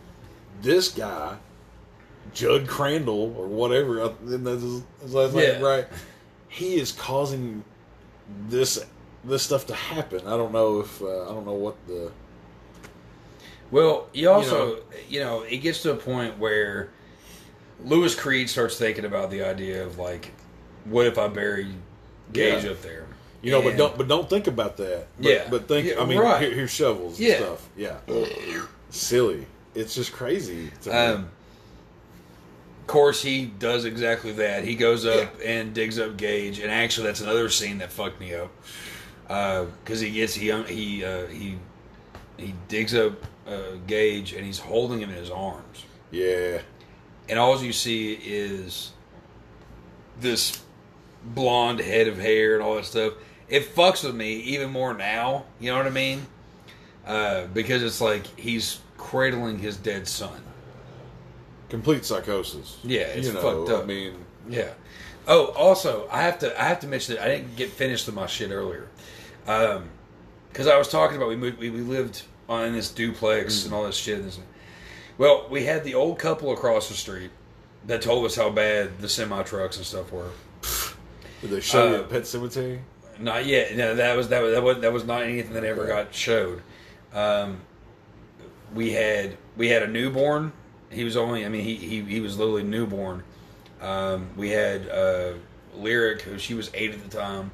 This 0.63 0.89
guy, 0.89 1.37
Judd 2.35 2.67
Crandall 2.69 3.35
or 3.37 3.47
whatever, 3.47 4.03
I- 4.05 4.13
that's 4.23 4.63
his, 4.63 4.83
his 5.03 5.15
last 5.15 5.35
name, 5.35 5.63
right? 5.63 5.87
He 6.49 6.77
is 6.81 6.93
causing 6.93 7.65
this 8.49 8.85
this 9.25 9.43
stuff 9.43 9.67
to 9.67 9.75
happen. 9.75 10.21
I 10.27 10.37
don't 10.37 10.53
know 10.53 10.81
if 10.81 11.03
uh, 11.03 11.25
I 11.25 11.29
don't 11.35 11.45
know 11.47 11.53
what 11.55 11.77
the 11.87 12.11
Well, 13.71 14.09
you 14.13 14.31
also, 14.31 14.79
you 15.09 15.21
know, 15.21 15.43
it 15.43 15.59
gets 15.59 15.83
to 15.83 15.93
a 15.93 15.97
point 15.97 16.39
where 16.39 16.91
Louis 17.85 18.15
Creed 18.15 18.49
starts 18.51 18.77
thinking 18.79 19.05
about 19.05 19.31
the 19.31 19.43
idea 19.45 19.85
of, 19.85 19.99
like, 19.99 20.33
what 20.85 21.07
if 21.07 21.19
I 21.19 21.29
bury 21.29 21.69
Gage 22.33 22.65
Yeah. 22.65 22.71
up 22.71 22.83
there? 22.83 23.07
You 23.43 23.53
know, 23.53 23.63
but 23.63 23.77
don't 23.77 23.97
but 23.97 24.07
don't 24.09 24.29
think 24.29 24.47
about 24.49 24.77
that. 24.79 25.07
But, 25.19 25.29
Yeah. 25.31 25.47
but 25.51 25.67
think. 25.69 25.87
Yeah, 25.89 26.01
I 26.01 26.05
mean, 26.05 26.19
right. 26.19 26.43
here, 26.43 26.53
here's 26.53 26.71
shovels 26.71 27.19
and 27.19 27.29
Yeah. 27.29 27.37
stuff. 27.37 27.69
Yeah, 27.77 27.97
silly. 28.91 29.47
It's 29.75 29.95
just 29.95 30.13
crazy. 30.13 30.71
Um, 30.91 31.31
course, 32.91 33.23
he 33.23 33.47
does 33.47 33.85
exactly 33.85 34.33
that. 34.33 34.65
He 34.65 34.75
goes 34.75 35.07
up 35.07 35.33
and 35.45 35.73
digs 35.73 35.99
up 35.99 36.17
Gage, 36.17 36.59
and 36.59 36.71
actually, 36.71 37.07
that's 37.07 37.21
another 37.21 37.49
scene 37.49 37.79
that 37.79 37.93
fucked 37.93 38.21
me 38.21 38.35
up 38.35 38.51
because 39.27 40.01
he 40.01 40.11
gets 40.11 40.35
he 40.35 40.51
he 40.65 41.05
uh, 41.05 41.27
he 41.29 41.57
he 42.37 42.55
digs 42.69 42.95
up 42.95 43.13
uh, 43.47 43.77
Gage, 43.87 44.33
and 44.33 44.45
he's 44.45 44.59
holding 44.59 45.01
him 45.01 45.11
in 45.11 45.17
his 45.17 45.31
arms, 45.31 45.85
yeah, 46.11 46.61
and 47.29 47.39
all 47.39 47.63
you 47.63 47.73
see 47.73 48.15
is 48.15 48.93
this 50.21 50.61
blonde 51.23 51.81
head 51.81 52.09
of 52.09 52.19
hair 52.19 52.55
and 52.55 52.63
all 52.63 52.75
that 52.75 52.85
stuff, 52.85 53.15
it 53.49 53.75
fucks 53.75 54.05
with 54.05 54.15
me 54.15 54.35
even 54.35 54.71
more 54.71 54.95
now. 54.95 55.45
You 55.59 55.71
know 55.71 55.79
what 55.79 55.87
I 55.87 55.91
mean? 55.91 56.27
Uh, 57.07 57.47
because 57.47 57.83
it's 57.83 58.01
like 58.01 58.27
he's 58.39 58.81
cradling 58.97 59.59
his 59.59 59.77
dead 59.77 60.09
son. 60.09 60.43
Complete 61.71 62.05
psychosis. 62.05 62.79
Yeah, 62.85 63.01
it's 63.03 63.29
you 63.29 63.33
know, 63.33 63.41
fucked 63.41 63.71
up. 63.71 63.85
I 63.85 63.87
mean, 63.87 64.15
Yeah. 64.49 64.71
Oh, 65.27 65.47
also, 65.47 66.09
I 66.11 66.23
have 66.23 66.39
to 66.41 66.61
I 66.61 66.65
have 66.65 66.81
to 66.81 66.87
mention 66.89 67.15
that 67.17 67.25
I 67.25 67.29
didn't 67.29 67.57
get 67.57 67.71
finished 67.71 68.07
with 68.07 68.15
my 68.15 68.27
shit 68.27 68.51
earlier, 68.51 68.89
because 69.45 70.67
I 70.67 70.77
was 70.77 70.89
talking 70.89 71.17
about 71.17 71.29
we 71.29 71.37
moved 71.37 71.59
we, 71.59 71.71
we 71.71 71.81
lived 71.83 72.23
on 72.49 72.73
this 72.73 72.91
duplex 72.91 73.65
and 73.65 73.73
all 73.73 73.85
this 73.85 73.97
shit. 73.97 74.23
Well, 75.19 75.47
we 75.51 75.65
had 75.65 75.85
the 75.85 75.95
old 75.95 76.19
couple 76.19 76.53
across 76.53 76.89
the 76.89 76.95
street 76.95 77.31
that 77.87 78.03
told 78.03 78.25
us 78.27 78.35
how 78.35 78.51
bad 78.51 78.99
the 78.99 79.09
semi 79.09 79.43
trucks 79.43 79.77
and 79.77 79.87
stuff 79.87 80.11
were. 80.11 80.31
did 81.43 81.51
they 81.51 81.61
show 81.61 81.89
you 81.89 81.97
Uh, 81.97 82.01
a 82.01 82.03
pet 82.05 82.27
cemetery? 82.27 82.81
Not 83.19 83.47
yet. 83.47 83.77
No, 83.77 83.95
that 83.95 84.17
was 84.17 84.29
that 84.29 84.43
was 84.43 84.55
that 84.55 84.63
was, 84.63 84.79
that 84.79 84.93
was 84.93 85.05
not 85.05 85.23
anything 85.23 85.53
that 85.53 85.65
ever 85.65 85.87
got 85.87 86.15
showed. 86.15 86.63
Um, 87.13 87.61
we 88.75 88.93
had 88.93 89.37
we 89.57 89.69
had 89.69 89.83
a 89.83 89.87
newborn. 89.89 90.53
He 90.91 91.05
was 91.05 91.17
only. 91.17 91.45
I 91.45 91.49
mean, 91.49 91.63
he 91.63 91.77
he, 91.77 92.03
he 92.03 92.21
was 92.21 92.39
literally 92.39 92.63
newborn. 92.63 93.23
Um, 93.81 94.29
we 94.37 94.51
had 94.51 94.89
uh, 94.89 95.33
lyric, 95.75 96.23
who 96.23 96.39
she 96.39 96.55
was 96.55 96.71
eight 96.75 96.93
at 96.93 97.03
the 97.03 97.17
time, 97.17 97.51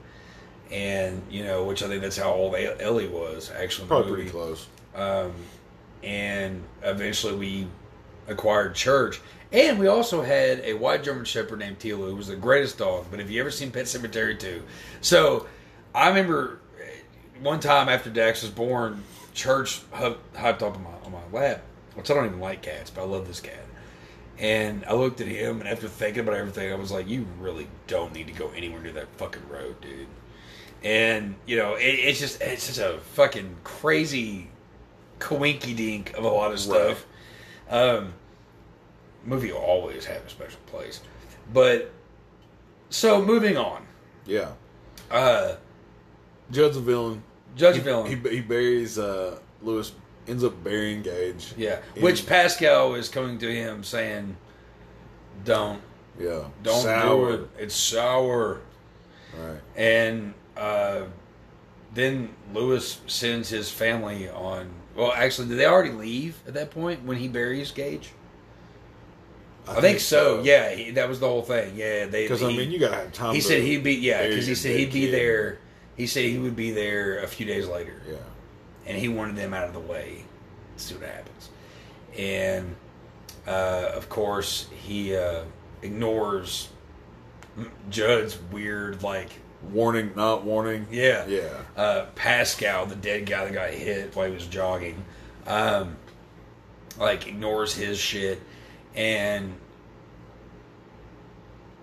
and 0.71 1.23
you 1.31 1.45
know, 1.45 1.65
which 1.65 1.83
I 1.83 1.89
think 1.89 2.03
that's 2.03 2.17
how 2.17 2.33
old 2.33 2.55
Ellie 2.55 3.09
was 3.09 3.51
actually. 3.51 3.89
Probably 3.89 4.13
pretty 4.13 4.31
close. 4.31 4.67
Um, 4.95 5.33
and 6.03 6.63
eventually 6.83 7.35
we 7.35 7.69
acquired 8.29 8.75
Church. 8.75 9.21
And 9.53 9.79
we 9.79 9.87
also 9.87 10.23
had 10.23 10.61
a 10.61 10.75
white 10.75 11.05
German 11.05 11.25
Shepherd 11.25 11.61
named 11.61 11.79
Tilo, 11.79 12.09
who 12.11 12.17
was 12.17 12.29
the 12.29 12.37
greatest 12.37 12.79
dog. 12.79 13.07
But 13.11 13.21
have 13.21 13.31
you 13.31 13.41
ever 13.41 13.51
seen 13.51 13.71
Pet 13.71 13.85
Sematary 13.85 14.39
2? 14.39 14.63
So 15.01 15.47
I 15.95 16.09
remember 16.09 16.59
one 17.41 17.61
time 17.61 17.89
after 17.89 18.11
Dax 18.11 18.43
was 18.43 18.51
born, 18.51 19.03
Church 19.35 19.83
hu- 19.93 20.17
hopped 20.37 20.63
up 20.63 20.77
on 20.77 20.83
my, 20.83 20.91
on 21.05 21.13
my 21.13 21.39
lap, 21.39 21.63
which 21.97 22.11
I 22.11 22.15
don't 22.15 22.27
even 22.27 22.41
like 22.41 22.63
cats, 22.63 22.91
but 22.91 23.03
I 23.03 23.05
love 23.05 23.27
this 23.27 23.41
cat. 23.41 23.65
And 24.39 24.85
I 24.85 24.93
looked 24.93 25.21
at 25.21 25.27
him, 25.27 25.61
and 25.61 25.69
after 25.69 25.89
thinking 25.89 26.21
about 26.21 26.37
everything, 26.37 26.71
I 26.71 26.77
was 26.77 26.93
like, 26.93 27.09
"You 27.09 27.27
really 27.41 27.67
don't 27.87 28.13
need 28.13 28.27
to 28.27 28.35
go 28.35 28.51
anywhere 28.55 28.83
near 28.83 28.93
that 28.93 29.09
fucking 29.17 29.49
road, 29.49 29.81
dude." 29.81 30.07
And 30.85 31.37
you 31.47 31.57
know, 31.57 31.75
it, 31.75 31.85
it's 31.85 32.21
just 32.21 32.41
it's 32.43 32.67
just 32.67 32.79
a 32.79 32.99
fucking 33.15 33.57
crazy 33.65 34.49
coinky 35.19 35.75
dink 35.75 36.15
of 36.17 36.25
a 36.25 36.29
lot 36.29 36.53
of 36.53 36.61
stuff. 36.61 37.07
Um, 37.71 38.13
movie 39.25 39.53
will 39.53 39.59
always 39.59 40.05
have 40.05 40.23
a 40.25 40.29
special 40.29 40.61
place, 40.67 41.01
but 41.53 41.91
so 42.91 43.23
moving 43.25 43.57
on. 43.57 43.87
Yeah. 44.27 44.53
Uh, 45.11 45.57
Judge 46.51 46.75
the 46.75 46.81
villain. 46.81 47.23
Judge 47.57 47.77
he, 47.77 47.81
villain, 47.81 48.07
He, 48.07 48.29
he 48.29 48.41
buries 48.41 48.99
uh, 48.99 49.39
Louis. 49.63 49.91
Ends 50.29 50.43
up 50.45 50.63
burying 50.65 51.03
Gage. 51.03 51.55
yeah, 51.57 51.79
in- 51.95 52.03
which 52.03 52.27
Pascow 52.27 52.99
is 52.99 53.09
coming 53.09 53.39
to 53.39 53.53
him 53.55 53.85
saying, 53.85 54.37
"Don't, 55.45 55.81
yeah. 56.19 56.45
don't 56.63 56.83
Sour. 56.83 57.37
do 57.37 57.43
it. 57.45 57.51
It's 57.59 57.75
sour." 57.77 58.61
Right. 59.39 59.61
And 59.77 60.35
uh, 60.57 61.03
then 61.95 62.31
Louis 62.53 63.01
sends 63.07 63.49
his 63.49 63.71
family 63.71 64.29
on. 64.29 64.69
Well, 64.97 65.13
actually, 65.13 65.49
did 65.49 65.59
they 65.59 65.67
already 65.67 65.91
leave 65.93 66.39
at 66.47 66.55
that 66.55 66.71
point 66.71 67.05
when 67.05 67.19
he 67.19 67.29
buries 67.29 67.71
Gage? 67.71 68.11
I, 69.69 69.81
think, 69.81 69.99
so. 69.99 70.43
Yeah, 70.45 70.71
he, 70.75 70.93
that 70.93 71.09
was 71.09 71.19
the 71.21 71.27
whole 71.27 71.43
thing. 71.43 71.75
Yeah, 71.77 72.07
they. 72.07 72.23
Because 72.25 72.43
I 72.43 72.49
mean, 72.49 72.71
you 72.71 72.79
gotta 72.79 72.95
have 72.97 73.13
time. 73.13 73.35
he 73.35 73.41
said 73.41 73.63
he'd 73.63 73.83
be 73.83 73.95
yeah 73.95 74.27
because 74.27 74.47
he 74.47 74.55
said 74.55 74.77
he'd 74.77 74.93
be 74.93 75.03
kid. 75.07 75.15
there. 75.15 75.59
He 75.97 76.07
said 76.07 76.25
he 76.25 76.39
would 76.39 76.55
be 76.57 76.71
there 76.73 77.19
a 77.21 77.27
few 77.27 77.47
days 77.47 77.67
later, 77.67 78.01
Yeah. 78.09 78.17
And 78.87 78.97
he 78.97 79.09
wanted 79.09 79.37
them 79.37 79.53
out 79.53 79.67
of 79.67 79.73
the 79.75 79.81
way 79.81 80.25
see 80.77 80.95
what 80.95 81.09
happens. 81.09 81.51
And 82.19 82.77
uh, 83.47 83.91
of 83.95 84.09
course, 84.09 84.69
he 84.85 85.17
uh, 85.17 85.43
ignores 85.83 86.69
Judd's 87.91 88.39
weird 88.53 89.03
like 89.03 89.31
Warning, 89.73 90.13
not 90.15 90.45
warning. 90.45 90.87
yeah 90.91 91.27
Yeah. 91.27 91.49
uh, 91.77 92.07
Pascow, 92.15 92.89
the 92.89 92.95
dead 92.95 93.27
guy 93.27 93.47
that 93.47 93.55
got 93.55 93.71
hit 93.71 94.15
while 94.15 94.29
he 94.29 94.35
was 94.35 94.47
jogging, 94.47 95.03
um, 95.47 95.97
like 96.99 97.27
ignores 97.27 97.75
his 97.75 97.99
shit, 97.99 98.41
and 98.95 99.55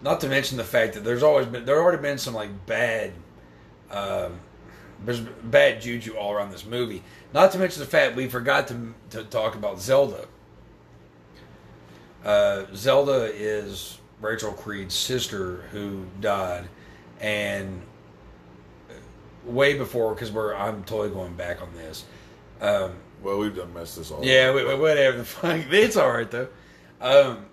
not 0.01 0.21
to 0.21 0.30
mention 0.30 0.57
the 0.57 0.63
fact 0.63 0.93
that 0.93 1.03
there's 1.03 1.23
always 1.23 1.47
been 1.47 1.65
there 1.65 1.81
already 1.81 2.01
been 2.01 2.19
some 2.19 2.35
like 2.35 2.65
bad, 2.67 3.11
um, 3.91 4.39
there's 5.05 5.19
bad 5.19 5.81
juju 5.81 6.13
all 6.15 6.31
around 6.34 6.51
this 6.51 6.65
movie. 6.65 7.03
Not 7.34 7.51
to 7.53 7.57
mention 7.59 7.80
the 7.81 7.85
fact 7.88 8.15
we 8.15 8.27
forgot 8.27 8.67
to 8.69 8.93
to 9.11 9.23
talk 9.23 9.55
about 9.55 9.80
Zelda. 9.81 10.27
Uh, 12.23 12.65
Zelda 12.73 13.30
is 13.34 13.97
Rachel 14.21 14.53
Creed's 14.53 14.95
sister 14.95 15.63
who 15.71 16.05
died, 16.21 16.67
and 17.19 17.81
way 19.45 19.77
before 19.77 20.13
because 20.13 20.31
we're 20.31 20.55
I'm 20.55 20.84
totally 20.85 21.09
going 21.09 21.34
back 21.35 21.61
on 21.61 21.73
this. 21.75 22.05
Um, 22.61 22.93
Well, 23.21 23.39
we've 23.39 23.55
done 23.55 23.73
messed 23.73 23.97
this 23.97 24.09
all. 24.11 24.23
yeah, 24.23 24.51
up. 24.51 24.55
wh- 24.55 24.75
wh- 24.75 24.80
whatever. 24.80 25.17
the 25.17 25.25
fuck. 25.25 25.59
It's 25.71 25.97
all 25.97 26.09
right 26.11 26.30
though. 26.31 26.47
Um, 27.01 27.45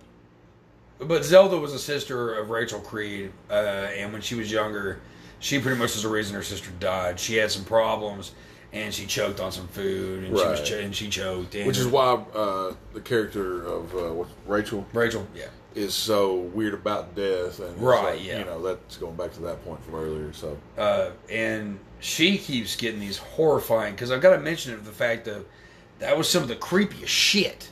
but 1.01 1.25
Zelda 1.25 1.57
was 1.59 1.73
a 1.73 1.79
sister 1.79 2.35
of 2.35 2.51
Rachel 2.51 2.79
Creed, 2.79 3.33
uh, 3.51 3.55
and 3.55 4.13
when 4.13 4.23
she 4.23 4.37
was 4.37 4.53
younger, 4.53 5.01
she 5.41 5.59
pretty 5.59 5.79
much 5.79 5.95
was 5.95 6.03
the 6.03 6.09
reason 6.09 6.35
her 6.37 6.43
sister 6.43 6.71
died. 6.79 7.19
She 7.19 7.37
had 7.37 7.51
some 7.51 7.65
problems, 7.65 8.33
and 8.73 8.95
she 8.95 9.07
choked 9.07 9.41
on 9.41 9.51
some 9.51 9.67
food, 9.69 10.25
and 10.25 10.39
she 10.39 10.45
was 10.45 10.69
ch- 10.69 10.73
and 10.73 10.95
she 10.95 11.09
choked. 11.09 11.55
And 11.55 11.67
Which 11.67 11.79
is 11.79 11.87
why 11.87 12.15
uh, 12.35 12.75
the 12.93 13.01
character 13.01 13.67
of 13.67 13.95
uh, 13.95 14.13
what, 14.13 14.29
Rachel 14.47 14.87
Rachel, 14.93 15.27
yeah, 15.35 15.47
is 15.75 15.95
so 15.95 16.37
weird 16.37 16.75
about 16.75 17.15
death, 17.17 17.59
and 17.59 17.71
it's 17.73 17.79
Right, 17.81 18.17
like, 18.17 18.25
yeah. 18.25 18.41
You 18.41 18.45
know, 18.45 18.63
that's 18.63 18.97
going 18.97 19.17
back 19.17 19.33
to 19.35 19.41
that 19.43 19.65
point 19.65 19.83
from 19.85 19.97
earlier. 19.97 20.33
So 20.33 20.57
uh, 20.79 21.11
and 21.31 21.79
she 22.01 22.39
keeps 22.39 22.77
getting 22.77 23.01
these 23.01 23.19
horrifying 23.19 23.95
because 23.95 24.11
I've 24.11 24.21
got 24.21 24.37
to 24.37 24.41
mention 24.41 24.73
it 24.75 24.85
the 24.85 24.93
fact 24.93 25.25
that 25.25 25.45
that 25.99 26.17
was 26.17 26.29
some 26.29 26.43
of 26.43 26.49
the 26.49 26.57
creepiest 26.57 27.09
shit. 27.09 27.71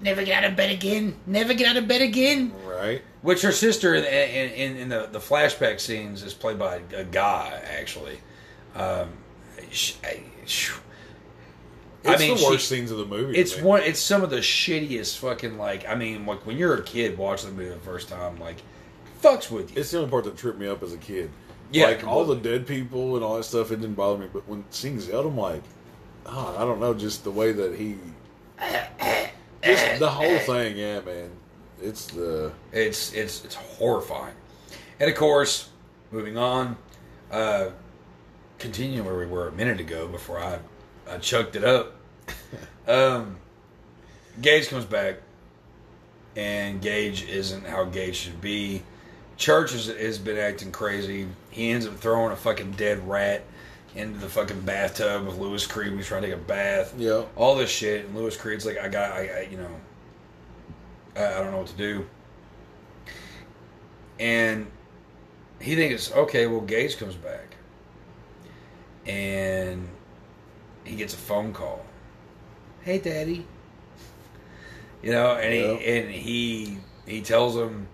Never 0.00 0.24
get 0.24 0.42
out 0.44 0.50
of 0.50 0.56
bed 0.56 0.70
again. 0.70 1.14
Never 1.26 1.52
get 1.54 1.68
out 1.68 1.76
of 1.76 1.86
bed 1.86 2.00
again. 2.02 2.52
right, 2.64 3.02
Which 3.22 3.42
her 3.42 3.52
sister 3.52 3.94
in, 3.94 4.04
in, 4.04 4.50
in, 4.50 4.76
in 4.78 4.88
the, 4.88 5.08
the 5.12 5.18
flashback 5.18 5.78
scenes 5.80 6.22
is 6.22 6.32
played 6.32 6.58
by 6.58 6.80
a 6.94 7.04
guy 7.04 7.60
actually. 7.78 8.18
Um, 8.74 9.10
sh- 9.70 9.94
I, 10.04 10.22
sh- 10.46 10.72
I 12.06 12.12
it's 12.14 12.20
mean, 12.22 12.36
the 12.38 12.44
worst 12.44 12.68
she- 12.68 12.76
scenes 12.76 12.90
of 12.90 12.96
the 12.98 13.04
movie. 13.04 13.36
it's 13.36 13.56
me. 13.58 13.62
one. 13.62 13.82
It's 13.82 14.00
some 14.00 14.22
of 14.22 14.30
the 14.30 14.38
shittiest 14.38 15.18
fucking 15.18 15.58
like. 15.58 15.86
I 15.86 15.94
mean, 15.94 16.24
like 16.24 16.46
when 16.46 16.56
you're 16.56 16.74
a 16.76 16.82
kid 16.82 17.18
watching 17.18 17.50
the 17.50 17.56
movie 17.56 17.68
the 17.74 17.76
first 17.80 18.08
time, 18.08 18.38
like 18.38 18.56
fucks 19.22 19.50
with 19.50 19.74
you. 19.74 19.80
It's 19.80 19.90
the 19.90 19.98
only 19.98 20.10
part 20.10 20.24
that 20.24 20.36
tripped 20.38 20.58
me 20.58 20.66
up 20.66 20.82
as 20.82 20.94
a 20.94 20.98
kid. 20.98 21.30
Yeah, 21.72 21.84
like 21.86 22.06
all 22.06 22.24
the 22.24 22.36
dead 22.36 22.66
people 22.66 23.16
and 23.16 23.24
all 23.24 23.36
that 23.36 23.44
stuff, 23.44 23.70
it 23.70 23.80
didn't 23.82 23.94
bother 23.96 24.18
me. 24.18 24.28
But 24.32 24.48
when 24.48 24.64
seeing 24.70 24.98
Zelda, 24.98 25.28
I'm 25.28 25.36
like, 25.36 25.62
oh, 26.26 26.56
I 26.58 26.64
don't 26.64 26.80
know, 26.80 26.94
just 26.94 27.22
the 27.22 27.30
way 27.30 27.52
that 27.52 27.76
he, 27.76 27.96
just 29.62 29.98
the 29.98 30.08
whole 30.08 30.38
thing. 30.38 30.76
Yeah, 30.76 31.00
man, 31.00 31.30
it's 31.82 32.06
the 32.06 32.52
It's 32.72 33.12
it's 33.12 33.44
it's 33.44 33.54
horrifying. 33.54 34.34
And 34.98 35.10
of 35.10 35.16
course, 35.16 35.68
moving 36.10 36.36
on, 36.36 36.76
uh, 37.30 37.70
continuing 38.58 39.04
where 39.06 39.16
we 39.16 39.26
were 39.26 39.48
a 39.48 39.52
minute 39.52 39.80
ago 39.80 40.06
before 40.08 40.38
I 40.38 40.58
I 41.08 41.18
chucked 41.18 41.56
it 41.56 41.64
up. 41.64 41.94
um, 42.88 43.36
Gage 44.40 44.68
comes 44.68 44.84
back, 44.84 45.16
and 46.36 46.80
Gage 46.80 47.24
isn't 47.24 47.66
how 47.66 47.84
Gage 47.84 48.16
should 48.16 48.40
be. 48.40 48.82
Church 49.36 49.72
has, 49.72 49.86
has 49.86 50.18
been 50.18 50.36
acting 50.36 50.70
crazy. 50.70 51.26
He 51.50 51.70
ends 51.70 51.86
up 51.86 51.96
throwing 51.96 52.32
a 52.32 52.36
fucking 52.36 52.72
dead 52.72 53.08
rat 53.08 53.42
into 53.94 54.18
the 54.20 54.28
fucking 54.28 54.60
bathtub 54.62 55.26
with 55.26 55.36
Louis 55.36 55.66
Creed 55.66 55.92
he's 55.94 56.06
trying 56.06 56.22
to 56.22 56.28
take 56.28 56.36
a 56.36 56.40
bath. 56.40 56.94
yeah. 56.96 57.24
All 57.36 57.56
this 57.56 57.70
shit, 57.70 58.06
and 58.06 58.14
Louis 58.14 58.36
Creed's 58.36 58.64
like, 58.64 58.78
I 58.78 58.88
got, 58.88 59.12
I, 59.12 59.26
I 59.26 59.48
you 59.50 59.56
know, 59.56 59.70
I, 61.16 61.26
I 61.26 61.38
don't 61.42 61.50
know 61.50 61.58
what 61.58 61.66
to 61.68 61.76
do. 61.76 62.06
And 64.18 64.66
he 65.60 65.74
thinks, 65.76 66.12
okay, 66.12 66.46
well, 66.46 66.60
Gage 66.60 66.98
comes 66.98 67.14
back, 67.14 67.56
and 69.06 69.88
he 70.84 70.96
gets 70.96 71.14
a 71.14 71.18
phone 71.18 71.52
call. 71.52 71.84
Hey, 72.82 72.98
Daddy. 72.98 73.46
You 75.02 75.12
know, 75.12 75.32
and 75.36 75.54
Yeah. 75.54 75.76
he 75.76 75.98
and 75.98 76.10
he 76.10 76.78
he 77.06 77.22
tells 77.22 77.56
him, 77.56 77.88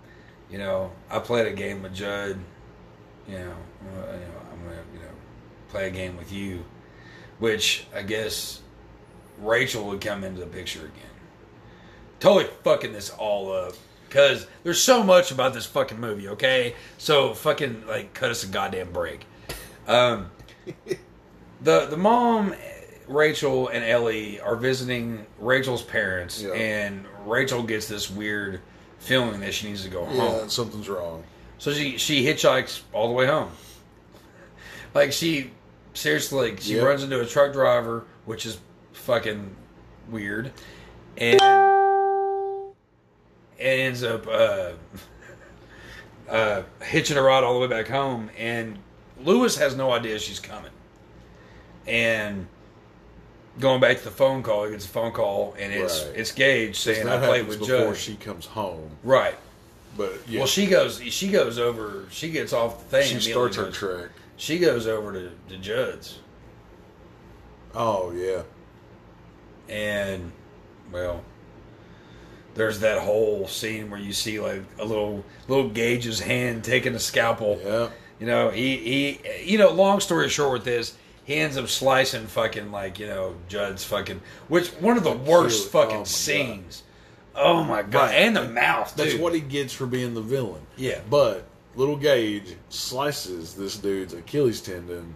you 0.51 0.57
know, 0.57 0.91
I 1.09 1.19
played 1.19 1.47
a 1.47 1.53
game 1.55 1.81
with 1.81 1.93
Judd. 1.93 2.37
You 3.27 3.39
know, 3.39 3.51
uh, 3.51 4.11
you 4.13 4.19
know, 4.19 4.41
I'm 4.51 4.63
gonna 4.63 4.81
you 4.93 4.99
know 4.99 5.05
play 5.69 5.87
a 5.87 5.91
game 5.91 6.17
with 6.17 6.31
you, 6.31 6.63
which 7.39 7.85
I 7.95 8.01
guess 8.03 8.61
Rachel 9.39 9.85
would 9.87 10.01
come 10.01 10.23
into 10.23 10.39
the 10.39 10.47
picture 10.47 10.79
again. 10.79 10.91
Totally 12.19 12.49
fucking 12.63 12.93
this 12.93 13.09
all 13.11 13.51
up. 13.51 13.73
Cause 14.09 14.47
there's 14.63 14.81
so 14.81 15.03
much 15.03 15.31
about 15.31 15.53
this 15.53 15.65
fucking 15.65 15.99
movie, 15.99 16.29
okay? 16.29 16.75
So 16.97 17.33
fucking 17.33 17.85
like 17.87 18.13
cut 18.13 18.31
us 18.31 18.43
a 18.43 18.47
goddamn 18.47 18.91
break. 18.93 19.25
Um, 19.85 20.31
the 21.61 21.85
the 21.87 21.97
mom, 21.97 22.55
Rachel 23.07 23.67
and 23.67 23.83
Ellie 23.83 24.39
are 24.39 24.55
visiting 24.55 25.25
Rachel's 25.39 25.83
parents, 25.83 26.41
Yeah. 26.41 26.53
and 26.53 27.05
Rachel 27.25 27.63
gets 27.63 27.87
this 27.87 28.09
weird 28.09 28.61
feeling 28.99 29.41
that 29.41 29.53
she 29.53 29.67
needs 29.67 29.83
to 29.83 29.89
go 29.89 30.05
home. 30.05 30.15
Yeah, 30.15 30.21
home. 30.39 30.49
something's 30.49 30.87
wrong. 30.89 31.23
So 31.57 31.73
she 31.73 31.97
she 31.97 32.25
hitchhikes 32.25 32.81
all 32.93 33.09
the 33.09 33.13
way 33.13 33.25
home. 33.27 33.51
Like 34.97 35.13
she 35.13 35.51
seriously, 35.93 36.49
like 36.49 36.59
she 36.59 36.73
Yep. 36.75 36.83
runs 36.85 37.03
into 37.03 37.21
a 37.21 37.25
truck 37.27 37.53
driver, 37.53 38.05
which 38.25 38.47
is 38.47 38.57
fucking 38.93 39.55
weird, 40.09 40.51
and 41.17 41.39
ends 43.59 44.01
up 44.03 44.25
uh, 44.27 44.71
uh, 46.29 46.63
hitching 46.81 47.15
a 47.15 47.21
ride 47.21 47.43
all 47.43 47.53
the 47.53 47.59
way 47.59 47.67
back 47.67 47.87
home. 47.87 48.31
And 48.39 48.79
Louis 49.23 49.55
has 49.59 49.75
no 49.75 49.91
idea 49.91 50.17
she's 50.19 50.39
coming, 50.39 50.71
and. 51.85 52.47
Going 53.59 53.81
back 53.81 53.97
to 53.97 54.03
the 54.03 54.11
phone 54.11 54.43
call, 54.43 54.65
he 54.65 54.71
gets 54.73 54.85
a 54.85 54.87
phone 54.87 55.11
call, 55.13 55.55
and 55.57 55.73
it's 55.73 56.03
Right. 56.05 56.15
it's 56.15 56.31
Gage 56.31 56.79
saying, 56.79 57.07
"I 57.09 57.17
played 57.17 57.47
with 57.47 57.57
before 57.57 57.93
Judge." 57.93 57.97
she 57.97 58.15
comes 58.15 58.45
home. 58.45 58.91
right. 59.03 59.33
But 59.97 60.19
yeah, 60.27 60.41
Well, 60.41 60.47
she 60.47 60.67
goes. 60.67 61.01
She 61.01 61.29
goes 61.29 61.57
over. 61.57 62.03
She 62.11 62.29
gets 62.29 62.53
off 62.53 62.83
the 62.87 63.01
thing. 63.01 63.19
she 63.19 63.31
starts 63.31 63.55
her 63.57 63.63
goes- 63.63 63.73
trek. 63.75 64.09
She 64.37 64.59
goes 64.59 64.85
over 64.87 65.11
to, 65.13 65.31
to 65.49 65.57
Judd's, 65.57 66.19
Oh 67.75 68.11
yeah, 68.11 68.43
and 69.69 70.31
well, 70.91 71.23
there's 72.55 72.79
that 72.79 72.99
whole 73.01 73.47
scene 73.47 73.89
where 73.89 73.99
you 73.99 74.13
see 74.13 74.39
like 74.39 74.63
a 74.79 74.85
little 74.85 75.23
little 75.47 75.69
Gage's 75.69 76.19
hand 76.19 76.63
taking 76.63 76.95
a 76.95 76.99
scalpel. 76.99 77.59
yeah. 77.63 77.89
You 78.19 78.25
know, 78.25 78.49
he 78.49 78.77
he. 78.77 79.19
You 79.51 79.57
know, 79.59 79.69
long 79.71 79.99
story 79.99 80.27
short, 80.29 80.51
with 80.53 80.63
this, 80.63 80.97
he 81.23 81.35
ends 81.35 81.55
up 81.57 81.67
slicing 81.67 82.25
fucking 82.25 82.71
like 82.71 82.97
you 82.99 83.05
know 83.07 83.35
Judd's 83.47 83.83
fucking, 83.83 84.21
which 84.47 84.69
one 84.69 84.97
of 84.97 85.03
the 85.03 85.11
worst 85.15 85.69
Oh, 85.75 85.77
my 85.79 85.83
fucking 85.85 85.97
God. 85.99 86.07
scenes. 86.07 86.83
Oh 87.35 87.63
my 87.63 87.83
god! 87.83 88.05
Right. 88.09 88.15
And 88.15 88.35
the 88.35 88.47
mouth. 88.49 88.95
That's 88.95 89.13
what 89.15 89.35
he 89.35 89.39
gets 89.41 89.71
for 89.73 89.85
being 89.85 90.15
the 90.15 90.21
villain. 90.21 90.65
Yeah. 90.77 91.01
But 91.07 91.45
little 91.77 91.95
Gage 91.95 92.55
slices 92.69 93.53
this 93.55 93.77
dude's 93.77 94.13
Achilles 94.13 94.59
tendon, 94.61 95.15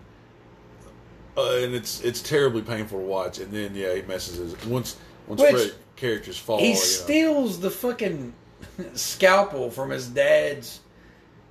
uh, 1.37 1.55
and 1.57 1.73
it's 1.75 2.01
it's 2.01 2.21
terribly 2.21 2.61
painful 2.61 2.99
to 2.99 3.05
watch. 3.05 3.39
And 3.39 3.51
then 3.51 3.75
yeah, 3.75 3.95
he 3.95 4.01
messes 4.03 4.37
his 4.37 4.65
once 4.65 4.97
once 5.27 5.41
Which- 5.41 5.51
Fred 5.51 5.73
characters 5.95 6.37
fall. 6.37 6.59
He 6.59 6.69
you 6.69 6.73
know. 6.73 6.79
steals 6.79 7.59
the 7.59 7.69
fucking 7.69 8.33
scalpel 8.93 9.69
from 9.69 9.89
his 9.89 10.07
dad's 10.07 10.79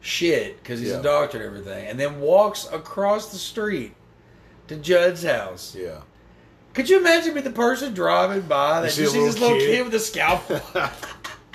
shit 0.01 0.62
because 0.62 0.81
he's 0.81 0.91
Yeah. 0.91 1.01
a 1.01 1.03
doctor 1.03 1.37
and 1.39 1.47
everything, 1.47 1.87
and 1.87 1.99
then 2.01 2.20
walks 2.20 2.66
across 2.73 3.31
the 3.32 3.39
street 3.39 3.95
to 4.69 4.77
Judd's 4.77 5.23
house. 5.23 5.77
Yeah. 5.78 6.01
Could 6.73 6.89
you 6.89 6.99
imagine 7.01 7.35
being 7.35 7.45
the 7.45 7.51
person 7.51 7.93
driving 7.95 8.43
by 8.43 8.81
that 8.82 8.93
see 8.93 9.03
just 9.03 9.16
a 9.16 9.19
sees 9.19 9.32
this 9.35 9.41
little 9.41 9.57
little 9.57 9.66
kid. 9.73 9.77
kid? 9.77 9.85
with 9.85 9.95
a 9.95 9.99
scalpel? 9.99 10.61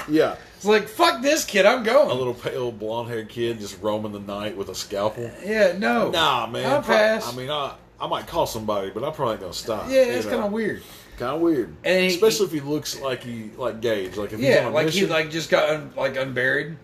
Yeah. 0.09 0.35
It's 0.65 0.79
like 0.81 0.87
fuck 0.87 1.21
this 1.21 1.45
kid, 1.45 1.65
I'm 1.65 1.83
going. 1.83 2.09
A 2.09 2.13
little 2.13 2.33
pale 2.33 2.71
blonde 2.71 3.09
haired 3.09 3.29
kid 3.29 3.59
just 3.59 3.81
roaming 3.81 4.11
the 4.11 4.19
night 4.19 4.55
with 4.57 4.69
a 4.69 4.75
scalpel. 4.75 5.29
yeah, 5.45 5.73
no, 5.77 6.09
Nah, 6.11 6.47
man. 6.47 6.65
I'll 6.65 6.81
pro- 6.81 6.95
pass. 6.95 7.31
I 7.31 7.35
mean, 7.35 7.49
I 7.49 7.75
I 7.99 8.07
might 8.07 8.27
call 8.27 8.45
somebody, 8.45 8.89
but 8.89 9.03
I'm 9.03 9.13
probably 9.13 9.33
ain't 9.33 9.41
gonna 9.41 9.53
stop. 9.53 9.85
yeah, 9.89 10.01
it's 10.01 10.25
kind 10.25 10.43
of 10.43 10.51
weird. 10.51 10.81
Kind 11.17 11.35
of 11.35 11.41
weird, 11.41 11.73
And 11.85 12.01
he- 12.01 12.07
especially 12.07 12.47
if 12.47 12.51
he 12.51 12.59
looks 12.59 12.99
like 12.99 13.23
he 13.23 13.49
like 13.57 13.79
Gage, 13.79 14.17
like 14.17 14.33
if 14.33 14.39
he's 14.39 14.49
Yeah, 14.49 14.65
on 14.65 14.71
a 14.71 14.75
like 14.75 14.87
mission. 14.87 15.07
he 15.07 15.13
like 15.13 15.29
just 15.31 15.49
got 15.49 15.69
un, 15.69 15.91
like 15.95 16.17
unburied. 16.17 16.77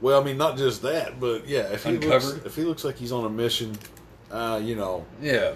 Well, 0.00 0.20
I 0.20 0.24
mean, 0.24 0.36
not 0.36 0.56
just 0.56 0.82
that, 0.82 1.20
but 1.20 1.46
yeah, 1.48 1.72
if 1.72 1.84
he 1.84 1.92
looks 1.98 2.30
if 2.44 2.56
he 2.56 2.62
looks 2.62 2.82
like 2.84 2.96
he's 2.96 3.12
on 3.12 3.24
a 3.24 3.28
mission, 3.30 3.76
uh, 4.32 4.60
you 4.62 4.74
know, 4.74 5.04
Yeah, 5.22 5.52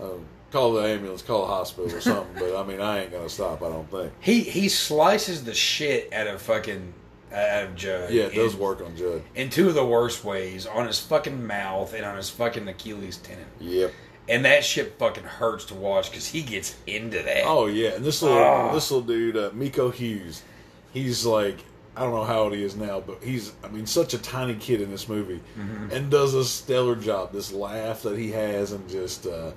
uh, 0.00 0.06
call 0.50 0.72
the 0.72 0.82
ambulance, 0.88 1.22
call 1.22 1.42
the 1.42 1.46
hospital 1.52 1.94
or 1.94 2.00
something. 2.00 2.26
but 2.38 2.56
I 2.56 2.64
mean, 2.66 2.80
I 2.80 3.02
ain't 3.02 3.12
gonna 3.12 3.28
stop. 3.28 3.62
I 3.62 3.68
don't 3.68 3.88
think. 3.88 4.12
he 4.20 4.40
he 4.40 4.68
slices 4.68 5.44
the 5.44 5.54
shit 5.54 6.12
out 6.12 6.26
of 6.26 6.42
fucking 6.42 6.92
of 7.32 7.74
Judd. 7.76 8.10
Yeah, 8.10 8.24
it 8.24 8.34
does 8.34 8.54
in- 8.54 8.60
work 8.60 8.80
on 8.80 8.96
Judd. 8.96 9.22
in 9.34 9.50
two 9.50 9.68
of 9.68 9.74
the 9.74 9.84
worst 9.84 10.24
ways 10.24 10.66
on 10.66 10.86
his 10.86 10.98
fucking 11.00 11.46
mouth 11.46 11.94
and 11.94 12.04
on 12.04 12.16
his 12.16 12.30
fucking 12.30 12.66
Achilles 12.68 13.16
tendon. 13.18 13.46
Yep. 13.60 13.92
And 14.28 14.44
that 14.44 14.64
shit 14.64 14.96
fucking 14.98 15.24
hurts 15.24 15.64
to 15.66 15.74
watch 15.74 16.10
because 16.10 16.28
he 16.28 16.42
gets 16.42 16.76
into 16.86 17.22
that. 17.22 17.42
Oh 17.46 17.66
yeah, 17.66 17.90
and 17.90 18.04
this 18.04 18.22
little 18.22 18.38
Ah. 18.38 18.72
this 18.72 18.90
little 18.90 19.06
dude, 19.06 19.36
uh, 19.36 19.50
Miko 19.52 19.90
Hughes, 19.90 20.42
he's 20.92 21.24
like 21.26 21.56
I 21.96 22.04
don't 22.04 22.14
know 22.14 22.22
how 22.24 22.42
old 22.42 22.54
he 22.54 22.62
is 22.62 22.76
now, 22.76 23.00
but 23.00 23.22
he's 23.22 23.52
I 23.64 23.68
mean 23.68 23.84
such 23.86 24.14
a 24.14 24.18
tiny 24.18 24.54
kid 24.54 24.80
in 24.80 24.90
this 24.92 25.08
movie, 25.08 25.40
Mm-hmm. 25.58 25.90
and 25.90 26.10
does 26.10 26.34
a 26.34 26.44
stellar 26.44 26.94
job. 26.94 27.32
This 27.32 27.52
laugh 27.52 28.02
that 28.02 28.16
he 28.16 28.30
has, 28.30 28.70
and 28.70 28.88
just 28.88 29.26
uh, 29.26 29.50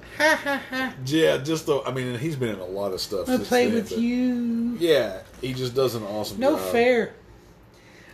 yeah, 1.05 1.37
just 1.37 1.67
the, 1.67 1.81
I 1.85 1.91
mean, 1.91 2.07
and 2.07 2.17
he's 2.19 2.35
been 2.35 2.49
in 2.49 2.59
a 2.59 2.65
lot 2.65 2.93
of 2.93 3.01
stuff. 3.01 3.29
I 3.29 3.37
play 3.37 3.65
then, 3.67 3.75
with 3.75 3.89
but 3.89 3.99
you. 3.99 4.77
Yeah, 4.79 5.19
he 5.41 5.53
just 5.53 5.75
does 5.75 5.93
an 5.95 6.03
awesome 6.03 6.39
No 6.39 6.55
job. 6.57 6.71
fair. 6.71 7.13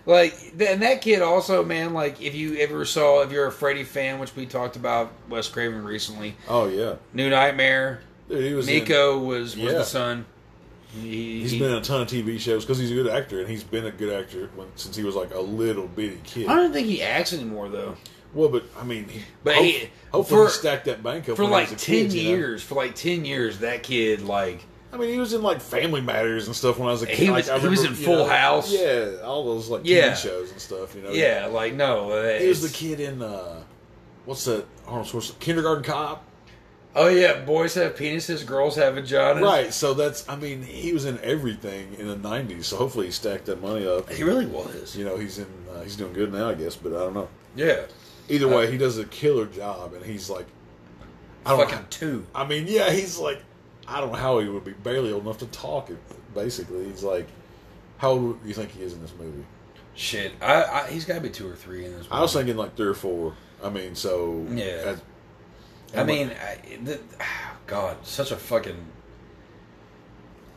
Like, 0.09 0.53
and 0.59 0.81
that 0.81 1.01
kid 1.03 1.21
also, 1.21 1.63
man. 1.63 1.93
Like, 1.93 2.19
if 2.19 2.33
you 2.33 2.55
ever 2.57 2.83
saw, 2.83 3.21
if 3.21 3.31
you're 3.31 3.45
a 3.45 3.51
Freddy 3.51 3.83
fan, 3.83 4.19
which 4.19 4.35
we 4.35 4.47
talked 4.47 4.75
about 4.75 5.11
Wes 5.29 5.47
Craven 5.47 5.83
recently, 5.85 6.35
Oh 6.47 6.67
yeah, 6.67 6.95
New 7.13 7.29
Nightmare. 7.29 8.01
dude, 8.27 8.43
he 8.43 8.53
was 8.55 8.67
in- 8.67 8.79
Miko 8.83 9.19
was 9.19 9.55
was 9.55 9.57
Yeah. 9.57 9.71
the 9.73 9.83
son. 9.85 10.25
He, 10.99 11.41
He's 11.41 11.51
he- 11.51 11.59
been 11.59 11.69
in 11.69 11.77
a 11.77 11.81
ton 11.81 12.01
of 12.01 12.07
TV 12.07 12.39
shows 12.39 12.65
because 12.65 12.79
he's 12.79 12.89
a 12.89 12.95
good 12.95 13.07
actor, 13.07 13.39
and 13.39 13.47
he's 13.47 13.63
been 13.63 13.85
a 13.85 13.91
good 13.91 14.11
actor 14.11 14.49
when, 14.55 14.67
since 14.75 14.95
he 14.95 15.03
was 15.03 15.13
like 15.13 15.31
a 15.35 15.39
little 15.39 15.85
bitty 15.87 16.19
kid. 16.23 16.47
I 16.47 16.55
don't 16.55 16.73
think 16.73 16.87
he 16.87 17.03
acts 17.03 17.31
anymore 17.31 17.69
though. 17.69 17.95
Well, 18.33 18.49
but 18.49 18.63
I 18.79 18.83
mean, 18.83 19.07
he, 19.07 19.21
But 19.43 19.55
hope- 19.55 19.63
he- 19.65 19.89
hopefully 20.11 20.39
for- 20.39 20.47
he 20.47 20.53
stacked 20.53 20.85
that 20.85 21.03
bank 21.03 21.29
up 21.29 21.35
For 21.35 21.45
like 21.45 21.67
ten 21.69 21.77
kid, 21.77 22.13
you 22.13 22.23
know? 22.23 22.29
years, 22.37 22.63
for 22.63 22.73
like 22.73 22.95
ten 22.95 23.25
years, 23.25 23.59
that 23.59 23.83
kid 23.83 24.21
like 24.21 24.63
I 24.91 24.97
mean, 24.97 25.09
he 25.13 25.19
was 25.19 25.33
in 25.33 25.43
like 25.43 25.61
Family 25.61 26.01
Matters 26.01 26.47
and 26.47 26.55
stuff 26.55 26.79
when 26.79 26.87
I 26.87 26.91
was 26.91 27.03
a 27.03 27.05
kid. 27.05 27.17
He 27.17 27.29
was- 27.29 27.49
I 27.49 27.59
he 27.59 27.67
was 27.67 27.83
in 27.83 27.93
Full 27.93 28.17
know, 28.19 28.25
House. 28.27 28.71
Yeah, 28.71 29.17
all 29.23 29.45
those 29.45 29.69
like 29.69 29.81
Yeah. 29.83 30.11
TV 30.11 30.15
shows 30.17 30.51
and 30.51 30.59
stuff. 30.59 30.95
You 30.95 31.03
know. 31.03 31.11
yeah, 31.11 31.45
like 31.51 31.73
no. 31.75 32.11
uh, 32.11 32.39
He 32.39 32.47
was 32.47 32.61
the 32.61 32.69
kid 32.75 32.99
in 32.99 33.21
uh, 33.21 33.61
what's 34.25 34.45
that? 34.45 34.65
Arnold 34.87 35.07
Schwarzenegger, 35.07 35.39
Kindergarten 35.39 35.83
Cop. 35.83 36.23
Oh 36.95 37.07
yeah, 37.07 37.41
boys 37.41 37.75
have 37.75 37.95
penises, 37.95 38.43
girls 38.43 38.75
have 38.77 38.95
vaginas. 38.95 39.41
Right. 39.43 39.71
So 39.71 39.93
that's. 39.93 40.27
I 40.27 40.35
mean, 40.35 40.63
he 40.63 40.91
was 40.91 41.05
in 41.05 41.19
everything 41.21 41.93
in 41.99 42.07
the 42.07 42.15
'90s. 42.15 42.63
So 42.65 42.77
hopefully 42.77 43.05
he 43.05 43.11
stacked 43.11 43.45
that 43.45 43.61
money 43.61 43.85
up. 43.87 44.09
He 44.09 44.23
really 44.23 44.47
was. 44.47 44.95
You 44.97 45.05
know, 45.05 45.15
he's 45.15 45.37
in. 45.37 45.45
Uh, 45.71 45.83
he's 45.83 45.95
doing 45.95 46.13
good 46.13 46.33
now, 46.33 46.49
I 46.49 46.55
guess. 46.55 46.75
But 46.75 46.93
I 46.93 46.99
don't 46.99 47.13
know. 47.13 47.27
Yeah. 47.55 47.81
Either 48.27 48.47
Uh, 48.51 48.57
way, 48.57 48.71
he 48.71 48.77
does 48.79 48.97
a 48.97 49.05
killer 49.05 49.45
job, 49.45 49.93
and 49.93 50.03
he's 50.03 50.31
like, 50.31 50.47
I 51.45 51.51
don't 51.51 51.59
Fucking 51.59 51.75
know. 51.77 51.85
two. 51.91 52.25
I 52.33 52.45
mean, 52.45 52.65
yeah, 52.67 52.89
he's 52.91 53.17
like, 53.19 53.41
I 53.89 53.99
don't 53.99 54.11
know 54.11 54.17
how 54.17 54.39
he 54.39 54.47
would 54.47 54.63
be 54.63 54.71
barely 54.73 55.11
old 55.11 55.23
enough 55.23 55.39
to 55.39 55.47
talk. 55.47 55.89
Basically, 56.35 56.85
he's 56.85 57.03
like, 57.03 57.27
how 57.97 58.11
old 58.11 58.41
do 58.43 58.47
you 58.47 58.53
think 58.53 58.71
he 58.71 58.83
is 58.83 58.93
in 58.93 59.01
this 59.01 59.13
movie? 59.19 59.43
Shit. 59.95 60.31
I, 60.41 60.63
I 60.63 60.87
he's 60.91 61.05
gotta 61.05 61.21
be 61.21 61.29
two 61.29 61.49
or 61.49 61.55
three 61.55 61.85
in 61.85 61.91
this 61.97 62.07
I 62.09 62.21
was 62.21 62.31
thinking 62.33 62.55
like 62.55 62.75
three 62.77 62.87
or 62.87 62.93
four. 62.93 63.33
I 63.63 63.69
mean, 63.69 63.95
so 63.95 64.45
Yeah. 64.51 64.63
as- 64.65 65.01
I 65.97 66.03
mean, 66.03 66.29
I, 66.31 66.77
the, 66.83 66.99
God, 67.67 67.97
such 68.05 68.31
a 68.31 68.35
fucking. 68.37 68.77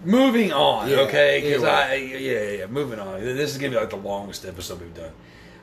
Moving 0.05 0.53
on, 0.53 0.91
Yeah, 0.91 0.97
okay? 1.01 1.41
Because 1.41 1.63
anyway. 1.63 1.71
I, 1.79 1.95
yeah, 1.95 2.19
yeah, 2.41 2.51
yeah, 2.59 2.67
moving 2.67 2.99
on. 2.99 3.21
This 3.21 3.53
is 3.53 3.59
gonna 3.59 3.71
be 3.71 3.77
like 3.77 3.91
the 3.91 3.97
longest 3.97 4.45
episode 4.45 4.81
we've 4.81 4.95
done. 4.95 5.13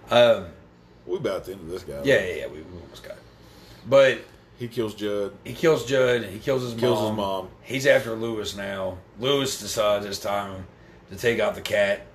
Um, 0.09 0.45
we 1.05 1.17
about 1.17 1.43
the 1.45 1.51
end 1.53 1.61
of 1.61 1.69
this 1.69 1.83
guy. 1.83 2.01
yeah, 2.03 2.19
yeah, 2.23 2.33
yeah, 2.35 2.47
we, 2.47 2.61
we 2.61 2.79
almost 2.81 3.03
got 3.03 3.17
it. 3.17 3.23
But 3.87 4.19
he 4.59 4.67
kills 4.67 4.93
Judd. 4.93 5.33
he 5.43 5.53
kills 5.53 5.85
Judd. 5.85 6.25
He 6.25 6.37
kills 6.39 6.61
his 6.63 6.73
Kills 6.73 6.99
mom. 6.99 7.07
his 7.09 7.17
mom. 7.17 7.47
He's 7.61 7.87
after 7.87 8.13
Louis 8.13 8.55
now. 8.55 8.97
Louis 9.19 9.59
decides 9.59 10.05
it's 10.05 10.19
time 10.19 10.67
to 11.09 11.15
take 11.17 11.39
out 11.39 11.55
the 11.55 11.61
cat. 11.61 12.05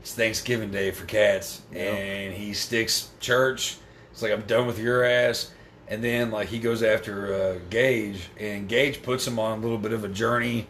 It's 0.00 0.14
Thanksgiving 0.14 0.70
Day 0.70 0.92
for 0.92 1.04
cats, 1.06 1.60
Yeah. 1.72 1.82
and 1.92 2.32
he 2.34 2.54
sticks 2.54 3.08
church. 3.20 3.76
It's 4.12 4.22
like 4.22 4.32
I'm 4.32 4.42
done 4.42 4.66
with 4.66 4.78
your 4.78 5.04
ass. 5.04 5.50
And 5.88 6.02
then 6.04 6.30
like 6.30 6.48
he 6.48 6.58
goes 6.58 6.82
after 6.82 7.34
uh, 7.34 7.58
Gage, 7.70 8.28
and 8.38 8.68
Gage 8.68 9.02
puts 9.02 9.26
him 9.26 9.38
on 9.38 9.58
a 9.58 9.60
little 9.60 9.78
bit 9.78 9.92
of 9.92 10.04
a 10.04 10.08
journey. 10.08 10.66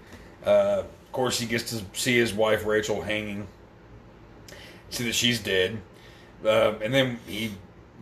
Uh, 0.46 0.82
of 0.84 1.12
course, 1.12 1.38
he 1.38 1.46
gets 1.46 1.70
to 1.76 1.84
see 1.92 2.16
his 2.16 2.32
wife 2.32 2.64
Rachel 2.64 3.02
hanging, 3.02 3.46
see 4.90 5.05
that 5.05 5.14
she's 5.14 5.40
dead, 5.40 5.72
um, 6.44 6.76
and 6.82 6.94
then 6.94 7.18
he 7.26 7.50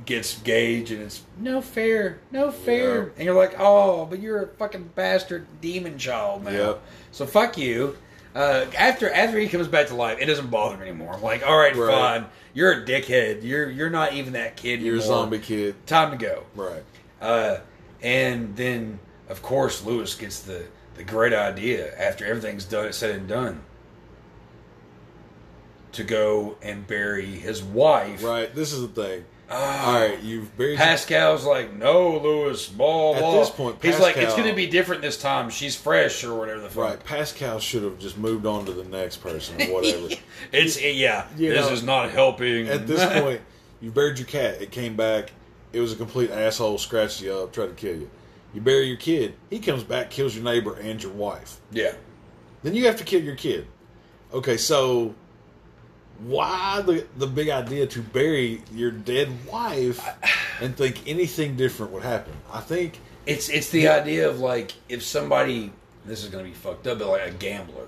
gets 0.05 0.39
Gage, 0.41 0.91
and 0.91 1.03
it's 1.03 1.23
no 1.39 1.61
fair, 1.61 2.19
no 2.31 2.51
fair. 2.51 3.05
Yeah. 3.05 3.11
And 3.17 3.25
you're 3.25 3.35
like, 3.37 3.55
oh, 3.59 4.05
but 4.07 4.21
you're 4.21 4.43
a 4.43 4.47
fucking 4.49 4.91
bastard 4.95 5.47
demon 5.61 5.99
child 5.99 6.45
now. 6.45 6.51
Yep. 6.51 6.83
So 7.13 7.27
fuck 7.27 7.57
you. 7.57 7.97
Uh, 8.35 8.67
after 8.77 9.11
after 9.11 9.39
he 9.39 9.49
comes 9.49 9.67
back 9.67 9.87
to 9.87 9.95
life, 9.95 10.19
it 10.21 10.27
doesn't 10.27 10.51
bother 10.51 10.77
me 10.77 10.83
anymore. 10.83 11.15
I'm 11.15 11.23
like, 11.23 11.47
all 11.47 11.57
right, 11.57 11.75
Right. 11.75 11.91
fine. 12.21 12.27
You're 12.53 12.73
a 12.73 12.85
dickhead. 12.85 13.43
You're 13.43 13.71
you're 13.71 13.91
not 13.91 14.13
even 14.13 14.35
that 14.35 14.57
kid 14.57 14.83
You're 14.83 14.97
a 14.97 15.01
zombie 15.01 15.39
kid. 15.39 15.75
Time 15.87 16.11
to 16.11 16.17
go. 16.19 16.45
Right. 16.55 16.85
Uh, 17.21 17.59
and 18.03 18.55
then, 18.57 18.99
of 19.31 19.41
course, 19.41 19.85
Louis 19.85 20.15
gets 20.15 20.41
the, 20.41 20.67
the 20.97 21.03
great 21.05 21.33
idea 21.33 21.97
after 21.99 22.27
everything's 22.27 22.67
done, 22.67 22.93
said 22.93 23.17
and 23.17 23.27
done, 23.27 23.63
to 25.93 26.05
go 26.05 26.57
and 26.61 26.87
bury 26.87 27.25
his 27.27 27.63
wife. 27.63 28.23
Right. 28.23 28.55
This 28.55 28.73
is 28.75 28.83
the 28.83 28.89
thing. 28.89 29.25
All 29.49 30.01
right, 30.01 30.19
you've 30.23 30.57
buried. 30.57 30.77
Pascow's 30.79 31.45
like, 31.45 31.73
no, 31.73 32.19
Louis, 32.19 32.69
blah 32.71 33.15
At 33.15 33.21
this 33.39 33.51
point, 33.51 33.79
he's 33.81 34.01
like, 34.01 34.17
it's 34.17 34.35
going 34.35 34.49
to 34.49 34.55
be 34.55 34.67
different 34.67 35.03
this 35.03 35.17
time. 35.21 35.51
She's 35.51 35.77
fresh 35.77 36.25
or 36.25 36.37
whatever 36.37 36.61
the 36.61 36.69
fuck. 36.69 36.85
Right, 36.85 37.05
Pascow 37.05 37.61
should 37.61 37.85
have 37.85 37.99
just 38.01 38.19
moved 38.19 38.45
on 38.45 38.65
to 38.67 38.73
the 38.73 38.83
next 38.85 39.19
person 39.19 39.61
or 39.63 39.75
whatever. 39.75 40.09
It's 40.53 40.83
yeah. 40.83 41.27
You 41.37 41.51
this 41.51 41.67
know, 41.67 41.73
is 41.73 41.83
not 41.85 42.11
helping. 42.11 42.67
At 42.69 42.87
this 42.89 43.05
point, 43.21 43.41
you 43.81 43.91
buried 43.93 44.19
your 44.19 44.27
cat. 44.27 44.61
It 44.61 44.73
came 44.73 44.97
back. 44.97 45.31
It 45.73 45.81
was 45.81 45.93
a 45.93 45.97
complete 45.97 46.31
asshole. 46.31 46.79
Scratched 46.79 47.21
you 47.21 47.33
up. 47.33 47.53
Tried 47.53 47.67
to 47.69 47.75
kill 47.75 47.97
you. 47.97 48.11
You 48.53 48.61
bury 48.61 48.87
your 48.87 48.97
kid. 48.97 49.35
He 49.51 49.59
comes 49.61 49.85
back, 49.85 50.11
kills 50.11 50.35
your 50.35 50.43
neighbor 50.45 50.75
and 50.75 51.01
your 51.03 51.13
wife. 51.13 51.61
yeah. 51.71 51.93
Then 52.63 52.75
you 52.75 52.87
have 52.87 52.97
to 52.97 53.05
kill 53.05 53.23
your 53.23 53.37
kid. 53.37 53.67
Okay, 54.33 54.57
so 54.57 55.15
why 56.21 56.83
the 56.85 57.07
the 57.17 57.27
big 57.27 57.49
idea 57.49 57.87
to 57.87 58.03
bury 58.03 58.63
your 58.73 58.91
dead 58.91 59.29
wife 59.51 60.05
and 60.61 60.77
think 60.77 61.07
anything 61.07 61.57
different 61.57 61.93
would 61.93 62.03
happen? 62.03 62.33
I 62.53 62.61
think 62.61 62.99
It's 63.27 63.49
it's 63.49 63.71
the 63.71 63.89
idea 63.89 64.29
of 64.29 64.41
like 64.41 64.73
if 64.89 65.03
somebody 65.03 65.73
this 66.05 66.23
is 66.23 66.31
going 66.31 66.45
to 66.45 66.51
be 66.51 66.57
fucked 66.57 66.87
up, 66.87 66.99
but 67.01 67.09
like 67.09 67.27
a 67.29 67.33
gambler. 67.33 67.87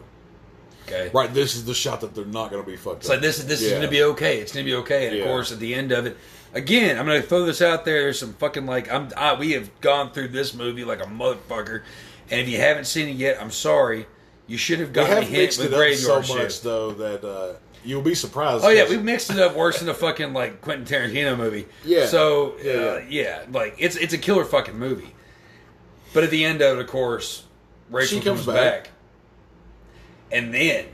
Okay. 0.86 1.10
right. 1.12 1.32
This 1.32 1.54
is 1.54 1.64
the 1.66 1.74
shot 1.74 2.00
that 2.00 2.14
they're 2.14 2.24
not 2.24 2.50
going 2.50 2.62
to 2.64 2.68
be 2.70 2.76
fucked 2.76 2.98
It's 3.02 3.08
up. 3.10 3.14
like 3.14 3.20
this. 3.20 3.42
This 3.44 3.60
is 3.60 3.70
going 3.70 3.82
to 3.82 3.88
be 3.88 4.02
okay. 4.04 4.38
It's 4.38 4.52
going 4.52 4.64
to 4.64 4.70
be 4.72 4.76
okay. 4.78 5.08
And 5.08 5.16
Yeah. 5.16 5.22
of 5.24 5.28
course, 5.28 5.52
at 5.52 5.58
the 5.60 5.74
end 5.74 5.92
of 5.92 6.06
it, 6.06 6.16
again, 6.54 6.98
I'm 6.98 7.04
going 7.04 7.20
to 7.20 7.26
throw 7.28 7.44
this 7.44 7.60
out 7.60 7.84
there. 7.84 8.00
There's 8.02 8.18
some 8.18 8.32
fucking 8.34 8.64
like 8.66 8.90
I'm. 8.90 9.10
I, 9.16 9.34
we 9.34 9.52
have 9.52 9.70
gone 9.82 10.12
through 10.12 10.28
this 10.28 10.54
movie 10.54 10.84
like 10.84 11.00
a 11.02 11.06
motherfucker, 11.06 11.82
and 12.30 12.40
if 12.40 12.48
you 12.48 12.56
haven't 12.58 12.86
seen 12.86 13.08
it 13.08 13.16
yet, 13.16 13.40
I'm 13.40 13.50
sorry. 13.50 14.06
You 14.46 14.56
should 14.56 14.80
have 14.80 14.94
gotten 14.94 15.18
a 15.18 15.20
have 15.22 15.30
mixed 15.30 15.58
with 15.58 15.74
it 15.74 15.74
up 15.74 15.76
so 15.76 15.78
graveyard 15.78 16.28
much 16.28 16.52
shift. 16.52 16.62
though 16.62 16.92
that 16.92 17.22
uh, 17.22 17.52
you'll 17.84 18.02
be 18.02 18.14
surprised. 18.14 18.64
Oh 18.64 18.68
yeah, 18.68 18.88
we 18.88 18.96
mixed 18.98 19.30
it 19.30 19.38
up 19.38 19.54
worse 19.56 19.80
than 19.80 19.88
a 19.88 19.94
fucking 19.94 20.32
like 20.32 20.60
Quentin 20.60 20.84
Tarantino 20.86 21.36
movie. 21.36 21.66
Yeah. 21.84 22.06
So 22.06 22.54
Yeah, 22.62 22.72
uh, 22.72 23.02
yeah, 23.08 23.44
like 23.50 23.76
it's 23.78 23.96
it's 23.96 24.12
a 24.14 24.18
killer 24.18 24.44
fucking 24.44 24.78
movie. 24.78 25.14
But 26.14 26.24
at 26.24 26.30
the 26.30 26.44
end 26.44 26.62
of 26.62 26.78
it, 26.78 26.80
of 26.80 26.86
course, 26.88 27.44
Rachel 27.90 28.18
She 28.18 28.24
comes 28.24 28.44
comes, 28.44 28.56
back. 28.56 28.84
back. 28.84 28.90
and 30.32 30.52
then 30.54 30.86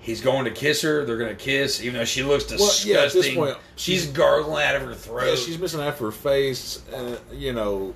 he's 0.00 0.20
going 0.20 0.44
to 0.44 0.50
kiss 0.50 0.82
her. 0.82 1.04
They're 1.04 1.16
going 1.16 1.34
to 1.36 1.42
kiss, 1.42 1.80
even 1.82 1.94
though 1.98 2.04
she 2.04 2.22
looks 2.22 2.48
Well, 2.50 2.58
disgusting. 2.58 2.92
yeah, 2.92 2.98
at 3.04 3.12
this 3.12 3.34
point, 3.34 3.56
she's 3.76 4.02
she's- 4.02 4.12
gargling 4.12 4.64
out 4.64 4.76
of 4.76 4.82
her 4.82 4.94
throat. 4.94 5.28
Yeah, 5.28 5.34
she's 5.36 5.58
missing 5.58 5.80
half 5.80 5.98
her 6.00 6.10
face. 6.10 6.82
Uh, 6.92 7.16
you 7.32 7.52
know, 7.52 7.94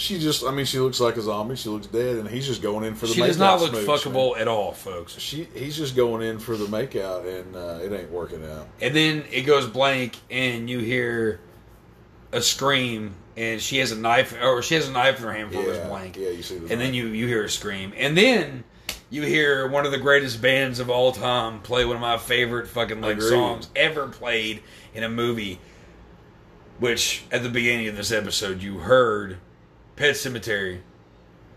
she 0.00 0.18
just. 0.18 0.44
I 0.44 0.50
mean, 0.50 0.64
she 0.64 0.78
looks 0.78 0.98
like 0.98 1.16
a 1.16 1.20
zombie. 1.22 1.56
She 1.56 1.68
looks 1.68 1.86
dead, 1.86 2.16
and 2.16 2.28
he's 2.28 2.46
just 2.46 2.62
going 2.62 2.84
in 2.86 2.94
for 2.94 3.06
the. 3.06 3.12
Makeout. 3.12 3.16
She 3.16 3.20
does 3.22 3.38
not 3.38 3.60
look 3.60 3.72
makeout 3.72 3.84
smooch, 3.84 4.00
fuckable 4.14 4.32
man. 4.32 4.40
at 4.42 4.48
all, 4.48 4.72
folks. 4.72 5.18
She, 5.18 5.44
he's 5.54 5.76
just 5.76 5.94
going 5.94 6.22
in 6.26 6.38
for 6.38 6.56
the 6.56 6.64
makeout, 6.64 7.26
and 7.40 7.54
uh, 7.54 7.78
it 7.84 7.92
ain't 7.92 8.10
working 8.10 8.42
out. 8.44 8.66
And 8.80 8.96
then 8.96 9.24
it 9.30 9.42
goes 9.42 9.66
blank, 9.66 10.16
and 10.30 10.70
you 10.70 10.78
hear 10.78 11.40
a 12.32 12.40
scream, 12.40 13.14
and 13.36 13.60
she 13.60 13.76
has 13.78 13.92
a 13.92 13.98
knife, 13.98 14.34
or 14.42 14.62
she 14.62 14.74
has 14.76 14.88
a 14.88 14.92
knife 14.92 15.18
in 15.18 15.24
her 15.24 15.32
hand 15.32 15.52
Yeah, 15.52 15.62
goes 15.64 15.78
blank. 15.86 16.16
yeah, 16.16 16.30
you 16.30 16.42
see 16.42 16.58
the. 16.58 16.72
and 16.72 16.80
then 16.80 16.94
you 16.94 17.08
you 17.08 17.26
hear 17.26 17.44
a 17.44 17.50
scream, 17.50 17.92
and 17.96 18.16
then 18.16 18.64
you 19.10 19.22
hear 19.22 19.68
one 19.68 19.84
of 19.84 19.92
the 19.92 19.98
greatest 19.98 20.40
bands 20.40 20.78
of 20.80 20.88
all 20.88 21.12
time 21.12 21.60
play 21.60 21.84
one 21.84 21.96
of 21.96 22.00
my 22.00 22.16
favorite 22.16 22.68
fucking 22.68 23.00
like 23.02 23.16
Agreed. 23.18 23.28
songs 23.28 23.68
ever 23.76 24.06
played 24.08 24.62
in 24.94 25.02
a 25.02 25.08
movie. 25.10 25.58
Which 26.78 27.24
at 27.30 27.42
the 27.42 27.50
beginning 27.50 27.88
of 27.88 27.96
this 27.96 28.10
episode 28.10 28.62
you 28.62 28.78
heard 28.78 29.36
Pet 30.00 30.14
Sematary 30.14 30.80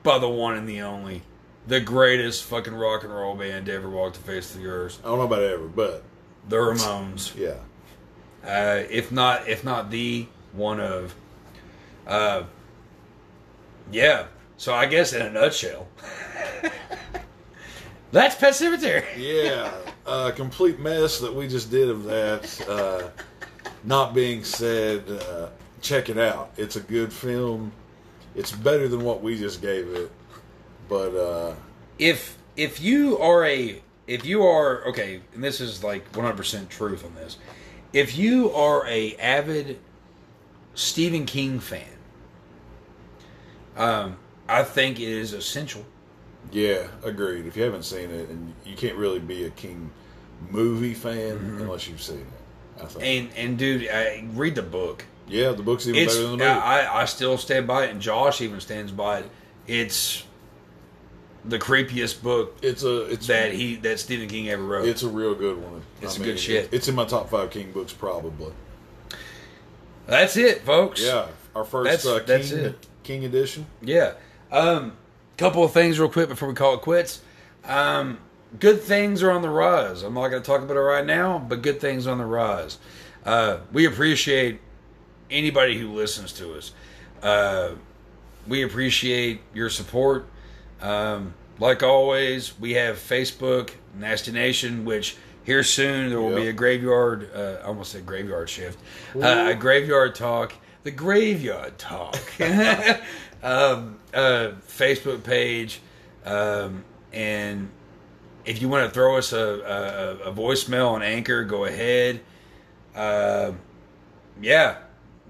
by 0.03 0.19
the 0.19 0.27
one 0.27 0.57
and 0.57 0.67
the 0.67 0.81
only, 0.81 1.21
the 1.65 1.79
greatest 1.79 2.43
fucking 2.43 2.73
rock 2.75 3.05
and 3.05 3.15
roll 3.15 3.35
band 3.35 3.67
to 3.67 3.73
ever 3.73 3.89
walk 3.89 4.11
the 4.15 4.19
face 4.19 4.53
of 4.53 4.61
the 4.61 4.67
earth, 4.67 4.99
I 5.01 5.07
don't 5.07 5.19
know 5.19 5.23
about 5.23 5.43
ever, 5.43 5.65
but 5.65 6.03
the 6.49 6.57
Ramones. 6.57 7.33
yeah, 7.37 7.53
Uh, 8.45 8.83
if 8.89 9.13
not, 9.13 9.47
if 9.47 9.63
not 9.63 9.89
the 9.89 10.27
one 10.51 10.81
of, 10.81 11.15
uh, 12.05 12.43
yeah. 13.93 14.25
So 14.57 14.73
I 14.73 14.87
guess 14.87 15.13
in 15.13 15.21
a 15.21 15.29
nutshell, 15.29 15.87
that's 18.11 18.35
Pet 18.35 18.51
Sematary. 18.55 19.05
yeah, 19.15 19.71
a 20.05 20.33
complete 20.33 20.79
mess 20.79 21.17
that 21.19 21.33
we 21.33 21.47
just 21.47 21.71
did 21.71 21.89
of 21.89 22.03
that. 22.03 22.67
Uh, 22.67 23.09
not 23.85 24.13
being 24.13 24.43
said, 24.43 25.09
uh, 25.09 25.47
check 25.81 26.09
it 26.09 26.17
out. 26.17 26.51
It's 26.57 26.75
a 26.75 26.81
good 26.81 27.13
film. 27.13 27.71
It's 28.35 28.51
better 28.51 28.87
than 28.87 29.03
what 29.03 29.21
we 29.21 29.37
just 29.37 29.61
gave 29.61 29.87
it, 29.89 30.11
but 30.89 31.15
uh, 31.15 31.55
If 31.99 32.37
if 32.55 32.81
you 32.81 33.17
are 33.19 33.45
a 33.45 33.81
if 34.07 34.25
you 34.25 34.43
are 34.43 34.85
okay, 34.87 35.21
and 35.33 35.43
this 35.43 35.61
is 35.61 35.83
like 35.83 36.03
one 36.15 36.25
hundred 36.25 36.37
percent 36.37 36.69
truth 36.69 37.05
on 37.05 37.15
this. 37.15 37.37
If 37.93 38.17
you 38.17 38.51
are 38.51 38.87
a 38.87 39.15
avid 39.17 39.79
Stephen 40.73 41.25
King 41.25 41.59
fan, 41.59 41.85
um, 43.77 44.17
I 44.49 44.63
think 44.63 44.99
it 44.99 45.07
is 45.07 45.33
essential 45.33 45.85
Yeah, 46.51 46.87
agreed. 47.03 47.45
If 47.45 47.55
you 47.55 47.63
haven't 47.63 47.83
seen 47.83 48.09
it, 48.09 48.29
and 48.29 48.53
you 48.65 48.75
can't 48.75 48.95
really 48.95 49.19
be 49.19 49.45
a 49.45 49.51
King 49.51 49.91
movie 50.49 50.93
fan 50.95 51.37
unless 51.59 51.87
you've 51.87 52.01
seen 52.01 52.19
it. 52.21 52.83
I 52.83 52.85
think. 52.87 53.05
and 53.05 53.37
and 53.37 53.57
dude, 53.59 53.87
I, 53.89 54.25
read 54.33 54.55
the 54.55 54.63
book. 54.63 55.05
Yeah, 55.27 55.51
the 55.51 55.63
book's 55.63 55.87
even 55.87 56.01
It's 56.01 56.13
better 56.15 56.27
than 56.27 56.37
the 56.39 56.45
movie. 56.45 56.59
I, 56.59 57.01
I 57.01 57.05
still 57.05 57.37
stand 57.37 57.67
by 57.67 57.85
it, 57.85 57.91
and 57.91 58.01
Josh 58.01 58.41
even 58.41 58.59
stands 58.59 58.91
by 58.91 59.19
it. 59.19 59.29
It's 59.67 60.23
the 61.45 61.59
creepiest 61.59 62.23
book 62.23 62.57
it's 62.61 62.83
a 62.83 63.03
it's 63.07 63.27
that 63.27 63.51
he 63.51 63.75
that 63.75 63.99
Stephen 63.99 64.29
King 64.29 64.47
ever 64.49 64.63
wrote. 64.63 64.87
it's 64.87 65.03
a 65.03 65.09
real 65.09 65.35
good 65.35 65.61
one. 65.61 65.81
It's 66.01 66.17
good 66.17 66.39
shit. 66.39 66.69
It's 66.71 66.87
in 66.87 66.95
my 66.95 67.05
top 67.05 67.29
five 67.29 67.49
King 67.49 67.71
books 67.71 67.93
probably. 67.93 68.53
That's 70.05 70.37
it, 70.37 70.61
folks. 70.61 71.01
Yeah, 71.01 71.27
our 71.55 71.63
first 71.63 72.03
That's- 72.03 72.05
uh, 72.05 72.19
King 72.19 72.27
that's 72.27 72.51
it. 72.51 72.87
King 73.03 73.25
edition. 73.25 73.65
Yeah. 73.81 74.13
Um, 74.51 74.93
couple 75.37 75.63
of 75.63 75.71
things 75.71 75.99
real 75.99 76.09
quick 76.09 76.29
before 76.29 76.47
we 76.47 76.53
call 76.55 76.75
it 76.75 76.81
quits. 76.81 77.21
Um, 77.65 78.19
good 78.59 78.81
things 78.81 79.23
are 79.23 79.31
on 79.31 79.41
the 79.41 79.49
rise. 79.49 80.03
I'm 80.03 80.13
not 80.13 80.29
going 80.29 80.41
to 80.41 80.45
talk 80.45 80.61
about 80.61 80.77
it 80.77 80.79
right 80.79 81.05
now, 81.05 81.39
but 81.39 81.61
good 81.61 81.81
things 81.81 82.07
on 82.07 82.17
the 82.17 82.25
rise. 82.25 82.77
Uh, 83.25 83.59
we 83.71 83.85
appreciate 83.85 84.59
anybody 85.33 85.77
who 85.77 85.91
listens 85.91 86.31
to 86.33 86.53
us. 86.53 86.71
Uh, 87.21 87.71
we 88.47 88.63
appreciate 88.63 89.41
your 89.53 89.69
support. 89.69 90.27
Um, 90.81 91.33
like 91.59 91.83
always, 91.83 92.57
we 92.59 92.73
have 92.73 92.97
Facebook, 92.97 93.71
Nasty 93.97 94.31
Nation, 94.31 94.85
which 94.85 95.17
here 95.43 95.63
soon 95.63 96.09
there 96.09 96.21
will 96.21 96.35
be 96.35 96.47
a 96.47 96.53
graveyard. 96.53 97.29
Uh, 97.33 97.57
I 97.61 97.65
almost 97.65 97.91
said 97.91 98.05
graveyard 98.05 98.49
shift. 98.49 98.79
Uh, 99.15 99.51
a 99.51 99.55
graveyard 99.55 100.15
talk. 100.15 100.53
The 100.83 100.91
graveyard 100.91 101.77
talk. 101.77 102.17
um, 103.43 103.99
uh, 104.13 104.51
Facebook 104.67 105.23
page, 105.23 105.81
um, 106.25 106.83
and 107.11 107.69
if 108.45 108.61
you 108.61 108.69
want 108.69 108.85
to 108.85 108.93
throw 108.93 109.17
us 109.17 109.33
a, 109.33 110.19
a, 110.25 110.29
a 110.29 110.33
voicemail 110.33 110.91
on 110.91 111.03
Anchor, 111.03 111.43
go 111.43 111.65
ahead. 111.65 112.21
Uh, 112.95 113.53
yeah, 114.41 114.77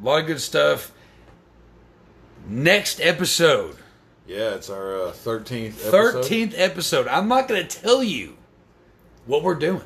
a 0.02 0.06
lot 0.06 0.22
of 0.22 0.28
good 0.28 0.40
stuff. 0.42 0.92
Next 2.48 3.00
episode, 3.00 3.78
Yeah, 4.28 4.56
it's 4.56 4.70
our 4.70 5.02
uh, 5.08 5.12
thirteenth. 5.12 5.80
thirteenth 5.80 6.54
episode. 6.58 7.08
I'm 7.08 7.28
not 7.30 7.48
going 7.48 7.66
to 7.66 7.80
tell 7.82 8.04
you 8.04 8.36
what 9.26 9.44
we're 9.44 9.56
doing. 9.56 9.82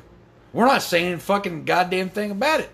We're 0.52 0.66
not 0.66 0.82
saying 0.82 1.18
fucking 1.18 1.64
goddamn 1.66 2.08
thing 2.10 2.30
about 2.32 2.60
it 2.60 2.70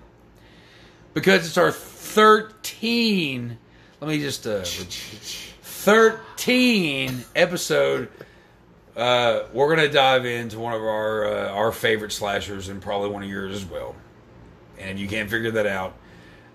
because 1.13 1.47
it's 1.47 1.59
our 1.59 1.71
thirteen. 1.71 3.59
Let 4.01 4.09
me 4.09 4.21
just 4.21 4.47
uh, 4.47 4.63
thirteen 5.63 7.25
episode. 7.37 8.09
Uh, 8.97 9.45
we're 9.53 9.75
gonna 9.75 9.89
dive 9.91 10.25
into 10.25 10.59
one 10.59 10.73
of 10.73 10.81
our 10.81 11.27
uh, 11.27 11.49
our 11.51 11.73
favorite 11.73 12.13
slashers 12.13 12.69
and 12.69 12.81
probably 12.81 13.09
one 13.11 13.23
of 13.23 13.29
yours 13.29 13.55
as 13.55 13.65
well. 13.65 13.95
And 14.79 14.91
if 14.93 14.99
you 14.99 15.09
can't 15.09 15.29
figure 15.29 15.51
that 15.51 15.67
out, 15.67 15.95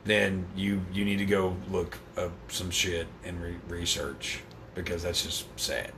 then 0.10 0.46
you 0.56 0.82
you 0.94 1.06
need 1.06 1.18
to 1.18 1.26
go 1.26 1.56
look 1.70 1.98
up 2.18 2.32
some 2.50 2.72
shit 2.72 3.08
and 3.24 3.42
re- 3.42 3.58
research 3.68 4.42
because 4.76 5.04
that's 5.04 5.24
just 5.24 5.46
sad. 5.60 5.92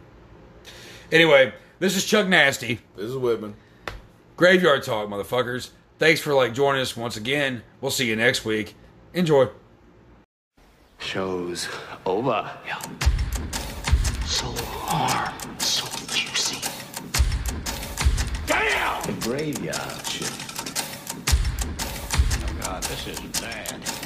Anyway, 1.11 1.53
this 1.79 1.95
is 1.95 2.05
Chuck 2.05 2.27
Nasty, 2.27 2.79
This 2.95 3.05
is 3.05 3.15
Whytmon. 3.15 3.53
Graveyard 4.38 4.83
Talk, 4.83 5.07
motherfuckers. 5.09 5.69
Thanks 5.99 6.19
for 6.19 6.33
like 6.33 6.53
joining 6.53 6.81
us 6.81 6.95
once 6.97 7.17
again. 7.17 7.61
We'll 7.79 7.91
see 7.91 8.07
you 8.07 8.15
next 8.15 8.43
week. 8.45 8.75
Enjoy. 9.13 9.49
Show's 10.99 11.67
over. 12.05 12.49
Yeah. 12.65 12.79
So 14.25 14.45
hard, 14.47 15.61
so 15.61 15.85
juicy. 16.07 16.61
Damn! 18.47 19.03
The 19.03 19.27
graveyard 19.27 20.07
shift. 20.07 20.85
Oh 22.47 22.61
God, 22.63 22.83
this 22.83 23.07
is 23.07 23.19
bad. 23.41 24.01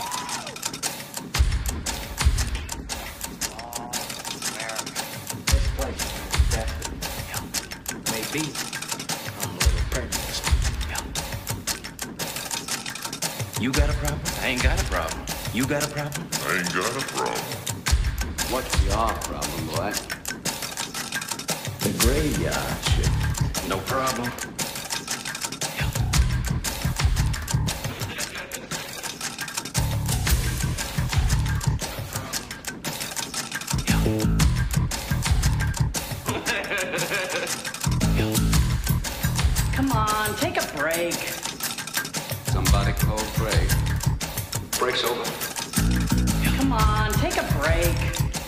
be. 8.35 8.41
I'm 9.41 9.49
a 9.49 9.53
little 9.63 9.85
pregnant. 9.91 10.41
Yeah. 10.89 10.99
You 13.61 13.71
got 13.71 13.89
a 13.89 13.93
problem? 13.93 14.19
I 14.41 14.47
ain't 14.47 14.61
got 14.61 14.81
a 14.81 14.85
problem. 14.85 15.25
You 15.53 15.65
got 15.65 15.83
a 15.83 15.87
problem? 15.87 16.27
I 16.45 16.57
ain't 16.57 16.73
got 16.73 16.91
a 16.91 17.05
problem. 17.15 17.45
What's 18.51 18.83
your 18.83 19.07
problem, 19.29 19.67
boy? 19.67 19.93
The 21.83 21.91
graveyard 22.03 22.77
shit. 22.91 23.11
No 23.69 23.77
problem. 23.93 24.29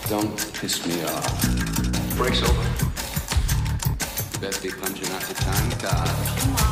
Don't 0.08 0.54
piss 0.54 0.86
me 0.86 1.04
off. 1.04 2.16
Breaks 2.16 2.42
open. 2.42 2.56
Best 4.40 4.62
be 4.62 4.70
punching 4.70 5.06
out 5.12 5.20
the 5.20 5.34
time 5.34 5.70
card. 5.72 6.67